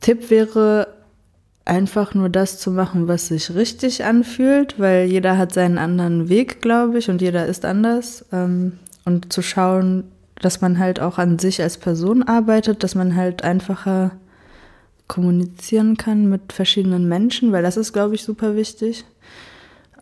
Tipp 0.00 0.28
wäre 0.28 0.93
einfach 1.64 2.14
nur 2.14 2.28
das 2.28 2.58
zu 2.58 2.70
machen, 2.70 3.08
was 3.08 3.28
sich 3.28 3.54
richtig 3.54 4.04
anfühlt, 4.04 4.78
weil 4.78 5.06
jeder 5.06 5.38
hat 5.38 5.52
seinen 5.52 5.78
anderen 5.78 6.28
Weg, 6.28 6.60
glaube 6.60 6.98
ich, 6.98 7.08
und 7.08 7.22
jeder 7.22 7.46
ist 7.46 7.64
anders. 7.64 8.24
Ähm, 8.32 8.78
und 9.04 9.32
zu 9.32 9.42
schauen, 9.42 10.04
dass 10.40 10.60
man 10.60 10.78
halt 10.78 11.00
auch 11.00 11.18
an 11.18 11.38
sich 11.38 11.62
als 11.62 11.78
Person 11.78 12.22
arbeitet, 12.22 12.82
dass 12.82 12.94
man 12.94 13.16
halt 13.16 13.44
einfacher 13.44 14.12
kommunizieren 15.08 15.96
kann 15.96 16.28
mit 16.28 16.52
verschiedenen 16.52 17.08
Menschen, 17.08 17.52
weil 17.52 17.62
das 17.62 17.76
ist, 17.76 17.92
glaube 17.92 18.14
ich, 18.14 18.24
super 18.24 18.56
wichtig. 18.56 19.04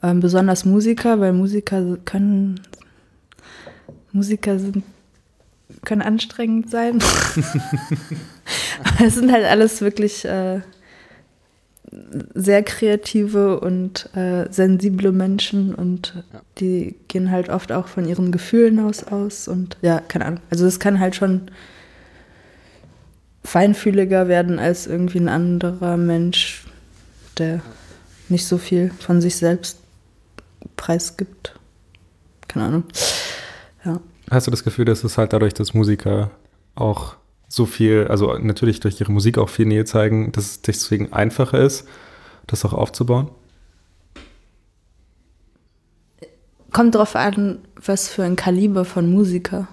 Ähm, 0.02 0.20
besonders 0.20 0.64
Musiker, 0.64 1.20
weil 1.20 1.32
Musiker 1.32 1.96
können 2.04 2.60
Musiker 4.12 4.58
sind 4.58 4.84
können 5.84 6.02
anstrengend 6.02 6.70
sein. 6.70 6.98
Es 9.04 9.14
sind 9.14 9.32
halt 9.32 9.44
alles 9.44 9.80
wirklich 9.80 10.24
äh, 10.24 10.60
sehr 12.34 12.62
kreative 12.62 13.60
und 13.60 14.08
äh, 14.16 14.50
sensible 14.50 15.12
Menschen 15.12 15.74
und 15.74 16.24
die 16.58 16.96
gehen 17.08 17.30
halt 17.30 17.48
oft 17.48 17.70
auch 17.70 17.86
von 17.86 18.06
ihren 18.06 18.32
Gefühlen 18.32 18.80
aus 18.80 19.04
aus 19.04 19.48
und 19.48 19.76
ja, 19.82 20.00
keine 20.00 20.24
Ahnung. 20.26 20.40
Also 20.50 20.64
das 20.64 20.80
kann 20.80 21.00
halt 21.00 21.14
schon 21.16 21.50
feinfühliger 23.44 24.28
werden 24.28 24.58
als 24.58 24.86
irgendwie 24.86 25.18
ein 25.18 25.28
anderer 25.28 25.96
Mensch, 25.96 26.64
der 27.38 27.60
nicht 28.28 28.46
so 28.46 28.56
viel 28.58 28.90
von 28.98 29.20
sich 29.20 29.36
selbst 29.36 29.78
preisgibt. 30.76 31.54
Keine 32.48 32.66
Ahnung. 32.66 32.84
Ja. 33.84 34.00
Hast 34.30 34.46
du 34.46 34.50
das 34.50 34.64
Gefühl, 34.64 34.84
dass 34.84 35.04
es 35.04 35.18
halt 35.18 35.32
dadurch, 35.32 35.54
dass 35.54 35.74
Musiker 35.74 36.30
auch 36.74 37.16
so 37.52 37.66
viel, 37.66 38.06
also 38.08 38.38
natürlich 38.38 38.80
durch 38.80 38.98
ihre 38.98 39.12
Musik 39.12 39.36
auch 39.36 39.50
viel 39.50 39.66
Nähe 39.66 39.84
zeigen, 39.84 40.32
dass 40.32 40.46
es 40.46 40.62
deswegen 40.62 41.12
einfacher 41.12 41.60
ist, 41.60 41.86
das 42.46 42.64
auch 42.64 42.72
aufzubauen? 42.72 43.30
Kommt 46.70 46.94
drauf 46.94 47.14
an, 47.14 47.58
was 47.76 48.08
für 48.08 48.24
ein 48.24 48.36
Kaliber 48.36 48.86
von 48.86 49.12
Musiker. 49.12 49.68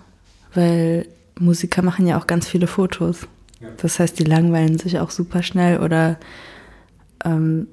Weil 0.53 1.07
Musiker 1.39 1.81
machen 1.81 2.05
ja 2.05 2.19
auch 2.19 2.27
ganz 2.27 2.49
viele 2.49 2.67
Fotos. 2.67 3.27
Das 3.77 3.97
heißt, 3.97 4.19
die 4.19 4.25
langweilen 4.25 4.77
sich 4.77 4.99
auch 4.99 5.09
super 5.09 5.41
schnell 5.41 5.79
oder 5.79 6.17
ähm, 7.23 7.67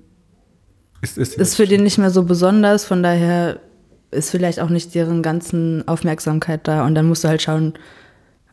Ist, 1.01 1.19
ist, 1.19 1.35
ist 1.35 1.57
für 1.57 1.67
den 1.67 1.83
nicht 1.83 1.99
mehr 1.99 2.11
so 2.11 2.23
besonders. 2.23 2.85
Von 2.85 3.03
daher 3.03 3.59
ist 4.13 4.31
vielleicht 4.31 4.61
auch 4.61 4.71
nicht 4.71 4.95
deren 4.95 5.23
ganzen 5.23 5.87
Aufmerksamkeit 5.89 6.69
da. 6.69 6.87
Und 6.87 6.95
dann 6.95 7.09
musst 7.09 7.25
du 7.25 7.29
halt 7.29 7.43
schauen, 7.43 7.75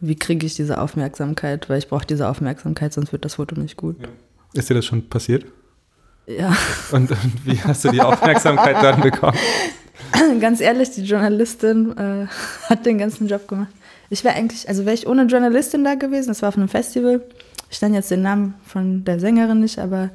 wie 0.03 0.15
kriege 0.15 0.45
ich 0.45 0.55
diese 0.55 0.81
Aufmerksamkeit, 0.81 1.69
weil 1.69 1.77
ich 1.79 1.87
brauche 1.87 2.05
diese 2.05 2.27
Aufmerksamkeit, 2.27 2.93
sonst 2.93 3.13
wird 3.13 3.23
das 3.23 3.35
Foto 3.35 3.59
nicht 3.59 3.77
gut. 3.77 3.95
ist 4.53 4.69
dir 4.69 4.73
das 4.73 4.85
schon 4.85 5.07
passiert? 5.07 5.45
Ja, 6.27 6.55
Und, 6.91 7.11
und 7.11 7.45
wie 7.45 7.59
hast 7.59 7.85
du 7.85 7.91
die 7.91 8.01
Aufmerksamkeit 8.01 8.83
dann 8.83 9.01
bekommen? 9.01 9.37
ganz 10.41 10.59
ehrlich, 10.59 10.91
die 10.91 11.03
Journalistin 11.03 11.97
äh, 11.97 12.27
hat 12.69 12.85
den 12.85 12.97
ganzen 12.97 13.27
Job 13.27 13.47
gemacht. 13.47 13.71
Ich 14.09 14.23
wäre 14.23 14.35
eigentlich, 14.35 14.67
also 14.67 14.85
wäre 14.85 14.93
ich 14.93 15.07
ohne 15.07 15.23
Journalistin 15.23 15.83
da 15.83 15.95
gewesen, 15.95 16.27
das 16.27 16.41
war 16.41 16.49
auf 16.49 16.57
einem 16.57 16.67
Festival. 16.67 17.21
Ich 17.69 17.81
nenne 17.81 17.95
jetzt 17.95 18.11
den 18.11 18.21
Namen 18.21 18.55
von 18.65 19.05
der 19.05 19.19
Sängerin 19.19 19.59
nicht, 19.61 19.79
aber 19.79 20.09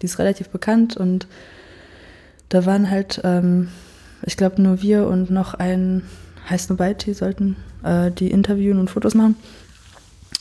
die 0.00 0.06
ist 0.06 0.18
relativ 0.18 0.48
bekannt 0.48 0.96
und 0.96 1.26
da 2.48 2.64
waren 2.64 2.90
halt, 2.90 3.20
ähm, 3.24 3.68
ich 4.22 4.36
glaube, 4.36 4.62
nur 4.62 4.82
wir 4.82 5.06
und 5.06 5.30
noch 5.30 5.54
ein 5.54 6.02
Heiß 6.48 6.68
Nobaiti 6.68 7.12
sollten 7.14 7.56
äh, 7.86 8.10
die 8.10 8.30
interviewen 8.30 8.78
und 8.78 8.90
Fotos 8.90 9.14
machen. 9.14 9.36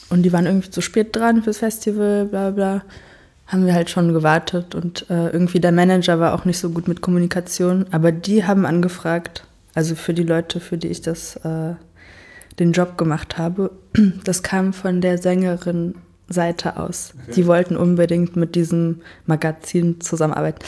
Und 0.09 0.23
die 0.23 0.33
waren 0.33 0.45
irgendwie 0.45 0.69
zu 0.69 0.81
spät 0.81 1.15
dran 1.15 1.43
fürs 1.43 1.59
Festival, 1.59 2.25
bla 2.25 2.51
bla. 2.51 2.83
Haben 3.47 3.65
wir 3.65 3.73
halt 3.73 3.89
schon 3.89 4.11
gewartet 4.13 4.73
und 4.73 5.09
äh, 5.09 5.29
irgendwie 5.29 5.59
der 5.59 5.71
Manager 5.71 6.19
war 6.19 6.33
auch 6.33 6.45
nicht 6.45 6.57
so 6.57 6.71
gut 6.71 6.87
mit 6.87 7.01
Kommunikation. 7.01 7.85
Aber 7.91 8.11
die 8.11 8.43
haben 8.43 8.65
angefragt, 8.65 9.45
also 9.75 9.95
für 9.95 10.13
die 10.13 10.23
Leute, 10.23 10.59
für 10.59 10.77
die 10.77 10.87
ich 10.87 11.01
das, 11.01 11.35
äh, 11.37 11.75
den 12.57 12.71
Job 12.71 12.97
gemacht 12.97 13.37
habe, 13.37 13.71
das 14.23 14.41
kam 14.41 14.73
von 14.73 15.01
der 15.01 15.17
Sängerin 15.19 15.95
Seite 16.27 16.77
aus. 16.77 17.13
Die 17.35 17.45
wollten 17.45 17.77
unbedingt 17.77 18.35
mit 18.35 18.55
diesem 18.55 19.01
Magazin 19.27 20.01
zusammenarbeiten. 20.01 20.59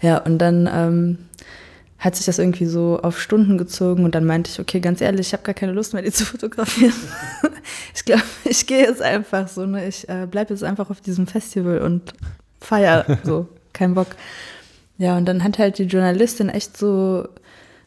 Ja, 0.00 0.18
und 0.18 0.38
dann 0.38 0.68
ähm, 0.72 1.18
hat 2.02 2.16
sich 2.16 2.26
das 2.26 2.40
irgendwie 2.40 2.66
so 2.66 2.98
auf 3.00 3.20
Stunden 3.20 3.56
gezogen 3.56 4.04
und 4.04 4.16
dann 4.16 4.24
meinte 4.24 4.50
ich, 4.50 4.58
okay, 4.58 4.80
ganz 4.80 5.00
ehrlich, 5.00 5.28
ich 5.28 5.32
habe 5.34 5.44
gar 5.44 5.54
keine 5.54 5.70
Lust 5.70 5.94
mehr, 5.94 6.02
die 6.02 6.10
zu 6.10 6.24
fotografieren. 6.24 6.92
ich 7.94 8.04
glaube, 8.04 8.24
ich 8.44 8.66
gehe 8.66 8.80
jetzt 8.80 9.00
einfach 9.00 9.46
so, 9.46 9.66
ne? 9.66 9.86
Ich 9.86 10.08
äh, 10.08 10.26
bleibe 10.28 10.52
jetzt 10.52 10.64
einfach 10.64 10.90
auf 10.90 11.00
diesem 11.00 11.28
Festival 11.28 11.78
und 11.78 12.12
feier 12.60 13.06
so, 13.22 13.48
kein 13.72 13.94
Bock. 13.94 14.08
Ja, 14.98 15.16
und 15.16 15.26
dann 15.26 15.44
hat 15.44 15.60
halt 15.60 15.78
die 15.78 15.84
Journalistin 15.84 16.48
echt 16.48 16.76
so 16.76 17.28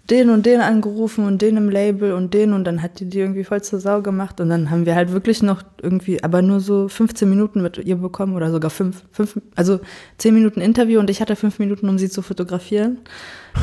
den 0.10 0.30
und 0.30 0.46
den 0.46 0.62
angerufen 0.62 1.26
und 1.26 1.42
den 1.42 1.58
im 1.58 1.70
Label 1.70 2.14
und 2.14 2.34
den 2.34 2.54
und 2.54 2.64
dann 2.66 2.82
hat 2.84 3.00
die 3.00 3.06
die 3.06 3.20
irgendwie 3.20 3.44
voll 3.44 3.64
zur 3.64 3.80
Sau 3.80 4.02
gemacht 4.02 4.40
und 4.40 4.50
dann 4.50 4.70
haben 4.70 4.86
wir 4.86 4.96
halt 4.96 5.12
wirklich 5.12 5.42
noch 5.42 5.64
irgendwie, 5.82 6.24
aber 6.24 6.44
nur 6.44 6.60
so 6.60 6.88
15 6.88 7.28
Minuten 7.28 7.62
mit 7.62 7.80
ihr 7.80 7.96
bekommen 7.96 8.36
oder 8.36 8.52
sogar 8.52 8.70
fünf, 8.70 9.04
fünf 9.12 9.40
also 9.56 9.80
zehn 10.18 10.36
Minuten 10.36 10.62
Interview 10.62 11.00
und 11.00 11.10
ich 11.10 11.22
hatte 11.22 11.36
fünf 11.36 11.58
Minuten, 11.58 11.90
um 11.90 11.98
sie 11.98 12.10
zu 12.10 12.22
fotografieren. 12.22 13.00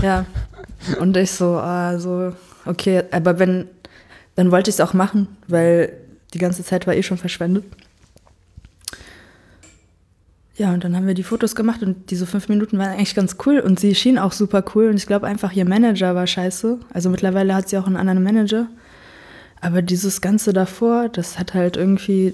Ja, 0.02 0.26
und 1.00 1.16
ich 1.16 1.30
so, 1.30 1.56
ah, 1.58 1.98
so, 1.98 2.32
okay, 2.66 3.04
aber 3.12 3.38
wenn, 3.38 3.68
dann 4.34 4.50
wollte 4.50 4.70
ich 4.70 4.76
es 4.76 4.80
auch 4.80 4.94
machen, 4.94 5.28
weil 5.46 5.92
die 6.34 6.38
ganze 6.38 6.64
Zeit 6.64 6.86
war 6.86 6.94
eh 6.94 7.02
schon 7.02 7.18
verschwendet. 7.18 7.64
Ja, 10.62 10.72
und 10.72 10.84
dann 10.84 10.94
haben 10.94 11.08
wir 11.08 11.14
die 11.14 11.24
Fotos 11.24 11.56
gemacht 11.56 11.82
und 11.82 12.12
diese 12.12 12.24
fünf 12.24 12.48
Minuten 12.48 12.78
waren 12.78 12.90
eigentlich 12.90 13.16
ganz 13.16 13.36
cool 13.44 13.58
und 13.58 13.80
sie 13.80 13.96
schien 13.96 14.16
auch 14.16 14.30
super 14.30 14.64
cool 14.76 14.90
und 14.90 14.96
ich 14.96 15.08
glaube 15.08 15.26
einfach, 15.26 15.52
ihr 15.54 15.64
Manager 15.64 16.14
war 16.14 16.24
scheiße. 16.24 16.78
Also 16.94 17.10
mittlerweile 17.10 17.52
hat 17.56 17.68
sie 17.68 17.78
auch 17.78 17.88
einen 17.88 17.96
anderen 17.96 18.22
Manager. 18.22 18.68
Aber 19.60 19.82
dieses 19.82 20.20
Ganze 20.20 20.52
davor, 20.52 21.08
das 21.08 21.40
hat 21.40 21.54
halt 21.54 21.76
irgendwie 21.76 22.32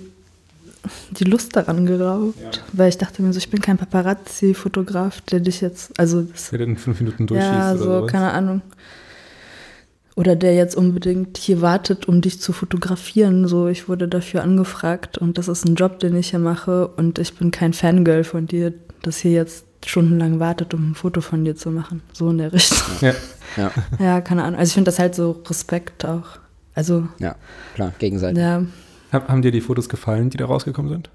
die 1.12 1.24
Lust 1.24 1.56
daran 1.56 1.86
geraubt, 1.86 2.36
ja. 2.38 2.50
weil 2.74 2.90
ich 2.90 2.98
dachte 2.98 3.22
mir 3.22 3.32
so, 3.32 3.38
ich 3.38 3.48
bin 3.48 3.62
kein 3.62 3.78
Paparazzi-Fotograf, 3.78 5.22
der 5.22 5.40
dich 5.40 5.62
jetzt, 5.62 5.98
also 5.98 6.20
das, 6.20 6.50
der 6.50 6.60
in 6.60 6.76
fünf 6.76 7.00
Minuten 7.00 7.26
durchschießt 7.26 7.50
ja, 7.50 7.76
so, 7.78 8.04
keine 8.04 8.30
Ahnung. 8.32 8.60
Oder 10.18 10.34
der 10.34 10.52
jetzt 10.52 10.74
unbedingt 10.74 11.38
hier 11.38 11.62
wartet, 11.62 12.08
um 12.08 12.20
dich 12.20 12.40
zu 12.40 12.52
fotografieren. 12.52 13.46
So, 13.46 13.68
ich 13.68 13.88
wurde 13.88 14.08
dafür 14.08 14.42
angefragt 14.42 15.16
und 15.16 15.38
das 15.38 15.46
ist 15.46 15.64
ein 15.64 15.76
Job, 15.76 16.00
den 16.00 16.16
ich 16.16 16.30
hier 16.30 16.40
mache 16.40 16.88
und 16.88 17.20
ich 17.20 17.34
bin 17.34 17.52
kein 17.52 17.72
Fangirl 17.72 18.24
von 18.24 18.48
dir, 18.48 18.74
das 19.02 19.18
hier 19.18 19.30
jetzt 19.30 19.64
stundenlang 19.86 20.40
wartet, 20.40 20.74
um 20.74 20.90
ein 20.90 20.94
Foto 20.96 21.20
von 21.20 21.44
dir 21.44 21.54
zu 21.54 21.70
machen. 21.70 22.02
So 22.12 22.30
in 22.30 22.38
der 22.38 22.52
Richtung. 22.52 22.78
Ja, 23.00 23.14
ja. 23.56 23.70
ja 24.00 24.20
keine 24.20 24.42
Ahnung. 24.42 24.58
Also 24.58 24.70
ich 24.70 24.74
finde 24.74 24.88
das 24.88 24.98
halt 24.98 25.14
so 25.14 25.40
Respekt 25.48 26.04
auch. 26.04 26.40
Also. 26.74 27.06
Ja, 27.20 27.36
klar, 27.76 27.92
gegenseitig. 28.00 28.42
Ja. 28.42 28.64
Haben 29.12 29.42
dir 29.42 29.52
die 29.52 29.60
Fotos 29.60 29.88
gefallen, 29.88 30.30
die 30.30 30.36
da 30.36 30.46
rausgekommen 30.46 30.90
sind? 30.90 31.10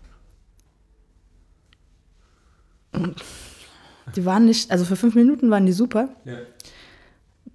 Die 4.15 4.23
waren 4.23 4.45
nicht, 4.45 4.71
also 4.71 4.85
für 4.85 4.95
fünf 4.95 5.15
Minuten 5.15 5.51
waren 5.51 5.65
die 5.65 5.73
super. 5.73 6.07
Ja. 6.23 6.37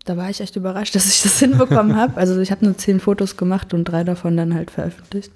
Da 0.08 0.16
war 0.16 0.30
ich 0.30 0.40
echt 0.40 0.56
überrascht, 0.56 0.94
dass 0.94 1.06
ich 1.06 1.22
das 1.22 1.38
hinbekommen 1.38 1.96
habe. 1.96 2.16
Also 2.16 2.40
ich 2.40 2.50
habe 2.50 2.64
nur 2.64 2.76
zehn 2.78 2.98
Fotos 2.98 3.36
gemacht 3.36 3.74
und 3.74 3.84
drei 3.84 4.04
davon 4.04 4.36
dann 4.36 4.54
halt 4.54 4.70
veröffentlicht. 4.70 5.30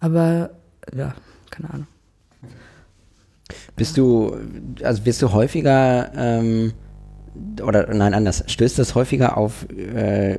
Aber 0.00 0.50
ja, 0.94 1.14
keine 1.50 1.70
Ahnung. 1.72 1.86
Bist 3.74 3.96
du, 3.96 4.36
also 4.82 5.02
bist 5.02 5.22
du 5.22 5.32
häufiger 5.32 6.10
ähm, 6.16 6.72
oder 7.62 7.92
nein, 7.94 8.14
anders, 8.14 8.44
stößt 8.46 8.78
das 8.78 8.94
häufiger 8.94 9.36
auf 9.36 9.66
äh, 9.70 10.38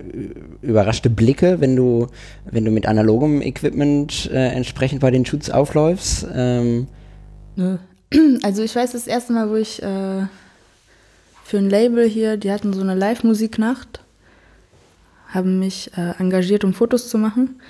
überraschte 0.61 1.09
Blicke, 1.09 1.59
wenn 1.59 1.75
du, 1.75 2.07
wenn 2.45 2.65
du 2.65 2.71
mit 2.71 2.87
analogem 2.87 3.41
Equipment 3.41 4.29
äh, 4.31 4.49
entsprechend 4.49 5.01
bei 5.01 5.11
den 5.11 5.25
Shoots 5.25 5.49
aufläufst? 5.49 6.27
Ähm. 6.33 6.87
Also 8.41 8.63
ich 8.63 8.73
weiß 8.73 8.93
das 8.93 9.05
erste 9.05 9.33
Mal, 9.33 9.49
wo 9.49 9.55
ich 9.55 9.83
äh, 9.83 10.27
für 11.47 11.59
ein 11.59 11.69
Label 11.69 12.05
hier, 12.05 12.35
die 12.35 12.51
hatten 12.51 12.73
so 12.73 12.81
eine 12.81 12.93
Live-Musiknacht, 12.93 14.01
haben 15.29 15.59
mich 15.59 15.89
äh, 15.95 16.11
engagiert, 16.19 16.65
um 16.65 16.73
Fotos 16.73 17.07
zu 17.07 17.17
machen. 17.17 17.61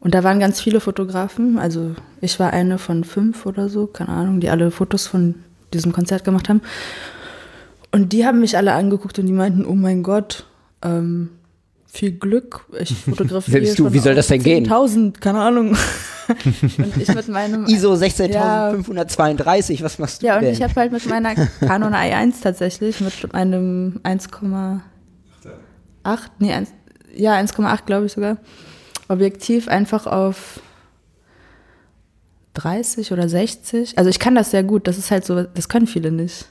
Und 0.00 0.14
da 0.14 0.24
waren 0.24 0.40
ganz 0.40 0.58
viele 0.58 0.80
Fotografen, 0.80 1.58
also 1.58 1.94
ich 2.22 2.40
war 2.40 2.54
eine 2.54 2.78
von 2.78 3.04
fünf 3.04 3.44
oder 3.44 3.68
so, 3.68 3.86
keine 3.86 4.08
Ahnung, 4.08 4.40
die 4.40 4.48
alle 4.48 4.70
Fotos 4.70 5.06
von 5.06 5.34
diesem 5.74 5.92
Konzert 5.92 6.24
gemacht 6.24 6.48
haben. 6.48 6.62
Und 7.92 8.14
die 8.14 8.24
haben 8.24 8.40
mich 8.40 8.56
alle 8.56 8.72
angeguckt 8.72 9.18
und 9.18 9.26
die 9.26 9.34
meinten, 9.34 9.66
oh 9.66 9.74
mein 9.74 10.02
Gott, 10.02 10.46
ähm, 10.80 11.28
viel 11.92 12.12
Glück, 12.12 12.66
ich 12.78 12.94
fotografiere 13.04 13.74
du, 13.74 13.92
wie 13.92 13.98
soll 13.98 14.14
das 14.14 14.28
denn 14.28 14.42
gehen? 14.42 14.64
1000, 14.64 15.20
keine 15.20 15.40
Ahnung. 15.40 15.76
und 16.78 16.96
ich 16.96 17.14
mit 17.14 17.28
meinem 17.28 17.66
ISO 17.68 17.96
16532, 17.96 19.80
ja, 19.80 19.84
was 19.84 19.98
machst 19.98 20.22
du 20.22 20.26
Ja, 20.26 20.36
und 20.36 20.42
denn? 20.42 20.52
ich 20.52 20.62
habe 20.62 20.74
halt 20.74 20.92
mit 20.92 21.06
meiner 21.08 21.34
Canon 21.34 21.92
i1 21.92 22.34
tatsächlich 22.42 23.00
mit 23.00 23.34
einem 23.34 24.00
1,8, 24.04 24.80
nee, 26.38 26.52
1, 26.52 26.70
ja 27.14 27.34
1,8 27.34 27.84
glaube 27.86 28.06
ich 28.06 28.12
sogar 28.12 28.36
Objektiv 29.08 29.66
einfach 29.66 30.06
auf 30.06 30.60
30 32.54 33.10
oder 33.12 33.28
60. 33.28 33.98
Also 33.98 34.08
ich 34.08 34.20
kann 34.20 34.36
das 34.36 34.52
sehr 34.52 34.62
gut. 34.62 34.86
Das 34.86 34.98
ist 34.98 35.10
halt 35.10 35.24
so, 35.24 35.42
das 35.42 35.68
können 35.68 35.88
viele 35.88 36.12
nicht. 36.12 36.46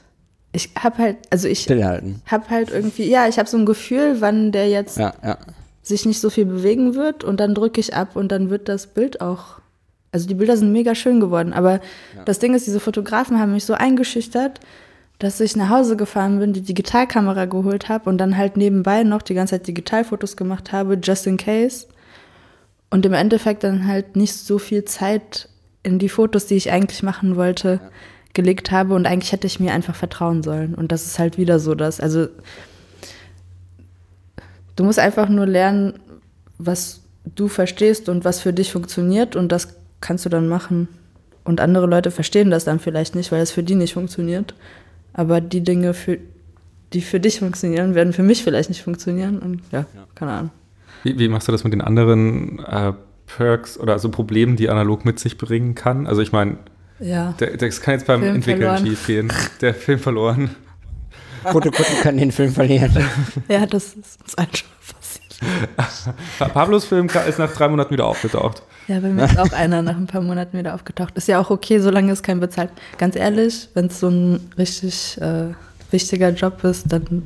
Ich 0.52 0.70
habe 0.78 0.98
halt, 0.98 1.16
also 1.30 1.46
ich 1.46 1.68
habe 1.68 2.50
halt 2.50 2.70
irgendwie, 2.70 3.08
ja, 3.08 3.28
ich 3.28 3.38
habe 3.38 3.48
so 3.48 3.56
ein 3.56 3.66
Gefühl, 3.66 4.20
wann 4.20 4.50
der 4.50 4.68
jetzt 4.68 4.98
ja, 4.98 5.14
ja. 5.22 5.38
sich 5.82 6.06
nicht 6.06 6.20
so 6.20 6.28
viel 6.28 6.44
bewegen 6.44 6.94
wird 6.94 7.22
und 7.22 7.38
dann 7.38 7.54
drücke 7.54 7.80
ich 7.80 7.94
ab 7.94 8.16
und 8.16 8.32
dann 8.32 8.50
wird 8.50 8.68
das 8.68 8.88
Bild 8.88 9.20
auch. 9.20 9.60
Also 10.12 10.26
die 10.26 10.34
Bilder 10.34 10.56
sind 10.56 10.72
mega 10.72 10.96
schön 10.96 11.20
geworden, 11.20 11.52
aber 11.52 11.74
ja. 11.74 12.24
das 12.24 12.40
Ding 12.40 12.54
ist, 12.54 12.66
diese 12.66 12.80
Fotografen 12.80 13.38
haben 13.38 13.52
mich 13.52 13.64
so 13.64 13.74
eingeschüchtert, 13.74 14.58
dass 15.20 15.38
ich 15.38 15.54
nach 15.54 15.68
Hause 15.68 15.96
gefahren 15.96 16.40
bin, 16.40 16.52
die 16.52 16.62
Digitalkamera 16.62 17.44
geholt 17.44 17.88
habe 17.88 18.10
und 18.10 18.18
dann 18.18 18.36
halt 18.36 18.56
nebenbei 18.56 19.04
noch 19.04 19.22
die 19.22 19.34
ganze 19.34 19.54
Zeit 19.54 19.68
Digitalfotos 19.68 20.36
gemacht 20.36 20.72
habe, 20.72 20.98
just 21.00 21.28
in 21.28 21.36
case 21.36 21.86
und 22.90 23.06
im 23.06 23.12
Endeffekt 23.12 23.62
dann 23.62 23.86
halt 23.86 24.16
nicht 24.16 24.34
so 24.34 24.58
viel 24.58 24.84
Zeit 24.84 25.48
in 25.82 25.98
die 25.98 26.08
Fotos, 26.08 26.46
die 26.46 26.56
ich 26.56 26.70
eigentlich 26.70 27.02
machen 27.02 27.36
wollte. 27.36 27.80
Gelegt 28.34 28.70
habe 28.70 28.94
und 28.94 29.06
eigentlich 29.06 29.32
hätte 29.32 29.46
ich 29.46 29.60
mir 29.60 29.72
einfach 29.72 29.94
vertrauen 29.94 30.42
sollen. 30.42 30.74
Und 30.74 30.92
das 30.92 31.06
ist 31.06 31.18
halt 31.18 31.36
wieder 31.38 31.58
so, 31.58 31.74
dass, 31.74 32.00
also 32.00 32.28
du 34.76 34.84
musst 34.84 34.98
einfach 34.98 35.28
nur 35.28 35.46
lernen, 35.46 35.94
was 36.58 37.02
du 37.24 37.48
verstehst 37.48 38.08
und 38.08 38.24
was 38.24 38.40
für 38.40 38.52
dich 38.52 38.72
funktioniert 38.72 39.36
und 39.36 39.50
das 39.50 39.76
kannst 40.00 40.24
du 40.24 40.28
dann 40.28 40.48
machen. 40.48 40.88
Und 41.44 41.60
andere 41.60 41.86
Leute 41.86 42.10
verstehen 42.10 42.50
das 42.50 42.64
dann 42.64 42.78
vielleicht 42.78 43.14
nicht, 43.14 43.32
weil 43.32 43.42
es 43.42 43.50
für 43.50 43.62
die 43.62 43.74
nicht 43.74 43.94
funktioniert. 43.94 44.54
Aber 45.12 45.40
die 45.40 45.62
Dinge, 45.62 45.94
für, 45.94 46.18
die 46.92 47.00
für 47.00 47.18
dich 47.18 47.40
funktionieren, 47.40 47.94
werden 47.94 48.12
für 48.12 48.22
mich 48.22 48.44
vielleicht 48.44 48.68
nicht 48.68 48.82
funktionieren. 48.82 49.38
Und 49.38 49.62
ja, 49.72 49.80
ja. 49.80 50.06
keine 50.14 50.32
Ahnung. 50.32 50.50
Wie, 51.02 51.18
wie, 51.18 51.28
machst 51.28 51.48
du 51.48 51.52
das 51.52 51.64
mit 51.64 51.72
den 51.72 51.80
anderen 51.80 52.58
äh, 52.60 52.92
Perks 53.26 53.78
oder 53.78 53.94
also 53.94 54.10
Problemen, 54.10 54.56
die 54.56 54.68
analog 54.68 55.04
mit 55.04 55.18
sich 55.18 55.38
bringen 55.38 55.74
kann? 55.74 56.06
Also 56.06 56.20
ich 56.20 56.30
meine, 56.30 56.58
ja. 57.00 57.34
das 57.38 57.80
kann 57.80 57.94
jetzt 57.94 58.06
beim 58.06 58.20
Film 58.20 58.34
Entwickeln 58.36 58.78
schief 58.78 59.06
gehen. 59.06 59.32
Der 59.60 59.74
Film 59.74 59.98
verloren. 59.98 60.50
Fotokunden 61.44 61.94
können 62.02 62.18
den 62.18 62.32
Film 62.32 62.52
verlieren. 62.52 62.92
ja, 63.48 63.66
das 63.66 63.94
ist 63.94 64.20
uns 64.20 64.34
allen 64.36 64.48
schon 64.54 64.68
passiert. 64.94 66.52
Pablos 66.52 66.84
Film 66.84 67.06
ist 67.06 67.38
nach 67.38 67.52
drei 67.52 67.68
Monaten 67.68 67.92
wieder 67.92 68.06
aufgetaucht. 68.06 68.62
Ja, 68.88 69.00
bei 69.00 69.08
mir 69.08 69.24
ist 69.24 69.38
auch 69.38 69.52
einer 69.52 69.82
nach 69.82 69.96
ein 69.96 70.06
paar 70.06 70.20
Monaten 70.20 70.58
wieder 70.58 70.74
aufgetaucht. 70.74 71.16
Ist 71.16 71.28
ja 71.28 71.40
auch 71.40 71.50
okay, 71.50 71.78
solange 71.78 72.12
es 72.12 72.22
kein 72.22 72.40
bezahlt. 72.40 72.70
Ganz 72.98 73.16
ehrlich, 73.16 73.68
wenn 73.74 73.86
es 73.86 74.00
so 74.00 74.08
ein 74.08 74.50
richtig 74.58 75.18
äh, 75.20 75.54
wichtiger 75.90 76.30
Job 76.30 76.62
ist, 76.64 76.92
dann 76.92 77.22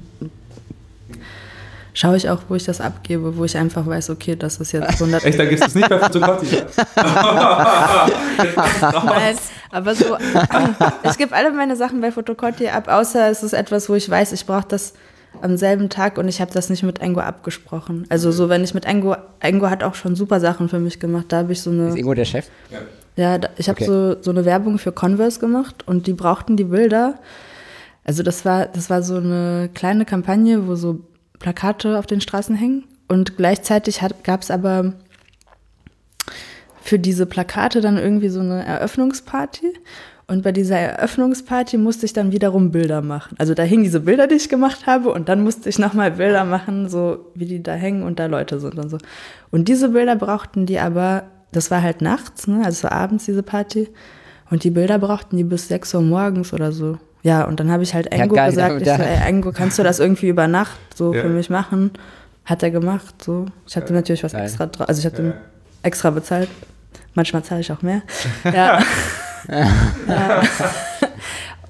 schaue 1.94 2.16
ich 2.16 2.28
auch, 2.28 2.42
wo 2.48 2.56
ich 2.56 2.64
das 2.64 2.80
abgebe, 2.80 3.36
wo 3.36 3.44
ich 3.44 3.56
einfach 3.56 3.86
weiß, 3.86 4.10
okay, 4.10 4.36
das 4.36 4.58
ist 4.58 4.72
jetzt 4.72 5.00
100. 5.00 5.24
Echt, 5.24 5.38
da 5.38 5.44
gibt 5.46 5.66
es 5.66 5.74
nicht 5.74 5.88
bei 5.88 5.98
Fotocotti? 5.98 6.62
Nein, 9.06 9.36
aber 9.70 9.94
so, 9.94 10.16
ich 11.04 11.16
gebe 11.16 11.34
alle 11.34 11.52
meine 11.52 11.76
Sachen 11.76 12.00
bei 12.00 12.12
Fotocotti 12.12 12.68
ab, 12.68 12.88
außer 12.88 13.30
es 13.30 13.42
ist 13.42 13.54
etwas, 13.54 13.88
wo 13.88 13.94
ich 13.94 14.10
weiß, 14.10 14.32
ich 14.32 14.44
brauche 14.44 14.66
das 14.68 14.92
am 15.40 15.56
selben 15.56 15.88
Tag 15.88 16.18
und 16.18 16.28
ich 16.28 16.40
habe 16.40 16.52
das 16.52 16.68
nicht 16.68 16.82
mit 16.82 17.00
Engo 17.00 17.20
abgesprochen. 17.20 18.06
Also 18.08 18.30
so, 18.30 18.48
wenn 18.48 18.62
ich 18.62 18.74
mit 18.74 18.84
Engo, 18.84 19.16
Engo 19.40 19.70
hat 19.70 19.82
auch 19.82 19.94
schon 19.94 20.14
super 20.14 20.40
Sachen 20.40 20.68
für 20.68 20.78
mich 20.78 21.00
gemacht, 21.00 21.26
da 21.28 21.38
habe 21.38 21.52
ich 21.52 21.62
so 21.62 21.70
eine... 21.70 21.88
Ist 21.88 21.96
Engo 21.96 22.14
der 22.14 22.24
Chef? 22.24 22.46
Ja, 23.16 23.38
ich 23.56 23.68
habe 23.68 23.80
okay. 23.80 23.86
so, 23.86 24.16
so 24.20 24.30
eine 24.30 24.44
Werbung 24.44 24.78
für 24.78 24.90
Converse 24.90 25.38
gemacht 25.38 25.84
und 25.86 26.08
die 26.08 26.12
brauchten 26.12 26.56
die 26.56 26.64
Bilder. 26.64 27.18
Also 28.04 28.22
das 28.22 28.44
war, 28.44 28.66
das 28.66 28.90
war 28.90 29.02
so 29.02 29.16
eine 29.16 29.70
kleine 29.72 30.04
Kampagne, 30.04 30.66
wo 30.66 30.74
so 30.74 31.00
Plakate 31.38 31.98
auf 31.98 32.06
den 32.06 32.20
Straßen 32.20 32.56
hängen. 32.56 32.84
Und 33.08 33.36
gleichzeitig 33.36 34.00
gab 34.22 34.42
es 34.42 34.50
aber 34.50 34.94
für 36.80 36.98
diese 36.98 37.26
Plakate 37.26 37.80
dann 37.80 37.96
irgendwie 37.96 38.28
so 38.28 38.40
eine 38.40 38.64
Eröffnungsparty. 38.64 39.72
Und 40.26 40.42
bei 40.42 40.52
dieser 40.52 40.78
Eröffnungsparty 40.78 41.76
musste 41.76 42.06
ich 42.06 42.14
dann 42.14 42.32
wiederum 42.32 42.70
Bilder 42.70 43.02
machen. 43.02 43.36
Also 43.38 43.52
da 43.52 43.62
hingen 43.62 43.84
diese 43.84 44.00
Bilder, 44.00 44.26
die 44.26 44.36
ich 44.36 44.48
gemacht 44.48 44.86
habe, 44.86 45.12
und 45.12 45.28
dann 45.28 45.42
musste 45.42 45.68
ich 45.68 45.78
nochmal 45.78 46.12
Bilder 46.12 46.44
machen, 46.44 46.88
so 46.88 47.30
wie 47.34 47.44
die 47.44 47.62
da 47.62 47.72
hängen 47.72 48.02
und 48.02 48.18
da 48.18 48.26
Leute 48.26 48.58
sind 48.58 48.78
und 48.78 48.88
so. 48.88 48.98
Und 49.50 49.68
diese 49.68 49.90
Bilder 49.90 50.16
brauchten 50.16 50.64
die 50.64 50.78
aber, 50.78 51.24
das 51.52 51.70
war 51.70 51.82
halt 51.82 52.00
nachts, 52.00 52.46
ne? 52.46 52.62
also 52.64 52.82
so 52.82 52.88
abends 52.88 53.26
diese 53.26 53.42
Party. 53.42 53.88
Und 54.50 54.64
die 54.64 54.70
Bilder 54.70 54.98
brauchten 54.98 55.36
die 55.36 55.44
bis 55.44 55.68
6 55.68 55.94
Uhr 55.94 56.02
morgens 56.02 56.54
oder 56.54 56.72
so. 56.72 56.98
Ja, 57.24 57.44
und 57.44 57.58
dann 57.58 57.72
habe 57.72 57.82
ich 57.82 57.94
halt 57.94 58.12
Engo 58.12 58.36
ja, 58.36 58.46
gesagt, 58.50 58.82
ich 58.82 58.86
so, 58.86 58.92
ey, 58.92 59.26
Engo, 59.26 59.50
kannst 59.50 59.78
du 59.78 59.82
das 59.82 59.98
irgendwie 59.98 60.28
über 60.28 60.46
Nacht 60.46 60.78
so 60.94 61.14
ja. 61.14 61.22
für 61.22 61.30
mich 61.30 61.48
machen? 61.48 61.90
Hat 62.44 62.62
er 62.62 62.70
gemacht, 62.70 63.24
so. 63.24 63.46
Ich 63.66 63.76
hatte 63.76 63.94
ja. 63.94 64.00
natürlich 64.00 64.22
was 64.22 64.32
geil. 64.32 64.44
extra 64.44 64.66
drauf, 64.66 64.86
also 64.86 64.98
ich 65.00 65.06
hatte 65.06 65.34
extra 65.82 66.10
bezahlt. 66.10 66.50
Manchmal 67.14 67.42
zahle 67.42 67.62
ich 67.62 67.72
auch 67.72 67.82
mehr. 67.82 68.02
Ja. 68.52 68.82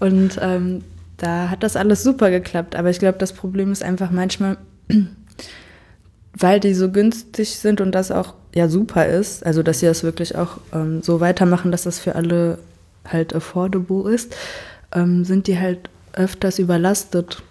und 0.00 0.38
ähm, 0.40 0.84
da 1.16 1.50
hat 1.50 1.62
das 1.62 1.76
alles 1.76 2.02
super 2.02 2.30
geklappt. 2.30 2.76
Aber 2.76 2.90
ich 2.90 2.98
glaube, 2.98 3.18
das 3.18 3.32
Problem 3.32 3.70
ist 3.70 3.82
einfach 3.82 4.10
manchmal, 4.10 4.58
weil 6.34 6.60
die 6.60 6.74
so 6.74 6.90
günstig 6.90 7.56
sind 7.58 7.80
und 7.80 7.92
das 7.92 8.10
auch 8.10 8.34
ja 8.54 8.68
super 8.68 9.06
ist, 9.06 9.44
also 9.46 9.62
dass 9.62 9.80
sie 9.80 9.86
das 9.86 10.02
wirklich 10.02 10.36
auch 10.36 10.58
ähm, 10.72 11.02
so 11.02 11.20
weitermachen, 11.20 11.72
dass 11.72 11.82
das 11.82 11.98
für 11.98 12.14
alle 12.14 12.58
halt 13.08 13.34
affordable 13.34 14.12
ist, 14.12 14.34
ähm, 14.92 15.24
sind 15.24 15.46
die 15.46 15.58
halt 15.58 15.90
öfters 16.12 16.58
überlastet. 16.58 17.42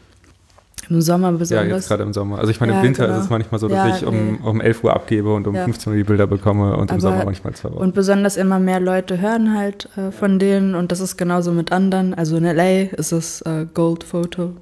Im 0.89 1.01
Sommer 1.01 1.31
besonders. 1.31 1.67
Ja, 1.67 1.75
jetzt 1.75 1.87
gerade 1.87 2.03
im 2.03 2.13
Sommer. 2.13 2.39
Also 2.39 2.51
ich 2.51 2.59
meine, 2.59 2.73
ja, 2.73 2.79
im 2.79 2.85
Winter 2.85 3.05
genau. 3.05 3.17
ist 3.17 3.25
es 3.25 3.29
manchmal 3.29 3.59
so, 3.59 3.67
dass 3.67 3.87
ja, 3.87 3.95
ich 3.95 4.05
um, 4.05 4.33
nee. 4.33 4.39
um 4.43 4.59
11 4.59 4.83
Uhr 4.83 4.93
abgebe 4.93 5.33
und 5.33 5.47
um 5.47 5.55
ja. 5.55 5.63
15 5.63 5.91
Uhr 5.91 5.97
die 5.97 6.03
Bilder 6.03 6.27
bekomme 6.27 6.75
und 6.75 6.91
im 6.91 6.99
Sommer 6.99 7.23
manchmal 7.23 7.53
zwei 7.53 7.69
Uhr. 7.69 7.77
Und 7.77 7.95
besonders 7.95 8.35
immer 8.35 8.59
mehr 8.59 8.79
Leute 8.79 9.21
hören 9.21 9.57
halt 9.57 9.87
äh, 9.97 10.11
von 10.11 10.39
denen 10.39 10.75
und 10.75 10.91
das 10.91 10.99
ist 10.99 11.17
genauso 11.17 11.51
mit 11.51 11.71
anderen. 11.71 12.13
Also 12.13 12.35
in 12.35 12.45
L.A. 12.45 12.93
ist 12.95 13.13
es 13.13 13.41
äh, 13.43 13.65
Gold 13.73 14.03
Photo, 14.03 14.55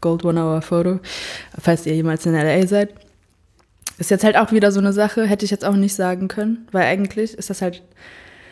Gold 0.00 0.24
One 0.24 0.40
Hour 0.40 0.62
Photo, 0.62 1.00
falls 1.58 1.84
ihr 1.84 1.94
jemals 1.94 2.24
in 2.24 2.34
L.A. 2.34 2.66
seid. 2.66 2.94
Ist 3.98 4.10
jetzt 4.10 4.24
halt 4.24 4.36
auch 4.36 4.52
wieder 4.52 4.70
so 4.72 4.78
eine 4.80 4.92
Sache, 4.92 5.26
hätte 5.26 5.44
ich 5.44 5.50
jetzt 5.50 5.64
auch 5.64 5.74
nicht 5.74 5.94
sagen 5.94 6.28
können, 6.28 6.68
weil 6.72 6.84
eigentlich 6.84 7.34
ist 7.34 7.50
das 7.50 7.60
halt 7.60 7.82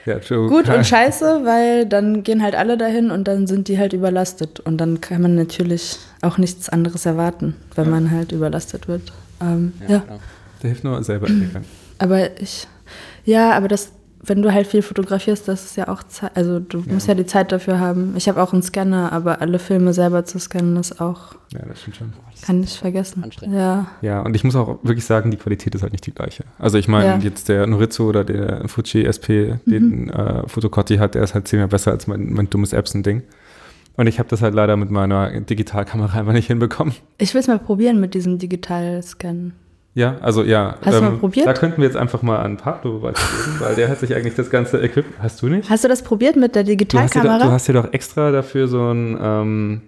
Ja, 0.06 0.20
true. 0.20 0.48
gut 0.48 0.68
und 0.68 0.86
scheiße, 0.86 1.40
weil 1.44 1.84
dann 1.84 2.22
gehen 2.22 2.42
halt 2.42 2.54
alle 2.54 2.78
dahin 2.78 3.10
und 3.10 3.26
dann 3.28 3.46
sind 3.46 3.68
die 3.68 3.78
halt 3.78 3.92
überlastet. 3.92 4.60
Und 4.60 4.78
dann 4.78 5.00
kann 5.00 5.20
man 5.20 5.34
natürlich 5.34 5.98
auch 6.22 6.38
nichts 6.38 6.68
anderes 6.68 7.04
erwarten, 7.04 7.56
wenn 7.74 7.90
man 7.90 8.10
halt 8.10 8.32
überlastet 8.32 8.88
wird. 8.88 9.12
Ähm, 9.42 9.72
ja, 9.88 9.98
genau. 9.98 10.20
Der 10.62 10.70
hilft 10.70 10.84
nur 10.84 11.02
selber 11.02 11.26
aber 11.98 12.40
ich, 12.40 12.66
ja, 13.24 13.52
aber 13.52 13.68
das, 13.68 13.92
wenn 14.26 14.42
du 14.42 14.52
halt 14.52 14.66
viel 14.66 14.82
fotografierst, 14.82 15.46
das 15.48 15.64
ist 15.64 15.76
ja 15.76 15.88
auch 15.88 16.02
Zeit, 16.04 16.32
also 16.36 16.58
du 16.60 16.82
musst 16.88 17.06
ja 17.08 17.14
die 17.14 17.26
Zeit 17.26 17.52
dafür 17.52 17.78
haben. 17.80 18.14
Ich 18.16 18.28
habe 18.28 18.42
auch 18.42 18.52
einen 18.52 18.62
Scanner, 18.62 19.12
aber 19.12 19.40
alle 19.40 19.58
Filme 19.58 19.92
selber 19.92 20.24
zu 20.24 20.38
scannen 20.38 20.76
ist 20.76 21.00
auch, 21.00 21.34
Ja, 21.52 21.60
das 21.68 21.80
stimmt 21.80 21.96
schon. 21.96 22.12
kann 22.44 22.62
ich 22.62 22.78
vergessen. 22.78 23.22
Anstrengend. 23.24 23.56
Ja, 23.56 23.86
Ja, 24.02 24.20
und 24.22 24.34
ich 24.36 24.44
muss 24.44 24.56
auch 24.56 24.78
wirklich 24.82 25.04
sagen, 25.04 25.30
die 25.30 25.36
Qualität 25.36 25.74
ist 25.74 25.82
halt 25.82 25.92
nicht 25.92 26.06
die 26.06 26.12
gleiche. 26.14 26.44
Also 26.58 26.78
ich 26.78 26.88
meine, 26.88 27.06
Ja. 27.06 27.18
jetzt 27.18 27.48
der 27.48 27.66
Noritsu 27.66 28.08
oder 28.08 28.24
der 28.24 28.68
Fuji 28.68 29.04
SP, 29.06 29.56
den 29.66 30.10
äh, 30.10 30.48
Fotocotti 30.48 30.96
hat, 30.96 31.14
der 31.14 31.22
ist 31.22 31.34
halt 31.34 31.46
zehnmal 31.48 31.68
besser 31.68 31.92
als 31.92 32.06
mein, 32.06 32.32
mein 32.32 32.50
dummes 32.50 32.72
Epson-Ding. 32.72 33.22
Und 33.98 34.06
ich 34.08 34.18
habe 34.18 34.28
das 34.28 34.42
halt 34.42 34.54
leider 34.54 34.76
mit 34.76 34.90
meiner 34.90 35.40
Digitalkamera 35.40 36.18
einfach 36.18 36.32
nicht 36.32 36.48
hinbekommen. 36.48 36.94
ich 37.18 37.32
will 37.32 37.40
es 37.40 37.46
mal 37.48 37.58
probieren 37.58 37.98
mit 38.00 38.14
diesem 38.14 38.38
Digital-Scannen. 38.38 39.54
Ja, 39.96 40.18
also 40.20 40.42
ja. 40.44 40.76
Hast 40.82 40.98
du 40.98 41.02
mal 41.02 41.12
probiert? 41.12 41.46
Da 41.46 41.54
könnten 41.54 41.78
wir 41.78 41.86
jetzt 41.86 41.96
einfach 41.96 42.20
mal 42.20 42.36
an 42.38 42.58
Pablo 42.58 43.00
weitergeben, 43.00 43.56
weil 43.60 43.74
der 43.76 43.88
hat 43.88 43.98
sich 43.98 44.14
eigentlich 44.14 44.34
das 44.34 44.50
ganze 44.50 44.76
Equipment. 44.82 45.16
Hast 45.22 45.40
du 45.40 45.46
nicht? 45.48 45.70
Hast 45.70 45.84
du 45.84 45.88
das 45.88 46.02
probiert 46.02 46.36
mit 46.36 46.54
der 46.54 46.64
Digitalkamera? 46.64 47.38
du 47.38 47.50
hast 47.50 47.66
dir 47.66 47.72
doch 47.72 47.90
extra 47.94 48.30
dafür 48.30 48.68
so 48.68 48.92
ein, 48.92 49.16
ähm, 49.18 49.80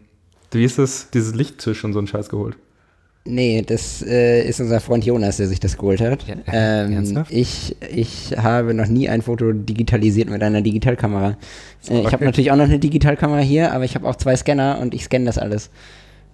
wie 0.51 0.65
ist 0.65 0.79
es, 0.79 1.11
dieses 1.11 1.35
Lichttisch 1.35 1.85
und 1.85 1.93
so 1.93 1.99
einen 1.99 2.09
Scheiß 2.09 2.31
geholt. 2.31 2.57
Nee, 3.27 3.61
das 3.61 4.03
äh, 4.03 4.49
ist 4.49 4.59
unser 4.63 4.81
Freund 4.81 5.05
Jonas, 5.05 5.37
der 5.37 5.47
sich 5.47 5.61
das 5.61 5.77
geholt 5.77 6.01
hat. 6.01 6.25
Ja, 6.27 6.37
ähm, 6.55 6.93
ernsthaft? 6.95 7.31
ich, 7.31 7.77
ich 7.95 8.35
habe 8.39 8.73
noch 8.73 8.87
nie 8.87 9.11
ein 9.11 9.21
Foto 9.21 9.53
digitalisiert 9.53 10.31
mit 10.31 10.43
einer 10.43 10.63
Digitalkamera. 10.63 11.33
Äh, 11.33 11.35
Ich 11.83 11.91
okay. 11.91 12.13
habe 12.13 12.25
natürlich 12.25 12.51
auch 12.51 12.57
noch 12.57 12.65
eine 12.65 12.79
Digitalkamera 12.79 13.41
hier, 13.41 13.73
aber 13.75 13.85
ich 13.85 13.95
habe 13.95 14.09
auch 14.09 14.17
zwei 14.17 14.35
Scanner 14.37 14.79
und 14.81 14.95
ich 14.95 15.05
scanne 15.05 15.27
das 15.27 15.37
alles. 15.37 15.69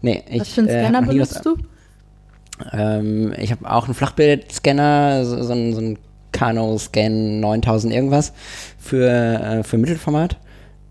Nee, 0.00 0.22
ich, 0.30 0.42
Was 0.42 0.48
für 0.50 0.60
einen 0.60 0.68
äh, 0.70 0.80
Scanner 0.84 1.00
was- 1.00 1.08
benutzt 1.08 1.40
du? 1.44 1.56
Ähm, 2.72 3.34
ich 3.38 3.50
habe 3.50 3.70
auch 3.70 3.84
einen 3.84 3.94
Flachbildscanner, 3.94 5.24
so, 5.24 5.42
so 5.42 5.52
ein, 5.52 5.74
so 5.74 5.80
ein 5.80 5.98
Kano-Scan 6.32 7.40
9000 7.40 7.92
irgendwas 7.92 8.32
für, 8.78 9.08
äh, 9.08 9.62
für 9.62 9.78
Mittelformat. 9.78 10.36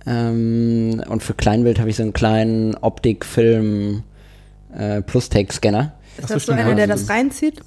Ähm, 0.06 1.03
und 1.07 1.23
für 1.23 1.34
Kleinbild 1.34 1.80
habe 1.80 1.90
ich 1.90 1.95
so 1.95 2.03
einen 2.03 2.14
kleinen 2.14 2.76
Optik-Film 2.76 4.03
äh, 4.76 5.02
Plus-Take-Scanner. 5.02 5.94
Ist 6.18 6.27
so, 6.27 6.34
das 6.35 6.45
so 6.45 6.52
einer, 6.52 6.76
der 6.76 6.88
das 6.88 7.10
reinzieht? 7.10 7.61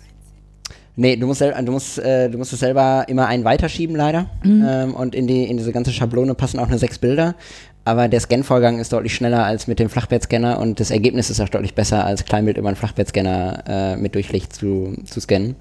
Nee, 0.99 1.17
du 1.17 1.27
musst, 1.27 1.43
du 1.43 1.73
musst, 1.73 1.99
äh, 1.99 2.31
du 2.31 2.39
musst 2.39 2.55
es 2.55 2.61
selber 2.61 3.05
immer 3.09 3.27
einen 3.27 3.45
weiterschieben, 3.45 3.95
leider. 3.95 4.31
Ähm, 4.45 4.95
und 4.95 5.15
in, 5.15 5.27
die, 5.27 5.45
in 5.45 5.59
diese 5.59 5.73
ganze 5.73 5.93
Schablone 5.93 6.35
passen 6.35 6.59
auch 6.59 6.69
nur 6.69 6.79
sechs 6.79 6.99
Bilder. 6.99 7.35
Aber 7.87 8.09
der 8.09 8.19
Scan-Vorgang 8.21 8.81
ist 8.81 8.93
deutlich 8.93 9.15
schneller 9.15 9.45
als 9.45 9.69
mit 9.69 9.79
dem 9.79 9.89
Flachbettscanner 9.89 10.59
und 10.59 10.81
das 10.81 10.91
Ergebnis 10.91 11.31
ist 11.31 11.41
auch 11.41 11.49
deutlich 11.49 11.75
besser, 11.75 12.05
als 12.05 12.25
Kleinbild 12.25 12.59
über 12.59 12.67
einen 12.69 12.77
Flachbettscanner 12.77 13.65
äh, 13.67 13.97
mit 13.97 14.15
Durchlicht 14.17 14.53
zu, 14.53 14.95
zu 15.05 15.21
scannen. 15.21 15.55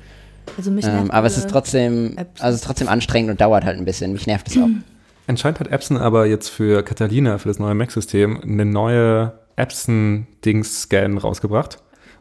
Also 0.57 0.71
mich 0.71 0.85
Ähm, 0.85 0.93
nervt 0.93 1.11
aber 1.13 1.27
es 1.27 1.37
ist 1.37 1.49
trotzdem, 1.49 2.17
Apps. 2.17 2.41
also 2.41 2.55
es 2.55 2.61
ist 2.61 2.65
trotzdem 2.67 2.87
anstrengend 2.89 3.29
und 3.31 3.39
dauert 3.41 3.63
halt 3.63 3.77
ein 3.77 3.85
bisschen. 3.85 4.11
Mich 4.11 4.25
nervt 4.27 4.47
es 4.47 4.57
auch. 4.57 4.67
Anscheinend 5.27 5.59
hat 5.59 5.67
Epson 5.67 5.97
aber 5.97 6.25
jetzt 6.25 6.49
für 6.49 6.83
Catalina, 6.83 7.37
für 7.37 7.47
das 7.47 7.59
neue 7.59 7.73
Mac-System, 7.75 8.41
eine 8.43 8.65
neue 8.65 9.33
Epson-Dings-Scan 9.55 11.17
rausgebracht. 11.17 11.77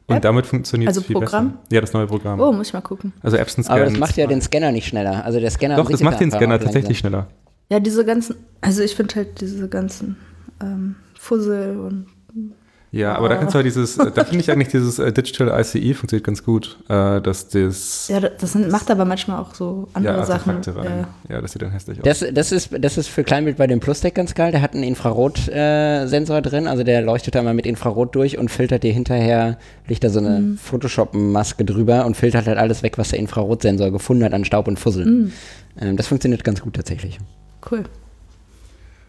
Und 0.07 0.17
App? 0.17 0.23
damit 0.23 0.47
funktioniert 0.47 0.91
es 0.91 0.99
Also 0.99 1.07
viel 1.07 1.17
Programm? 1.17 1.53
besser. 1.53 1.63
Ja, 1.71 1.81
das 1.81 1.93
neue 1.95 2.07
Programm. 2.07 2.39
Oh, 2.41 2.53
muss 2.53 2.69
ich 2.69 2.73
mal 2.75 2.83
gucken. 2.83 3.15
Also 3.23 3.39
Epson 3.39 3.65
Scan. 3.65 3.73
Aber 3.75 3.85
das 3.85 3.97
macht 3.97 4.17
ja 4.17 4.27
den 4.27 4.43
Scanner 4.43 4.71
nicht 4.71 4.87
schneller. 4.87 5.25
Also 5.25 5.41
der 5.41 5.51
Scanner 5.51 5.77
an 5.77 5.83
Doch, 5.83 5.91
das 5.91 6.03
macht 6.03 6.21
den 6.21 6.31
Scanner 6.31 6.59
tatsächlich 6.61 6.99
schneller. 6.99 7.29
Ja, 7.70 7.81
diese 7.81 8.05
ganzen, 8.05 8.36
also 8.61 8.82
ich 8.82 8.95
finde 8.95 9.15
halt 9.16 9.41
diese 9.41 9.69
ganzen 9.69 10.16
ähm, 10.62 10.97
Fussel 11.19 11.78
und 11.78 12.07
Ja, 12.93 13.16
aber 13.16 13.28
da 13.28 13.36
kannst 13.36 13.55
du 13.55 13.57
halt 13.57 13.66
dieses, 13.66 13.97
da 13.97 14.24
finde 14.24 14.39
ich 14.41 14.51
eigentlich 14.53 14.69
dieses 14.69 14.99
äh, 15.01 15.12
Digital 15.12 15.49
ICE 15.61 15.95
funktioniert 15.95 16.24
ganz 16.24 16.45
gut, 16.45 16.78
äh, 16.89 17.20
dass 17.20 17.49
das 17.49 18.07
ja, 18.09 18.20
das 18.20 18.53
sind, 18.53 18.70
macht 18.70 18.89
aber 18.91 19.05
manchmal 19.05 19.41
auch 19.41 19.55
so 19.55 19.89
andere 19.95 20.19
ja, 20.19 20.24
Sachen. 20.27 20.57
Artefakte 20.57 20.77
rein. 20.89 21.07
Ja. 21.28 21.35
Ja, 21.36 21.41
das 21.41 21.53
sieht 21.53 21.62
dann 21.62 21.73
hässlich 21.73 21.99
aus. 21.99 22.05
Das, 22.05 22.24
das, 22.32 22.53
ist, 22.53 22.69
das 22.78 22.99
ist 22.99 23.09
für 23.09 23.24
Kleinbild 23.24 23.57
bei 23.57 23.66
dem 23.66 23.81
Plus-Deck 23.81 24.15
ganz 24.15 24.35
geil. 24.35 24.53
Der 24.53 24.61
hat 24.62 24.74
einen 24.74 24.85
Infrarot-Sensor 24.85 26.43
drin. 26.43 26.69
Also 26.69 26.85
der 26.85 27.03
leuchtet 27.03 27.35
da 27.35 27.43
mal 27.43 27.55
mit 27.55 27.66
Infrarot 27.66 28.15
durch 28.15 28.39
und 28.39 28.51
filtert 28.51 28.82
dir 28.85 28.93
hinterher, 28.93 29.59
legt 29.89 30.05
da 30.05 30.11
so 30.11 30.20
eine 30.20 30.39
Mhm. 30.41 30.59
Photoshop-Maske 30.59 31.65
drüber 31.65 32.05
und 32.07 32.16
filtert 32.16 32.47
halt 32.47 32.59
alles 32.59 32.82
weg, 32.82 32.99
was 32.99 33.09
der 33.09 33.19
Infrarotsensor 33.19 33.91
gefunden 33.91 34.23
hat 34.23 34.35
an 34.35 34.45
Staub 34.45 34.69
und 34.69 34.78
Fussel. 34.78 35.07
Mhm. 35.07 35.32
Ähm, 35.81 35.97
das 35.97 36.07
funktioniert 36.07 36.45
ganz 36.45 36.61
gut 36.61 36.74
tatsächlich. 36.77 37.19
Cool. 37.70 37.85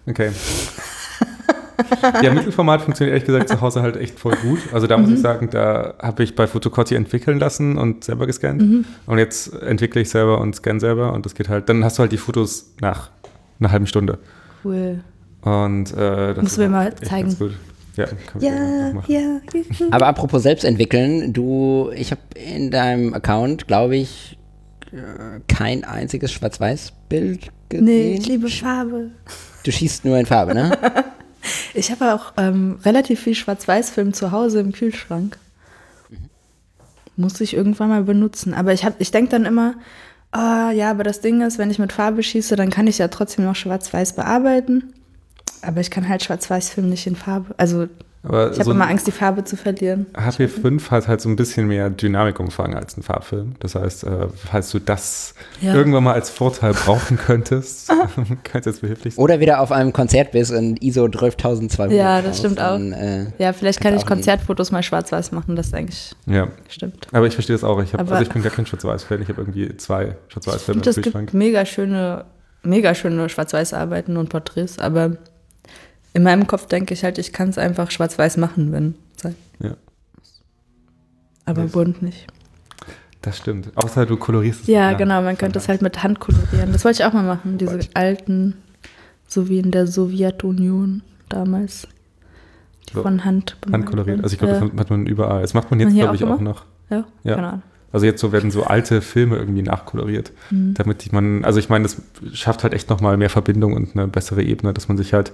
Okay. 0.07 0.31
ja, 2.21 2.33
Mittelformat 2.33 2.81
funktioniert 2.81 3.13
ehrlich 3.15 3.25
gesagt 3.25 3.49
zu 3.49 3.59
Hause 3.61 3.81
halt 3.81 3.97
echt 3.97 4.19
voll 4.19 4.35
gut. 4.41 4.59
Also 4.71 4.87
da 4.87 4.97
muss 4.97 5.09
Mhm. 5.09 5.15
ich 5.15 5.21
sagen, 5.21 5.49
da 5.49 5.95
habe 6.01 6.23
ich 6.23 6.35
bei 6.35 6.47
Fotocotti 6.47 6.95
entwickeln 6.95 7.39
lassen 7.39 7.77
und 7.77 8.03
selber 8.03 8.25
gescannt. 8.27 8.61
Mhm. 8.61 8.85
Und 9.05 9.17
jetzt 9.17 9.53
entwickle 9.61 10.01
ich 10.01 10.09
selber 10.09 10.39
und 10.39 10.55
scanne 10.55 10.79
selber 10.79 11.13
und 11.13 11.25
das 11.25 11.35
geht 11.35 11.49
halt. 11.49 11.67
Dann 11.69 11.83
hast 11.83 11.97
du 11.97 12.01
halt 12.01 12.11
die 12.11 12.17
Fotos 12.17 12.73
nach 12.81 13.09
einer 13.59 13.71
halben 13.71 13.87
Stunde. 13.87 14.19
Cool. 14.63 15.01
Und 15.41 15.91
äh, 15.93 16.33
das 16.33 16.41
Musst 16.43 16.57
du 16.57 16.61
mir 16.61 16.69
mal 16.69 16.95
zeigen. 16.95 17.27
ganz 17.27 17.39
gut. 17.39 17.51
Ja, 17.97 18.05
Ja, 18.39 18.91
ja. 19.07 19.39
Aber 19.91 20.07
apropos 20.07 20.43
selbst 20.43 20.65
entwickeln, 20.65 21.31
du, 21.33 21.91
ich 21.95 22.11
habe 22.11 22.21
in 22.35 22.69
deinem 22.71 23.13
Account, 23.13 23.67
glaube 23.67 23.95
ich, 23.95 24.37
äh, 24.91 25.39
kein 25.47 25.83
einziges 25.85 26.31
Schwarz-Weiß-Bild 26.33 27.51
gesehen. 27.69 27.85
Nee, 27.85 28.15
ich 28.19 28.25
liebe 28.27 28.49
Farbe. 28.49 29.11
Du 29.63 29.71
schießt 29.71 30.05
nur 30.05 30.17
in 30.17 30.25
Farbe, 30.25 30.53
ne? 30.53 30.71
Ich 31.75 31.91
habe 31.91 32.15
auch 32.15 32.33
ähm, 32.37 32.79
relativ 32.85 33.19
viel 33.19 33.35
Schwarz-Weiß-Film 33.35 34.13
zu 34.13 34.31
Hause 34.31 34.61
im 34.61 34.71
Kühlschrank. 34.71 35.37
Muss 37.17 37.39
ich 37.39 37.53
irgendwann 37.53 37.89
mal 37.89 38.03
benutzen. 38.03 38.53
Aber 38.55 38.73
ich, 38.73 38.83
hab- 38.83 38.99
ich 38.99 39.11
denke 39.11 39.29
dann 39.31 39.45
immer, 39.45 39.75
ah 40.31 40.71
ja, 40.71 40.89
aber 40.89 41.03
das 41.03 41.21
Ding 41.21 41.41
ist, 41.41 41.57
wenn 41.59 41.69
ich 41.69 41.77
mit 41.77 41.93
Farbe 41.93 42.23
schieße, 42.23 42.55
dann 42.55 42.71
kann 42.71 42.87
ich 42.87 42.97
ja 42.97 43.09
trotzdem 43.09 43.45
noch 43.45 43.55
Schwarz-Weiß 43.55 44.13
bearbeiten. 44.13 44.93
Aber 45.61 45.81
ich 45.81 45.91
kann 45.91 46.09
halt 46.09 46.23
Schwarz-Weiß-Film 46.23 46.89
nicht 46.89 47.05
in 47.07 47.15
Farbe. 47.15 47.53
Also 47.57 47.87
Aber 48.27 48.45
ich 48.51 48.53
habe 48.55 48.63
so 48.65 48.71
immer 48.71 48.87
Angst, 48.87 49.07
die 49.07 49.11
Farbe 49.11 49.43
zu 49.43 49.55
verlieren. 49.55 50.07
HP5 50.15 50.89
hat 50.91 51.07
halt 51.07 51.21
so 51.21 51.29
ein 51.29 51.35
bisschen 51.35 51.67
mehr 51.67 51.89
Dynamikumfang 51.89 52.73
als 52.75 52.97
ein 52.97 53.03
Farbfilm. 53.03 53.53
Das 53.59 53.75
heißt, 53.75 54.03
äh, 54.05 54.27
falls 54.49 54.71
du 54.71 54.79
das 54.79 55.33
Ja. 55.61 55.73
irgendwann 55.75 56.03
mal 56.03 56.13
als 56.13 56.29
Vorteil 56.29 56.73
brauchen 56.73 57.17
könntest, 57.17 57.91
könnte 58.43 58.69
es 58.69 58.79
behilflich 58.79 59.15
sein. 59.15 59.23
Oder 59.23 59.39
wieder 59.39 59.59
auf 59.61 59.71
einem 59.71 59.93
Konzert 59.93 60.31
bist 60.31 60.51
und 60.51 60.81
ISO 60.83 61.07
12200. 61.07 61.91
Ja, 61.97 62.15
das 62.17 62.25
brauchst, 62.25 62.39
stimmt 62.39 62.59
auch. 62.59 62.71
dann, 62.77 62.91
Äh, 62.93 63.25
Ja, 63.37 63.53
vielleicht 63.53 63.79
kann 63.81 63.95
ich. 63.95 64.05
Konzertfotos 64.05 64.71
mal 64.71 64.83
schwarz-weiß 64.83 65.31
machen, 65.31 65.55
das 65.55 65.67
ist 65.67 65.73
eigentlich 65.75 66.15
Ja, 66.25 66.47
stimmt. 66.69 67.07
aber 67.11 67.27
ich 67.27 67.33
verstehe 67.33 67.55
das 67.55 67.63
auch. 67.63 67.81
Ich, 67.81 67.93
hab, 67.93 67.99
also 68.09 68.15
ich 68.23 68.29
bin 68.29 68.41
gar 68.43 68.51
kein 68.51 68.65
Schwarz-Weiß-Fan. 68.65 69.21
Ich 69.21 69.29
habe 69.29 69.41
irgendwie 69.41 69.75
zwei 69.77 70.15
Schwarz-Weiß-Filme 70.29 70.79
Und 70.81 70.87
im 70.87 70.89
es 70.91 71.01
gibt 71.01 71.33
mega 71.33 71.65
schöne, 71.65 72.25
mega 72.63 72.95
schöne 72.95 73.29
Schwarz-Weiß-Arbeiten 73.29 74.17
und 74.17 74.29
Porträts, 74.29 74.79
aber 74.79 75.11
in 76.15 76.23
meinem 76.23 76.47
Kopf 76.47 76.65
denke 76.67 76.93
ich 76.93 77.03
halt, 77.03 77.17
ich 77.19 77.31
kann 77.33 77.49
es 77.49 77.57
einfach 77.57 77.91
schwarz-weiß 77.91 78.37
machen, 78.37 78.71
wenn 78.71 78.95
Zeit. 79.15 79.35
Ja, 79.59 79.75
Aber 81.45 81.63
Yes. 81.63 81.71
bunt 81.73 82.01
nicht. 82.01 82.25
das 83.21 83.37
stimmt. 83.37 83.71
Außer 83.75 84.05
du 84.05 84.17
kolorierst 84.17 84.61
es. 84.61 84.67
Ja, 84.67 84.93
genau, 84.93 85.21
man 85.21 85.37
könnte 85.37 85.59
es 85.59 85.67
halt 85.67 85.81
mit 85.81 86.03
Hand 86.03 86.19
kolorieren. 86.19 86.71
Das 86.71 86.83
wollte 86.85 87.01
ich 87.01 87.05
auch 87.05 87.13
mal 87.13 87.23
machen, 87.23 87.57
diese 87.57 87.79
alten, 87.95 88.55
so 89.27 89.49
wie 89.49 89.59
in 89.59 89.71
der 89.71 89.87
Sowjetunion 89.87 91.01
damals, 91.29 91.87
die 92.89 92.93
So, 92.93 93.01
von 93.01 93.25
Hand 93.25 93.57
bemalt 93.61 93.81
Handkoloriert. 93.81 94.07
werden. 94.17 94.23
Also 94.23 94.33
ich 94.33 94.39
glaube, 94.39 94.53
das 94.59 94.73
macht 94.73 94.89
man 94.91 95.07
überall. 95.07 95.41
Das 95.41 95.53
macht 95.55 95.71
man 95.71 95.79
jetzt, 95.79 95.93
glaube 95.95 96.15
ich, 96.15 96.23
auch 96.23 96.31
auch 96.31 96.39
noch. 96.41 96.65
ja, 96.89 97.05
Ja. 97.23 97.35
keine 97.35 97.47
Ahnung. 97.47 97.61
Also 97.91 98.05
jetzt 98.05 98.19
so 98.21 98.31
werden 98.31 98.51
so 98.51 98.63
alte 98.63 99.01
Filme 99.01 99.37
irgendwie 99.37 99.61
nachkoloriert, 99.63 100.31
Mhm. 100.51 100.73
damit 100.73 101.11
man, 101.13 101.45
also 101.45 101.59
ich 101.59 101.69
meine, 101.69 101.83
das 101.83 102.01
schafft 102.33 102.63
halt 102.63 102.73
echt 102.73 102.89
nochmal 102.89 103.15
mehr 103.17 103.29
Verbindung 103.29 103.73
und 103.73 103.95
eine 103.95 104.07
bessere 104.07 104.43
Ebene, 104.43 104.73
dass 104.73 104.87
man 104.89 104.97
sich 104.97 105.13
halt, 105.13 105.31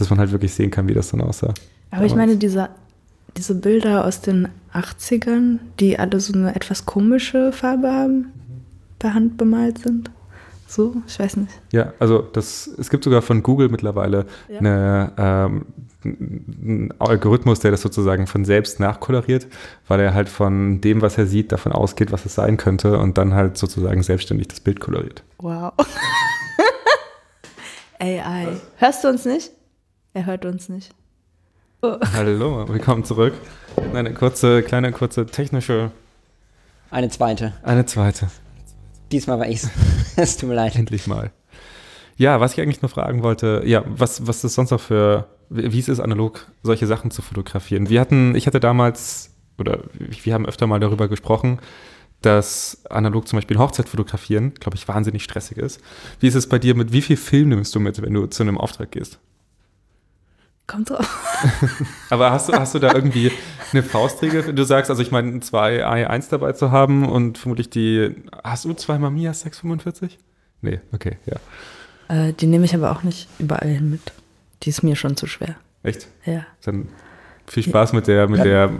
dass 0.00 0.10
man 0.10 0.18
halt 0.18 0.32
wirklich 0.32 0.52
sehen 0.54 0.70
kann, 0.70 0.88
wie 0.88 0.94
das 0.94 1.10
dann 1.10 1.20
aussah. 1.20 1.54
Aber 1.90 2.04
ich 2.04 2.12
Damals. 2.12 2.14
meine, 2.14 2.36
diese, 2.36 2.68
diese 3.36 3.54
Bilder 3.54 4.04
aus 4.04 4.20
den 4.20 4.48
80ern, 4.74 5.58
die 5.80 5.98
alle 5.98 6.20
so 6.20 6.32
eine 6.32 6.54
etwas 6.54 6.86
komische 6.86 7.52
Farbe 7.52 7.90
haben, 7.90 8.32
per 8.98 9.14
Hand 9.14 9.36
bemalt 9.36 9.78
sind. 9.78 10.10
So, 10.66 10.96
ich 11.06 11.18
weiß 11.18 11.38
nicht. 11.38 11.52
Ja, 11.72 11.94
also 11.98 12.18
das, 12.20 12.66
es 12.78 12.90
gibt 12.90 13.02
sogar 13.04 13.22
von 13.22 13.42
Google 13.42 13.70
mittlerweile 13.70 14.26
Ja. 14.48 14.58
eine, 14.58 15.12
ähm, 15.16 15.66
einen 16.04 16.94
Algorithmus, 16.98 17.60
der 17.60 17.70
das 17.70 17.80
sozusagen 17.80 18.26
von 18.26 18.44
selbst 18.44 18.78
nachkoloriert, 18.78 19.46
weil 19.88 20.00
er 20.00 20.12
halt 20.14 20.28
von 20.28 20.80
dem, 20.82 21.00
was 21.00 21.16
er 21.16 21.24
sieht, 21.26 21.52
davon 21.52 21.72
ausgeht, 21.72 22.12
was 22.12 22.26
es 22.26 22.34
sein 22.34 22.58
könnte 22.58 22.98
und 22.98 23.16
dann 23.16 23.32
halt 23.34 23.56
sozusagen 23.56 24.02
selbstständig 24.02 24.48
das 24.48 24.60
Bild 24.60 24.78
koloriert. 24.78 25.22
Wow. 25.38 25.72
AI. 27.98 28.48
Hörst 28.76 29.04
du 29.04 29.08
uns 29.08 29.24
nicht? 29.24 29.50
Er 30.18 30.26
hört 30.26 30.44
uns 30.44 30.68
nicht. 30.68 30.90
Oh. 31.80 31.96
Hallo, 32.12 32.68
willkommen 32.68 33.04
zurück. 33.04 33.34
Eine 33.94 34.12
kurze, 34.12 34.64
kleine, 34.64 34.90
kurze 34.90 35.26
technische, 35.26 35.92
eine 36.90 37.08
zweite. 37.08 37.52
eine 37.62 37.86
zweite. 37.86 38.28
Diesmal 39.12 39.38
war 39.38 39.46
ich's. 39.48 39.70
es 40.16 40.36
tut 40.36 40.48
mir 40.48 40.56
leid. 40.56 40.74
Endlich 40.74 41.06
mal. 41.06 41.30
Ja, 42.16 42.40
was 42.40 42.54
ich 42.54 42.60
eigentlich 42.60 42.82
nur 42.82 42.88
fragen 42.88 43.22
wollte, 43.22 43.62
ja, 43.64 43.84
was, 43.86 44.26
was 44.26 44.42
ist 44.42 44.54
sonst 44.54 44.72
noch 44.72 44.80
für, 44.80 45.28
wie 45.50 45.78
ist 45.78 45.88
es 45.88 46.00
analog, 46.00 46.48
solche 46.64 46.88
Sachen 46.88 47.12
zu 47.12 47.22
fotografieren? 47.22 47.88
Wir 47.88 48.00
hatten, 48.00 48.34
ich 48.34 48.48
hatte 48.48 48.58
damals, 48.58 49.36
oder 49.56 49.84
wir 49.94 50.34
haben 50.34 50.46
öfter 50.46 50.66
mal 50.66 50.80
darüber 50.80 51.06
gesprochen, 51.06 51.60
dass 52.22 52.84
analog 52.90 53.28
zum 53.28 53.36
Beispiel 53.36 53.58
Hochzeit 53.58 53.88
fotografieren, 53.88 54.54
glaube 54.54 54.76
ich, 54.76 54.88
wahnsinnig 54.88 55.22
stressig 55.22 55.58
ist. 55.58 55.80
Wie 56.18 56.26
ist 56.26 56.34
es 56.34 56.48
bei 56.48 56.58
dir 56.58 56.74
mit, 56.74 56.90
wie 56.90 57.02
viel 57.02 57.16
Film 57.16 57.50
nimmst 57.50 57.72
du 57.72 57.78
mit, 57.78 58.02
wenn 58.02 58.14
du 58.14 58.26
zu 58.26 58.42
einem 58.42 58.58
Auftrag 58.58 58.90
gehst? 58.90 59.20
Kommt 60.68 60.90
drauf. 60.90 61.26
Aber 62.10 62.30
hast 62.30 62.48
du, 62.48 62.52
hast 62.52 62.74
du 62.74 62.78
da 62.78 62.94
irgendwie 62.94 63.32
eine 63.72 63.82
Faustregel? 63.82 64.52
Du 64.54 64.62
sagst, 64.64 64.90
also 64.90 65.02
ich 65.02 65.10
meine, 65.10 65.40
zwei 65.40 65.84
AI1 65.84 66.28
dabei 66.30 66.52
zu 66.52 66.70
haben 66.70 67.08
und 67.08 67.38
vermutlich 67.38 67.70
die, 67.70 68.14
hast 68.44 68.66
du 68.66 68.74
zwei 68.74 68.98
Mamiya 68.98 69.32
645? 69.32 70.18
Nee, 70.60 70.80
okay, 70.92 71.16
ja. 71.26 71.36
Äh, 72.28 72.32
die 72.34 72.46
nehme 72.46 72.66
ich 72.66 72.74
aber 72.74 72.92
auch 72.92 73.02
nicht 73.02 73.28
überall 73.38 73.68
hin 73.68 73.90
mit. 73.90 74.12
Die 74.62 74.68
ist 74.70 74.82
mir 74.82 74.94
schon 74.94 75.16
zu 75.16 75.26
schwer. 75.26 75.56
Echt? 75.82 76.06
Ja. 76.26 76.44
Dann 76.64 76.88
viel 77.46 77.62
Spaß 77.62 77.94
mit 77.94 78.06
der, 78.06 78.28
mit 78.28 78.44
der 78.44 78.70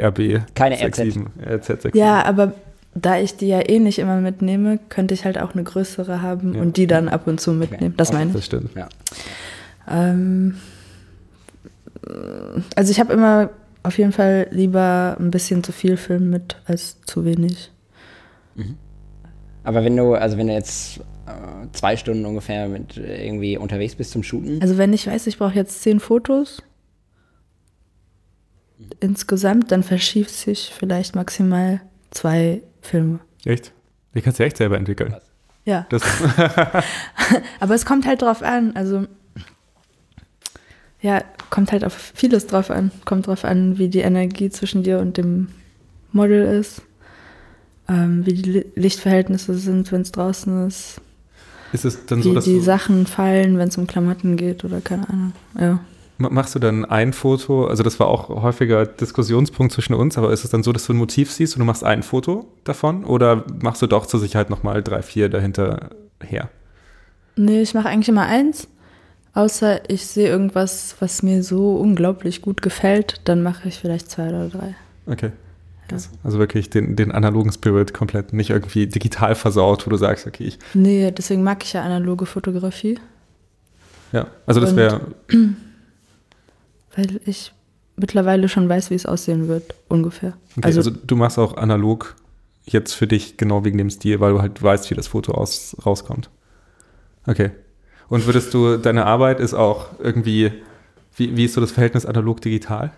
RB. 0.00 0.42
Keine 0.54 0.76
67, 0.76 1.22
RZ. 1.40 1.82
67. 1.82 1.94
Ja, 1.94 2.24
aber 2.24 2.54
da 2.94 3.18
ich 3.18 3.36
die 3.36 3.46
ja 3.46 3.60
eh 3.68 3.78
nicht 3.78 3.98
immer 4.00 4.20
mitnehme, 4.20 4.80
könnte 4.88 5.14
ich 5.14 5.24
halt 5.24 5.38
auch 5.38 5.52
eine 5.54 5.62
größere 5.62 6.22
haben 6.22 6.54
Ja. 6.54 6.60
und 6.62 6.76
die 6.76 6.86
dann 6.88 7.08
ab 7.08 7.26
und 7.26 7.40
zu 7.40 7.52
mitnehmen. 7.52 7.94
Das 7.96 8.12
meine 8.12 8.30
ich. 8.30 8.36
Das 8.36 8.46
stimmt. 8.46 8.74
Ja. 8.74 8.88
Ähm, 9.88 10.56
also 12.74 12.90
ich 12.90 13.00
habe 13.00 13.12
immer 13.12 13.50
auf 13.82 13.98
jeden 13.98 14.12
Fall 14.12 14.48
lieber 14.50 15.16
ein 15.18 15.30
bisschen 15.30 15.62
zu 15.62 15.72
viel 15.72 15.96
Film 15.96 16.30
mit 16.30 16.56
als 16.66 17.00
zu 17.02 17.24
wenig. 17.24 17.70
Aber 19.64 19.84
wenn 19.84 19.96
du, 19.96 20.14
also 20.14 20.36
wenn 20.38 20.46
du 20.46 20.52
jetzt 20.52 20.98
äh, 21.26 21.66
zwei 21.72 21.96
Stunden 21.96 22.24
ungefähr 22.24 22.68
mit 22.68 22.96
äh, 22.96 23.26
irgendwie 23.26 23.58
unterwegs 23.58 23.94
bist 23.94 24.12
zum 24.12 24.22
Shooten, 24.22 24.60
Also 24.62 24.78
wenn 24.78 24.92
ich 24.92 25.06
weiß, 25.06 25.26
ich 25.26 25.38
brauche 25.38 25.54
jetzt 25.54 25.82
zehn 25.82 26.00
Fotos 26.00 26.62
insgesamt, 29.00 29.72
dann 29.72 29.82
verschiebt 29.82 30.30
sich 30.30 30.72
vielleicht 30.76 31.14
maximal 31.14 31.80
zwei 32.10 32.62
Filme. 32.80 33.20
Echt? 33.44 33.72
Die 34.14 34.22
kannst 34.22 34.38
du 34.38 34.44
echt 34.44 34.56
selber 34.56 34.76
entwickeln. 34.76 35.14
Ja, 35.64 35.86
Das, 35.90 36.02
aber 37.60 37.74
es 37.74 37.84
kommt 37.84 38.06
halt 38.06 38.22
drauf 38.22 38.42
an. 38.42 38.74
Also 38.76 39.06
ja, 41.00 41.22
kommt 41.50 41.72
halt 41.72 41.84
auf 41.84 41.92
vieles 42.14 42.46
drauf 42.46 42.70
an. 42.70 42.90
Kommt 43.04 43.26
drauf 43.26 43.44
an, 43.44 43.78
wie 43.78 43.88
die 43.88 44.00
Energie 44.00 44.50
zwischen 44.50 44.82
dir 44.82 44.98
und 44.98 45.16
dem 45.16 45.48
Model 46.12 46.44
ist, 46.58 46.82
ähm, 47.88 48.24
wie 48.26 48.34
die 48.34 48.50
Li- 48.50 48.66
Lichtverhältnisse 48.74 49.54
sind, 49.54 49.92
wenn 49.92 50.00
es 50.00 50.12
draußen 50.12 50.66
ist, 50.66 51.00
ist 51.72 51.84
es 51.84 52.06
dann 52.06 52.22
so, 52.22 52.30
wie 52.30 52.34
dass 52.34 52.44
die 52.44 52.60
Sachen 52.60 53.06
fallen, 53.06 53.58
wenn 53.58 53.68
es 53.68 53.76
um 53.78 53.86
Klamotten 53.86 54.36
geht 54.36 54.64
oder 54.64 54.80
keine 54.80 55.08
Ahnung. 55.08 55.32
Ja. 55.60 55.80
ma- 56.18 56.30
machst 56.30 56.54
du 56.54 56.58
dann 56.58 56.84
ein 56.84 57.12
Foto, 57.12 57.66
also 57.66 57.82
das 57.82 58.00
war 58.00 58.08
auch 58.08 58.28
häufiger 58.28 58.86
Diskussionspunkt 58.86 59.72
zwischen 59.72 59.94
uns, 59.94 60.16
aber 60.18 60.32
ist 60.32 60.44
es 60.44 60.50
dann 60.50 60.62
so, 60.62 60.72
dass 60.72 60.86
du 60.86 60.94
ein 60.94 60.96
Motiv 60.96 61.30
siehst 61.30 61.54
und 61.54 61.60
du 61.60 61.64
machst 61.66 61.84
ein 61.84 62.02
Foto 62.02 62.46
davon 62.64 63.04
oder 63.04 63.44
machst 63.62 63.82
du 63.82 63.86
doch 63.86 64.06
zur 64.06 64.18
Sicherheit 64.20 64.48
nochmal 64.50 64.82
drei, 64.82 65.02
vier 65.02 65.28
dahinter 65.28 65.90
her? 66.22 66.48
Nee, 67.36 67.60
ich 67.62 67.74
mache 67.74 67.88
eigentlich 67.88 68.08
immer 68.08 68.26
eins. 68.26 68.66
Außer 69.36 69.90
ich 69.90 70.06
sehe 70.06 70.28
irgendwas, 70.28 70.96
was 70.98 71.22
mir 71.22 71.42
so 71.42 71.76
unglaublich 71.76 72.40
gut 72.40 72.62
gefällt, 72.62 73.20
dann 73.24 73.42
mache 73.42 73.68
ich 73.68 73.76
vielleicht 73.78 74.10
zwei 74.10 74.30
oder 74.30 74.48
drei. 74.48 74.74
Okay. 75.06 75.32
Krass. 75.88 76.08
Also 76.24 76.38
wirklich 76.38 76.70
den, 76.70 76.96
den 76.96 77.12
analogen 77.12 77.52
Spirit 77.52 77.92
komplett, 77.92 78.32
nicht 78.32 78.48
irgendwie 78.48 78.86
digital 78.86 79.34
versaut, 79.34 79.86
wo 79.86 79.90
du 79.90 79.96
sagst, 79.98 80.26
okay, 80.26 80.44
ich, 80.44 80.58
Nee, 80.72 81.10
deswegen 81.10 81.42
mag 81.42 81.62
ich 81.62 81.74
ja 81.74 81.82
analoge 81.82 82.24
Fotografie, 82.24 82.98
ja, 84.12 84.26
also 84.46 84.60
das 84.60 84.74
wäre, 84.74 85.02
weil 86.96 87.20
ich 87.26 87.52
mittlerweile 87.96 88.48
schon 88.48 88.68
weiß, 88.68 88.90
wie 88.90 88.94
es 88.94 89.04
aussehen 89.04 89.48
wird, 89.48 89.74
ungefähr. 89.88 90.32
okay, 90.56 90.66
also, 90.66 90.80
also, 90.80 90.90
du 90.90 91.16
machst 91.16 91.38
auch 91.38 91.56
analog 91.58 92.16
jetzt 92.64 92.94
für 92.94 93.06
dich 93.06 93.36
genau 93.36 93.64
wegen 93.64 93.76
dem 93.76 93.90
Stil, 93.90 94.18
weil 94.20 94.32
du 94.32 94.40
halt 94.40 94.62
weißt, 94.62 94.90
wie 94.90 94.94
das 94.94 95.08
Foto 95.08 95.32
aus, 95.32 95.76
rauskommt. 95.84 96.30
Okay. 97.26 97.50
Und 98.08 98.26
würdest 98.26 98.54
du, 98.54 98.76
deine 98.76 99.06
Arbeit 99.06 99.40
ist 99.40 99.54
auch 99.54 99.98
irgendwie, 99.98 100.52
wie, 101.16 101.36
wie 101.36 101.44
ist 101.44 101.54
so 101.54 101.60
das 101.60 101.72
Verhältnis 101.72 102.06
analog-digital? 102.06 102.92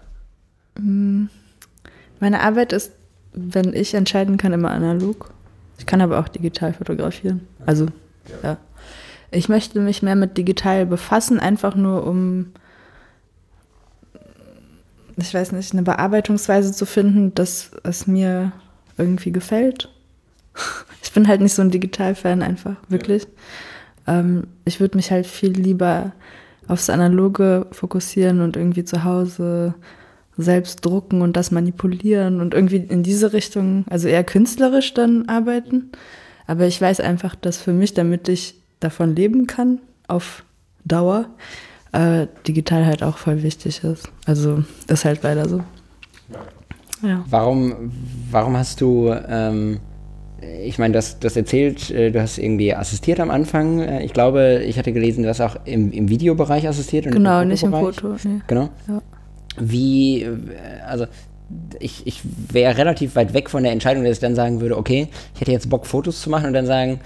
meine 2.20 2.40
Arbeit 2.40 2.72
ist, 2.72 2.93
wenn 3.32 3.72
ich 3.72 3.94
entscheiden 3.94 4.36
kann, 4.36 4.52
immer 4.52 4.70
analog. 4.70 5.30
Ich 5.78 5.86
kann 5.86 6.01
aber 6.01 6.18
auch 6.18 6.28
digital 6.28 6.72
fotografieren. 6.72 7.47
Also, 7.66 7.86
ja. 8.43 8.59
Ich 9.30 9.48
möchte 9.48 9.80
mich 9.80 10.02
mehr 10.02 10.16
mit 10.16 10.39
digital 10.39 10.86
befassen, 10.86 11.39
einfach 11.39 11.74
nur 11.74 12.06
um, 12.06 12.52
ich 15.16 15.35
weiß 15.35 15.52
nicht, 15.52 15.72
eine 15.72 15.82
Bearbeitungsweise 15.82 16.72
zu 16.72 16.86
finden, 16.86 17.35
dass 17.35 17.70
es 17.82 18.06
mir 18.06 18.52
irgendwie 18.97 19.32
gefällt. 19.32 19.89
Ich 21.01 21.12
bin 21.12 21.26
halt 21.26 21.40
nicht 21.40 21.55
so 21.55 21.62
ein 21.62 21.70
Digital-Fan 21.70 22.43
einfach, 22.43 22.76
wirklich. 22.89 23.26
Ähm, 24.09 24.44
ich 24.64 24.80
würde 24.80 24.97
mich 24.97 25.10
halt 25.10 25.26
viel 25.26 25.52
lieber 25.52 26.12
aufs 26.66 26.90
Analoge 26.90 27.66
fokussieren 27.70 28.40
und 28.40 28.56
irgendwie 28.56 28.85
zu 28.85 29.05
Hause 29.05 29.74
selbst 30.36 30.85
drucken 30.85 31.20
und 31.20 31.36
das 31.36 31.51
manipulieren 31.51 32.40
und 32.40 32.55
irgendwie 32.55 32.76
in 32.76 33.02
diese 33.02 33.32
Richtung, 33.32 33.85
also 33.90 34.09
eher 34.09 34.24
künstlerisch 34.24 34.94
dann 34.94 35.28
arbeiten. 35.28 35.90
Aber 36.47 36.66
ich 36.66 36.80
weiß 36.80 37.01
einfach, 37.01 37.35
dass 37.35 37.59
für 37.59 37.72
mich, 37.72 37.93
damit 37.94 38.28
ich 38.28 38.55
davon 38.80 39.14
leben 39.14 39.47
kann, 39.47 39.80
auf 40.06 40.44
Dauer, 40.85 41.26
äh, 41.93 42.26
digital 42.47 42.86
halt 42.86 43.02
auch 43.02 43.18
voll 43.18 43.43
wichtig 43.43 43.82
ist. 43.85 44.10
Also 44.26 44.64
ist 44.86 45.05
halt 45.05 45.22
leider 45.22 45.48
so. 45.48 45.62
Ja. 47.01 47.24
warum, 47.30 47.93
warum 48.30 48.56
hast 48.56 48.80
du, 48.80 49.14
ähm, 49.28 49.78
ich 50.40 50.78
meine, 50.78 50.93
du 50.93 50.98
hast 50.98 51.36
erzählt, 51.36 51.90
äh, 51.90 52.10
du 52.10 52.20
hast 52.23 52.39
irgendwie 52.39 52.74
assistiert 52.74 53.20
am 53.20 53.31
Anfang. 53.31 53.81
Äh, 53.81 54.05
Ich 54.05 54.12
glaube, 54.12 54.62
ich 54.66 54.78
hatte 54.78 54.93
gelesen, 54.93 55.23
du 55.24 55.28
hast 55.28 55.40
auch 55.40 55.56
im, 55.65 55.90
im 55.93 56.09
Videobereich 56.09 56.69
assistiert. 56.69 57.06
Und 57.06 57.12
Genau, 57.12 57.44
nicht 57.44 57.62
im. 57.62 57.73
Foto. 57.73 58.15
Nee. 58.24 58.40
Genau. 58.47 58.69
Ja. 58.86 59.02
Wie, 59.59 60.23
äh, 60.23 60.28
also 60.86 61.06
ich, 61.81 62.06
ich 62.06 62.20
wäre 62.52 62.77
relativ 62.77 63.16
weit 63.16 63.32
weg 63.35 63.51
von 63.51 63.62
der 63.62 63.73
Entscheidung, 63.73 64.05
dass 64.05 64.15
ich 64.15 64.20
dann 64.20 64.35
sagen 64.35 64.60
würde, 64.60 64.77
okay, 64.77 65.09
ich 65.35 65.40
hätte 65.40 65.52
jetzt 65.52 65.69
Bock, 65.70 65.86
Fotos 65.86 66.20
zu 66.20 66.31
machen 66.31 66.47
und 66.47 66.52
dann 66.52 66.66
sagen, 66.66 67.01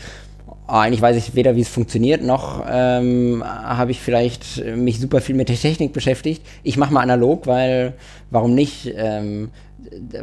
oh, 0.68 0.72
eigentlich 0.72 1.00
weiß 1.00 1.16
ich 1.16 1.34
weder, 1.34 1.54
wie 1.56 1.60
es 1.60 1.68
funktioniert, 1.68 2.22
noch 2.22 2.64
ähm, 2.68 3.42
habe 3.44 3.92
ich 3.92 4.00
vielleicht 4.00 4.62
mich 4.76 4.98
super 5.00 5.20
viel 5.20 5.36
mit 5.36 5.48
der 5.48 5.56
Technik 5.56 5.92
beschäftigt. 5.92 6.42
Ich 6.64 6.76
mache 6.76 6.92
mal 6.92 7.00
analog, 7.02 7.46
weil 7.46 7.94
warum 8.30 8.54
nicht? 8.54 8.92
Ähm, 8.96 9.50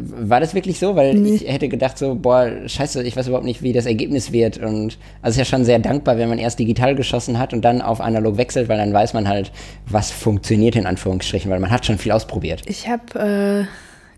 war 0.01 0.39
das 0.39 0.53
wirklich 0.53 0.79
so? 0.79 0.95
Weil 0.95 1.13
Nee. 1.15 1.35
ich 1.35 1.47
hätte 1.47 1.69
gedacht 1.69 1.97
so, 1.97 2.15
boah, 2.15 2.49
scheiße, 2.65 3.03
ich 3.03 3.15
weiß 3.15 3.27
überhaupt 3.27 3.45
nicht, 3.45 3.61
wie 3.61 3.73
das 3.73 3.85
Ergebnis 3.85 4.31
wird. 4.31 4.57
Und 4.57 4.97
also 5.21 5.29
es 5.29 5.29
ist 5.31 5.37
ja 5.37 5.45
schon 5.45 5.65
sehr 5.65 5.79
dankbar, 5.79 6.17
wenn 6.17 6.29
man 6.29 6.37
erst 6.39 6.59
digital 6.59 6.95
geschossen 6.95 7.37
hat 7.39 7.53
und 7.53 7.63
dann 7.63 7.81
auf 7.81 8.01
analog 8.01 8.37
wechselt, 8.37 8.69
weil 8.69 8.77
dann 8.77 8.93
weiß 8.93 9.13
man 9.13 9.27
halt, 9.27 9.51
was 9.87 10.11
funktioniert 10.11 10.75
in 10.75 10.85
Anführungsstrichen, 10.85 11.49
weil 11.51 11.59
man 11.59 11.71
hat 11.71 11.85
schon 11.85 11.97
viel 11.97 12.11
ausprobiert. 12.11 12.61
Ich 12.65 12.87
habe 12.87 13.67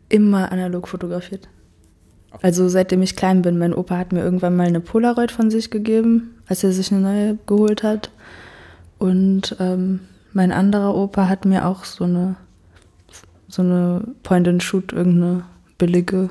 äh, 0.09 0.13
immer 0.15 0.51
analog 0.51 0.87
fotografiert. 0.87 1.47
Also 2.41 2.69
seitdem 2.69 3.01
ich 3.01 3.15
klein 3.17 3.41
bin. 3.41 3.57
Mein 3.57 3.73
Opa 3.73 3.97
hat 3.97 4.13
mir 4.13 4.21
irgendwann 4.21 4.55
mal 4.55 4.67
eine 4.67 4.79
Polaroid 4.79 5.31
von 5.31 5.51
sich 5.51 5.69
gegeben, 5.69 6.35
als 6.47 6.63
er 6.63 6.71
sich 6.71 6.91
eine 6.91 7.01
neue 7.01 7.37
geholt 7.45 7.83
hat. 7.83 8.09
Und 8.99 9.55
ähm, 9.59 9.99
mein 10.31 10.51
anderer 10.51 10.95
Opa 10.95 11.27
hat 11.27 11.43
mir 11.45 11.65
auch 11.67 11.83
so 11.83 12.05
eine, 12.05 12.35
so 13.51 13.61
eine 13.61 14.01
Point-and-Shoot, 14.23 14.93
irgendeine 14.93 15.43
billige, 15.77 16.29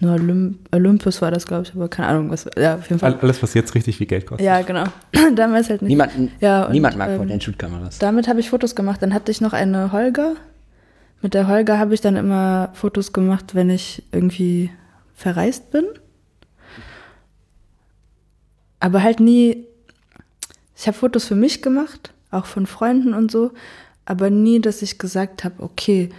eine 0.00 0.12
Olymp 0.12 0.58
Olympus 0.72 1.20
war 1.20 1.30
das, 1.30 1.46
glaube 1.46 1.64
ich, 1.64 1.74
aber 1.74 1.88
keine 1.88 2.08
Ahnung, 2.08 2.30
was. 2.30 2.46
Ja, 2.56 2.76
auf 2.76 2.88
jeden 2.88 2.98
Fall. 3.00 3.12
All- 3.14 3.20
Alles, 3.20 3.42
was 3.42 3.52
jetzt 3.54 3.74
richtig 3.74 3.98
viel 3.98 4.06
Geld 4.06 4.26
kostet. 4.26 4.46
Ja, 4.46 4.62
genau. 4.62 4.84
Damals 5.36 5.68
halt 5.68 5.82
nicht. 5.82 5.90
Niemand, 5.90 6.12
Ja, 6.40 6.64
und, 6.64 6.72
niemand 6.72 6.96
mag 6.96 7.10
ähm, 7.10 7.18
Point-and-Shoot-Kameras. 7.18 7.98
Damit 7.98 8.26
habe 8.28 8.40
ich 8.40 8.48
Fotos 8.50 8.74
gemacht. 8.74 9.02
Dann 9.02 9.12
hatte 9.12 9.30
ich 9.30 9.40
noch 9.40 9.52
eine 9.52 9.92
Holger. 9.92 10.34
Mit 11.22 11.34
der 11.34 11.48
Holger 11.48 11.78
habe 11.78 11.94
ich 11.94 12.00
dann 12.00 12.16
immer 12.16 12.70
Fotos 12.74 13.12
gemacht, 13.12 13.54
wenn 13.54 13.70
ich 13.70 14.02
irgendwie 14.12 14.70
verreist 15.14 15.70
bin. 15.70 15.84
Aber 18.80 19.02
halt 19.02 19.20
nie. 19.20 19.64
Ich 20.76 20.86
habe 20.86 20.96
Fotos 20.96 21.24
für 21.26 21.36
mich 21.36 21.62
gemacht, 21.62 22.12
auch 22.30 22.46
von 22.46 22.66
Freunden 22.66 23.14
und 23.14 23.30
so, 23.30 23.52
aber 24.06 24.30
nie, 24.30 24.60
dass 24.60 24.82
ich 24.82 24.98
gesagt 24.98 25.44
habe, 25.44 25.62
okay, 25.62 26.10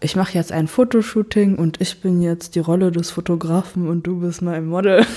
ich 0.00 0.16
mache 0.16 0.34
jetzt 0.34 0.52
ein 0.52 0.66
Fotoshooting 0.66 1.56
und 1.56 1.80
ich 1.80 2.00
bin 2.00 2.22
jetzt 2.22 2.54
die 2.54 2.60
Rolle 2.60 2.90
des 2.90 3.10
Fotografen 3.10 3.88
und 3.88 4.06
du 4.06 4.20
bist 4.20 4.42
mein 4.42 4.66
Model. 4.66 5.04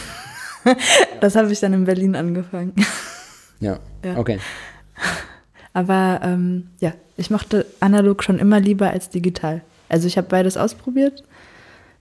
Das 1.20 1.36
habe 1.36 1.52
ich 1.52 1.60
dann 1.60 1.74
in 1.74 1.84
Berlin 1.84 2.16
angefangen. 2.16 2.74
Ja. 3.60 3.80
Ja. 4.06 4.18
okay. 4.18 4.40
Aber 5.74 6.22
ähm, 6.24 6.70
ja, 6.80 6.94
ich 7.18 7.30
mochte 7.30 7.66
analog 7.82 8.24
schon 8.24 8.40
immer 8.40 8.62
lieber 8.62 8.90
als 8.90 9.10
digital. 9.10 9.62
Also 9.90 10.08
ich 10.08 10.18
habe 10.18 10.28
beides 10.30 10.56
ausprobiert. 10.56 11.24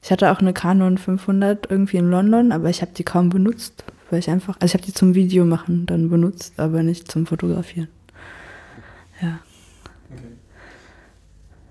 Ich 0.02 0.10
hatte 0.10 0.30
auch 0.30 0.38
eine 0.38 0.52
Canon 0.52 0.98
500 0.98 1.70
irgendwie 1.70 1.96
in 1.96 2.10
London, 2.10 2.52
aber 2.52 2.70
ich 2.70 2.82
habe 2.82 2.92
die 2.92 3.04
kaum 3.04 3.30
benutzt, 3.30 3.84
weil 4.10 4.18
ich 4.18 4.30
einfach, 4.30 4.56
also 4.60 4.66
ich 4.66 4.74
habe 4.74 4.84
die 4.84 4.94
zum 4.94 5.14
Video 5.14 5.44
machen 5.44 5.86
dann 5.86 6.10
benutzt, 6.10 6.54
aber 6.58 6.82
nicht 6.82 7.10
zum 7.10 7.26
Fotografieren. 7.26 7.88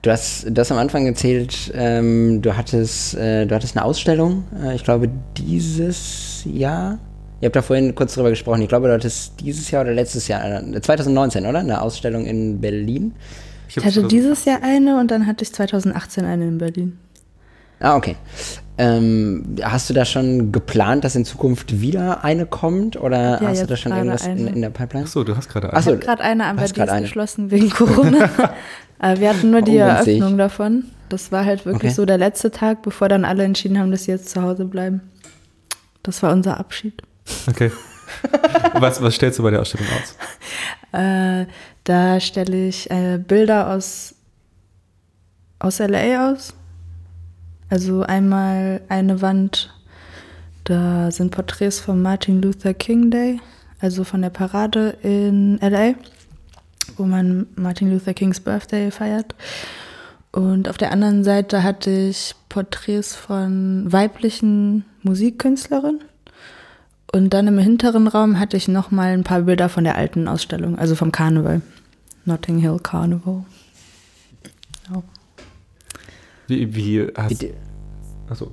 Du 0.01 0.09
hast 0.09 0.47
das 0.49 0.71
am 0.71 0.79
Anfang 0.79 1.05
erzählt, 1.05 1.71
ähm, 1.75 2.41
du, 2.41 2.57
hattest, 2.57 3.13
äh, 3.15 3.45
du 3.45 3.53
hattest 3.53 3.77
eine 3.77 3.85
Ausstellung, 3.85 4.45
äh, 4.63 4.73
ich 4.73 4.83
glaube 4.83 5.09
dieses 5.37 6.43
Jahr. 6.45 6.97
Ihr 7.39 7.47
habt 7.47 7.55
da 7.55 7.61
vorhin 7.61 7.93
kurz 7.93 8.15
drüber 8.15 8.31
gesprochen. 8.31 8.61
Ich 8.63 8.69
glaube, 8.69 8.87
du 8.87 8.93
hattest 8.93 9.39
dieses 9.39 9.69
Jahr 9.69 9.83
oder 9.83 9.93
letztes 9.93 10.27
Jahr, 10.27 10.43
äh, 10.43 10.81
2019, 10.81 11.45
oder? 11.45 11.59
Eine 11.59 11.81
Ausstellung 11.81 12.25
in 12.25 12.59
Berlin. 12.59 13.13
Ich, 13.67 13.77
ich 13.77 13.85
hatte 13.85 14.07
dieses 14.07 14.45
Jahr 14.45 14.63
eine 14.63 14.99
und 14.99 15.11
dann 15.11 15.27
hatte 15.27 15.43
ich 15.43 15.53
2018 15.53 16.25
eine 16.25 16.47
in 16.47 16.57
Berlin. 16.57 16.97
Ah, 17.79 17.95
okay. 17.95 18.15
Ähm, 18.81 19.43
hast 19.61 19.91
du 19.91 19.93
da 19.93 20.05
schon 20.05 20.51
geplant, 20.51 21.03
dass 21.03 21.15
in 21.15 21.23
Zukunft 21.23 21.81
wieder 21.81 22.23
eine 22.23 22.47
kommt 22.47 22.99
oder 22.99 23.39
ja, 23.39 23.49
hast 23.49 23.61
du 23.61 23.67
da 23.67 23.77
schon 23.77 23.91
irgendwas 23.91 24.25
in, 24.25 24.47
in, 24.47 24.61
der 24.63 24.71
Pipeline? 24.71 25.05
Achso, 25.05 25.23
du 25.23 25.37
hast 25.37 25.49
gerade 25.49 25.69
eine. 25.69 25.79
Ich 25.79 25.85
habe 25.85 25.99
gerade 25.99 26.23
eine, 26.23 26.45
aber 26.45 26.63
die 26.63 26.65
ist 26.65 26.89
eine. 26.89 27.01
geschlossen 27.01 27.51
wegen 27.51 27.69
Corona. 27.69 28.27
wir 29.17 29.29
hatten 29.29 29.51
nur 29.51 29.61
die 29.61 29.77
Eröffnung 29.77 30.35
davon. 30.35 30.85
Das 31.09 31.31
war 31.31 31.45
halt 31.45 31.67
wirklich 31.67 31.91
okay. 31.91 31.95
so 31.95 32.05
der 32.05 32.17
letzte 32.17 32.49
Tag, 32.49 32.81
bevor 32.81 33.07
dann 33.07 33.23
alle 33.23 33.43
entschieden 33.43 33.77
haben, 33.77 33.91
dass 33.91 34.05
sie 34.05 34.11
jetzt 34.11 34.29
zu 34.29 34.41
Hause 34.41 34.65
bleiben. 34.65 35.01
Das 36.01 36.23
war 36.23 36.33
unser 36.33 36.59
Abschied. 36.59 37.03
Okay. 37.47 37.71
was, 38.73 38.99
was 38.99 39.13
stellst 39.13 39.37
du 39.37 39.43
bei 39.43 39.51
der 39.51 39.61
Ausstellung 39.61 39.85
aus? 40.01 40.99
Äh, 40.99 41.45
da 41.83 42.19
stelle 42.19 42.67
ich 42.67 42.89
äh, 42.89 43.19
Bilder 43.19 43.69
aus, 43.69 44.15
aus 45.59 45.77
LA 45.77 46.31
aus 46.31 46.55
also 47.71 48.01
einmal 48.03 48.81
eine 48.89 49.21
Wand, 49.21 49.73
da 50.65 51.09
sind 51.09 51.31
Porträts 51.31 51.79
von 51.79 52.01
Martin 52.01 52.41
Luther 52.41 52.73
King 52.73 53.09
Day, 53.09 53.39
also 53.79 54.03
von 54.03 54.21
der 54.21 54.29
Parade 54.29 54.97
in 55.01 55.57
LA, 55.59 55.93
wo 56.97 57.05
man 57.05 57.47
Martin 57.55 57.91
Luther 57.91 58.13
Kings 58.13 58.41
Birthday 58.41 58.91
feiert. 58.91 59.35
Und 60.33 60.67
auf 60.67 60.77
der 60.77 60.91
anderen 60.91 61.23
Seite 61.23 61.63
hatte 61.63 61.89
ich 61.89 62.35
Porträts 62.49 63.15
von 63.15 63.91
weiblichen 63.91 64.83
Musikkünstlerinnen. 65.03 66.01
Und 67.13 67.33
dann 67.33 67.47
im 67.47 67.57
hinteren 67.57 68.07
Raum 68.07 68.37
hatte 68.37 68.57
ich 68.57 68.67
nochmal 68.67 69.13
ein 69.13 69.23
paar 69.23 69.43
Bilder 69.43 69.69
von 69.69 69.85
der 69.85 69.95
alten 69.95 70.27
Ausstellung, 70.27 70.77
also 70.77 70.95
vom 70.95 71.11
Karneval. 71.11 71.61
Notting 72.25 72.59
Hill 72.59 72.79
Carnival. 72.83 73.45
Ja. 74.93 75.01
Wie, 76.51 76.75
wie 76.75 77.07
hast 77.15 77.41
du. 77.41 77.47
Achso. 78.29 78.51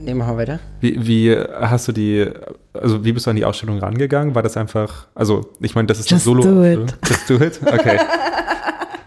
Nehmen 0.00 0.20
wir 0.20 0.26
mal 0.26 0.36
weiter. 0.36 0.60
Wie, 0.80 1.06
wie 1.06 1.36
hast 1.36 1.88
du 1.88 1.92
die, 1.92 2.26
also 2.72 3.04
wie 3.04 3.12
bist 3.12 3.26
du 3.26 3.30
an 3.30 3.36
die 3.36 3.44
Ausstellung 3.44 3.78
rangegangen? 3.78 4.34
War 4.34 4.42
das 4.42 4.56
einfach, 4.56 5.08
also 5.14 5.50
ich 5.60 5.74
meine, 5.74 5.86
das 5.86 5.98
ist 6.00 6.10
Just 6.10 6.24
Solo. 6.24 6.42
Do 6.42 6.64
it. 6.64 6.96
Just 7.06 7.30
do 7.30 7.34
it? 7.34 7.60
Okay. 7.62 7.98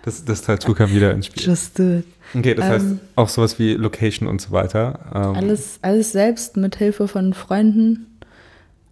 Das, 0.03 0.25
das 0.25 0.41
Tattoo 0.41 0.73
kam 0.73 0.89
wieder 0.89 1.11
ins 1.11 1.27
Spiel. 1.27 1.43
Just 1.45 1.77
do 1.77 1.99
it. 1.99 2.05
Okay, 2.33 2.55
das 2.55 2.65
ähm, 2.65 2.71
heißt 2.71 2.85
auch 3.15 3.29
sowas 3.29 3.59
wie 3.59 3.75
Location 3.75 4.27
und 4.27 4.41
so 4.41 4.49
weiter. 4.49 4.99
Ähm, 5.13 5.35
alles, 5.35 5.77
alles 5.83 6.11
selbst 6.11 6.57
mit 6.57 6.75
Hilfe 6.77 7.07
von 7.07 7.35
Freunden. 7.35 8.07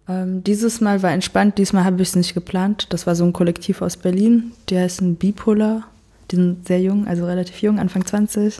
Ähm, 0.08 0.44
dieses 0.44 0.80
Mal 0.80 1.02
war 1.02 1.10
entspannt, 1.10 1.58
diesmal 1.58 1.84
habe 1.84 2.00
ich 2.00 2.10
es 2.10 2.16
nicht 2.16 2.34
geplant. 2.34 2.86
Das 2.90 3.08
war 3.08 3.16
so 3.16 3.24
ein 3.24 3.32
Kollektiv 3.32 3.82
aus 3.82 3.96
Berlin, 3.96 4.52
die 4.68 4.78
heißen 4.78 5.16
Bipolar. 5.16 5.88
Die 6.30 6.36
sind 6.36 6.68
sehr 6.68 6.80
jung, 6.80 7.08
also 7.08 7.26
relativ 7.26 7.60
jung, 7.60 7.80
Anfang 7.80 8.06
20. 8.06 8.58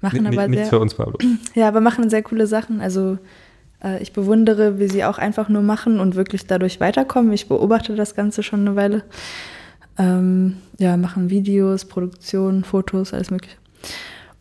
Machen 0.00 0.26
N 0.26 0.26
aber 0.26 0.48
nichts 0.48 0.68
sehr, 0.68 0.78
für 0.78 0.80
uns, 0.80 0.94
Pablo. 0.94 1.18
Ja, 1.54 1.68
aber 1.68 1.80
machen 1.80 2.08
sehr 2.10 2.22
coole 2.22 2.46
Sachen. 2.46 2.80
Also 2.80 3.18
äh, 3.82 4.02
ich 4.02 4.12
bewundere, 4.12 4.78
wie 4.78 4.88
sie 4.88 5.04
auch 5.04 5.18
einfach 5.18 5.48
nur 5.48 5.62
machen 5.62 6.00
und 6.00 6.16
wirklich 6.16 6.46
dadurch 6.46 6.80
weiterkommen. 6.80 7.32
Ich 7.32 7.48
beobachte 7.48 7.94
das 7.94 8.14
Ganze 8.14 8.42
schon 8.42 8.60
eine 8.60 8.76
Weile. 8.76 9.02
Ähm, 9.98 10.56
ja, 10.78 10.96
machen 10.96 11.30
Videos, 11.30 11.84
Produktionen, 11.84 12.64
Fotos, 12.64 13.12
alles 13.12 13.30
mögliche. 13.30 13.56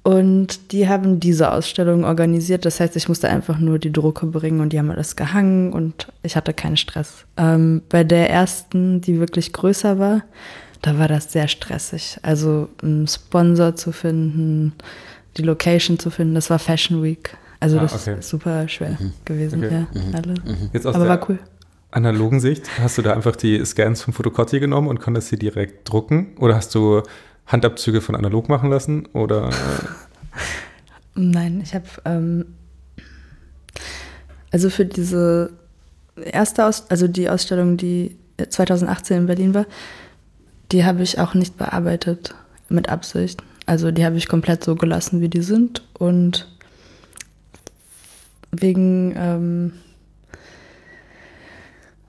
Und 0.02 0.72
die 0.72 0.88
haben 0.88 1.19
diese 1.19 1.52
Ausstellung 1.52 2.06
organisiert. 2.06 2.65
Das 2.65 2.80
heißt, 2.80 2.95
ich 2.95 3.10
musste 3.10 3.30
einfach 3.30 3.60
nur 3.60 3.80
die 3.80 3.91
Drucke 3.91 4.26
bringen 4.26 4.61
und 4.61 4.72
die 4.72 4.80
haben 4.80 4.90
alles 4.90 5.15
gehangen 5.15 5.73
und 5.73 6.07
ich 6.23 6.36
hatte 6.36 6.53
keinen 6.53 6.77
Stress. 6.77 7.26
Ähm, 7.36 7.81
bei 7.90 8.03
der 8.03 8.30
ersten, 8.30 9.02
die 9.02 9.19
wirklich 9.19 9.52
größer 9.52 9.99
war, 9.99 10.23
da 10.81 10.98
war 10.98 11.10
das 11.10 11.31
sehr 11.34 11.49
stressig. 11.49 12.18
Also 12.22 12.69
einen 12.81 13.07
Sponsor 13.07 13.76
zu 13.76 13.91
finden, 13.91 14.73
die 15.38 15.43
Location 15.43 15.99
zu 15.99 16.10
finden. 16.10 16.35
Das 16.35 16.49
war 16.49 16.60
Fashion 16.60 17.03
Week. 17.03 17.38
Also 17.60 17.77
ah, 17.77 17.81
das 17.81 18.07
okay. 18.07 18.19
ist 18.19 18.30
super 18.30 18.68
schwer 18.68 18.97
mhm. 18.99 19.14
gewesen. 19.26 19.64
Okay. 19.64 19.85
Ja, 19.93 20.01
mhm. 20.01 20.15
alle. 20.15 20.34
Mhm. 20.34 20.69
Jetzt 20.73 20.88
aus 20.88 20.95
Aber 20.95 21.07
war 21.07 21.30
cool. 21.30 21.39
Analogen 21.91 22.39
Sicht, 22.39 22.69
hast 22.80 22.99
du 22.99 23.01
da 23.01 23.14
einfach 23.14 23.35
die 23.35 23.65
Scans 23.65 24.03
von 24.03 24.14
Fotocotti 24.14 24.60
genommen 24.60 24.88
und 24.88 24.99
konntest 24.99 25.30
sie 25.30 25.38
direkt 25.38 25.91
drucken? 25.91 26.38
Oder 26.38 26.56
hast 26.56 26.76
du 26.76 27.01
Handabzüge 27.47 28.01
von 28.01 28.15
analog 28.15 28.47
machen 28.47 28.69
lassen? 28.69 29.07
Oder? 29.14 29.49
Nein, 31.15 31.61
ich 31.64 31.73
habe 31.73 31.85
ähm, 32.06 32.45
also 34.51 34.69
für 34.69 34.85
diese 34.85 35.51
erste 36.23 36.65
Aus 36.65 36.85
also 36.89 37.07
die 37.07 37.30
Ausstellung, 37.30 37.77
die 37.77 38.18
2018 38.38 39.18
in 39.18 39.26
Berlin 39.26 39.53
war, 39.53 39.65
die 40.72 40.85
habe 40.85 41.01
ich 41.01 41.19
auch 41.19 41.34
nicht 41.34 41.57
bearbeitet 41.57 42.35
mit 42.69 42.88
Absicht. 42.88 43.41
Also 43.70 43.91
die 43.91 44.04
habe 44.04 44.18
ich 44.18 44.28
komplett 44.28 44.64
so 44.64 44.76
gelassen, 44.76 45.22
wie 45.22 45.30
die 45.30 45.44
sind. 45.44 45.84
Und 46.00 46.48
wegen 48.52 49.14
ähm, 49.16 49.74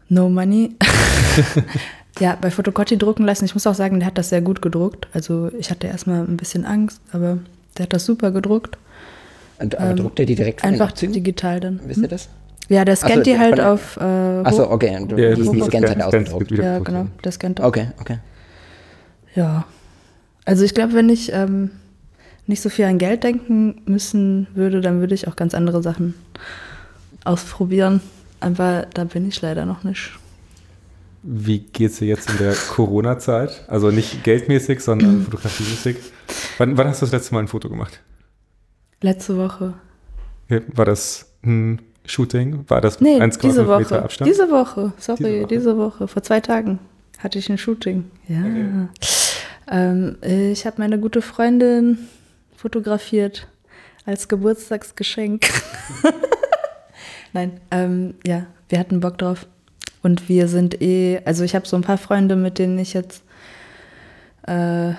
No 0.09 0.31
Money. 0.31 0.75
ja, 2.19 2.39
bei 2.41 2.51
Fotocotti 2.51 2.97
drucken 2.97 3.27
lassen. 3.27 3.45
Ich 3.45 3.53
muss 3.53 3.67
auch 3.67 3.75
sagen, 3.75 4.01
der 4.01 4.07
hat 4.07 4.17
das 4.17 4.31
sehr 4.31 4.41
gut 4.41 4.63
gedruckt. 4.63 5.09
Also 5.13 5.51
ich 5.59 5.71
hatte 5.71 5.87
erstmal 5.87 6.23
ein 6.23 6.39
bisschen 6.39 6.65
Angst, 6.65 7.03
aber 7.13 7.41
der 7.77 7.83
hat 7.83 7.93
das 7.93 8.07
super 8.07 8.31
gedruckt. 8.31 8.79
Und, 9.59 9.79
aber 9.79 9.91
ähm, 9.91 9.97
druckt 9.97 10.19
er 10.19 10.25
die 10.25 10.37
direkt 10.37 10.63
von 10.63 10.71
Einfach 10.71 10.93
digital 10.93 11.61
dann. 11.61 11.81
Wisst 11.85 12.01
ihr 12.01 12.09
das? 12.09 12.31
Ja, 12.71 12.87
der 12.87 12.97
scannt 12.97 13.17
so, 13.17 13.23
die 13.25 13.39
halt 13.39 13.61
auf. 13.61 13.99
Äh, 13.99 14.01
Achso, 14.01 14.71
okay. 14.71 14.97
Und 14.97 15.11
ja, 15.19 15.35
die, 15.35 15.45
scannt 15.61 15.91
halt 15.91 16.03
ausgedruckt. 16.03 16.53
Ja, 16.53 16.79
genau. 16.79 17.09
Der 17.23 17.33
scannt 17.33 17.61
auch. 17.61 17.67
Okay, 17.67 17.89
okay. 18.01 18.17
Ja. 19.35 19.67
Also 20.45 20.65
ich 20.65 20.75
glaube, 20.75 20.95
wenn 20.95 21.09
ich 21.09 21.33
ähm, 21.33 21.71
nicht 22.47 22.61
so 22.61 22.69
viel 22.69 22.85
an 22.85 22.99
Geld 22.99 23.25
denken 23.25 23.83
müssen 23.87 24.47
würde, 24.55 24.81
dann 24.81 25.01
würde 25.01 25.15
ich 25.15 25.29
auch 25.29 25.37
ganz 25.37 25.55
andere 25.55 25.83
Sachen 25.83 26.15
ausprobieren. 27.25 28.01
Aber 28.41 28.87
da 28.95 29.05
bin 29.05 29.29
ich 29.29 29.41
leider 29.43 29.67
noch 29.67 29.85
nicht. 29.85 30.13
Wie 31.23 31.59
geht 31.59 31.93
es 31.93 31.99
dir 31.99 32.09
jetzt 32.09 32.31
in 32.31 32.39
der 32.39 32.55
Corona-Zeit? 32.55 33.65
Also 33.69 33.91
nicht 33.91 34.25
geldmäßig, 34.25 34.81
sondern 34.81 35.23
fotografiemäßig. 35.25 35.97
Wann, 36.59 36.77
wann, 36.79 36.89
hast 36.89 37.03
du 37.03 37.07
das 37.07 37.13
letzte 37.13 37.35
Mal 37.35 37.41
ein 37.41 37.49
Foto 37.49 37.69
gemacht? 37.69 38.01
Letzte 39.03 39.37
Woche. 39.37 39.75
War 40.49 40.85
das 40.85 41.27
ein 41.45 41.81
Shooting? 42.07 42.65
War 42.69 42.81
das 42.81 43.01
nee, 43.01 43.21
1,5 43.21 43.79
Meter 43.79 44.03
Abstand? 44.03 44.31
Diese 44.31 44.51
Woche, 44.51 44.93
sorry, 44.99 45.19
diese 45.19 45.41
Woche. 45.41 45.47
diese 45.47 45.77
Woche. 45.77 46.09
Vor 46.09 46.23
zwei 46.23 46.41
Tagen 46.41 46.79
hatte 47.23 47.39
ich 47.39 47.51
ein 47.51 47.59
Shooting. 47.59 48.11
Ja. 48.29 48.41
Okay. 48.41 48.89
Ähm, 49.71 50.17
ich 50.23 50.67
habe 50.67 50.77
meine 50.79 50.99
gute 50.99 51.23
Freundin 51.23 51.99
fotografiert 52.57 53.47
als 54.05 54.29
Geburtstagsgeschenk. 54.29 55.49
Nein, 57.33 57.61
ähm, 57.71 58.15
ja, 58.27 58.47
wir 58.69 58.79
hatten 58.79 59.01
Bock 59.01 59.19
drauf. 59.19 59.47
Und 60.03 60.29
wir 60.29 60.49
sind 60.49 60.81
eh, 60.83 61.21
also 61.25 61.45
ich 61.45 61.55
habe 61.55 61.69
so 61.69 61.77
ein 61.77 61.83
paar 61.83 61.99
Freunde, 61.99 62.35
mit 62.35 62.59
denen 62.59 62.79
ich 62.79 62.95
jetzt 62.95 63.23
äh, 64.47 64.93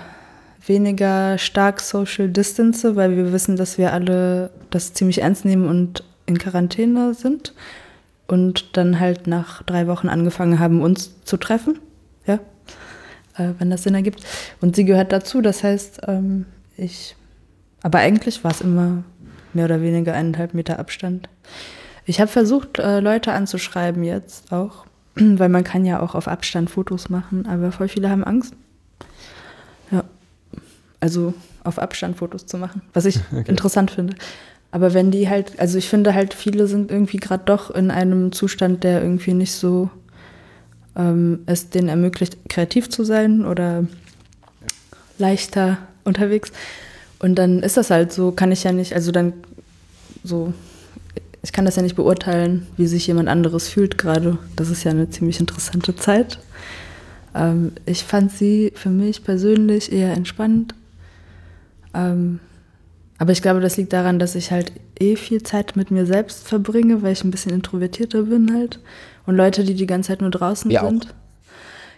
weniger 0.65 1.37
stark 1.37 1.81
social 1.81 2.29
distance, 2.29 2.95
weil 2.95 3.17
wir 3.17 3.33
wissen, 3.33 3.57
dass 3.57 3.77
wir 3.77 3.93
alle 3.93 4.51
das 4.69 4.93
ziemlich 4.93 5.21
ernst 5.21 5.43
nehmen 5.43 5.67
und 5.67 6.03
in 6.27 6.37
Quarantäne 6.37 7.13
sind. 7.13 7.53
Und 8.27 8.77
dann 8.77 8.99
halt 8.99 9.27
nach 9.27 9.61
drei 9.63 9.87
Wochen 9.87 10.07
angefangen 10.07 10.59
haben, 10.59 10.81
uns 10.81 11.21
zu 11.25 11.35
treffen. 11.35 11.79
Äh, 13.37 13.53
wenn 13.59 13.69
das 13.69 13.83
Sinn 13.83 13.95
ergibt. 13.95 14.21
Und 14.59 14.75
sie 14.75 14.85
gehört 14.85 15.11
dazu, 15.11 15.41
das 15.41 15.63
heißt, 15.63 16.01
ähm, 16.07 16.45
ich, 16.77 17.15
aber 17.81 17.99
eigentlich 17.99 18.43
war 18.43 18.51
es 18.51 18.61
immer 18.61 19.03
mehr 19.53 19.65
oder 19.65 19.81
weniger 19.81 20.13
eineinhalb 20.13 20.53
Meter 20.53 20.79
Abstand. 20.79 21.29
Ich 22.05 22.19
habe 22.19 22.31
versucht, 22.31 22.79
äh, 22.79 22.99
Leute 22.99 23.31
anzuschreiben 23.31 24.03
jetzt 24.03 24.51
auch, 24.51 24.85
weil 25.15 25.49
man 25.49 25.63
kann 25.63 25.85
ja 25.85 26.01
auch 26.01 26.15
auf 26.15 26.27
Abstand 26.27 26.69
Fotos 26.69 27.09
machen, 27.09 27.45
aber 27.47 27.71
voll 27.71 27.87
viele 27.87 28.09
haben 28.09 28.23
Angst. 28.23 28.53
Ja, 29.91 30.03
also 30.99 31.33
auf 31.63 31.79
Abstand 31.79 32.17
Fotos 32.17 32.45
zu 32.45 32.57
machen, 32.57 32.81
was 32.93 33.05
ich 33.05 33.19
okay. 33.31 33.49
interessant 33.49 33.91
finde. 33.91 34.15
Aber 34.73 34.93
wenn 34.93 35.11
die 35.11 35.29
halt, 35.29 35.59
also 35.59 35.77
ich 35.77 35.89
finde 35.89 36.13
halt, 36.13 36.33
viele 36.33 36.65
sind 36.65 36.91
irgendwie 36.91 37.17
gerade 37.17 37.43
doch 37.45 37.71
in 37.71 37.91
einem 37.91 38.31
Zustand, 38.31 38.85
der 38.85 39.01
irgendwie 39.01 39.33
nicht 39.33 39.51
so 39.51 39.89
ähm, 40.95 41.39
es 41.45 41.69
denen 41.69 41.89
ermöglicht, 41.89 42.37
kreativ 42.49 42.89
zu 42.89 43.03
sein 43.03 43.45
oder 43.45 43.85
leichter 45.17 45.77
unterwegs. 46.03 46.51
Und 47.19 47.35
dann 47.35 47.61
ist 47.61 47.77
das 47.77 47.91
halt 47.91 48.11
so, 48.11 48.31
kann 48.31 48.51
ich 48.51 48.63
ja 48.63 48.71
nicht, 48.71 48.93
also 48.93 49.11
dann 49.11 49.33
so, 50.23 50.53
ich 51.43 51.51
kann 51.51 51.65
das 51.65 51.75
ja 51.75 51.81
nicht 51.81 51.95
beurteilen, 51.95 52.67
wie 52.77 52.87
sich 52.87 53.07
jemand 53.07 53.29
anderes 53.29 53.67
fühlt 53.67 53.97
gerade. 53.97 54.37
Das 54.55 54.69
ist 54.69 54.83
ja 54.83 54.91
eine 54.91 55.09
ziemlich 55.09 55.39
interessante 55.39 55.95
Zeit. 55.95 56.39
Ähm, 57.35 57.73
ich 57.85 58.03
fand 58.03 58.31
sie 58.31 58.73
für 58.75 58.89
mich 58.89 59.23
persönlich 59.23 59.91
eher 59.91 60.13
entspannt. 60.13 60.75
Ähm, 61.93 62.39
aber 63.17 63.31
ich 63.31 63.41
glaube, 63.41 63.59
das 63.59 63.77
liegt 63.77 63.93
daran, 63.93 64.17
dass 64.17 64.35
ich 64.35 64.51
halt 64.51 64.71
eh 64.99 65.15
viel 65.15 65.43
Zeit 65.43 65.75
mit 65.75 65.91
mir 65.91 66.05
selbst 66.05 66.47
verbringe, 66.47 67.01
weil 67.03 67.13
ich 67.13 67.23
ein 67.23 67.31
bisschen 67.31 67.53
introvertierter 67.53 68.23
bin 68.23 68.53
halt. 68.53 68.79
Und 69.25 69.35
Leute, 69.35 69.63
die 69.63 69.75
die 69.75 69.87
ganze 69.87 70.07
Zeit 70.09 70.21
nur 70.21 70.31
draußen 70.31 70.69
Wir 70.71 70.81
sind. 70.81 71.07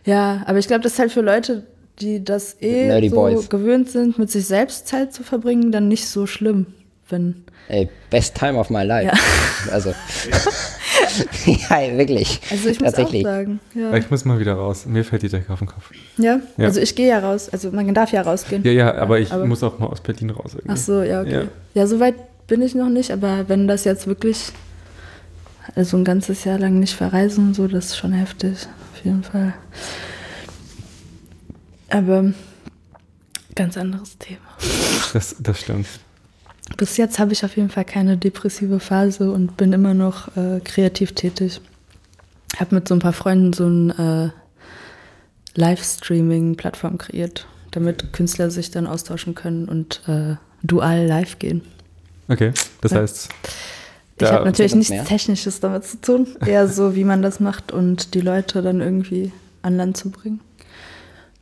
Ja, 0.05 0.43
aber 0.45 0.57
ich 0.59 0.67
glaube, 0.67 0.81
das 0.83 0.93
ist 0.93 0.99
halt 0.99 1.11
für 1.11 1.21
Leute, 1.21 1.63
die 1.99 2.23
das 2.23 2.57
eh 2.61 2.87
Nerdy 2.87 3.09
so 3.09 3.15
Boys. 3.15 3.49
gewöhnt 3.49 3.89
sind, 3.89 4.17
mit 4.19 4.29
sich 4.31 4.45
selbst 4.45 4.87
Zeit 4.87 5.13
zu 5.13 5.23
verbringen, 5.23 5.71
dann 5.71 5.87
nicht 5.87 6.07
so 6.07 6.25
schlimm, 6.27 6.67
wenn 7.09 7.43
Ey, 7.69 7.87
best 8.09 8.35
time 8.35 8.57
of 8.59 8.69
my 8.69 8.83
life. 8.83 9.15
Also, 9.71 9.91
ja, 11.45 11.97
wirklich. 11.97 12.41
Also 12.51 12.67
ich 12.67 12.81
muss 12.81 12.95
auch 12.95 13.13
sagen, 13.13 13.61
ja. 13.73 13.93
Ich 13.95 14.09
muss 14.11 14.25
mal 14.25 14.39
wieder 14.39 14.55
raus. 14.55 14.85
Mir 14.85 15.05
fällt 15.05 15.21
die 15.23 15.29
Decke 15.29 15.53
auf 15.53 15.59
den 15.59 15.69
Kopf. 15.69 15.91
ja. 16.17 16.39
Ja. 16.57 16.65
Also 16.65 16.81
ich 16.81 16.95
gehe 16.95 17.07
ja 17.07 17.19
raus. 17.19 17.47
Also 17.49 17.71
man 17.71 17.93
darf 17.93 18.11
ja 18.11 18.21
rausgehen. 18.23 18.61
Ja, 18.65 18.71
ja, 18.73 18.95
aber 18.95 19.19
ich 19.19 19.31
aber- 19.31 19.45
muss 19.45 19.63
auch 19.63 19.79
mal 19.79 19.85
aus 19.87 20.01
Berlin 20.01 20.31
raus. 20.31 20.51
Irgendwie. 20.55 20.69
Ach 20.71 20.77
so, 20.77 21.01
ja, 21.01 21.21
okay. 21.21 21.31
Ja. 21.31 21.81
Ja. 21.81 21.87
so 21.87 21.99
weit 22.01 22.15
bin 22.47 22.61
ich 22.61 22.75
noch 22.75 22.89
nicht, 22.89 23.11
aber 23.11 23.45
wenn 23.47 23.67
das 23.69 23.85
jetzt 23.85 24.05
wirklich 24.05 24.51
also 25.75 25.97
ein 25.97 26.03
ganzes 26.03 26.43
Jahr 26.43 26.59
lang 26.59 26.79
nicht 26.79 26.93
verreisen 26.95 27.47
und 27.49 27.53
so, 27.53 27.67
das 27.67 27.85
ist 27.87 27.97
schon 27.97 28.13
heftig, 28.13 28.67
auf 28.93 29.03
jeden 29.05 29.23
Fall. 29.23 29.53
Aber 31.89 32.33
ganz 33.55 33.77
anderes 33.77 34.17
Thema. 34.17 34.39
Das, 35.13 35.35
das 35.39 35.59
stimmt. 35.59 35.87
Bis 36.77 36.97
jetzt 36.97 37.19
habe 37.19 37.33
ich 37.33 37.45
auf 37.45 37.55
jeden 37.55 37.69
Fall 37.69 37.85
keine 37.85 38.17
depressive 38.17 38.79
Phase 38.79 39.31
und 39.31 39.57
bin 39.57 39.73
immer 39.73 39.93
noch 39.93 40.35
äh, 40.37 40.59
kreativ 40.63 41.13
tätig. 41.13 41.61
Habe 42.57 42.75
mit 42.75 42.87
so 42.87 42.95
ein 42.95 42.99
paar 42.99 43.13
Freunden 43.13 43.53
so 43.53 43.65
eine 43.65 44.33
äh, 44.33 45.59
Livestreaming-Plattform 45.59 46.97
kreiert, 46.97 47.47
damit 47.71 48.13
Künstler 48.13 48.49
sich 48.49 48.71
dann 48.71 48.87
austauschen 48.87 49.35
können 49.35 49.67
und 49.67 50.01
äh, 50.07 50.35
dual 50.63 51.05
live 51.05 51.37
gehen. 51.39 51.61
Okay, 52.27 52.53
das 52.81 52.91
Ja. 52.93 53.01
heißt, 53.01 53.29
Ich 54.19 54.31
habe 54.31 54.45
natürlich 54.45 54.75
nichts 54.75 54.89
mehr. 54.91 55.03
Technisches 55.05 55.59
damit 55.59 55.85
zu 55.85 55.99
tun, 55.99 56.27
eher 56.45 56.67
so, 56.67 56.95
wie 56.95 57.03
man 57.03 57.21
das 57.21 57.39
macht 57.39 57.71
und 57.71 58.13
die 58.13 58.21
Leute 58.21 58.61
dann 58.61 58.79
irgendwie 58.79 59.31
an 59.63 59.75
Land 59.77 59.97
zu 59.97 60.11
bringen. 60.11 60.39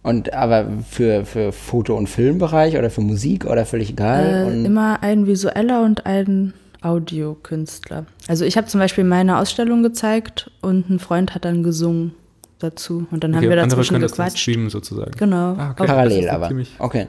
Und 0.04 0.34
aber 0.34 0.66
für, 0.90 1.26
für 1.26 1.52
Foto- 1.52 1.96
und 1.96 2.08
Filmbereich 2.08 2.78
oder 2.78 2.90
für 2.90 3.02
Musik 3.02 3.46
oder 3.46 3.66
völlig 3.66 3.92
egal? 3.92 4.46
Äh, 4.48 4.52
und 4.52 4.66
immer 4.66 5.04
ein 5.04 5.28
visueller 5.28 5.84
und 5.84 6.06
ein 6.06 6.54
Audiokünstler. 6.82 8.06
Also 8.28 8.46
ich 8.46 8.58
habe 8.58 8.68
zum 8.68 8.80
Beispiel 8.80 9.04
meine 9.04 9.38
Ausstellung 9.38 9.84
gezeigt 9.84 10.50
und 10.62 10.90
ein 10.90 10.98
Freund 11.00 11.36
hat 11.36 11.46
dann 11.46 11.62
gesungen 11.62 12.14
dazu 12.58 13.06
und 13.12 13.24
dann 13.24 13.36
haben 13.36 13.40
okay, 13.40 13.50
wir 13.50 13.62
andere 13.62 13.70
dazwischen 13.70 13.94
können 13.94 14.02
das 14.04 14.12
gequatscht. 14.14 14.40
streamen 14.40 14.70
sozusagen. 14.70 15.12
Genau. 15.18 15.54
Ah, 15.58 15.72
okay. 15.72 15.84
Auch- 15.84 15.88
parallel 15.88 16.30
aber. 16.30 16.50
Okay. 16.80 17.08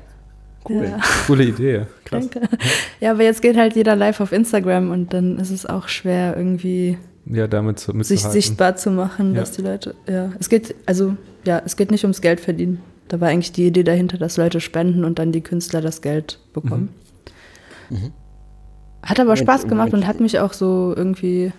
Cool. 0.69 0.85
Ja. 0.85 1.01
Coole 1.27 1.45
Idee. 1.45 1.87
Krass. 2.05 2.29
Danke. 2.31 2.49
Ja, 3.01 3.13
aber 3.13 3.25
jetzt 3.25 3.43
geht 3.43 3.57
halt 3.57 3.75
jeder 3.75 3.97
live 3.97 4.21
auf 4.21 4.33
Instagram 4.33 4.91
und 4.91 5.13
dann 5.13 5.39
ist 5.39 5.51
es 5.51 5.67
auch 5.67 5.89
schwer 5.89 6.37
irgendwie 6.37 6.99
Ja, 7.27 7.47
damit 7.49 7.79
zu, 7.81 7.93
sich 8.03 8.23
sichtbar 8.23 8.77
zu 8.77 8.91
machen, 8.91 9.35
Ja. 9.35 9.41
dass 9.41 9.53
die 9.53 9.63
Leute, 9.63 9.95
ja, 10.07 10.31
es 10.39 10.49
geht, 10.49 10.75
also 10.87 11.17
ja, 11.45 11.61
es 11.65 11.77
geht 11.77 11.91
nicht 11.91 12.05
ums 12.05 12.21
Geld 12.21 12.41
verdienen. 12.41 12.81
Da 13.09 13.21
war 13.21 13.29
eigentlich 13.29 13.53
die 13.53 13.67
Idee 13.67 13.83
dahinter, 13.83 14.17
dass 14.19 14.37
Leute 14.37 14.61
spenden 14.61 15.05
und 15.05 15.19
dann 15.19 15.33
die 15.33 15.41
Künstler 15.43 15.81
das 15.81 16.01
Geld 16.01 16.39
bekommen. 16.55 16.91
Hat 19.03 19.21
aber 19.21 19.37
Spaß 19.37 19.67
gemacht 19.67 19.93
und 19.93 20.07
hat 20.07 20.21
mich 20.21 20.39
auch 20.39 20.53
so 20.53 20.95
irgendwie 20.97 21.53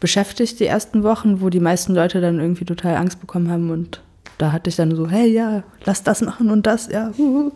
beschäftigt 0.00 0.60
die 0.60 0.66
ersten 0.66 1.02
Wochen, 1.02 1.40
wo 1.40 1.48
die 1.50 1.60
meisten 1.60 1.94
Leute 1.94 2.20
dann 2.20 2.40
irgendwie 2.40 2.64
total 2.64 2.96
Angst 2.96 3.20
bekommen 3.20 3.50
haben 3.50 3.70
und 3.70 4.02
da 4.38 4.52
hatte 4.52 4.70
ich 4.70 4.76
dann 4.76 4.94
so, 4.96 5.08
hey, 5.08 5.28
ja, 5.30 5.62
lass 5.84 6.02
das 6.02 6.22
machen 6.22 6.50
und 6.50 6.66
das, 6.66 6.88
ja. 6.90 7.12
huhu. 7.16 7.52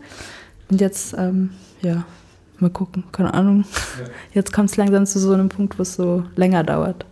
Und 0.69 0.81
jetzt, 0.81 1.13
ähm, 1.17 1.51
ja, 1.81 2.05
mal 2.59 2.69
gucken, 2.69 3.03
keine 3.11 3.33
Ahnung. 3.33 3.65
Jetzt 4.33 4.51
kommt 4.53 4.69
es 4.69 4.77
langsam 4.77 5.05
zu 5.05 5.19
so 5.19 5.33
einem 5.33 5.49
Punkt, 5.49 5.77
wo 5.77 5.83
es 5.83 5.95
so 5.95 6.23
länger 6.35 6.63
dauert. 6.63 7.05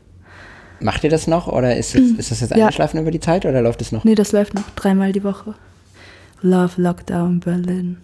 Macht 0.80 1.03
ihr 1.03 1.09
das 1.09 1.27
noch 1.27 1.47
oder 1.47 1.75
ist, 1.77 1.95
es, 1.95 2.11
ist 2.17 2.31
das 2.31 2.41
jetzt 2.41 2.55
Ja. 2.55 2.65
eingeschlafen 2.65 2.99
über 2.99 3.11
die 3.11 3.19
Zeit 3.19 3.45
oder 3.45 3.61
läuft 3.61 3.81
es 3.81 3.91
noch? 3.91 4.03
Nee, 4.03 4.15
das 4.15 4.31
läuft 4.31 4.53
noch 4.53 4.69
dreimal 4.75 5.11
die 5.11 5.23
Woche. 5.23 5.53
Love 6.41 6.81
Lockdown 6.81 7.39
Berlin. 7.39 7.97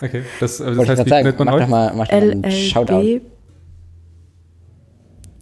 Okay, 0.00 0.22
das, 0.38 0.60
also 0.60 0.64
das 0.64 0.76
Wollte 0.76 0.92
ich 0.92 0.98
heißt, 0.98 1.06
wie 1.06 1.10
nennt 1.24 1.38
sagen, 1.38 1.44
man 1.50 1.54
euch? 1.62 1.68
mal, 1.68 1.92
mach 1.96 2.08
doch 2.08 2.12
mal 2.20 2.30
einen 2.30 2.50
Shoutout. 2.52 3.00
LLB 3.00 3.22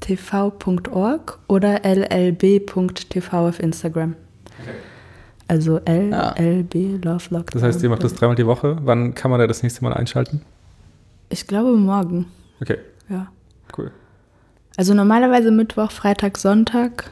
tv.org 0.01 1.39
oder 1.49 1.85
llb.tv 1.85 3.49
auf 3.49 3.61
Instagram. 3.61 4.15
Also 5.49 5.79
LLB 5.87 7.05
Love 7.05 7.25
Lockdown. 7.31 7.45
Das 7.53 7.63
heißt, 7.63 7.83
ihr 7.83 7.89
macht 7.89 8.03
das 8.03 8.15
dreimal 8.15 8.35
die 8.37 8.47
Woche. 8.47 8.77
Wann 8.83 9.15
kann 9.15 9.31
man 9.31 9.39
da 9.41 9.47
das 9.47 9.63
nächste 9.63 9.83
Mal 9.85 9.93
einschalten? 9.95 10.43
Ich 11.29 11.47
glaube 11.47 11.77
morgen, 11.77 12.27
Okay, 12.61 12.79
ja. 13.09 13.29
cool. 13.79 13.91
Also 14.77 14.95
normalerweise 14.95 15.51
Mittwoch, 15.51 15.91
Freitag, 15.91 16.39
Sonntag. 16.39 17.11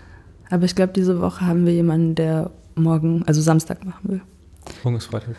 Aber 0.50 0.64
ich 0.64 0.74
glaube, 0.74 0.92
diese 0.92 1.20
Woche 1.20 1.46
haben 1.46 1.64
wir 1.66 1.72
jemanden, 1.72 2.14
der 2.14 2.50
morgen, 2.74 3.22
also 3.26 3.40
Samstag 3.40 3.84
machen 3.84 4.08
will. 4.10 4.20
Morgen 4.82 4.96
ist 4.96 5.06
Freitag. 5.06 5.34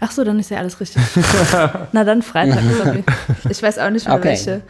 Ach 0.00 0.10
so, 0.10 0.22
dann 0.24 0.38
ist 0.38 0.50
ja 0.50 0.58
alles 0.58 0.80
richtig. 0.80 1.02
Na 1.92 2.04
dann 2.04 2.22
Freitag, 2.22 2.60
sorry. 2.82 3.04
Ich 3.48 3.62
weiß 3.62 3.78
auch 3.78 3.90
nicht 3.90 4.06
mehr, 4.06 4.16
Okay. 4.16 4.28
welche, 4.28 4.62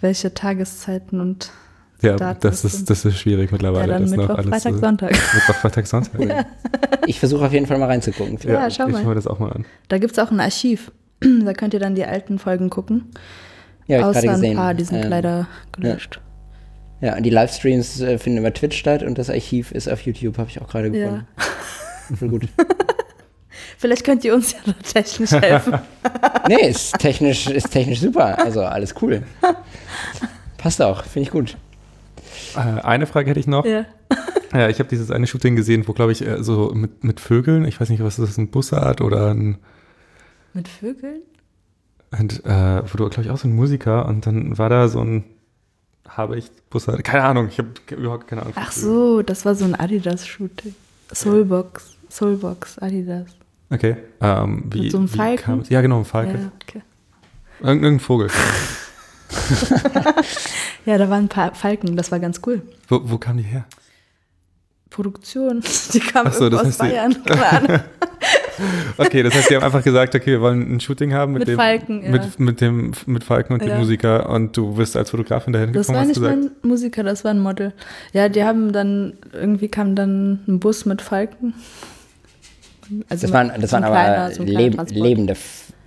welche 0.00 0.34
Tageszeiten 0.34 1.20
und 1.20 1.50
Ja, 2.00 2.16
Daten 2.16 2.40
das 2.42 2.64
ist, 2.64 2.88
das 2.88 3.04
ist 3.04 3.18
schwierig 3.18 3.50
ja, 3.50 3.52
mittlerweile. 3.52 3.92
dann 3.94 4.02
das 4.02 4.10
noch 4.12 4.18
Mittwoch, 4.18 4.34
alles 4.36 4.48
Freitag, 4.48 4.72
zu- 4.74 4.78
Sonntag. 4.78 5.10
Mittwoch, 5.10 5.54
Freitag, 5.54 5.86
Sonntag. 5.86 6.46
Ich 7.06 7.18
versuche 7.20 7.46
auf 7.46 7.52
jeden 7.52 7.64
Fall 7.66 7.78
mal 7.78 7.86
reinzugucken. 7.86 8.38
Ja, 8.46 8.70
schau 8.70 8.86
ich 8.86 8.92
mal. 8.92 9.04
höre 9.04 9.14
das 9.14 9.26
auch 9.26 9.38
mal 9.38 9.50
an. 9.50 9.64
Da 9.88 9.96
gibt 9.98 10.12
es 10.12 10.18
auch 10.18 10.30
ein 10.30 10.40
Archiv. 10.40 10.92
da 11.20 11.52
könnt 11.54 11.72
ihr 11.74 11.80
dann 11.80 11.94
die 11.94 12.04
alten 12.04 12.38
Folgen 12.38 12.68
gucken. 12.70 13.06
Ja, 13.86 14.02
hab 14.02 14.10
ich 14.12 14.18
Außer 14.18 14.20
gerade 14.26 14.34
ein 14.34 14.40
gesehen. 14.42 14.56
paar, 14.56 14.74
die 14.74 14.84
sind 14.84 15.04
Ähm, 15.04 15.10
leider 15.10 15.48
gelöscht. 15.72 16.20
Ja, 17.00 17.16
und 17.16 17.22
die 17.22 17.30
Livestreams 17.30 18.00
äh, 18.00 18.18
finden 18.18 18.40
über 18.40 18.52
Twitch 18.52 18.76
statt 18.78 19.02
und 19.02 19.16
das 19.18 19.30
Archiv 19.30 19.72
ist 19.72 19.88
auf 19.88 20.02
YouTube, 20.02 20.36
habe 20.36 20.50
ich 20.50 20.60
auch 20.60 20.68
gerade 20.68 20.88
Ja. 20.88 20.92
gefunden. 20.92 21.26
Voll 22.16 22.28
gut. 22.28 22.48
Vielleicht 23.78 24.04
könnt 24.04 24.24
ihr 24.24 24.34
uns 24.34 24.52
ja 24.52 24.58
da 24.66 24.72
technisch 24.72 25.30
helfen. 25.32 25.78
Nee, 26.48 26.68
ist 26.68 26.98
technisch, 26.98 27.46
ist 27.48 27.70
technisch 27.70 28.00
super. 28.00 28.38
Also 28.44 28.62
alles 28.62 28.94
cool. 29.02 29.22
Passt 30.56 30.80
auch, 30.82 31.04
finde 31.04 31.26
ich 31.26 31.30
gut. 31.30 31.56
Äh, 32.56 32.58
eine 32.58 33.06
Frage 33.06 33.30
hätte 33.30 33.40
ich 33.40 33.46
noch. 33.46 33.64
ja. 33.64 33.84
Ja, 34.50 34.70
ich 34.70 34.78
habe 34.78 34.88
dieses 34.88 35.10
eine 35.10 35.26
Shooting 35.26 35.56
gesehen, 35.56 35.86
wo, 35.86 35.92
glaube 35.92 36.10
ich, 36.12 36.26
äh, 36.26 36.42
so 36.42 36.72
mit, 36.74 37.04
mit 37.04 37.20
Vögeln, 37.20 37.66
ich 37.66 37.78
weiß 37.78 37.90
nicht, 37.90 38.02
was 38.02 38.16
das 38.16 38.30
ist, 38.30 38.38
ein 38.38 38.48
Bussard 38.48 39.02
oder 39.02 39.34
ein, 39.34 39.58
Mit 40.54 40.68
Vögeln? 40.68 41.20
und, 42.18 42.46
äh, 42.46 42.82
wo 42.82 42.96
du, 42.96 43.08
glaube 43.10 43.22
ich, 43.24 43.30
auch 43.30 43.36
so 43.36 43.46
ein 43.46 43.54
Musiker 43.54 44.06
und 44.06 44.24
dann 44.26 44.56
war 44.56 44.70
da 44.70 44.88
so 44.88 45.00
ein, 45.04 45.24
habe 46.08 46.38
ich 46.38 46.50
Bussard, 46.70 47.04
keine 47.04 47.24
Ahnung, 47.24 47.48
ich 47.48 47.58
habe 47.58 47.68
überhaupt 47.94 48.26
keine 48.26 48.40
Ahnung. 48.40 48.54
Ach 48.56 48.72
so, 48.72 49.20
das 49.20 49.44
war 49.44 49.54
so 49.54 49.66
ein 49.66 49.74
Adidas-Shooting. 49.74 50.74
Soulbox, 51.12 51.96
Soulbox, 52.08 52.78
Adidas. 52.78 53.26
Okay. 53.68 53.96
Ähm, 54.22 54.64
wie, 54.70 54.84
Mit 54.84 54.92
so 54.92 54.96
einem 54.96 55.12
wie 55.12 55.16
Falken? 55.18 55.62
Ja, 55.68 55.82
genau, 55.82 55.98
ein 55.98 56.04
Falke. 56.06 56.38
Ja, 56.38 56.52
okay. 56.62 56.80
Irgend, 57.60 57.82
irgendein 57.82 58.00
Vogel. 58.00 58.28
ja, 60.86 60.98
da 60.98 61.08
waren 61.10 61.24
ein 61.24 61.28
paar 61.28 61.54
Falken, 61.54 61.96
das 61.96 62.10
war 62.12 62.20
ganz 62.20 62.40
cool. 62.46 62.62
wo, 62.88 63.00
wo 63.04 63.18
kam 63.18 63.36
die 63.36 63.42
her? 63.44 63.64
Produktion, 64.90 65.62
die 65.92 66.00
kamen 66.00 66.28
Ach 66.28 66.32
so, 66.34 66.44
irgendwo 66.44 66.64
das 66.64 66.80
aus 66.80 66.80
heißt, 66.80 66.82
die- 66.82 67.28
Bayern. 67.28 67.80
Okay, 68.96 69.22
das 69.22 69.32
heißt, 69.34 69.50
die 69.50 69.54
haben 69.54 69.62
einfach 69.62 69.84
gesagt, 69.84 70.16
okay, 70.16 70.32
wir 70.32 70.40
wollen 70.40 70.74
ein 70.74 70.80
Shooting 70.80 71.12
haben 71.14 71.32
mit, 71.34 71.40
Mit 71.40 71.48
dem, 71.50 71.56
Falken, 71.56 72.02
ja. 72.02 72.10
mit, 72.10 72.40
mit 72.40 72.60
dem, 72.60 72.90
mit 73.06 73.22
Falken 73.22 73.52
und 73.52 73.62
dem 73.62 73.68
Ja. 73.68 73.78
Musiker 73.78 74.28
und 74.30 74.56
du 74.56 74.74
bist 74.74 74.96
als 74.96 75.10
Fotografin 75.10 75.52
dahin 75.52 75.72
Das 75.72 75.86
gekommen 75.86 75.94
war 75.94 76.00
hast 76.00 76.08
nicht 76.08 76.16
gesagt, 76.20 76.36
mein 76.62 76.68
Musiker, 76.68 77.04
das 77.04 77.22
war 77.22 77.30
ein 77.30 77.38
Model. 77.38 77.72
Ja, 78.12 78.28
die 78.28 78.42
haben 78.42 78.72
dann, 78.72 79.12
irgendwie 79.32 79.68
kam 79.68 79.94
dann 79.94 80.40
ein 80.48 80.58
Bus 80.58 80.86
mit 80.86 81.00
Falken. 81.02 81.54
Also 83.08 83.26
Das 83.28 83.32
waren, 83.32 83.52
das 83.60 83.70
so 83.70 83.76
waren 83.76 83.84
kleiner- 83.84 84.24
aber 84.24 84.34
so 84.34 84.42
leb 84.42 84.90
lebende, 84.90 85.36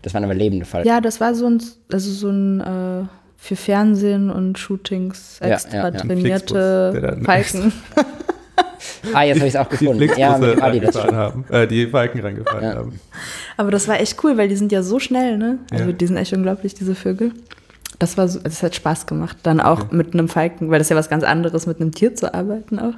das 0.03 0.13
waren 0.13 0.23
aber 0.23 0.33
lebende 0.33 0.65
Falken. 0.65 0.87
Ja, 0.87 1.01
das 1.01 1.19
war 1.19 1.35
so 1.35 1.47
ein, 1.49 1.61
also 1.91 2.09
so 2.09 2.29
ein 2.29 2.61
äh, 2.61 3.03
für 3.43 3.55
Fernsehen 3.55 4.29
und 4.29 4.57
Shootings 4.59 5.39
Ja, 5.41 5.47
extra 5.49 5.75
ja, 5.77 5.83
ja. 5.89 5.91
trainierte 5.91 7.19
Falken. 7.25 7.73
Ah, 9.13 9.23
jetzt 9.23 9.37
habe 9.39 9.47
ich 9.47 9.55
es 9.55 9.59
auch 9.59 9.67
die 9.67 9.77
gefunden. 9.77 9.97
Flixbusse 9.97 10.21
Ja, 10.21 10.37
mit 10.37 10.61
reingefahren 10.61 11.15
haben, 11.15 11.45
äh, 11.49 11.67
die 11.67 11.87
Falken 11.87 12.21
reingefahren 12.21 12.63
Ja. 12.63 12.75
haben. 12.75 12.99
Aber 13.57 13.71
das 13.71 13.87
war 13.87 13.99
echt 13.99 14.23
cool, 14.23 14.37
weil 14.37 14.47
die 14.47 14.55
sind 14.55 14.71
ja 14.71 14.81
so 14.83 14.99
schnell, 14.99 15.37
ne? 15.37 15.57
Also 15.71 15.85
Ja. 15.85 15.91
die 15.91 16.07
sind 16.07 16.17
echt 16.17 16.33
unglaublich, 16.33 16.73
diese 16.75 16.93
Vögel. 16.95 17.31
Das 17.99 18.17
war 18.17 18.27
so, 18.27 18.39
das 18.39 18.61
hat 18.63 18.75
Spaß 18.75 19.05
gemacht. 19.07 19.37
Dann 19.43 19.59
auch 19.59 19.91
mit 19.91 20.13
einem 20.13 20.27
Falken, 20.29 20.69
weil 20.69 20.77
das 20.79 20.85
ist 20.87 20.91
ja 20.91 20.95
was 20.95 21.09
ganz 21.09 21.23
anderes, 21.23 21.65
mit 21.67 21.79
einem 21.81 21.91
Tier 21.91 22.15
zu 22.15 22.33
arbeiten 22.33 22.79
auch. 22.79 22.93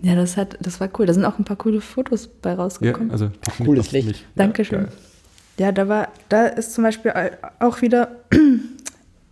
Ja, 0.00 0.14
das 0.14 0.36
hat, 0.36 0.56
das 0.60 0.80
war 0.80 0.88
cool. 0.98 1.06
Da 1.06 1.12
sind 1.14 1.24
auch 1.24 1.38
ein 1.38 1.44
paar 1.44 1.56
coole 1.56 1.80
Fotos 1.80 2.26
bei 2.28 2.50
Ja, 2.50 2.56
rausgekommen. 2.56 3.10
also 3.10 3.26
die 3.28 3.50
finde 3.50 3.62
ich 3.62 3.66
Cooles 3.66 3.92
Licht. 3.92 4.24
Dankeschön. 4.36 4.78
geil. 4.84 4.88
Ja, 5.58 5.72
da 5.72 5.88
war, 5.88 6.08
da 6.28 6.46
ist 6.46 6.72
zum 6.74 6.84
Beispiel 6.84 7.12
auch 7.58 7.80
wieder 7.82 8.08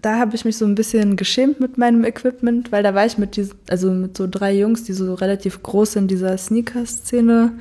da 0.07 0.19
habe 0.21 0.37
ich 0.37 0.45
mich 0.45 0.57
so 0.57 0.65
ein 0.65 0.77
bisschen 0.77 1.17
geschämt 1.17 1.59
mit 1.59 1.79
meinem 1.79 2.05
Equipment, 2.05 2.71
weil 2.71 2.85
da 2.85 2.95
war 2.95 3.05
ich 3.05 3.19
mit 3.19 3.35
diesen, 3.37 3.55
also 3.69 3.91
mit 3.91 4.17
so 4.17 4.29
drei 4.31 4.53
Jungs, 4.57 4.85
die 4.85 4.93
so 4.93 5.15
relativ 5.15 5.63
groß 5.65 5.97
in 5.97 6.07
dieser 6.07 6.39
Sneaker-Szene 6.39 7.53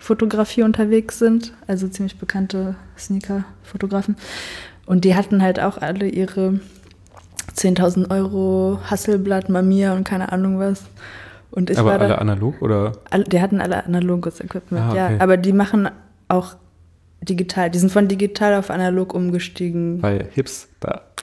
Fotografie 0.00 0.64
unterwegs 0.64 1.20
sind, 1.20 1.52
also 1.68 1.86
ziemlich 1.86 2.18
bekannte 2.18 2.74
Sneaker-Fotografen. 2.98 4.16
Und 4.86 5.04
die 5.04 5.14
hatten 5.14 5.40
halt 5.40 5.60
auch 5.60 5.78
alle 5.78 6.08
ihre 6.08 6.58
10.000 7.56 8.10
Euro 8.10 8.80
Hasselblatt, 8.90 9.48
Mamiya 9.48 9.94
und 9.94 10.02
keine 10.04 10.32
Ahnung 10.32 10.58
was. 10.58 10.82
Und 11.52 11.70
ich 11.70 11.78
Aber 11.78 11.90
war 11.90 12.00
alle 12.00 12.08
da, 12.08 12.14
analog 12.16 12.60
oder? 12.60 12.92
die 13.28 13.40
hatten 13.40 13.60
alle 13.60 13.84
analoges 13.86 14.40
Equipment, 14.40 14.82
Ah, 14.82 14.90
okay. 14.90 14.96
ja. 14.96 15.20
Aber 15.20 15.36
die 15.36 15.52
machen 15.52 15.88
auch 16.26 16.56
digital, 17.22 17.70
die 17.70 17.78
sind 17.78 17.92
von 17.92 18.08
digital 18.08 18.54
auf 18.54 18.70
analog 18.70 19.14
umgestiegen. 19.14 20.02
Weil 20.02 20.28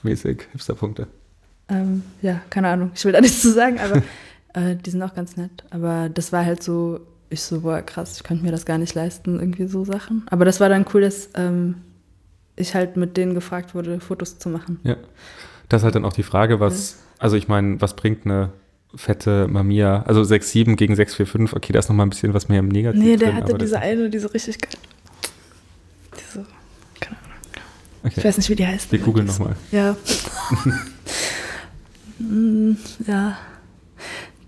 Hipster-mäßig, 0.04 0.44
Hipster-Punkte. 0.52 1.08
Ähm, 1.70 2.04
ja, 2.22 2.42
keine 2.50 2.70
Ahnung. 2.70 2.92
Ich 2.94 3.06
will 3.06 3.12
da 3.12 3.22
nichts 3.22 3.42
zu 3.42 3.52
sagen, 3.52 3.80
aber 3.80 3.98
äh, 4.54 4.76
die 4.76 4.90
sind 4.90 5.02
auch 5.02 5.14
ganz 5.14 5.38
nett. 5.38 5.64
Aber 5.70 6.10
das 6.10 6.32
war 6.32 6.46
halt 6.46 6.64
so, 6.64 7.00
ich 7.30 7.42
so, 7.42 7.62
boah, 7.62 7.82
krass, 7.82 8.18
ich 8.18 8.24
könnte 8.24 8.44
mir 8.44 8.52
das 8.52 8.66
gar 8.66 8.78
nicht 8.78 8.94
leisten, 8.94 9.40
irgendwie 9.40 9.68
so 9.68 9.86
Sachen. 9.86 10.24
Aber 10.30 10.46
das 10.46 10.60
war 10.60 10.70
dann 10.70 10.86
cool, 10.94 11.02
dass 11.02 11.30
ähm, 11.36 11.76
ich 12.56 12.76
halt 12.76 12.98
mit 12.98 13.18
denen 13.18 13.34
gefragt 13.34 13.74
wurde, 13.74 14.00
Fotos 14.00 14.38
zu 14.38 14.50
machen. 14.50 14.80
Ja. 14.84 14.98
Das 15.70 15.82
ist 15.82 15.86
halt 15.86 15.96
dann 15.96 16.06
auch 16.06 16.14
die 16.14 16.24
Frage, 16.24 16.60
was, 16.60 16.98
also 17.18 17.38
ich 17.38 17.48
meine, 17.48 17.80
was 17.80 17.96
bringt 17.96 18.26
eine 18.26 18.52
fette 18.94 19.48
Mamiya, 19.48 20.04
also 20.04 20.22
6,7 20.22 20.76
gegen 20.76 20.96
6,45, 20.96 21.56
okay, 21.56 21.72
da 21.72 21.80
ist 21.80 21.88
nochmal 21.88 22.06
ein 22.06 22.10
bisschen 22.10 22.34
was 22.34 22.50
mehr 22.50 22.60
im 22.60 22.68
Negativ 22.68 23.02
Nee, 23.02 23.16
der 23.16 23.30
drin, 23.30 23.38
hatte 23.38 23.58
diese 23.58 23.80
eine, 23.80 24.10
diese 24.10 24.34
richtig 24.34 24.60
geil. 24.60 24.74
Diese, 26.20 26.46
keine 27.00 27.16
Ahnung. 27.18 27.64
Ich 28.04 28.18
Okay. 28.18 28.28
weiß 28.28 28.38
nicht, 28.38 28.50
wie 28.50 28.56
die 28.56 28.66
heißt. 28.66 28.92
Wir 28.92 29.00
googeln 29.00 29.28
nochmal. 29.28 29.56
Ja. 29.72 29.96
Ja. 33.08 33.38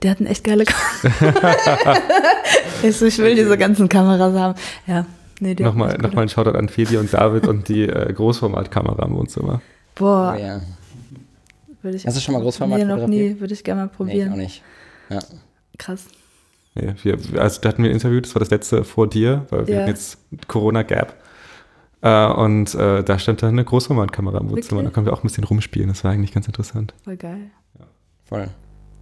Die 0.02 0.10
hatten 0.10 0.26
echt 0.26 0.44
geile 0.44 0.66
Kameras. 0.66 1.98
ich, 2.84 3.02
ich 3.02 3.18
will 3.20 3.36
diese 3.36 3.58
ganzen 3.58 3.88
Kameras 3.90 4.34
haben. 4.36 4.56
Ja. 4.86 5.06
Nee, 5.40 5.56
Nochmal, 5.56 5.98
nochmal 5.98 6.24
ein 6.26 6.30
Shoutout 6.30 6.58
an 6.58 6.70
Fedi 6.70 6.98
und 6.98 7.14
David 7.14 7.48
und 7.48 7.68
die 7.68 7.84
äh, 7.88 8.14
Großformatkamera 8.14 9.06
im 9.06 9.16
Wohnzimmer. 9.16 9.62
Boah, 9.96 10.36
Oh, 10.38 10.40
ja. 10.42 10.62
würde 11.82 11.98
ich. 11.98 12.06
Hast 12.06 12.16
du 12.18 12.22
schon 12.22 12.34
mal 12.36 12.42
Großformat 12.42 12.80
Nee, 12.80 12.86
noch 12.86 13.08
nie. 13.08 13.40
Würde 13.40 13.54
ich 13.54 13.64
gerne 13.64 13.82
mal 13.82 13.86
Nee, 13.86 13.92
ich 13.92 13.98
probieren. 13.98 14.34
auch 14.34 14.38
nicht. 14.38 14.62
Ja. 15.10 15.20
Krass. 15.78 16.06
Nee, 16.76 16.94
wir, 17.04 17.18
also 17.42 17.62
da 17.62 17.70
hatten 17.70 17.84
wir 17.84 17.90
ein 17.90 17.94
Interview, 17.94 18.20
das 18.22 18.36
war 18.36 18.40
das 18.40 18.52
letzte 18.52 18.84
vor 18.84 19.10
dir, 19.10 19.46
weil 19.50 19.68
wir 19.68 19.74
Ja. 19.76 19.82
hatten 19.82 19.90
jetzt 19.90 20.18
Corona-Gap. 20.48 21.16
Äh, 22.04 22.28
und 22.28 22.76
äh, 22.76 23.04
da 23.04 23.18
stand 23.18 23.42
dann 23.42 23.50
eine 23.50 23.64
Großformatkamera 23.64 24.40
im 24.40 24.52
Wohnzimmer. 24.52 24.84
Da 24.84 24.90
konnten 24.90 25.08
wir 25.10 25.14
auch 25.14 25.24
ein 25.24 25.28
bisschen 25.28 25.46
rumspielen. 25.46 25.88
Das 25.88 26.04
war 26.04 26.12
eigentlich 26.12 26.34
ganz 26.34 26.48
interessant. 26.48 26.94
Voll 27.04 27.16
geil. 27.16 27.50
Voll. 28.26 28.48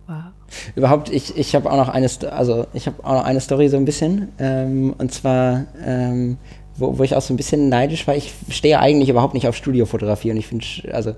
Wow. 0.07 0.17
Überhaupt, 0.75 1.09
ich, 1.09 1.37
ich 1.37 1.55
habe 1.55 1.71
auch 1.71 1.77
noch 1.77 1.89
eine, 1.89 2.07
also 2.31 2.67
ich 2.73 2.85
habe 2.85 3.03
auch 3.03 3.13
noch 3.13 3.23
eine 3.23 3.39
Story 3.39 3.69
so 3.69 3.77
ein 3.77 3.85
bisschen. 3.85 4.29
Ähm, 4.37 4.93
und 4.97 5.11
zwar, 5.11 5.65
ähm, 5.83 6.37
wo, 6.75 6.97
wo 6.97 7.03
ich 7.03 7.15
auch 7.15 7.21
so 7.21 7.33
ein 7.33 7.37
bisschen 7.37 7.69
neidisch 7.69 8.05
war. 8.07 8.15
Ich 8.15 8.33
stehe 8.49 8.79
eigentlich 8.79 9.09
überhaupt 9.09 9.33
nicht 9.33 9.47
auf 9.47 9.55
Studiofotografie 9.55 10.31
und 10.31 10.37
ich 10.37 10.47
finde, 10.47 10.65
also 10.91 11.15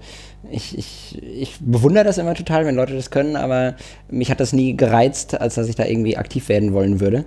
ich, 0.50 0.78
ich, 0.78 1.22
ich 1.22 1.58
bewundere 1.60 2.04
das 2.06 2.18
immer 2.18 2.34
total, 2.34 2.66
wenn 2.66 2.76
Leute 2.76 2.96
das 2.96 3.12
können, 3.12 3.36
aber 3.36 3.76
mich 4.10 4.32
hat 4.32 4.40
das 4.40 4.54
nie 4.54 4.78
gereizt, 4.78 5.40
als 5.40 5.56
dass 5.56 5.68
ich 5.68 5.76
da 5.76 5.86
irgendwie 5.86 6.18
aktiv 6.18 6.48
werden 6.50 6.74
wollen 6.74 7.00
würde. 7.00 7.26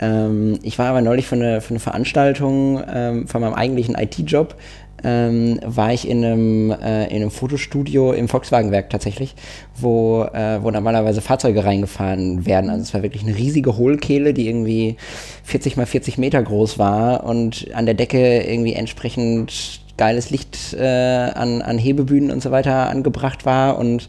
Ähm, 0.00 0.58
ich 0.62 0.78
war 0.78 0.86
aber 0.86 1.00
neulich 1.00 1.26
für 1.26 1.36
eine, 1.36 1.60
für 1.60 1.70
eine 1.70 1.80
Veranstaltung 1.80 2.82
ähm, 2.92 3.28
von 3.28 3.40
meinem 3.40 3.54
eigentlichen 3.54 3.94
IT-Job, 3.94 4.56
ähm, 5.04 5.60
war 5.64 5.92
ich 5.92 6.08
in 6.08 6.24
einem, 6.24 6.70
äh, 6.70 7.06
in 7.08 7.16
einem 7.16 7.30
Fotostudio 7.30 8.12
im 8.12 8.28
Volkswagenwerk 8.28 8.90
tatsächlich, 8.90 9.34
wo, 9.76 10.22
äh, 10.22 10.62
wo 10.62 10.70
normalerweise 10.70 11.20
Fahrzeuge 11.20 11.64
reingefahren 11.64 12.46
werden. 12.46 12.70
Also 12.70 12.82
es 12.82 12.94
war 12.94 13.02
wirklich 13.02 13.22
eine 13.22 13.36
riesige 13.36 13.76
Hohlkehle, 13.76 14.32
die 14.32 14.48
irgendwie 14.48 14.96
40 15.44 15.76
mal 15.76 15.86
40 15.86 16.18
Meter 16.18 16.42
groß 16.42 16.78
war 16.78 17.24
und 17.24 17.66
an 17.74 17.84
der 17.86 17.94
Decke 17.94 18.42
irgendwie 18.42 18.72
entsprechend 18.72 19.80
geiles 19.96 20.30
Licht 20.30 20.74
äh, 20.74 21.30
an, 21.34 21.62
an 21.62 21.78
Hebebühnen 21.78 22.32
und 22.32 22.42
so 22.42 22.50
weiter 22.50 22.90
angebracht 22.90 23.46
war 23.46 23.78
und 23.78 24.08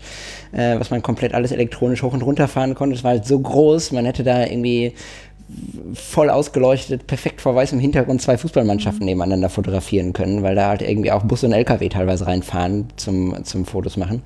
äh, 0.51 0.79
was 0.79 0.89
man 0.89 1.03
komplett 1.03 1.33
alles 1.35 1.51
elektronisch 1.51 2.01
hoch 2.01 2.13
und 2.13 2.23
runter 2.23 2.47
fahren 2.47 2.73
konnte. 2.73 2.95
Es 2.95 3.03
war 3.03 3.11
halt 3.11 3.25
so 3.25 3.39
groß, 3.39 3.91
man 3.91 4.05
hätte 4.05 4.23
da 4.23 4.45
irgendwie 4.45 4.93
voll 5.93 6.29
ausgeleuchtet, 6.29 7.07
perfekt 7.07 7.41
vor 7.41 7.55
weißem 7.55 7.79
Hintergrund 7.79 8.21
zwei 8.21 8.37
Fußballmannschaften 8.37 9.05
nebeneinander 9.05 9.49
fotografieren 9.49 10.13
können, 10.13 10.41
weil 10.43 10.55
da 10.55 10.69
halt 10.69 10.81
irgendwie 10.81 11.11
auch 11.11 11.23
Bus 11.23 11.43
und 11.43 11.53
LKW 11.53 11.87
teilweise 11.89 12.25
reinfahren 12.25 12.87
zum, 12.95 13.43
zum 13.43 13.65
Fotos 13.65 13.97
machen. 13.97 14.23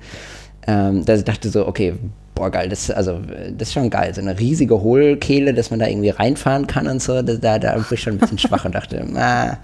Ähm, 0.66 1.04
da 1.04 1.16
dachte 1.16 1.50
so, 1.50 1.66
okay, 1.66 1.94
boah, 2.34 2.50
geil, 2.50 2.68
das, 2.68 2.90
also, 2.90 3.20
das 3.56 3.68
ist 3.68 3.74
schon 3.74 3.90
geil. 3.90 4.14
So 4.14 4.20
eine 4.22 4.38
riesige 4.38 4.80
Hohlkehle, 4.80 5.52
dass 5.52 5.70
man 5.70 5.78
da 5.78 5.86
irgendwie 5.86 6.10
reinfahren 6.10 6.66
kann 6.66 6.86
und 6.86 7.02
so, 7.02 7.20
da, 7.22 7.34
da, 7.34 7.58
da 7.58 7.76
war 7.76 7.92
ich 7.92 8.00
schon 8.00 8.14
ein 8.14 8.18
bisschen 8.18 8.38
schwach 8.38 8.64
und 8.64 8.74
dachte, 8.74 9.06
ah, 9.16 9.58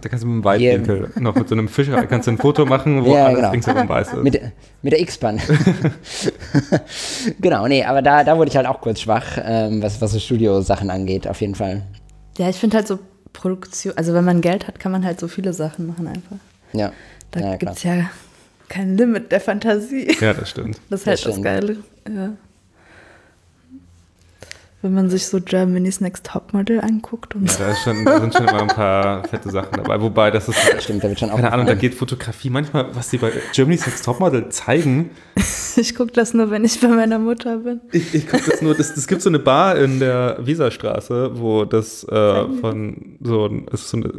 Da 0.00 0.08
kannst 0.08 0.24
du 0.24 0.28
mit 0.28 0.42
dem 0.42 0.44
Weitwinkel 0.44 1.10
noch 1.20 1.34
mit 1.34 1.48
so 1.48 1.54
einem 1.54 1.68
Fischer 1.68 2.06
kannst 2.06 2.26
du 2.26 2.32
ein 2.32 2.38
Foto 2.38 2.66
machen, 2.66 3.04
wo 3.04 3.14
Ja, 3.14 3.24
alles 3.26 3.36
genau. 3.36 3.50
ringsherum 3.50 3.88
weiß 3.88 4.08
ist. 4.14 4.22
mit, 4.22 4.40
mit 4.82 4.92
der 4.92 5.00
X-Bahn. 5.00 5.40
genau, 7.40 7.66
nee, 7.68 7.84
aber 7.84 8.02
da, 8.02 8.24
da 8.24 8.36
wurde 8.36 8.50
ich 8.50 8.56
halt 8.56 8.66
auch 8.66 8.80
kurz 8.80 9.00
schwach, 9.00 9.38
ähm, 9.42 9.82
was, 9.82 10.00
was 10.00 10.12
so 10.12 10.18
Studiosachen 10.18 10.90
angeht, 10.90 11.26
auf 11.28 11.40
jeden 11.40 11.54
Fall. 11.54 11.82
Ja, 12.38 12.48
ich 12.48 12.56
finde 12.56 12.76
halt 12.78 12.86
so 12.88 12.98
Produktion, 13.32 13.92
also 13.96 14.14
wenn 14.14 14.24
man 14.24 14.40
Geld 14.40 14.66
hat, 14.66 14.80
kann 14.80 14.92
man 14.92 15.04
halt 15.04 15.20
so 15.20 15.28
viele 15.28 15.52
Sachen 15.52 15.86
machen 15.86 16.06
einfach. 16.08 16.36
Ja, 16.72 16.92
Da 17.30 17.40
ja, 17.40 17.56
gibt 17.56 17.72
es 17.72 17.82
ja 17.82 18.10
kein 18.68 18.96
Limit 18.96 19.32
der 19.32 19.40
Fantasie. 19.40 20.16
ja, 20.20 20.32
das 20.32 20.50
stimmt. 20.50 20.80
Das 20.90 21.00
ist 21.00 21.06
Das 21.06 21.06
halt 21.06 21.26
das 21.26 21.32
stimmt. 21.32 21.44
Geile. 21.44 21.76
Ja. 22.08 22.30
Wenn 24.82 24.94
man 24.94 25.10
sich 25.10 25.26
so 25.26 25.38
Germany's 25.40 26.00
Next 26.00 26.24
Topmodel 26.26 26.80
anguckt 26.80 27.34
und 27.34 27.50
Ja, 27.50 27.66
da, 27.66 27.70
ist 27.72 27.82
schon, 27.82 28.02
da 28.04 28.18
sind 28.20 28.32
schon 28.34 28.48
immer 28.48 28.62
ein 28.62 28.68
paar 28.68 29.24
fette 29.28 29.50
Sachen 29.50 29.76
dabei. 29.76 30.00
Wobei, 30.00 30.30
das 30.30 30.48
ist, 30.48 30.58
Stimmt, 30.82 31.04
da 31.04 31.08
wird 31.10 31.20
schon 31.20 31.28
auch. 31.30 31.36
keine 31.36 31.52
Ahnung, 31.52 31.66
da 31.66 31.74
geht 31.74 31.94
Fotografie 31.94 32.48
manchmal, 32.48 32.86
was 32.94 33.10
die 33.10 33.18
bei 33.18 33.30
Germany's 33.52 33.84
Next 33.86 34.04
Topmodel 34.06 34.48
zeigen. 34.48 35.10
ich 35.76 35.94
gucke 35.94 36.12
das 36.12 36.32
nur, 36.32 36.50
wenn 36.50 36.64
ich 36.64 36.80
bei 36.80 36.88
meiner 36.88 37.18
Mutter 37.18 37.58
bin. 37.58 37.80
Ich, 37.92 38.14
ich 38.14 38.26
guck 38.26 38.42
das 38.46 38.62
nur, 38.62 38.74
das, 38.74 38.94
das 38.94 39.06
gibt 39.06 39.20
so 39.20 39.28
eine 39.28 39.38
Bar 39.38 39.76
in 39.76 40.00
der 40.00 40.38
Wieserstraße, 40.40 41.38
wo 41.38 41.66
das 41.66 42.04
äh, 42.04 42.44
von 42.62 43.18
so, 43.20 43.46
ein- 43.46 43.66
es 43.72 43.82
ist 43.82 43.90
so 43.90 43.96
eine 43.98 44.12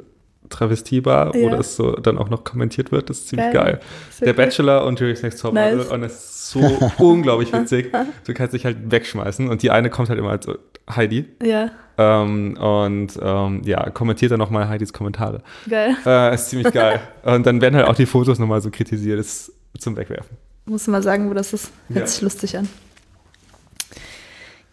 Travestiebar, 0.50 1.34
wo 1.34 1.48
Ja. 1.50 1.56
das 1.56 1.76
so 1.78 1.94
dann 1.94 2.18
auch 2.18 2.30
noch 2.30 2.44
kommentiert 2.44 2.92
wird. 2.92 3.10
Das 3.10 3.20
ist 3.20 3.30
ziemlich 3.30 3.54
Geil. 3.54 3.64
geil. 3.64 3.80
Der 4.20 4.28
cool. 4.28 4.34
Bachelor 4.34 4.86
und 4.86 5.00
Jerry's 5.00 5.24
Next 5.24 5.40
Topmodel 5.42 5.78
Nice. 5.78 5.88
und 5.88 6.04
es 6.04 6.14
ist 6.14 6.41
so 6.52 6.60
unglaublich 6.98 7.52
witzig. 7.54 7.92
Du 8.26 8.34
kannst 8.34 8.54
dich 8.54 8.66
halt 8.66 8.92
wegschmeißen 8.92 9.50
und 9.50 9.64
die 9.64 9.72
eine 9.72 9.90
kommt 9.90 10.10
halt 10.10 10.20
immer 10.20 10.32
als 10.32 10.48
Heidi 10.94 11.26
Ja, 11.44 11.70
ähm, 11.98 12.58
und 12.58 13.10
ähm, 13.22 13.62
ja, 13.66 13.90
kommentiert 13.92 14.32
dann 14.32 14.40
nochmal 14.40 14.68
Heidis 14.68 14.92
Kommentare. 14.94 15.42
geil. 15.70 15.96
Äh, 16.06 16.36
ist 16.36 16.50
ziemlich 16.50 16.72
geil. 16.74 17.00
Und 17.24 17.46
dann 17.46 17.62
werden 17.62 17.76
halt 17.76 17.88
auch 17.88 17.96
die 17.96 18.06
Fotos 18.06 18.40
nochmal 18.40 18.62
so 18.62 18.70
kritisiert. 18.72 19.20
Das 19.20 19.28
ist 19.28 19.52
zum 19.80 19.96
Wegwerfen. 19.96 20.38
Muss 20.66 20.88
mal 20.88 21.02
sagen, 21.04 21.30
wo 21.30 21.34
das 21.34 21.54
ist. 21.54 21.72
Hört 21.90 22.00
Ja. 22.02 22.08
sich 22.08 22.22
lustig 22.22 22.58
an. 22.58 22.68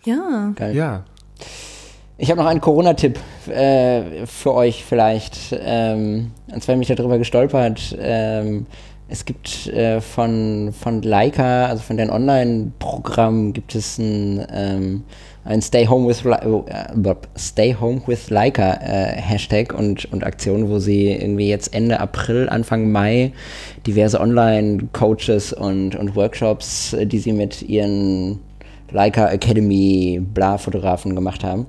Ja. 0.05 0.53
Geil. 0.57 0.75
Ja. 0.75 1.05
Ich 2.17 2.31
habe 2.31 2.41
noch 2.41 2.49
einen 2.49 2.61
Corona-Tipp 2.61 3.19
äh, 3.49 4.27
für 4.27 4.53
euch 4.55 4.85
vielleicht. 4.85 5.37
Ähm, 5.53 6.33
und 6.53 6.63
zwar 6.63 6.75
bin 6.75 6.83
ich 6.83 6.89
darüber 6.89 7.19
gestolpert. 7.19 7.97
Ähm, 7.99 8.67
es 9.09 9.25
gibt 9.25 9.67
äh, 9.69 10.01
von, 10.01 10.73
von 10.79 11.03
Leica, 11.03 11.67
also 11.67 11.83
von 11.83 11.97
deren 11.97 12.11
Online-Programm, 12.11 13.53
gibt 13.55 13.75
es 13.75 13.99
ein, 13.99 14.47
ähm, 14.53 15.03
ein 15.45 15.63
Stay 15.63 15.87
Home 15.87 16.07
with, 16.09 16.25
Li- 16.25 16.33
äh, 16.33 17.15
Stay 17.39 17.75
Home 17.81 18.03
with 18.07 18.29
Leica 18.29 18.75
äh, 18.75 19.17
Hashtag 19.17 19.73
und, 19.73 20.13
und 20.13 20.25
Aktion, 20.25 20.69
wo 20.69 20.79
sie 20.79 21.11
irgendwie 21.11 21.49
jetzt 21.49 21.73
Ende 21.73 22.01
April, 22.01 22.49
Anfang 22.51 22.91
Mai 22.93 23.33
diverse 23.87 24.21
Online-Coaches 24.21 25.55
und, 25.55 25.97
und 25.97 26.15
Workshops, 26.15 26.93
äh, 26.93 27.07
die 27.07 27.19
sie 27.19 27.33
mit 27.33 27.63
ihren 27.63 28.41
Leica 28.91 29.29
Academy 29.31 30.21
bla 30.35 30.59
Fotografen 30.59 31.15
gemacht 31.15 31.45
haben. 31.45 31.67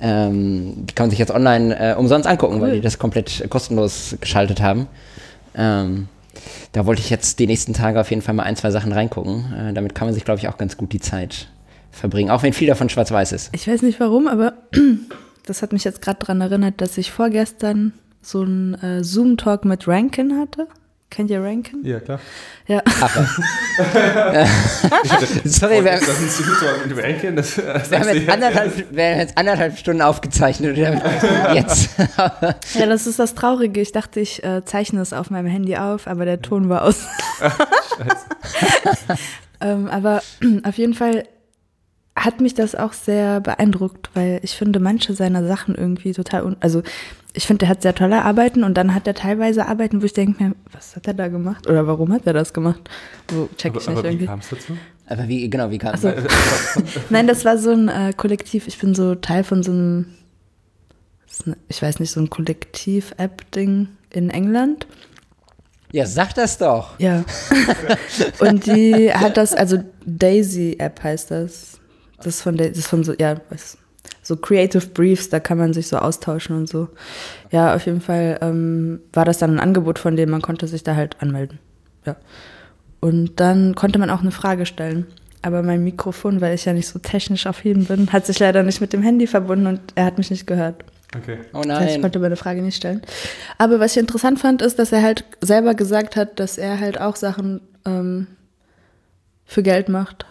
Ähm, 0.00 0.84
die 0.88 0.94
kann 0.94 1.04
man 1.04 1.10
sich 1.10 1.20
jetzt 1.20 1.32
online 1.32 1.78
äh, 1.78 1.94
umsonst 1.94 2.26
angucken, 2.26 2.60
weil 2.60 2.70
Cool. 2.70 2.74
die 2.76 2.80
das 2.80 2.98
komplett 2.98 3.48
kostenlos 3.50 4.16
geschaltet 4.20 4.60
haben. 4.60 4.88
Ähm, 5.56 6.08
da 6.72 6.86
wollte 6.86 7.00
ich 7.00 7.10
jetzt 7.10 7.38
die 7.38 7.46
nächsten 7.46 7.74
Tage 7.74 8.00
auf 8.00 8.10
jeden 8.10 8.22
Fall 8.22 8.34
mal 8.34 8.44
ein, 8.44 8.56
zwei 8.56 8.70
Sachen 8.70 8.92
reingucken. 8.92 9.52
Äh, 9.52 9.72
damit 9.72 9.94
kann 9.94 10.06
man 10.06 10.14
sich, 10.14 10.24
glaube 10.24 10.40
ich, 10.40 10.48
auch 10.48 10.58
ganz 10.58 10.76
gut 10.76 10.92
die 10.92 11.00
Zeit 11.00 11.48
verbringen, 11.90 12.30
auch 12.30 12.42
wenn 12.42 12.52
viel 12.52 12.68
davon 12.68 12.88
schwarz-weiß 12.88 13.32
ist. 13.32 13.50
Ich 13.52 13.68
weiß 13.68 13.82
nicht 13.82 14.00
warum, 14.00 14.26
aber 14.26 14.54
das 15.46 15.62
hat 15.62 15.72
mich 15.72 15.84
jetzt 15.84 16.02
gerade 16.02 16.20
daran 16.20 16.40
erinnert, 16.40 16.80
dass 16.80 16.96
ich 16.98 17.12
vorgestern 17.12 17.92
so 18.22 18.42
einen 18.42 18.74
äh, 18.74 19.04
Zoom-Talk 19.04 19.64
mit 19.64 19.86
Rankin 19.86 20.38
hatte. 20.38 20.68
Kennt 21.12 21.30
ihr 21.30 21.42
Rankin? 21.42 21.84
Ja, 21.84 22.00
klar. 22.00 22.18
Ja. 22.66 22.80
Sorry, 25.44 25.84
wir, 25.84 25.92
das 25.92 26.08
ist 26.08 26.22
ein 26.22 26.30
Zuschauer 26.30 26.86
mit 26.86 26.96
Rankin. 26.96 27.36
Das, 27.36 27.56
das 27.56 27.90
wir, 27.90 28.00
haben 28.00 28.08
jetzt 28.14 28.28
anderthalb, 28.30 28.96
wir 28.96 29.04
haben 29.04 29.18
jetzt 29.18 29.36
anderthalb 29.36 29.76
Stunden 29.76 30.00
aufgezeichnet. 30.00 30.74
Jetzt. 31.54 31.90
ja, 32.74 32.86
das 32.86 33.06
ist 33.06 33.18
das 33.18 33.34
Traurige. 33.34 33.82
Ich 33.82 33.92
dachte, 33.92 34.20
ich 34.20 34.42
äh, 34.42 34.64
zeichne 34.64 35.02
es 35.02 35.12
auf 35.12 35.28
meinem 35.28 35.48
Handy 35.48 35.76
auf, 35.76 36.06
aber 36.06 36.24
der 36.24 36.40
Ton 36.40 36.70
war 36.70 36.80
aus. 36.82 37.06
ähm, 39.60 39.88
aber 39.88 40.22
auf 40.62 40.78
jeden 40.78 40.94
Fall 40.94 41.24
hat 42.16 42.40
mich 42.40 42.54
das 42.54 42.74
auch 42.74 42.94
sehr 42.94 43.40
beeindruckt, 43.40 44.08
weil 44.14 44.40
ich 44.42 44.52
finde 44.52 44.80
manche 44.80 45.12
seiner 45.12 45.46
Sachen 45.46 45.74
irgendwie 45.74 46.12
total, 46.12 46.44
un 46.44 46.56
also 46.60 46.82
ich 47.34 47.46
finde, 47.46 47.60
der 47.60 47.68
hat 47.70 47.82
sehr 47.82 47.94
tolle 47.94 48.22
Arbeiten 48.22 48.62
und 48.62 48.74
dann 48.74 48.94
hat 48.94 49.06
er 49.06 49.14
teilweise 49.14 49.66
Arbeiten, 49.66 50.02
wo 50.02 50.06
ich 50.06 50.12
denke 50.12 50.42
mir, 50.42 50.54
was 50.72 50.96
hat 50.96 51.06
er 51.06 51.14
da 51.14 51.28
gemacht 51.28 51.66
oder 51.66 51.86
warum 51.86 52.12
hat 52.12 52.26
er 52.26 52.32
das 52.32 52.52
gemacht? 52.52 52.90
So 53.30 53.48
check 53.56 53.74
ich 53.76 53.88
aber, 53.88 53.90
nicht 53.90 53.98
aber 53.98 54.08
irgendwie. 54.08 54.24
Wie 54.24 54.26
kam 54.26 54.38
es 54.40 54.48
dazu? 54.50 54.76
Aber 55.06 55.28
wie, 55.28 55.48
genau, 55.48 55.70
wie 55.70 55.78
kam 55.78 55.94
es? 55.94 56.02
So. 56.02 56.12
Nein, 57.10 57.26
das 57.26 57.44
war 57.44 57.58
so 57.58 57.70
ein 57.70 57.88
äh, 57.88 58.12
Kollektiv. 58.16 58.68
Ich 58.68 58.78
bin 58.78 58.94
so 58.94 59.14
Teil 59.14 59.44
von 59.44 59.62
so 59.62 59.72
einem, 59.72 60.06
ich 61.68 61.82
weiß 61.82 62.00
nicht, 62.00 62.10
so 62.10 62.20
ein 62.20 62.30
Kollektiv-App-Ding 62.30 63.88
in 64.10 64.30
England. 64.30 64.86
Ja, 65.90 66.06
sag 66.06 66.34
das 66.34 66.58
doch. 66.58 66.98
Ja. 66.98 67.24
und 68.38 68.66
die 68.66 69.12
hat 69.12 69.36
das, 69.36 69.54
also 69.54 69.78
Daisy-App 70.06 71.02
heißt 71.02 71.30
das. 71.30 71.78
Das 72.18 72.26
ist 72.26 72.42
von, 72.42 72.56
das 72.56 72.78
ist 72.78 72.86
von 72.86 73.04
so, 73.04 73.14
ja, 73.14 73.40
was, 73.50 73.76
so 74.22 74.36
Creative 74.36 74.86
Briefs, 74.86 75.28
da 75.28 75.40
kann 75.40 75.58
man 75.58 75.72
sich 75.72 75.88
so 75.88 75.98
austauschen 75.98 76.56
und 76.56 76.68
so. 76.68 76.88
Ja, 77.50 77.74
auf 77.74 77.86
jeden 77.86 78.00
Fall 78.00 78.38
ähm, 78.40 79.00
war 79.12 79.24
das 79.24 79.38
dann 79.38 79.54
ein 79.54 79.60
Angebot 79.60 79.98
von 79.98 80.16
denen, 80.16 80.30
man 80.30 80.42
konnte 80.42 80.68
sich 80.68 80.84
da 80.84 80.94
halt 80.94 81.20
anmelden. 81.20 81.58
Ja. 82.06 82.16
Und 83.00 83.40
dann 83.40 83.74
konnte 83.74 83.98
man 83.98 84.10
auch 84.10 84.20
eine 84.20 84.30
Frage 84.30 84.64
stellen. 84.64 85.06
Aber 85.42 85.64
mein 85.64 85.82
Mikrofon, 85.82 86.40
weil 86.40 86.54
ich 86.54 86.64
ja 86.64 86.72
nicht 86.72 86.86
so 86.86 87.00
technisch 87.00 87.46
affin 87.46 87.84
bin, 87.86 88.12
hat 88.12 88.26
sich 88.26 88.38
leider 88.38 88.62
nicht 88.62 88.80
mit 88.80 88.92
dem 88.92 89.02
Handy 89.02 89.26
verbunden 89.26 89.66
und 89.66 89.80
er 89.96 90.04
hat 90.04 90.18
mich 90.18 90.30
nicht 90.30 90.46
gehört. 90.46 90.84
Okay. 91.16 91.38
Oh 91.52 91.62
Das 91.62 91.80
heißt, 91.80 91.82
ich 91.88 91.92
nein. 91.94 92.02
konnte 92.02 92.20
meine 92.20 92.36
Frage 92.36 92.62
nicht 92.62 92.76
stellen. 92.76 93.02
Aber 93.58 93.80
was 93.80 93.92
ich 93.96 93.98
interessant 93.98 94.38
fand, 94.38 94.62
ist, 94.62 94.78
dass 94.78 94.92
er 94.92 95.02
halt 95.02 95.24
selber 95.40 95.74
gesagt 95.74 96.14
hat, 96.14 96.38
dass 96.38 96.58
er 96.58 96.78
halt 96.78 97.00
auch 97.00 97.16
Sachen 97.16 97.60
ähm, 97.84 98.28
für 99.44 99.64
Geld 99.64 99.88
macht, 99.88 100.26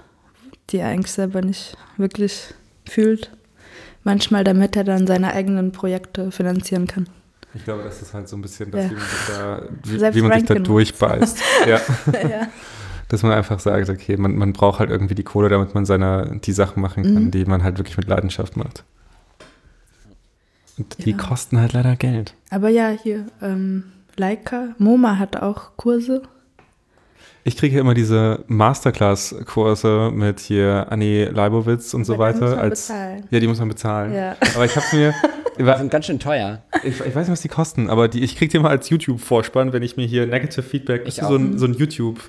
die 0.69 0.77
er 0.77 0.87
eigentlich 0.87 1.11
selber 1.11 1.41
nicht 1.41 1.77
wirklich 1.97 2.53
fühlt. 2.89 3.31
Manchmal, 4.03 4.43
damit 4.43 4.75
er 4.75 4.83
dann 4.83 5.05
seine 5.07 5.33
eigenen 5.33 5.71
Projekte 5.71 6.31
finanzieren 6.31 6.87
kann. 6.87 7.07
Ich 7.53 7.63
glaube, 7.65 7.83
das 7.83 8.01
ist 8.01 8.13
halt 8.13 8.29
so 8.29 8.35
ein 8.37 8.41
bisschen, 8.41 8.71
dass 8.71 8.85
Ja. 8.85 8.89
wie 8.91 8.95
man 8.95 9.03
sich 9.03 9.27
da, 9.27 9.61
wie, 9.83 10.15
wie 10.15 10.21
man 10.21 10.39
sich 10.39 10.47
da 10.47 10.55
durchbeißt. 10.55 11.39
ja. 11.67 11.79
ja. 12.29 12.47
Dass 13.09 13.23
man 13.23 13.33
einfach 13.33 13.59
sagt, 13.59 13.89
okay, 13.89 14.15
man, 14.15 14.35
man 14.37 14.53
braucht 14.53 14.79
halt 14.79 14.89
irgendwie 14.89 15.15
die 15.15 15.23
Kohle, 15.23 15.49
damit 15.49 15.75
man 15.75 15.85
seine, 15.85 16.39
die 16.43 16.53
Sachen 16.53 16.81
machen 16.81 17.03
kann, 17.03 17.25
Mhm. 17.25 17.31
die 17.31 17.43
man 17.45 17.61
halt 17.61 17.77
wirklich 17.77 17.97
mit 17.97 18.07
Leidenschaft 18.07 18.55
macht. 18.55 18.85
Und 20.77 21.03
die 21.05 21.11
Ja. 21.11 21.17
kosten 21.17 21.59
halt 21.59 21.73
leider 21.73 21.95
Geld. 21.97 22.33
Aber 22.49 22.69
ja, 22.69 22.89
hier, 22.89 23.25
ähm, 23.41 23.83
Leica, 24.15 24.69
MoMA 24.77 25.17
hat 25.19 25.35
auch 25.37 25.71
Kurse. 25.75 26.21
Ich 27.43 27.57
kriege 27.57 27.79
immer 27.79 27.93
diese 27.95 28.43
Masterclass-Kurse 28.47 30.11
mit 30.13 30.39
hier 30.39 30.87
Annie 30.89 31.25
Leibowitz 31.25 31.93
und 31.93 32.05
so 32.05 32.13
Aber 32.13 32.27
da 32.27 32.33
muss 32.33 32.41
weiter. 32.41 32.55
man 32.55 32.59
als, 32.65 32.87
bezahlen. 32.87 33.23
ja, 33.31 33.39
die 33.39 33.47
muss 33.47 33.59
man 33.59 33.67
bezahlen. 33.67 34.13
Ja. 34.13 34.35
Aber 34.55 34.65
ich 34.65 34.75
habe 34.75 34.85
mir, 34.95 35.13
Die 35.59 35.65
sind 35.77 35.91
ganz 35.91 36.05
schön 36.05 36.19
teuer. 36.19 36.63
ich, 36.83 36.99
ich 36.99 37.15
weiß 37.15 37.27
nicht, 37.27 37.31
was 37.31 37.41
die 37.41 37.47
kosten, 37.49 37.89
aber 37.89 38.07
die, 38.07 38.23
ich 38.23 38.35
kriege 38.37 38.51
die 38.51 38.57
immer 38.57 38.69
als 38.69 38.89
YouTube-Vorspann, 38.89 39.73
wenn 39.73 39.83
ich 39.83 39.97
mir 39.97 40.05
hier 40.07 40.25
Negative 40.25 40.63
Feedback, 40.63 41.03
Ich 41.05 41.21
auch. 41.23 41.29
so 41.29 41.35
ein, 41.35 41.57
so 41.57 41.65
ein 41.65 41.73
YouTube. 41.73 42.19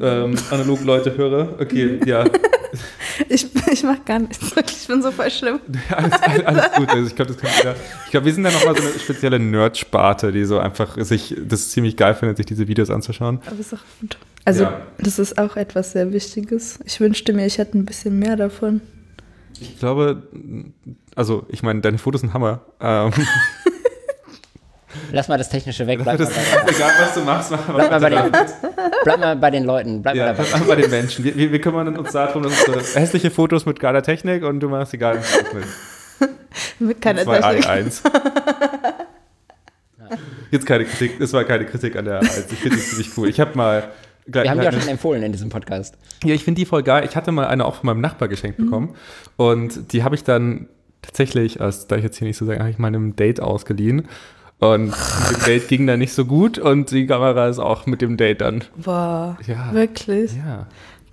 Ähm, 0.00 0.34
analog 0.50 0.84
Leute 0.84 1.16
höre. 1.16 1.56
Okay, 1.60 2.00
ja, 2.06 2.24
Ich, 3.28 3.46
ich 3.72 3.82
mach 3.82 4.04
gar 4.04 4.18
nichts. 4.20 4.38
Ich 4.80 4.86
bin 4.86 5.02
so 5.02 5.10
voll 5.10 5.30
schlimm. 5.30 5.60
alles, 5.90 6.12
alles, 6.22 6.44
alles 6.46 6.72
gut. 6.76 6.88
Also 6.88 7.06
ich 7.08 7.16
glaube, 7.16 7.32
das 7.32 7.40
kann 7.40 7.50
wieder. 7.60 7.74
Ich 8.06 8.10
glaube, 8.10 8.26
wir 8.26 8.32
sind 8.34 8.44
dann 8.44 8.52
nochmal 8.54 8.74
so 8.76 8.82
eine 8.88 8.98
spezielle 8.98 9.38
Nerd-Sparte, 9.38 10.32
die 10.32 10.44
so 10.44 10.58
einfach 10.58 10.96
sich 11.04 11.34
das 11.46 11.70
ziemlich 11.70 11.96
geil 11.96 12.14
findet, 12.14 12.36
sich 12.38 12.46
diese 12.46 12.68
Videos 12.68 12.88
anzuschauen. 12.90 13.40
Aber 13.46 13.58
ist 13.58 13.74
auch 13.74 13.78
gut. 14.00 14.16
Also, 14.46 14.64
Ja. 14.64 14.80
das 14.98 15.18
ist 15.18 15.36
auch 15.38 15.56
etwas 15.56 15.92
sehr 15.92 16.10
Wichtiges. 16.12 16.78
Ich 16.86 17.00
wünschte 17.00 17.32
mir, 17.34 17.44
ich 17.46 17.58
hätte 17.58 17.76
ein 17.76 17.84
bisschen 17.84 18.18
mehr 18.18 18.36
davon. 18.36 18.80
Ich 19.60 19.78
glaube, 19.78 20.22
also 21.16 21.44
ich 21.48 21.62
meine, 21.62 21.80
deine 21.80 21.98
Fotos 21.98 22.20
sind 22.22 22.32
Hammer. 22.32 22.60
Ähm, 22.80 23.10
Lass 25.12 25.28
mal 25.28 25.38
das 25.38 25.48
Technische 25.48 25.86
weg. 25.86 26.00
Bleib, 26.02 26.18
das 26.18 26.30
mal, 26.30 26.42
egal, 26.68 26.90
was 27.00 27.14
du 27.14 27.20
machst, 27.22 27.50
mach 27.50 27.64
bleib, 27.74 27.90
mal, 27.90 28.00
bei 28.00 28.10
den, 28.10 28.32
bleib 29.04 29.20
mal 29.20 29.36
bei 29.36 29.50
den 29.50 29.64
Leuten. 29.64 30.02
Bleib 30.02 30.14
Ja, 30.16 30.26
mal 30.26 30.34
dabei. 30.34 30.48
bleib 30.48 30.60
mal 30.60 30.74
bei 30.76 30.82
den 30.82 30.90
Menschen. 30.90 31.24
Wir, 31.24 31.36
wir, 31.36 31.52
wir 31.52 31.60
kümmern 31.60 31.96
uns 31.96 32.12
darum, 32.12 32.42
dass 32.42 32.52
es 32.52 32.64
so 32.64 32.98
hässliche 33.00 33.30
Fotos 33.30 33.66
mit 33.66 33.80
geiler 33.80 34.02
Technik 34.02 34.42
und 34.44 34.60
du 34.60 34.68
machst 34.68 34.92
die 34.92 34.98
geilen 34.98 35.22
Fotos 35.22 35.52
mit 35.54 35.64
Mit 36.80 37.00
keiner 37.00 37.24
2 37.24 37.40
Technik. 37.40 37.64
i1. 37.66 38.00
Jetzt 40.50 40.66
keine 40.66 40.84
Kritik, 40.84 41.18
das 41.18 41.32
war 41.32 41.44
keine 41.44 41.66
Kritik 41.66 41.96
an 41.96 42.06
der 42.06 42.22
A1. 42.22 42.52
Ich 42.52 42.58
finde 42.58 42.76
die 42.76 42.82
ziemlich 42.82 43.10
cool. 43.16 43.28
Ich 43.28 43.40
habe 43.40 43.56
mal. 43.56 43.88
Wir 44.26 44.50
haben 44.50 44.60
die 44.60 44.68
auch 44.68 44.72
schon 44.72 44.88
empfohlen 44.88 45.22
in 45.22 45.32
diesem 45.32 45.48
Podcast. 45.50 45.96
Ja, 46.24 46.34
ich 46.34 46.44
finde 46.44 46.58
die 46.60 46.66
voll 46.66 46.82
geil. 46.82 47.04
Ich 47.08 47.16
hatte 47.16 47.32
mal 47.32 47.46
eine 47.46 47.64
auch 47.64 47.76
von 47.76 47.86
meinem 47.86 48.00
Nachbar 48.00 48.28
geschenkt 48.28 48.58
bekommen. 48.58 48.94
Und 49.36 49.92
die 49.92 50.04
habe 50.04 50.14
ich 50.14 50.24
dann 50.24 50.68
tatsächlich, 51.02 51.60
als 51.62 51.86
da 51.86 51.96
ich 51.96 52.02
jetzt 52.02 52.18
hier 52.18 52.26
nicht 52.26 52.36
so 52.36 52.44
sagen, 52.44 52.60
habe 52.60 52.70
ich 52.70 52.78
mal 52.78 52.88
einem 52.88 53.16
Date 53.16 53.40
ausgeliehen. 53.40 54.06
Und 54.60 54.92
dem 54.92 55.44
Date 55.46 55.68
ging 55.68 55.86
dann 55.86 56.00
nicht 56.00 56.12
so 56.12 56.24
gut 56.24 56.58
und 56.58 56.90
die 56.90 57.06
Kamera 57.06 57.48
ist 57.48 57.60
auch 57.60 57.86
mit 57.86 58.02
dem 58.02 58.16
Date 58.16 58.40
dann. 58.40 58.64
Boah, 58.76 59.38
Ja. 59.46 59.72
wirklich? 59.72 60.32
Ja. 60.34 60.66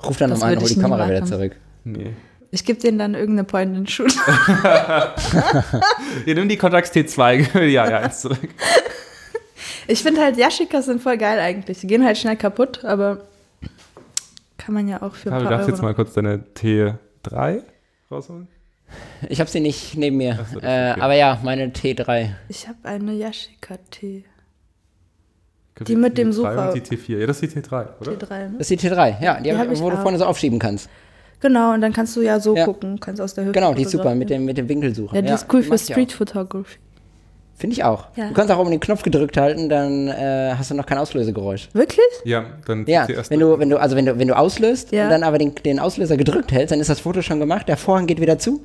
Ruf 0.03 0.17
dann 0.17 0.31
nochmal 0.31 0.53
an, 0.55 0.61
hol 0.61 0.67
die 0.67 0.79
Kamera 0.79 1.07
wieder 1.07 1.25
zurück. 1.25 1.55
Nee. 1.83 2.13
Ich 2.51 2.63
gebe 2.65 2.79
denen 2.79 2.97
dann 2.97 3.13
irgendeine 3.15 3.43
Point-and-Shoot. 3.43 4.15
Ihr 6.25 6.35
nimmt 6.35 6.51
die 6.51 6.57
Contax 6.57 6.91
T2, 6.91 7.59
ja, 7.67 7.89
ja, 7.89 7.99
eins 7.99 8.21
zurück. 8.21 8.39
Ich 9.87 10.01
finde 10.01 10.21
halt, 10.21 10.37
Yashikas 10.37 10.85
sind 10.85 11.01
voll 11.01 11.17
geil 11.17 11.39
eigentlich. 11.39 11.79
Die 11.81 11.87
gehen 11.87 12.03
halt 12.03 12.17
schnell 12.17 12.37
kaputt, 12.37 12.83
aber 12.83 13.19
kann 14.57 14.73
man 14.73 14.87
ja 14.87 15.01
auch 15.01 15.13
für 15.13 15.29
ein 15.29 15.33
Aber 15.33 15.43
du 15.43 15.49
darfst 15.49 15.67
Euro 15.67 15.75
jetzt 15.75 15.81
mal 15.83 15.93
kurz 15.93 16.13
deine 16.13 16.43
T3 16.57 17.61
rausholen. 18.09 18.47
Ich 19.29 19.39
habe 19.39 19.49
sie 19.49 19.59
nicht 19.59 19.97
neben 19.97 20.17
mir. 20.17 20.45
So, 20.53 20.59
äh, 20.59 20.91
okay. 20.91 21.01
Aber 21.01 21.13
ja, 21.15 21.39
meine 21.43 21.67
T3. 21.67 22.29
Ich 22.49 22.67
habe 22.67 22.77
eine 22.83 23.13
Yashika-T. 23.13 24.23
Die 25.87 25.95
mit 25.95 26.17
dem 26.17 26.29
T3 26.29 26.33
Sucher. 26.33 26.73
Und 26.73 26.75
die 26.89 26.95
T4. 26.95 27.17
Ja, 27.19 27.27
das 27.27 27.41
ist 27.41 27.53
die 27.55 27.59
T3, 27.61 27.87
oder? 27.99 28.11
T3, 28.13 28.29
ne? 28.49 28.55
Das 28.57 28.69
ist 28.71 28.81
die 28.81 28.87
T3, 28.89 29.21
ja, 29.21 29.37
die, 29.37 29.43
Die 29.43 29.51
hab 29.53 29.59
hab 29.65 29.71
ich, 29.73 29.81
wo 29.81 29.89
du 29.89 29.97
auch. 29.97 30.01
vorne 30.01 30.17
so 30.17 30.25
aufschieben 30.25 30.59
kannst. 30.59 30.89
Genau, 31.41 31.73
und 31.73 31.81
dann 31.81 31.91
kannst 31.91 32.15
du 32.15 32.21
ja 32.21 32.39
so 32.39 32.55
Ja. 32.55 32.63
gucken, 32.65 32.99
kannst 32.99 33.21
aus 33.21 33.33
der 33.33 33.45
Hüfte 33.45 33.59
Genau, 33.59 33.73
die 33.73 33.81
ist 33.83 33.91
super 33.91 34.15
mit 34.15 34.29
dem, 34.29 34.45
mit 34.45 34.57
dem 34.57 34.69
Winkelsucher. 34.69 35.15
Ja, 35.15 35.21
die 35.21 35.33
ist 35.33 35.51
cool 35.53 35.63
für. 35.63 35.77
Street 35.77 36.11
Photography. 36.13 36.77
Finde 37.57 37.73
ich 37.73 37.83
auch. 37.85 38.07
Ja. 38.17 38.27
Du 38.27 38.33
kannst 38.33 38.51
auch 38.51 38.59
oben 38.59 38.71
den 38.71 38.81
Knopf 38.81 39.01
gedrückt 39.03 39.37
halten, 39.37 39.69
dann 39.69 40.09
äh, 40.09 40.53
hast 40.57 40.71
du 40.71 40.75
noch 40.75 40.85
kein 40.85 40.97
Auslösegeräusch. 40.97 41.69
Wirklich? 41.71 42.05
Ja, 42.25 42.45
dann 42.65 42.85
Ja, 42.85 43.05
zuerst- 43.05 43.31
wenn 43.31 43.39
du, 43.39 43.57
wenn 43.57 43.69
du, 43.69 43.79
also 43.79 43.95
wenn 43.95 44.05
du, 44.05 44.19
wenn 44.19 44.27
du 44.27 44.35
auslöst 44.37 44.91
Ja. 44.91 45.05
und 45.05 45.09
dann 45.11 45.23
aber 45.23 45.37
den, 45.37 45.55
den 45.55 45.79
Auslöser 45.79 46.17
gedrückt 46.17 46.51
hältst, 46.51 46.73
dann 46.73 46.81
ist 46.81 46.89
das 46.89 46.99
Foto 46.99 47.21
schon 47.21 47.39
gemacht, 47.39 47.67
der 47.69 47.77
Vorhang 47.77 48.07
geht 48.07 48.19
wieder 48.19 48.37
zu. 48.39 48.61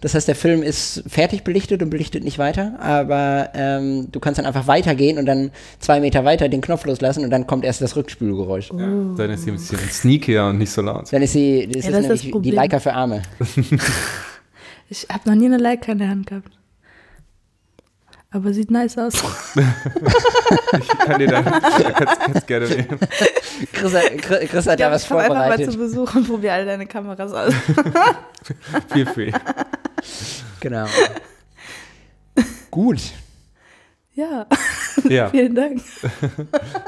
Das 0.00 0.14
heißt, 0.14 0.26
der 0.26 0.34
Film 0.34 0.62
ist 0.64 1.04
fertig 1.06 1.44
belichtet 1.44 1.80
und 1.82 1.90
belichtet 1.90 2.24
nicht 2.24 2.36
weiter, 2.38 2.72
aber 2.80 3.50
ähm, 3.54 4.08
du 4.10 4.18
kannst 4.18 4.38
dann 4.38 4.46
einfach 4.46 4.66
weitergehen 4.66 5.16
und 5.18 5.26
dann 5.26 5.52
zwei 5.78 6.00
Meter 6.00 6.24
weiter 6.24 6.48
den 6.48 6.60
Knopf 6.60 6.86
loslassen 6.86 7.22
und 7.22 7.30
dann 7.30 7.46
kommt 7.46 7.64
erst 7.64 7.82
das 7.82 7.94
Rückspülgeräusch. 7.94 8.72
Oh. 8.72 8.78
Ja, 8.80 8.86
dann 9.16 9.30
ist 9.30 9.44
sie 9.44 9.50
ein 9.50 9.56
bisschen 9.58 9.78
sneakier 9.78 10.46
und 10.46 10.58
nicht 10.58 10.72
so 10.72 10.82
laut. 10.82 11.12
Dann 11.12 11.22
ist 11.22 11.34
sie, 11.34 11.68
das 11.68 11.76
ist 11.76 11.84
das 11.84 11.84
ist 11.84 11.92
das 11.94 12.02
nämlich 12.02 12.20
die 12.22 12.30
Problem. 12.30 12.54
Leica 12.54 12.80
für 12.80 12.94
Arme. 12.94 13.22
Ich 14.88 15.06
habe 15.08 15.28
noch 15.28 15.36
nie 15.36 15.46
eine 15.46 15.58
Leica 15.58 15.92
in 15.92 15.98
der 15.98 16.08
Hand 16.08 16.26
gehabt. 16.26 16.50
Aber 18.34 18.52
sieht 18.52 18.70
nice 18.70 18.96
aus. 18.98 19.14
Ich 20.78 20.88
kann 20.88 21.18
dir 21.18 21.26
dann 21.28 21.44
kannst, 21.44 22.20
kannst 22.20 22.46
gerne 22.46 22.66
nehmen. 22.68 22.98
Chris, 23.72 23.94
hat- 23.94 24.18
Chris, 24.22 24.48
Chris 24.50 24.66
hat 24.66 24.80
ja 24.80 24.90
was 24.90 25.02
ich 25.02 25.08
komm 25.08 25.18
einfach 25.18 25.34
mal 25.34 25.40
vorbereitet. 25.48 25.72
zu 25.72 25.78
Besuch 25.78 26.14
und 26.14 26.26
probiere 26.26 26.54
all 26.54 26.64
deine 26.64 26.86
Kameras 26.86 27.32
aus. 27.32 27.54
Feel 28.92 29.04
free. 29.06 29.32
Genau. 30.60 30.86
Gut. 32.70 33.00
Ja, 34.14 34.46
Ja, 35.08 35.28
vielen 35.30 35.54
Dank. 35.54 35.80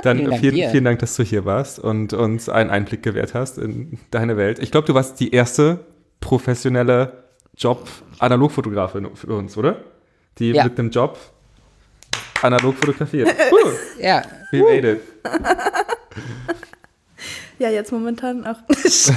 dann 0.02 0.16
Vielen 0.18 0.30
Dank 0.30 0.40
vielen, 0.40 0.54
dir. 0.54 0.70
vielen 0.70 0.84
Dank, 0.84 0.98
dass 1.00 1.16
du 1.16 1.22
hier 1.22 1.44
warst 1.44 1.78
und 1.78 2.12
uns 2.14 2.48
einen 2.48 2.70
Einblick 2.70 3.02
gewährt 3.02 3.34
hast 3.34 3.58
in 3.58 3.98
deine 4.10 4.36
Welt. 4.36 4.58
Ich 4.58 4.70
glaube, 4.70 4.86
du 4.86 4.94
warst 4.94 5.20
die 5.20 5.30
erste 5.32 5.80
professionelle 6.20 7.24
Job-Analogfotografin 7.56 9.14
für 9.14 9.34
uns, 9.34 9.56
oder? 9.56 9.84
Die 10.38 10.50
Ja. 10.50 10.64
mit 10.64 10.78
einem 10.78 10.90
Job 10.90 11.18
analog 12.44 12.74
fotografiert. 12.76 13.28
Uh, 13.52 14.02
Ja, 14.02 14.22
we 14.52 14.58
made 14.62 14.92
it. 14.92 15.00
Ja, 17.58 17.70
jetzt 17.70 17.92
momentan 17.92 18.46
auch 18.46 18.58
nicht. 18.68 19.12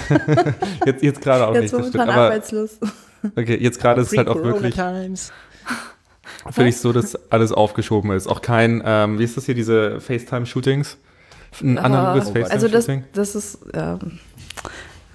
Jetzt, 0.85 1.03
jetzt 1.03 1.21
gerade 1.21 1.47
auch 1.47 1.53
Jetzt 1.55 1.61
nicht. 1.63 1.69
Stimmt. 1.71 1.95
momentan 1.95 2.09
Aber 2.09 2.21
arbeitslos. 2.25 2.77
okay, 3.35 3.57
jetzt 3.59 3.79
gerade 3.79 4.01
ist 4.01 4.11
es 4.11 4.17
halt 4.17 4.27
auch 4.27 4.41
wirklich. 4.41 4.75
Times. 4.75 5.31
Finde 6.51 6.69
ich 6.69 6.77
so, 6.77 6.93
dass 6.93 7.15
alles 7.31 7.51
aufgeschoben 7.51 8.11
ist. 8.11 8.27
Auch 8.27 8.41
kein, 8.41 8.81
ähm, 8.85 9.19
wie 9.19 9.23
ist 9.23 9.35
das 9.37 9.45
hier, 9.45 9.55
diese 9.55 9.99
FaceTime-Shootings? 9.99 10.97
Ein 11.61 11.77
analoges 11.77 12.29
Oh, 12.29 12.33
also 12.49 12.67
das, 12.67 12.85
FaceTime-Shooting? 12.85 13.03
das 13.13 13.35
ist, 13.35 13.59
ähm, 13.73 14.19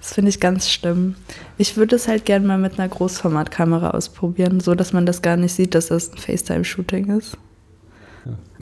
das 0.01 0.13
finde 0.13 0.29
ich 0.29 0.39
ganz 0.41 0.69
schlimm. 0.69 1.15
Ich 1.57 1.77
würde 1.77 1.95
es 1.95 2.07
halt 2.09 2.25
gerne 2.25 2.45
mal 2.45 2.57
mit 2.57 2.77
einer 2.77 2.89
Großformatkamera 2.89 3.91
ausprobieren, 3.91 4.59
so 4.59 4.75
dass 4.75 4.91
man 4.91 5.05
das 5.05 5.21
gar 5.21 5.37
nicht 5.37 5.53
sieht, 5.53 5.73
dass 5.75 5.87
das 5.87 6.11
ein 6.11 6.17
FaceTime-Shooting 6.17 7.17
ist. 7.17 7.37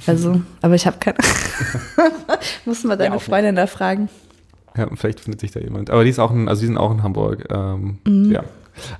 Also, 0.07 0.41
aber 0.61 0.75
ich 0.75 0.85
habe 0.87 0.97
keine. 0.99 1.17
Muss 2.65 2.83
mal 2.85 2.97
deine 2.97 3.15
nicht. 3.15 3.25
Freundin 3.25 3.55
da 3.55 3.67
fragen. 3.67 4.09
Ja, 4.75 4.87
vielleicht 4.95 5.19
findet 5.19 5.41
sich 5.41 5.51
da 5.51 5.59
jemand. 5.59 5.89
Aber 5.89 6.03
die 6.03 6.09
ist 6.09 6.19
auch 6.19 6.31
in, 6.31 6.47
also 6.47 6.61
die 6.61 6.67
sind 6.67 6.77
auch 6.77 6.91
in 6.91 7.03
Hamburg. 7.03 7.45
Ähm, 7.51 7.99
Mhm. 8.05 8.31
Ja. 8.31 8.43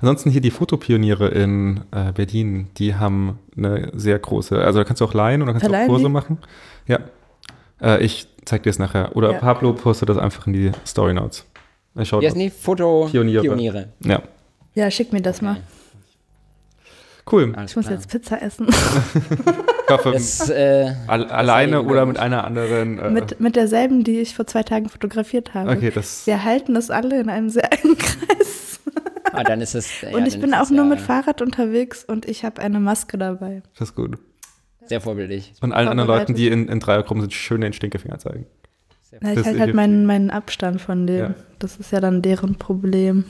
Ansonsten 0.02 0.30
hier 0.30 0.42
die 0.42 0.50
Fotopioniere 0.50 1.28
in 1.28 1.80
äh, 1.92 2.12
Berlin, 2.12 2.68
die 2.76 2.94
haben 2.94 3.38
eine 3.56 3.90
sehr 3.94 4.18
große, 4.18 4.58
also 4.62 4.78
da 4.78 4.84
kannst 4.84 5.00
du 5.00 5.06
auch 5.06 5.14
leihen 5.14 5.40
oder 5.42 5.52
kannst 5.52 5.64
du 5.64 5.68
auch 5.68 5.70
Verleihen 5.72 5.88
Kurse 5.88 6.04
die? 6.04 6.10
machen. 6.10 6.38
Ja. 6.86 6.98
Äh, 7.80 8.04
ich 8.04 8.28
zeig 8.44 8.62
dir 8.64 8.70
es 8.70 8.78
nachher. 8.78 9.16
Oder 9.16 9.32
Ja. 9.32 9.38
Pablo 9.38 9.72
postet 9.72 10.10
das 10.10 10.18
einfach 10.18 10.46
in 10.46 10.52
die 10.52 10.72
Story 10.86 11.14
Notes. 11.14 11.46
Ich 11.98 12.06
schau 12.08 12.20
Wie 12.20 12.26
heißen 12.26 12.38
die? 12.38 12.50
Foto-Pioniere. 12.50 13.42
Pioniere. 13.42 13.88
Ja. 14.04 14.22
Ja, 14.74 14.90
schick 14.90 15.10
mir 15.12 15.22
das 15.22 15.40
mal. 15.40 15.56
Cool. 17.30 17.54
Alles 17.56 17.70
Ich 17.70 17.76
muss 17.76 17.86
klar. 17.86 17.98
jetzt 17.98 18.10
Pizza 18.10 18.42
essen. 18.42 18.66
Hoffe, 19.92 20.12
Das, 20.12 20.48
äh, 20.50 20.94
al 21.06 21.26
alleine 21.26 21.82
oder 21.82 22.06
mit 22.06 22.18
einer 22.18 22.44
anderen. 22.44 22.98
Äh, 22.98 23.10
mit, 23.10 23.40
mit 23.40 23.56
derselben, 23.56 24.04
die 24.04 24.20
ich 24.20 24.34
vor 24.34 24.46
zwei 24.46 24.62
Tagen 24.62 24.88
fotografiert 24.88 25.54
habe. 25.54 25.70
okay, 25.70 25.90
das. 25.94 26.26
Wir 26.26 26.44
halten 26.44 26.76
es 26.76 26.90
alle 26.90 27.20
in 27.20 27.28
einem 27.28 27.48
sehr 27.50 27.72
engen 27.72 27.96
Kreis. 27.98 28.80
ah, 29.32 29.44
dann 29.44 29.60
ist 29.60 29.74
es. 29.74 30.00
ja, 30.02 30.16
und 30.16 30.26
ich 30.26 30.34
dann 30.34 30.42
bin 30.42 30.54
auch 30.54 30.62
es 30.62 30.70
nur 30.70 30.84
ja 30.84 30.90
mit 30.90 31.00
Fahrrad 31.00 31.42
unterwegs 31.42 32.04
und 32.04 32.26
ich 32.26 32.44
habe 32.44 32.60
eine 32.60 32.80
Maske 32.80 33.18
dabei. 33.18 33.62
Das 33.78 33.90
ist 33.90 33.94
gut. 33.94 34.18
Sehr 34.84 35.00
vorbildlich. 35.00 35.52
Und 35.60 35.72
allen 35.72 35.88
anderen. 35.88 36.08
Leuten, 36.08 36.34
die 36.34 36.48
in, 36.48 36.68
in 36.68 36.80
Dreiergruppen 36.80 37.20
sind, 37.20 37.32
schön 37.32 37.60
den 37.60 37.72
Stinkefinger 37.72 38.18
zeigen. 38.18 38.46
Na, 39.20 39.30
ich 39.30 39.36
Das 39.36 39.44
halte 39.44 39.50
ist 39.50 39.60
halt 39.60 39.74
meinen, 39.74 40.06
meinen 40.06 40.30
Abstand 40.30 40.80
von 40.80 41.06
dem. 41.06 41.18
Ja. 41.18 41.34
Das 41.58 41.76
ist 41.76 41.92
ja 41.92 42.00
dann 42.00 42.22
deren 42.22 42.56
Problem. 42.56 43.24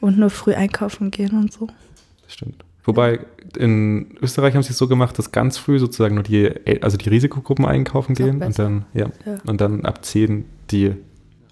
Und 0.00 0.18
nur 0.18 0.30
früh 0.30 0.54
einkaufen 0.54 1.10
gehen 1.10 1.36
und 1.36 1.52
so. 1.52 1.66
Das 2.24 2.34
stimmt. 2.34 2.64
Wobei 2.84 3.20
in 3.58 4.14
Österreich 4.22 4.54
haben 4.54 4.62
sie 4.62 4.70
es 4.70 4.78
so 4.78 4.88
gemacht, 4.88 5.18
dass 5.18 5.32
ganz 5.32 5.58
früh 5.58 5.78
sozusagen 5.78 6.14
nur 6.14 6.24
die, 6.24 6.50
also 6.82 6.96
die 6.96 7.08
Risikogruppen 7.08 7.66
einkaufen 7.66 8.14
gehen 8.14 8.42
und 8.42 8.58
dann, 8.58 8.84
ja, 8.94 9.06
Ja. 9.26 9.36
und 9.46 9.60
dann 9.60 9.84
ab 9.84 10.04
10 10.04 10.44
die. 10.70 10.94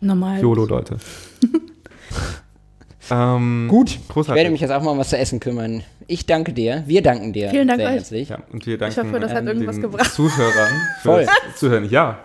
YOLO-Leute. 0.01 0.97
ähm, 3.11 3.67
Gut. 3.69 3.91
Ich 3.91 4.09
großartig. 4.09 4.37
werde 4.39 4.51
mich 4.51 4.61
jetzt 4.61 4.71
auch 4.71 4.83
mal 4.83 4.93
um 4.93 4.99
was 4.99 5.09
zu 5.11 5.19
essen 5.19 5.41
kümmern. 5.41 5.83
Ich 6.07 6.25
danke 6.27 6.53
dir. 6.53 6.85
Wir 6.87 7.03
danken 7.03 7.33
dir. 7.33 7.51
Vielen 7.51 7.69
Dank 7.69 7.81
sehr 7.81 7.89
euch. 7.89 7.95
herzlich. 7.97 8.29
ja, 8.29 8.39
und 8.53 8.65
wir 8.67 8.79
danken 8.79 8.97
hoffe, 8.97 9.21
das 9.21 9.33
hat 9.33 9.45
irgendwas 9.47 9.81
gebracht. 9.81 10.13
Zuhörern 10.13 10.73
Voll. 11.03 11.27
Zuhören. 11.57 11.89
Ja, 11.91 12.19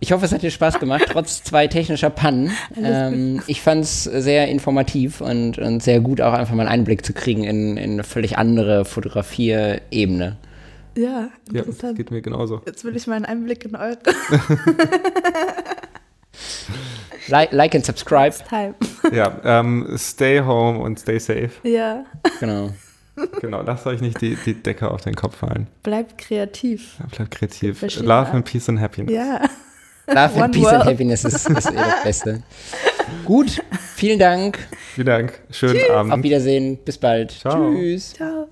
Ich 0.00 0.12
hoffe, 0.12 0.26
es 0.26 0.32
hat 0.32 0.42
dir 0.42 0.50
Spaß 0.50 0.80
gemacht, 0.80 1.04
trotz 1.10 1.42
zwei 1.44 1.66
technischer 1.66 2.10
Pannen. 2.10 2.50
Ähm, 2.76 3.40
ich 3.46 3.62
fand 3.62 3.84
es 3.84 4.04
sehr 4.04 4.48
informativ 4.48 5.20
und, 5.22 5.56
und 5.58 5.82
sehr 5.82 6.00
gut, 6.00 6.20
auch 6.20 6.34
einfach 6.34 6.54
mal 6.54 6.62
einen 6.66 6.80
Einblick 6.80 7.06
zu 7.06 7.12
kriegen 7.14 7.44
in, 7.44 7.76
in 7.78 7.92
eine 7.92 8.04
völlig 8.04 8.36
andere 8.36 8.84
Fotografierebene. 8.84 10.36
Ja, 10.96 11.02
ja, 11.10 11.28
das 11.46 11.66
interessant. 11.66 11.96
geht 11.96 12.10
mir 12.10 12.20
genauso. 12.20 12.60
Jetzt 12.66 12.84
will 12.84 12.94
ich 12.96 13.06
mal 13.06 13.14
einen 13.14 13.24
Einblick 13.24 13.64
in 13.64 13.76
eure 13.76 13.96
Like, 17.28 17.52
like 17.52 17.74
and 17.74 17.84
subscribe. 17.86 18.34
Time. 18.48 18.74
Ja, 19.12 19.40
ähm, 19.44 19.88
stay 19.96 20.40
home 20.40 20.78
und 20.80 20.98
stay 21.00 21.18
safe. 21.18 21.50
Ja, 21.62 22.04
Genau. 22.40 22.70
Genau, 23.40 23.62
lasst 23.62 23.86
euch 23.86 24.00
nicht 24.00 24.20
die, 24.20 24.36
die 24.44 24.54
Decke 24.54 24.90
auf 24.90 25.02
den 25.02 25.14
Kopf 25.14 25.36
fallen. 25.36 25.68
bleibt 25.84 26.18
kreativ. 26.18 26.96
Bleibt 27.16 27.30
kreativ. 27.30 27.80
Love 28.00 28.32
and 28.32 28.44
Peace 28.44 28.68
and 28.68 28.80
Happiness. 28.80 29.14
Ja. 29.14 29.40
Love 30.06 30.42
and 30.42 30.52
Peace 30.52 30.62
world. 30.64 30.74
and 30.82 30.84
Happiness 30.90 31.24
ist, 31.24 31.48
ist 31.48 31.70
eh 31.70 31.74
das 31.74 32.02
Beste. 32.04 32.42
Gut, 33.24 33.62
vielen 33.94 34.18
Dank. 34.18 34.58
Vielen 34.94 35.06
Dank. 35.06 35.40
Schönen 35.50 35.80
Auf 35.90 36.10
Abend. 36.10 36.24
Wiedersehen. 36.24 36.78
Bis 36.84 36.98
bald. 36.98 37.32
Ciao. 37.32 37.72
Tschüss. 37.72 38.12
Ciao. 38.14 38.48